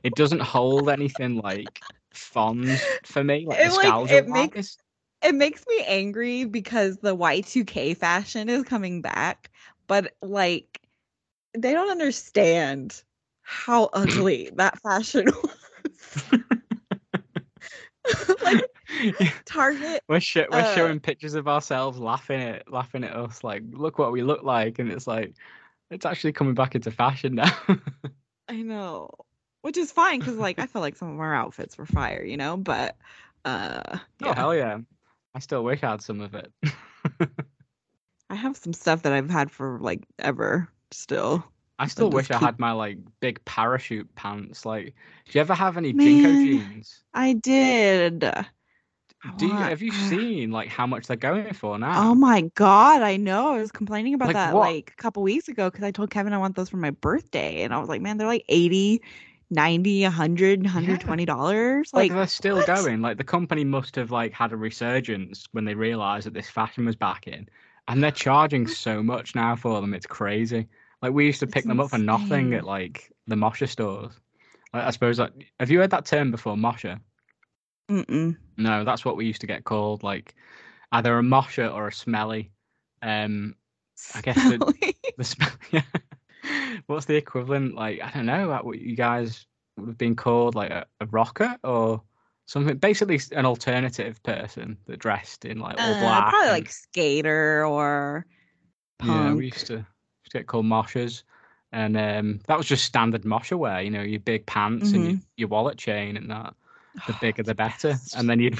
it 0.02 0.14
doesn't 0.14 0.40
hold 0.40 0.88
anything 0.88 1.36
like 1.36 1.80
fond 2.12 2.78
for 3.04 3.24
me, 3.24 3.46
like 3.46 3.60
It, 3.60 3.72
like, 3.72 4.10
it 4.10 4.28
makes-. 4.28 4.78
It 5.24 5.36
makes 5.36 5.64
me 5.68 5.84
angry 5.86 6.44
because 6.44 6.98
the 6.98 7.14
Y2K 7.14 7.94
fashion 7.94 8.48
is 8.48 8.64
coming 8.64 9.02
back, 9.02 9.50
but 9.86 10.14
like 10.20 10.80
they 11.56 11.72
don't 11.72 11.90
understand 11.90 13.02
how 13.42 13.84
ugly 13.92 14.50
that 14.56 14.80
fashion 14.80 15.26
was. 15.26 16.24
like 18.44 18.62
Target 19.44 20.02
we're, 20.08 20.20
sho- 20.20 20.46
we're 20.50 20.60
uh, 20.60 20.74
showing 20.74 20.98
pictures 20.98 21.34
of 21.34 21.46
ourselves 21.46 21.98
laughing 21.98 22.40
at 22.40 22.70
laughing 22.70 23.04
at 23.04 23.14
us 23.14 23.44
like 23.44 23.62
look 23.70 23.98
what 23.98 24.12
we 24.12 24.22
look 24.22 24.42
like 24.42 24.78
and 24.78 24.90
it's 24.90 25.06
like 25.06 25.34
it's 25.90 26.04
actually 26.04 26.32
coming 26.32 26.54
back 26.54 26.74
into 26.74 26.90
fashion 26.90 27.36
now 27.36 27.52
I 28.48 28.62
know. 28.62 29.08
Which 29.62 29.76
is 29.76 29.92
fine 29.92 30.20
because 30.20 30.36
like 30.36 30.58
I 30.58 30.66
felt 30.66 30.82
like 30.82 30.96
some 30.96 31.12
of 31.12 31.20
our 31.20 31.34
outfits 31.34 31.78
were 31.78 31.86
fire, 31.86 32.22
you 32.24 32.36
know, 32.36 32.56
but 32.56 32.96
uh 33.44 33.98
oh 34.22 34.32
hell 34.32 34.54
yeah 34.54 34.78
i 35.34 35.38
still 35.38 35.64
wish 35.64 35.82
i 35.82 35.90
had 35.90 36.02
some 36.02 36.20
of 36.20 36.34
it 36.34 36.52
I 38.30 38.34
have 38.34 38.56
some 38.56 38.72
stuff 38.72 39.02
that 39.02 39.12
I've 39.12 39.30
had 39.30 39.50
for 39.50 39.78
like 39.80 40.06
ever 40.18 40.68
still. 40.90 41.44
i 41.78 41.86
still 41.86 42.10
wish 42.10 42.30
i 42.30 42.38
had 42.38 42.58
my 42.58 42.72
like 42.72 42.98
big 43.20 43.44
parachute 43.44 44.12
pants 44.14 44.64
like 44.64 44.86
do 44.86 44.92
you 45.32 45.40
ever 45.40 45.54
have 45.54 45.76
any 45.76 45.92
JNCO 45.92 46.34
jeans 46.40 47.02
I 47.14 47.34
did. 47.34 48.24
do 49.36 49.46
you 49.46 49.64
have 49.64 49.82
you 49.82 49.90
seen 49.92 50.50
like 50.50 50.68
how 50.68 50.86
much 50.86 51.06
they're 51.06 51.16
going 51.16 51.52
for 51.52 51.78
now 51.78 52.10
Oh 52.10 52.14
my 52.14 52.42
god, 52.54 53.02
I 53.02 53.16
know. 53.16 53.52
I 53.54 53.58
was 53.58 53.70
complaining 53.72 54.14
about 54.14 54.28
Like 54.28 54.34
that 54.34 54.54
what? 54.54 54.68
like 54.76 54.92
a 54.92 55.02
couple 55.02 55.22
weeks 55.22 55.48
ago 55.48 55.70
because 55.70 55.84
I 55.84 55.90
told 55.90 56.10
Kevin 56.10 56.32
I 56.32 56.38
want 56.38 56.56
those 56.56 56.70
for 56.70 56.78
my 56.78 56.90
birthday. 56.90 57.62
And 57.62 57.74
I 57.74 57.78
was 57.78 57.88
like, 57.88 58.00
man, 58.00 58.16
they're 58.16 58.26
like 58.26 58.44
80, 58.48 59.02
90, 59.52 60.02
100, 60.04 60.62
120 60.64 61.24
dollars. 61.24 61.90
like, 61.92 62.10
Like, 62.10 62.16
they're 62.16 62.26
still 62.26 62.56
what? 62.56 62.66
going. 62.66 63.00
Like 63.02 63.18
the 63.18 63.24
company 63.24 63.64
must 63.64 63.94
have 63.96 64.10
like 64.10 64.32
had 64.32 64.52
a 64.52 64.56
resurgence 64.56 65.46
when 65.52 65.64
they 65.64 65.74
realized 65.74 66.26
that 66.26 66.34
this 66.34 66.48
fashion 66.50 66.84
was 66.86 66.96
back 66.96 67.26
in. 67.28 67.48
And 67.88 68.02
they're 68.02 68.10
charging 68.10 68.66
so 68.66 69.02
much 69.02 69.34
now 69.34 69.54
for 69.56 69.80
them 69.80 69.92
it's 69.94 70.06
crazy. 70.06 70.68
Like 71.02 71.12
we 71.12 71.26
used 71.26 71.40
to 71.40 71.46
It's 71.46 71.54
pick 71.54 71.64
them 71.64 71.80
up 71.80 71.90
for 71.90 71.98
nothing 71.98 72.54
at 72.54 72.64
like 72.64 73.12
the 73.26 73.36
mosher 73.36 73.66
stores. 73.66 74.12
Like, 74.72 74.84
i 74.84 74.90
suppose 74.90 75.18
like 75.18 75.32
have 75.60 75.70
you 75.70 75.80
heard 75.80 75.90
that 75.90 76.06
term 76.06 76.30
before 76.30 76.56
mosher? 76.56 76.98
Mm-mm. 77.90 78.36
no 78.56 78.84
that's 78.84 79.04
what 79.04 79.16
we 79.16 79.26
used 79.26 79.40
to 79.42 79.46
get 79.46 79.64
called 79.64 80.02
like 80.02 80.34
either 80.92 81.18
a 81.18 81.22
mosher 81.22 81.66
or 81.66 81.88
a 81.88 81.92
smelly. 81.92 82.50
Um 83.02 83.56
I 84.14 84.20
guess 84.22 84.36
the- 84.36 84.56
Smelly. 84.56 84.96
the 85.18 85.24
smell 85.24 85.50
yeah 85.72 85.82
what's 86.86 87.06
the 87.06 87.14
equivalent 87.16 87.74
like 87.74 88.00
i 88.02 88.10
don't 88.10 88.26
know 88.26 88.48
what 88.62 88.78
you 88.78 88.96
guys 88.96 89.46
would 89.78 89.88
have 89.88 89.98
been 89.98 90.16
called 90.16 90.54
like 90.54 90.70
a, 90.70 90.84
a 91.00 91.06
rocker 91.06 91.56
or 91.64 92.02
something? 92.46 92.76
Basically 92.76 93.18
an 93.34 93.46
alternative 93.46 94.22
person 94.22 94.76
that 94.86 94.98
dressed 94.98 95.44
in 95.46 95.58
like 95.60 95.78
all 95.78 95.94
Uh, 95.94 96.00
black 96.00 96.28
probably 96.28 96.48
and- 96.48 96.58
like 96.58 96.70
skater 96.70 97.64
or 97.64 98.26
punk. 98.98 99.10
yeah 99.10 99.32
we 99.34 99.44
used 99.46 99.66
to, 99.68 99.74
used 99.76 99.86
to 100.32 100.38
get 100.38 100.46
called 100.46 100.66
moshers. 100.66 101.22
And 101.72 101.96
um 101.96 102.40
that 102.48 102.58
was 102.58 102.66
just 102.66 102.84
standard 102.84 103.24
mosher 103.24 103.56
wear 103.56 103.80
you 103.80 103.90
know 103.90 104.02
your 104.02 104.20
big 104.20 104.44
pants 104.44 104.92
and 104.92 105.04
your, 105.10 105.20
your 105.38 105.48
wallet 105.48 105.78
chain 105.78 106.16
and 106.18 106.30
that. 106.30 106.54
The 107.06 107.16
bigger 107.22 107.42
the 107.42 107.54
better. 107.54 107.96
And 108.14 108.28
then 108.28 108.38
you'd 108.38 108.58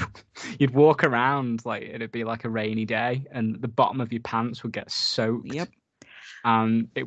you'd 0.59 0.71
walk 0.73 1.05
around 1.05 1.67
like 1.67 1.83
it'd 1.83 2.11
be 2.13 2.25
like 2.25 2.45
a 2.47 2.49
rainy 2.49 2.87
day 2.87 3.27
and 3.31 3.61
the 3.61 3.69
bottom 3.69 4.01
of 4.01 4.11
your 4.11 4.23
pants 4.23 4.63
would 4.63 4.73
get 4.73 4.91
soaked. 4.91 5.53
Yep. 5.53 5.69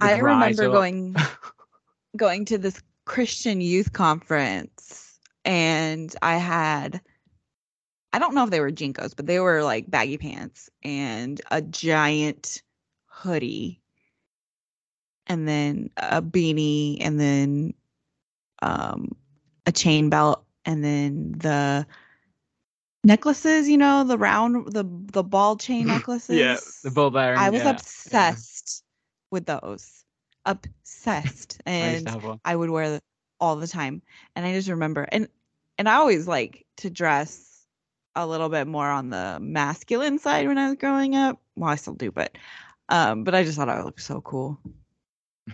Would 0.02 0.12
I 0.12 0.18
remember 0.20 0.68
going 0.70 1.16
going 2.18 2.46
to 2.46 2.58
this 2.58 2.82
Christian 3.06 3.62
youth 3.62 3.94
conference 3.94 5.20
and 5.44 6.14
I 6.22 6.38
had 6.38 7.02
I 8.14 8.20
don't 8.20 8.34
know 8.34 8.46
if 8.46 8.50
they 8.50 8.62
were 8.62 8.72
JNCOs, 8.72 9.16
but 9.16 9.26
they 9.26 9.40
were 9.40 9.64
like 9.64 9.90
baggy 9.92 10.18
pants 10.18 10.70
and 10.84 11.42
a 11.52 11.62
giant 11.62 12.64
hoodie 13.08 13.82
and 15.28 15.48
then 15.48 15.90
a 15.98 16.22
beanie 16.22 16.98
and 17.02 17.20
then 17.20 17.74
um 18.62 19.16
a 19.66 19.72
chain 19.72 20.10
belt 20.10 20.46
and 20.66 20.84
then 20.84 21.34
the 21.38 21.86
necklaces, 23.04 23.68
you 23.70 23.78
know, 23.78 24.04
the 24.04 24.18
round 24.18 24.72
the 24.74 24.86
the 25.12 25.24
ball 25.24 25.58
chain 25.58 25.88
necklaces. 25.88 26.38
Yeah, 26.38 26.60
the 26.84 26.92
ball 26.92 27.12
bearing. 27.12 27.38
I 27.40 27.50
was 27.50 27.62
yeah, 27.64 27.78
yeah. 28.12 28.36
With 29.36 29.46
those. 29.46 30.04
Obsessed. 30.46 31.62
And 31.66 32.10
one. 32.24 32.40
I 32.46 32.56
would 32.56 32.70
wear 32.70 33.02
all 33.40 33.58
the 33.58 33.68
time. 33.68 34.02
And 34.36 34.46
I 34.46 34.54
just 34.54 34.70
remember 34.70 35.08
and 35.12 35.28
and 35.78 35.90
I 35.90 35.96
always 35.96 36.28
like 36.28 36.66
to 36.78 36.90
dress 36.90 37.66
a 38.16 38.26
little 38.26 38.48
bit 38.48 38.66
more 38.66 38.90
on 38.90 39.10
the 39.10 39.38
masculine 39.42 40.20
side 40.20 40.48
when 40.48 40.58
I 40.58 40.70
was 40.70 40.78
growing 40.78 41.16
up. 41.16 41.42
Well, 41.58 41.70
I 41.70 41.76
still 41.76 41.96
do, 41.96 42.12
but 42.12 42.38
um 42.90 43.24
but 43.26 43.36
I 43.36 43.44
just 43.44 43.58
thought 43.58 43.70
I 43.70 43.84
looked 43.84 44.02
so 44.02 44.22
cool. 44.22 44.58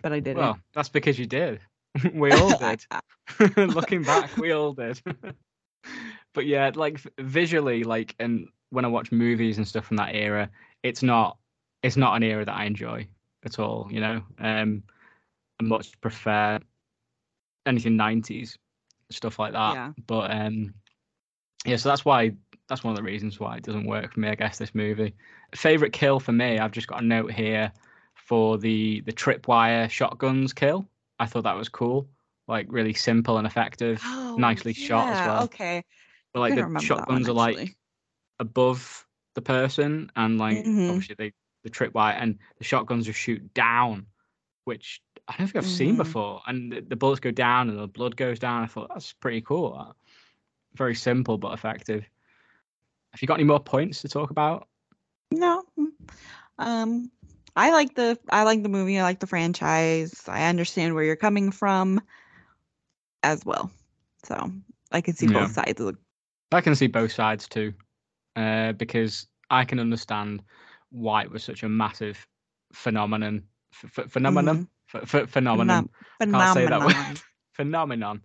But 0.01 0.13
I 0.13 0.19
didn't. 0.19 0.37
Well, 0.37 0.59
that's 0.73 0.89
because 0.89 1.17
you 1.17 1.25
did. 1.25 1.59
we 2.13 2.31
all 2.31 2.57
did. 2.57 2.85
Looking 3.57 4.03
back, 4.03 4.37
we 4.37 4.51
all 4.51 4.73
did. 4.73 5.01
but 6.33 6.45
yeah, 6.45 6.71
like 6.73 7.01
visually, 7.19 7.83
like, 7.83 8.15
and 8.19 8.47
when 8.69 8.85
I 8.85 8.87
watch 8.87 9.11
movies 9.11 9.57
and 9.57 9.67
stuff 9.67 9.85
from 9.85 9.97
that 9.97 10.15
era, 10.15 10.49
it's 10.81 11.03
not, 11.03 11.37
it's 11.83 11.97
not 11.97 12.15
an 12.15 12.23
era 12.23 12.45
that 12.45 12.55
I 12.55 12.63
enjoy 12.63 13.07
at 13.45 13.59
all. 13.59 13.87
You 13.91 13.99
know, 14.01 14.21
um, 14.39 14.83
I 15.59 15.63
much 15.63 15.99
prefer 16.01 16.59
anything 17.65 17.95
'90s 17.97 18.57
stuff 19.09 19.39
like 19.39 19.53
that. 19.53 19.73
Yeah. 19.75 19.91
But 20.07 20.31
um, 20.31 20.73
yeah, 21.65 21.75
so 21.75 21.89
that's 21.89 22.05
why 22.05 22.31
that's 22.67 22.83
one 22.83 22.91
of 22.91 22.97
the 22.97 23.03
reasons 23.03 23.39
why 23.39 23.57
it 23.57 23.63
doesn't 23.63 23.85
work 23.85 24.13
for 24.13 24.19
me. 24.19 24.29
I 24.29 24.35
guess 24.35 24.57
this 24.57 24.73
movie. 24.73 25.13
Favorite 25.53 25.93
kill 25.93 26.19
for 26.19 26.31
me, 26.31 26.59
I've 26.59 26.71
just 26.71 26.87
got 26.87 27.01
a 27.03 27.05
note 27.05 27.31
here 27.31 27.71
for 28.15 28.57
the 28.57 29.01
the 29.01 29.11
tripwire 29.13 29.89
shotguns 29.89 30.53
kill. 30.53 30.87
I 31.19 31.25
thought 31.25 31.43
that 31.43 31.55
was 31.57 31.69
cool, 31.69 32.07
like 32.47 32.67
really 32.69 32.93
simple 32.93 33.37
and 33.37 33.45
effective, 33.45 34.01
Oh, 34.05 34.35
nicely 34.37 34.73
shot 34.73 35.11
as 35.11 35.23
well. 35.23 35.43
Okay. 35.43 35.83
But 36.33 36.39
like 36.39 36.55
the 36.55 36.61
that 36.61 36.71
one, 36.73 36.83
shotguns 36.83 37.27
are 37.29 37.33
like 37.33 37.75
above 38.39 39.05
the 39.35 39.41
person, 39.41 40.11
and 40.15 40.37
like 40.39 40.65
Mhm. 40.65 40.89
obviously 40.89 41.15
they 41.17 41.33
the 41.63 41.69
tripwire 41.69 42.15
and 42.19 42.39
the 42.57 42.63
shotguns 42.63 43.05
just 43.05 43.19
shoot 43.19 43.53
down, 43.53 44.05
which 44.65 45.01
I 45.27 45.35
don't 45.37 45.47
think 45.47 45.57
I've 45.57 45.69
seen 45.69 45.95
Mhm. 45.95 45.97
before. 45.97 46.41
And 46.47 46.71
the, 46.71 46.81
the 46.81 46.95
bullets 46.95 47.19
go 47.19 47.31
down 47.31 47.69
and 47.69 47.77
the 47.77 47.87
blood 47.87 48.15
goes 48.15 48.39
down. 48.39 48.63
I 48.63 48.67
thought 48.67 48.89
that's 48.89 49.13
pretty 49.13 49.41
cool. 49.41 49.77
that. 49.77 49.95
Very 50.75 50.95
simple 50.95 51.37
but 51.37 51.53
effective. 51.53 52.03
Have 53.11 53.21
you 53.21 53.27
got 53.27 53.35
any 53.35 53.43
more 53.43 53.59
points 53.59 54.01
to 54.01 54.09
talk 54.09 54.31
about? 54.31 54.67
No. 55.31 55.63
mm, 55.79 55.91
Um 56.57 57.11
I 57.55 57.71
like 57.71 57.95
the 57.95 58.17
I 58.29 58.43
like 58.43 58.63
the 58.63 58.69
movie, 58.69 58.97
I 58.99 59.03
like 59.03 59.19
the 59.19 59.27
franchise. 59.27 60.23
I 60.27 60.45
understand 60.45 60.95
where 60.95 61.03
you're 61.03 61.15
coming 61.17 61.51
from 61.51 62.01
as 63.23 63.45
well. 63.45 63.71
So 64.23 64.51
I 64.91 65.01
can 65.01 65.13
see 65.13 65.27
Yeah. 65.27 65.41
both 65.43 65.51
sides 65.51 65.79
of 65.81 65.87
the 65.87 65.97
I 66.53 66.61
can 66.61 66.75
see 66.75 66.87
both 66.87 67.11
sides 67.11 67.47
too, 67.47 67.73
uh, 68.35 68.73
because 68.73 69.27
I 69.49 69.63
can 69.65 69.79
understand 69.79 70.43
why 70.91 71.23
it 71.23 71.31
was 71.31 71.43
such 71.43 71.63
a 71.63 71.69
massive 71.69 72.27
phenomenon. 72.73 73.43
F- 73.83 73.99
f- 73.99 74.11
phenomenon. 74.11 74.67
F- 74.93 75.13
f- 75.15 75.29
phenomenon. 75.29 75.89
Can't 76.21 76.53
say 76.53 76.67
that 76.67 76.81
word. 76.81 76.95
Phenomenon. 76.95 77.15
phenomenon. 77.53 78.21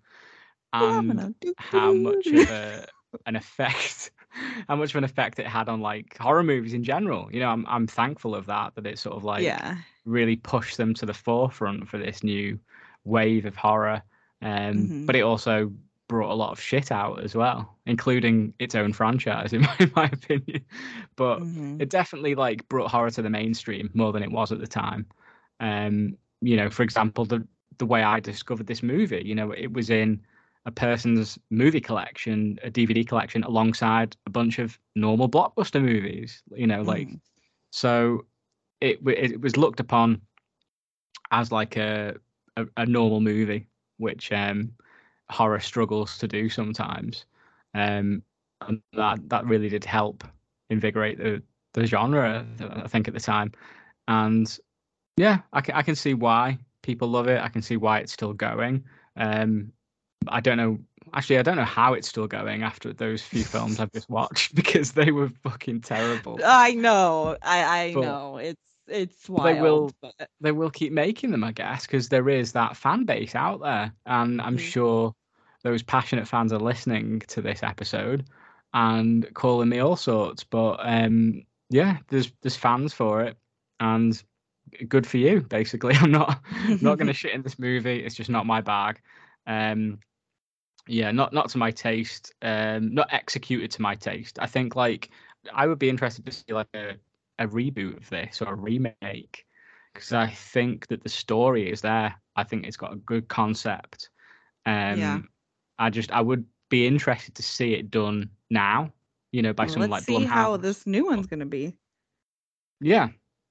And 0.73 1.09
Phenomenon. 1.09 1.35
How 1.59 1.93
much 1.93 2.27
of 2.27 2.51
a, 2.51 2.87
an 3.27 3.37
effect 3.37 4.11
how 4.69 4.77
much 4.77 4.91
of 4.91 4.97
an 4.97 5.05
effect 5.05 5.39
it 5.39 5.47
had 5.47 5.69
on 5.69 5.81
like 5.81 6.17
horror 6.19 6.43
movies 6.43 6.75
in 6.75 6.85
general 6.85 7.29
you 7.33 7.41
know 7.41 7.49
i'm 7.49 7.65
i'm 7.67 7.87
thankful 7.87 8.35
of 8.35 8.45
that 8.47 8.75
that 8.75 8.87
it 8.87 8.99
sort 8.99 9.17
of 9.17 9.25
like 9.25 9.43
yeah. 9.43 9.77
really 10.05 10.37
pushed 10.37 10.77
them 10.77 10.93
to 10.93 11.07
the 11.07 11.15
forefront 11.15 11.89
for 11.89 11.97
this 11.97 12.23
new 12.23 12.59
wave 13.05 13.47
of 13.47 13.57
horror 13.57 14.03
um 14.43 14.75
Mhm. 14.75 15.07
but 15.07 15.17
it 15.17 15.23
also 15.23 15.73
brought 16.09 16.31
a 16.31 16.35
lot 16.35 16.53
of 16.53 16.61
shit 16.61 16.93
out 16.93 17.23
as 17.23 17.35
well 17.35 17.77
including 17.87 18.53
its 18.59 18.75
own 18.75 18.93
franchise 18.93 19.53
in 19.53 19.63
my, 19.63 19.77
in 19.81 19.93
my 19.97 20.05
opinion 20.07 20.65
but 21.17 21.41
Mhm. 21.41 21.81
it 21.81 21.91
definitely 21.91 22.35
like 22.35 22.67
brought 22.69 22.91
horror 22.91 23.11
to 23.11 23.23
the 23.23 23.31
mainstream 23.31 23.91
more 23.95 24.13
than 24.13 24.23
it 24.23 24.31
was 24.31 24.53
at 24.53 24.61
the 24.61 24.67
time 24.67 25.07
um 25.61 26.17
you 26.41 26.57
know 26.57 26.71
for 26.71 26.83
example 26.83 27.25
the 27.25 27.47
the 27.79 27.87
way 27.87 28.03
i 28.03 28.21
discovered 28.21 28.67
this 28.67 28.83
movie 28.83 29.23
you 29.25 29.35
know 29.35 29.51
it 29.53 29.73
was 29.73 29.91
in 29.91 30.21
a 30.67 30.71
person's 30.71 31.39
movie 31.51 31.81
collection 31.81 32.59
a 32.63 32.71
dvd 32.71 33.07
collection 33.07 33.43
alongside 33.45 34.17
a 34.27 34.31
bunch 34.31 34.59
of 34.59 34.79
normal 34.95 35.29
blockbuster 35.29 35.83
movies 35.83 36.43
you 36.55 36.67
know 36.67 36.83
like 36.83 37.09
Mhm. 37.09 37.21
so 37.71 38.25
it 38.81 38.99
it 39.07 39.41
was 39.41 39.57
looked 39.57 39.81
upon 39.81 40.21
as 41.31 41.51
like 41.53 41.77
a 41.77 42.15
a, 42.57 42.67
a 42.77 42.87
normal 42.87 43.21
movie 43.21 43.67
which 43.99 44.33
um 44.33 44.71
horror 45.31 45.61
struggles 45.61 46.19
to 46.19 46.29
do 46.29 46.49
sometimes. 46.49 47.25
Um 47.75 48.23
and 48.67 48.81
that 48.95 49.29
that 49.29 49.45
really 49.47 49.69
did 49.69 49.85
help 49.85 50.25
invigorate 50.71 51.19
the 51.19 51.43
the 51.75 51.87
genre 51.87 52.47
i 52.61 52.89
think 52.89 53.07
at 53.09 53.15
the 53.15 53.21
time. 53.21 53.53
And 54.09 54.59
yeah 55.17 55.39
i 55.53 55.61
can, 55.61 55.75
I 55.75 55.83
can 55.83 55.95
see 55.95 56.15
why 56.15 56.59
people 56.83 57.09
love 57.09 57.29
it. 57.29 57.41
I 57.43 57.49
can 57.49 57.63
see 57.63 57.77
why 57.77 57.99
it's 57.99 58.13
still 58.13 58.33
going. 58.33 58.85
Um 59.17 59.73
i 60.29 60.41
don't 60.41 60.57
know 60.57 60.79
actually 61.15 61.39
i 61.39 61.43
don't 61.43 61.57
know 61.57 61.65
how 61.65 61.93
it's 61.95 62.09
still 62.09 62.27
going 62.27 62.63
after 62.65 62.93
those 62.93 63.23
few 63.23 63.45
films 63.55 63.79
i've 63.79 63.93
just 63.93 64.11
watched 64.11 64.55
because 64.61 64.91
they 64.93 65.13
were 65.13 65.29
fucking 65.45 65.81
terrible. 65.81 66.41
I 66.45 66.73
know. 66.75 67.37
I 67.43 67.65
I 67.83 67.95
But- 67.95 68.01
know. 68.01 68.37
It's 68.39 68.61
it's 68.89 69.27
they 69.27 69.61
will- 69.61 69.91
but- 70.01 70.15
they 70.41 70.53
will 70.53 70.71
keep 70.71 70.93
making 70.93 71.31
them, 71.31 71.45
I 71.45 71.53
guess, 71.53 71.87
because 71.87 72.09
there 72.09 72.29
is 72.29 72.53
that 72.53 72.77
fan 72.77 73.05
base 73.05 73.35
out 73.35 73.61
there, 73.61 73.93
and 74.07 74.41
I'm 74.41 74.57
Mhm. 74.57 74.61
sure 74.61 75.15
those 75.63 75.83
passionate 75.83 76.29
fans 76.29 76.53
are 76.53 76.59
listening 76.61 77.21
to 77.29 77.43
this 77.43 77.63
episode 77.63 78.25
and 78.75 79.27
calling 79.35 79.69
me 79.69 79.79
all 79.81 79.97
sorts. 79.97 80.45
But 80.45 80.77
um, 80.81 81.43
yeah, 81.71 81.99
there's 82.09 82.33
there's 82.43 82.57
fans 82.57 82.93
for 82.93 83.23
it, 83.23 83.37
and 83.81 84.23
good 84.89 85.07
for 85.07 85.17
you. 85.19 85.41
Basically, 85.43 85.95
I'm 86.01 86.13
not 86.13 86.43
not 86.81 86.99
going 86.99 87.07
to 87.09 87.13
shit 87.13 87.35
in 87.35 87.43
this 87.43 87.59
movie. 87.59 88.05
It's 88.05 88.15
just 88.15 88.31
not 88.31 88.47
my 88.47 88.61
bag. 88.61 89.01
Um, 89.47 89.99
yeah, 90.87 91.11
not 91.11 91.33
not 91.33 91.49
to 91.51 91.59
my 91.59 91.71
taste. 91.73 92.33
Um, 92.43 92.95
not 92.95 93.13
executed 93.13 93.71
to 93.73 93.83
my 93.83 93.97
taste. 93.97 94.39
I 94.41 94.47
think 94.47 94.77
like 94.77 95.11
I 95.53 95.67
would 95.67 95.79
be 95.79 95.89
interested 95.89 96.25
to 96.27 96.33
see 96.33 96.53
like 96.53 96.69
a 96.75 96.95
a 97.39 97.47
reboot 97.47 97.97
of 97.97 98.09
this 98.11 98.43
or 98.43 98.53
a 98.53 98.57
remake 98.57 99.47
because 99.93 100.13
I 100.13 100.27
think 100.27 100.87
that 100.89 101.03
the 101.03 101.09
story 101.09 101.71
is 101.71 101.81
there. 101.81 102.15
I 102.37 102.45
think 102.45 102.67
it's 102.67 102.77
got 102.77 102.93
a 102.93 102.97
good 102.97 103.29
concept. 103.29 104.11
Um, 104.67 104.99
Yeah. 104.99 105.21
I 105.79 105.91
just 105.91 106.11
I 106.13 106.21
would 106.21 106.45
be 106.69 106.87
interested 106.87 107.35
to 107.37 107.43
see 107.43 107.75
it 107.75 107.91
done 107.91 108.31
now. 108.51 108.93
You 109.33 109.43
know, 109.43 109.53
by 109.53 109.65
Well, 109.65 109.75
someone 109.75 109.91
Let's 109.91 110.07
like 110.07 110.19
see 110.19 110.25
how 110.25 110.57
this 110.57 110.87
new 110.87 111.07
one's 111.07 111.27
gonna 111.27 111.47
be. 111.47 111.77
Yeah. 112.81 113.09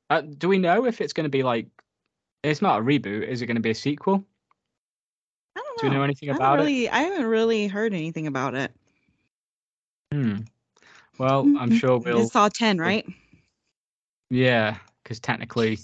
Uh, 0.09 0.21
do 0.21 0.47
we 0.47 0.57
know 0.57 0.85
if 0.85 1.01
it's 1.01 1.13
going 1.13 1.25
to 1.25 1.29
be 1.29 1.43
like? 1.43 1.67
It's 2.43 2.61
not 2.61 2.79
a 2.79 2.83
reboot. 2.83 3.27
Is 3.27 3.41
it 3.41 3.47
going 3.47 3.55
to 3.55 3.61
be 3.61 3.71
a 3.71 3.75
sequel? 3.75 4.23
I 5.55 5.59
don't 5.61 5.77
know. 5.77 5.81
Do 5.81 5.87
you 5.87 5.93
know 5.93 6.03
anything 6.03 6.29
I 6.29 6.35
about 6.35 6.59
it? 6.59 6.91
I 6.91 6.99
haven't 7.01 7.25
really 7.25 7.67
heard 7.67 7.93
anything 7.93 8.27
about 8.27 8.53
it. 8.55 8.71
Hmm. 10.11 10.41
Well, 11.17 11.41
I'm 11.57 11.71
Mhm. 11.71 11.79
sure 11.79 11.97
It's 11.97 12.05
we'll. 12.05 12.29
Saw 12.29 12.49
ten, 12.49 12.77
right? 12.77 13.05
Yeah, 14.29 14.77
because 15.03 15.19
technically, 15.19 15.79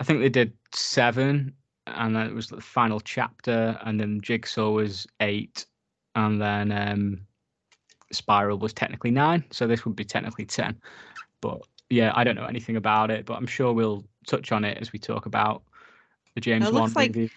I 0.00 0.04
think 0.04 0.20
they 0.20 0.28
did 0.28 0.52
seven, 0.74 1.54
and 1.86 2.16
then 2.16 2.26
it 2.26 2.34
was 2.34 2.48
the 2.48 2.60
final 2.60 3.00
chapter, 3.00 3.78
and 3.84 4.00
then 4.00 4.20
Jigsaw 4.20 4.70
was 4.70 5.06
eight, 5.20 5.66
and 6.14 6.40
then 6.40 6.72
um, 6.72 7.20
Spiral 8.12 8.58
was 8.58 8.72
technically 8.72 9.10
nine. 9.10 9.44
So 9.50 9.66
this 9.66 9.84
would 9.84 9.96
be 9.96 10.04
technically 10.04 10.46
ten. 10.46 10.80
But 11.40 11.60
yeah, 11.90 12.12
I 12.14 12.24
don't 12.24 12.36
know 12.36 12.46
anything 12.46 12.76
about 12.76 13.10
it, 13.10 13.26
but 13.26 13.34
I'm 13.34 13.46
sure 13.46 13.72
we'll 13.72 14.04
touch 14.26 14.52
on 14.52 14.64
it 14.64 14.78
as 14.78 14.92
we 14.92 14.98
talk 14.98 15.26
about 15.26 15.62
the 16.34 16.40
James 16.40 16.66
It 16.66 16.72
Wan 16.72 16.82
looks 16.82 16.96
like 16.96 17.14
movie. 17.14 17.30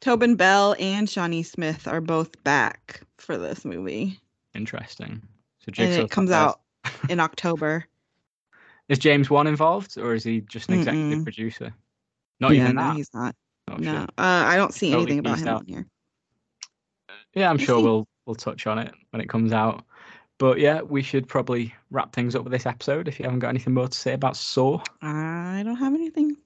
Tobin 0.00 0.34
Bell 0.34 0.74
and 0.80 1.08
Shawnee 1.08 1.44
Smith 1.44 1.86
are 1.86 2.00
both 2.00 2.42
back 2.42 3.02
for 3.18 3.38
this 3.38 3.64
movie, 3.64 4.18
Interesting. 4.54 5.22
So 5.60 5.82
and 5.82 5.92
it 5.92 6.10
comes 6.10 6.30
out 6.30 6.60
in 7.08 7.20
October. 7.20 7.86
Is 8.88 8.98
James 8.98 9.30
Wan 9.30 9.46
involved, 9.46 9.96
or 9.98 10.14
is 10.14 10.24
he 10.24 10.40
just 10.42 10.68
an 10.68 10.74
executive 10.78 11.20
Mm-mm. 11.20 11.24
producer? 11.24 11.72
Not 12.40 12.54
yeah, 12.54 12.64
even 12.64 12.76
no, 12.76 12.82
that. 12.82 12.96
he's 12.96 13.14
not. 13.14 13.34
Oh, 13.70 13.76
no, 13.76 14.00
shit. 14.00 14.10
uh, 14.10 14.12
I 14.18 14.56
don't 14.56 14.74
see 14.74 14.92
anything 14.92 15.18
about 15.20 15.38
him 15.38 15.48
out. 15.48 15.60
on 15.60 15.66
here. 15.66 15.86
Yeah, 17.34 17.48
I'm 17.50 17.56
We'll 17.56 17.66
sure 17.66 17.78
see. 17.78 17.84
we'll 17.84 18.08
we'll 18.26 18.34
touch 18.34 18.66
on 18.66 18.78
it 18.78 18.92
when 19.10 19.20
it 19.22 19.28
comes 19.28 19.52
out. 19.52 19.84
But 20.38 20.58
yeah, 20.58 20.82
we 20.82 21.02
should 21.02 21.28
probably 21.28 21.72
wrap 21.90 22.12
things 22.12 22.34
up 22.34 22.42
with 22.42 22.52
this 22.52 22.66
episode. 22.66 23.06
If 23.08 23.18
you 23.18 23.24
haven't 23.24 23.38
got 23.38 23.50
anything 23.50 23.74
more 23.74 23.86
to 23.88 23.96
say 23.98 24.12
about 24.14 24.36
Saw, 24.36 24.80
I 25.00 25.62
don't 25.64 25.76
have 25.76 25.94
anything. 25.94 26.36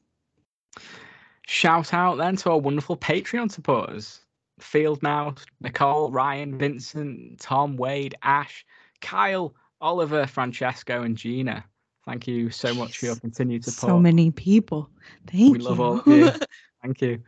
shout 1.46 1.94
out 1.94 2.16
then 2.18 2.36
to 2.36 2.50
our 2.50 2.58
wonderful 2.58 2.96
Patreon 2.96 3.50
supporters: 3.50 4.20
Field 4.60 5.02
Mouse, 5.02 5.44
Nicole, 5.60 6.10
Ryan, 6.10 6.58
Vincent, 6.58 7.40
Tom, 7.40 7.76
Wade, 7.76 8.14
Ash, 8.22 8.64
Kyle, 9.00 9.54
Oliver, 9.80 10.26
Francesco, 10.26 11.02
and 11.02 11.16
Gina. 11.16 11.64
Thank 12.06 12.28
you 12.28 12.50
so 12.50 12.72
much 12.74 12.98
for 12.98 13.06
your 13.06 13.16
continued 13.16 13.64
support. 13.64 13.90
So 13.90 13.98
many 13.98 14.30
people. 14.30 14.88
Thank 15.26 15.52
we 15.52 15.58
you. 15.58 15.64
love 15.64 15.80
all 15.80 15.98
of 16.00 16.06
you. 16.06 16.30
Thank 16.82 17.02
you. 17.02 17.22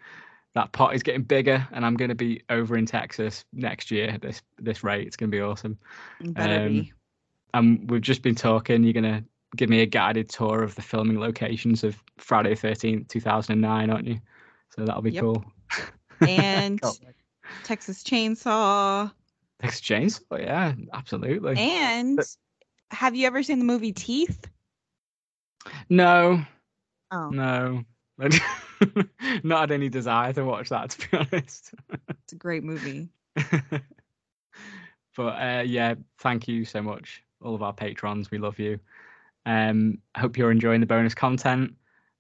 That 0.55 0.73
pot 0.73 0.95
is 0.95 1.03
getting 1.03 1.23
bigger, 1.23 1.67
and 1.73 1.85
I'm 1.85 1.95
going 1.95 2.09
to 2.09 2.15
be 2.15 2.43
over 2.49 2.77
in 2.77 2.87
Texas 2.87 3.45
next 3.53 3.91
year. 3.91 4.09
at 4.11 4.23
This 4.23 4.43
this 4.59 4.83
rate, 4.85 5.07
it's 5.07 5.17
going 5.17 5.31
to 5.31 5.37
be 5.37 5.43
awesome. 5.43 5.79
Better 6.21 6.67
Um, 6.67 6.69
be. 6.69 6.93
And 7.55 7.91
we've 7.91 8.01
just 8.01 8.23
been 8.23 8.35
talking. 8.35 8.85
You're 8.85 8.93
going 8.93 9.05
to 9.05 9.25
give 9.57 9.69
me 9.69 9.81
a 9.81 9.87
guided 9.87 10.29
tour 10.29 10.63
of 10.63 10.75
the 10.75 10.83
filming 10.83 11.19
locations 11.19 11.83
of 11.83 12.03
Friday 12.19 12.55
the 12.55 12.69
13th, 12.69 13.09
2009, 13.09 13.91
aren't 13.91 14.07
you? 14.07 14.21
So 14.77 14.85
that'll 14.85 15.03
be 15.03 15.13
Yep. 15.13 15.23
cool. 15.23 15.45
And. 16.21 16.81
Texas 17.65 18.03
Chainsaw. 18.03 19.11
Exchange? 19.63 20.15
Oh 20.31 20.37
yeah, 20.37 20.75
absolutely. 20.93 21.57
And 21.59 22.21
have 22.91 23.15
you 23.15 23.27
ever 23.27 23.43
seen 23.43 23.59
the 23.59 23.65
movie 23.65 23.93
Teeth? 23.93 24.47
No, 25.89 26.45
Oh, 27.11 27.31
no. 27.31 27.85
Not 29.43 29.61
had 29.61 29.71
any 29.71 29.89
desire 29.89 30.33
to 30.35 30.45
watch 30.45 30.69
that, 30.71 30.91
to 30.99 31.11
be 31.11 31.17
honest. 31.17 31.75
it's 32.11 32.33
a 32.33 32.37
great 32.37 32.65
movie. 32.65 33.09
but 35.17 35.23
uh, 35.23 35.63
yeah, 35.65 35.95
thank 36.19 36.49
you 36.49 36.65
so 36.65 36.83
much, 36.83 37.23
all 37.43 37.55
of 37.55 37.63
our 37.63 37.73
patrons. 37.73 38.31
We 38.31 38.39
love 38.39 38.59
you. 38.59 38.79
Um, 39.47 39.99
I 40.15 40.21
hope 40.21 40.37
you're 40.37 40.51
enjoying 40.51 40.81
the 40.81 40.87
bonus 40.87 41.15
content. 41.15 41.75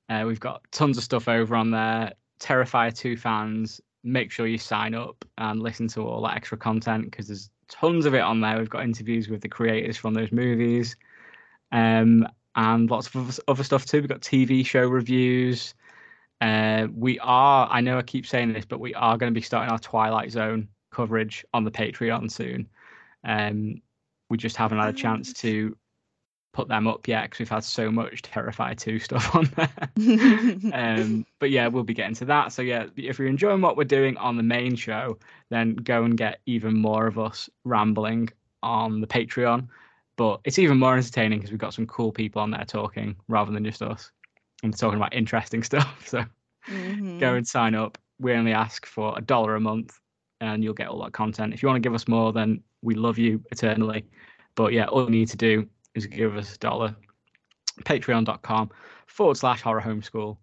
Uh, 0.09 0.25
we've 0.27 0.41
got 0.41 0.63
tons 0.73 0.97
of 0.97 1.05
stuff 1.05 1.29
over 1.29 1.55
on 1.55 1.71
there. 1.71 2.15
Terrifier 2.41 2.97
2 2.97 3.17
fans, 3.17 3.81
make 4.05 4.31
sure 4.31 4.47
you 4.47 4.57
sign 4.59 4.95
up 4.95 5.23
and 5.37 5.61
listen 5.61 5.89
to 5.89 6.07
all 6.07 6.23
that 6.23 6.37
extra 6.37 6.57
content 6.57 7.11
because 7.11 7.27
there's 7.27 7.51
tons 7.69 8.07
of 8.07 8.15
it 8.15 8.21
on 8.21 8.41
there. 8.41 8.57
We've 8.57 8.71
got 8.71 8.85
interviews 8.85 9.29
with 9.29 9.43
the 9.43 9.49
creators 9.49 9.99
from 9.99 10.15
those 10.15 10.33
movies 10.33 10.97
um, 11.73 12.27
and 12.55 12.91
lots 12.91 13.15
of 13.15 13.41
other- 13.49 13.65
stuff 13.65 13.87
too. 13.87 14.01
We've 14.01 14.09
got 14.09 14.21
TV 14.21 14.65
show 14.65 14.87
reviews. 14.87 15.75
Uh, 16.41 16.87
we 16.95 17.19
are, 17.21 17.69
I 17.71 17.81
know 17.81 17.99
I 17.99 18.03
keep 18.03 18.27
saying 18.27 18.53
this, 18.53 18.65
but 18.65 18.81
we 18.81 18.95
are 18.95 19.17
going 19.17 19.33
to 19.33 19.39
be 19.39 19.45
starting 19.45 19.71
our 19.71 19.79
Twilight 19.79 20.31
Zone 20.31 20.69
coverage 20.93 21.45
on 21.53 21.65
the 21.65 21.71
Patreon 21.71 22.31
soon. 22.31 22.69
Um, 23.25 23.83
we 24.31 24.37
just 24.37 24.57
haven't 24.57 24.79
had 24.79 24.89
a 24.89 24.93
chance 24.93 25.33
to 25.35 25.77
put 26.53 26.69
them 26.69 26.89
up 26.89 27.07
yet 27.07 27.25
because 27.25 27.39
we've 27.39 27.49
had 27.49 27.65
so 27.65 27.91
much 27.91 28.23
Terrifier 28.23 28.77
2 28.77 28.99
stuff 29.01 29.35
on 29.35 29.51
there. 29.57 30.73
um, 30.75 31.27
but 31.39 31.51
yeah, 31.51 31.69
we'll 31.69 31.85
be 31.85 31.95
getting 31.95 32.17
to 32.17 32.25
that. 32.27 32.53
So 32.53 32.63
yeah, 32.63 32.87
if 32.97 33.19
you're 33.19 33.29
enjoying 33.29 33.61
what 33.61 33.77
we're 33.77 33.85
doing 33.85 34.17
on 34.17 34.37
the 34.37 34.43
main 34.43 34.75
show, 34.75 35.19
then 35.51 35.75
go 35.77 36.05
and 36.05 36.17
get 36.17 36.41
even 36.47 36.77
more 36.77 37.07
of 37.07 37.19
us 37.19 37.49
rambling 37.65 38.31
on 38.63 39.01
the 39.01 39.07
Patreon. 39.07 39.69
But 40.19 40.41
it's 40.45 40.59
even 40.59 40.77
more 40.79 40.97
entertaining 40.97 41.39
because 41.39 41.51
we've 41.53 41.61
got 41.61 41.73
some 41.73 41.87
cool 41.87 42.13
people 42.13 42.43
on 42.43 42.51
there 42.51 42.65
talking 42.67 43.17
rather 43.29 43.53
than 43.53 43.65
just 43.65 43.81
us 43.81 44.11
and 44.63 44.77
talking 44.77 44.99
about 44.99 45.15
interesting 45.15 45.63
stuff. 45.71 46.07
So 46.07 46.25
Mhm. 46.69 47.19
go 47.19 47.35
and 47.37 47.47
sign 47.49 47.75
up. 47.75 47.97
We 48.19 48.35
only 48.35 48.53
ask 48.53 48.85
for 48.85 49.15
a 49.17 49.23
dollar 49.23 49.55
a 49.55 49.61
month 49.61 49.99
and 50.43 50.63
you'll 50.63 50.75
get 50.75 50.89
all 50.89 51.03
that 51.05 51.13
content. 51.13 51.55
If 51.55 51.63
you 51.63 51.69
want 51.69 51.77
to 51.83 51.87
give 51.89 51.95
us 51.95 52.07
more, 52.09 52.33
then 52.35 52.63
We 52.83 52.95
love 52.95 53.19
you 53.19 53.43
eternally. 53.51 54.05
But 54.55 54.73
yeah, 54.73 54.85
all 54.87 55.05
you 55.05 55.11
need 55.11 55.29
to 55.29 55.37
do 55.37 55.67
is 55.95 56.07
give 56.07 56.37
us 56.37 56.55
a 56.55 56.59
dollar. 56.59 56.95
Patreon.com 57.85 58.71
forward 59.07 59.37
slash 59.37 59.63
horror 59.63 59.81
homeschool. 59.81 60.37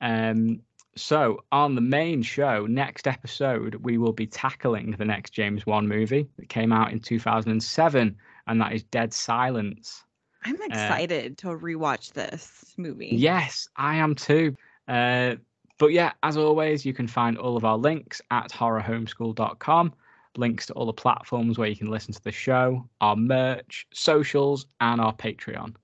Um, 0.00 0.60
so 0.96 1.44
on 1.52 1.74
the 1.74 1.80
main 1.80 2.22
show, 2.22 2.66
next 2.66 3.06
episode, 3.06 3.76
we 3.76 3.98
will 3.98 4.12
be 4.12 4.26
tackling 4.26 4.92
the 4.92 5.04
next 5.04 5.30
James 5.30 5.66
Wan 5.66 5.86
movie 5.86 6.26
that 6.38 6.48
came 6.48 6.72
out 6.72 6.92
in 6.92 7.00
2007, 7.00 8.16
and 8.50 8.60
that 8.60 8.72
is 8.72 8.82
Dead 8.82 9.14
Silence. 9.14 10.02
I'm 10.44 10.60
excited 10.62 11.38
to 11.38 11.48
rewatch 11.48 12.12
this 12.14 12.74
movie. 12.76 13.10
Yes, 13.12 13.68
I 13.76 13.96
am 13.96 14.14
too. 14.16 14.56
Uh, 14.88 15.36
but 15.78 15.92
yeah, 15.92 16.12
as 16.24 16.36
always, 16.36 16.84
you 16.84 16.92
can 16.92 17.06
find 17.06 17.38
all 17.38 17.56
of 17.56 17.64
our 17.64 17.78
links 17.78 18.20
at 18.32 18.50
horrorhomeschool.com. 18.50 19.94
Links 20.36 20.66
to 20.66 20.72
all 20.72 20.86
the 20.86 20.92
platforms 20.92 21.58
where 21.58 21.68
you 21.68 21.76
can 21.76 21.90
listen 21.90 22.12
to 22.12 22.22
the 22.22 22.32
show, 22.32 22.88
our 23.00 23.14
merch, 23.14 23.86
socials, 23.92 24.66
and 24.80 25.00
our 25.00 25.14
Patreon. 25.14 25.74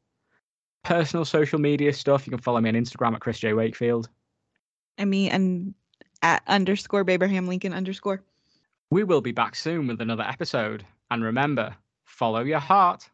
Personal 0.82 1.24
social 1.24 1.60
media 1.60 1.93
stuff, 1.93 2.26
you 2.26 2.30
can 2.30 2.40
follow 2.40 2.60
me 2.60 2.68
on 2.68 2.74
Instagram 2.74 3.14
at 3.14 3.20
Chris 3.20 3.38
J. 3.38 3.52
Wakefield. 3.52 4.09
And 4.98 5.10
me 5.10 5.30
and 5.30 5.74
at 6.22 6.43
underscore 6.48 7.09
Abraham 7.09 7.47
Lincoln 7.47 7.72
underscore. 7.72 8.22
We 8.90 9.05
will 9.05 9.20
be 9.20 9.32
back 9.32 9.55
soon 9.55 9.86
with 9.86 10.01
another 10.01 10.24
episode. 10.24 10.84
And 11.10 11.22
remember, 11.22 11.76
follow 12.16 12.40
your 12.40 12.59
heart. 12.60 13.10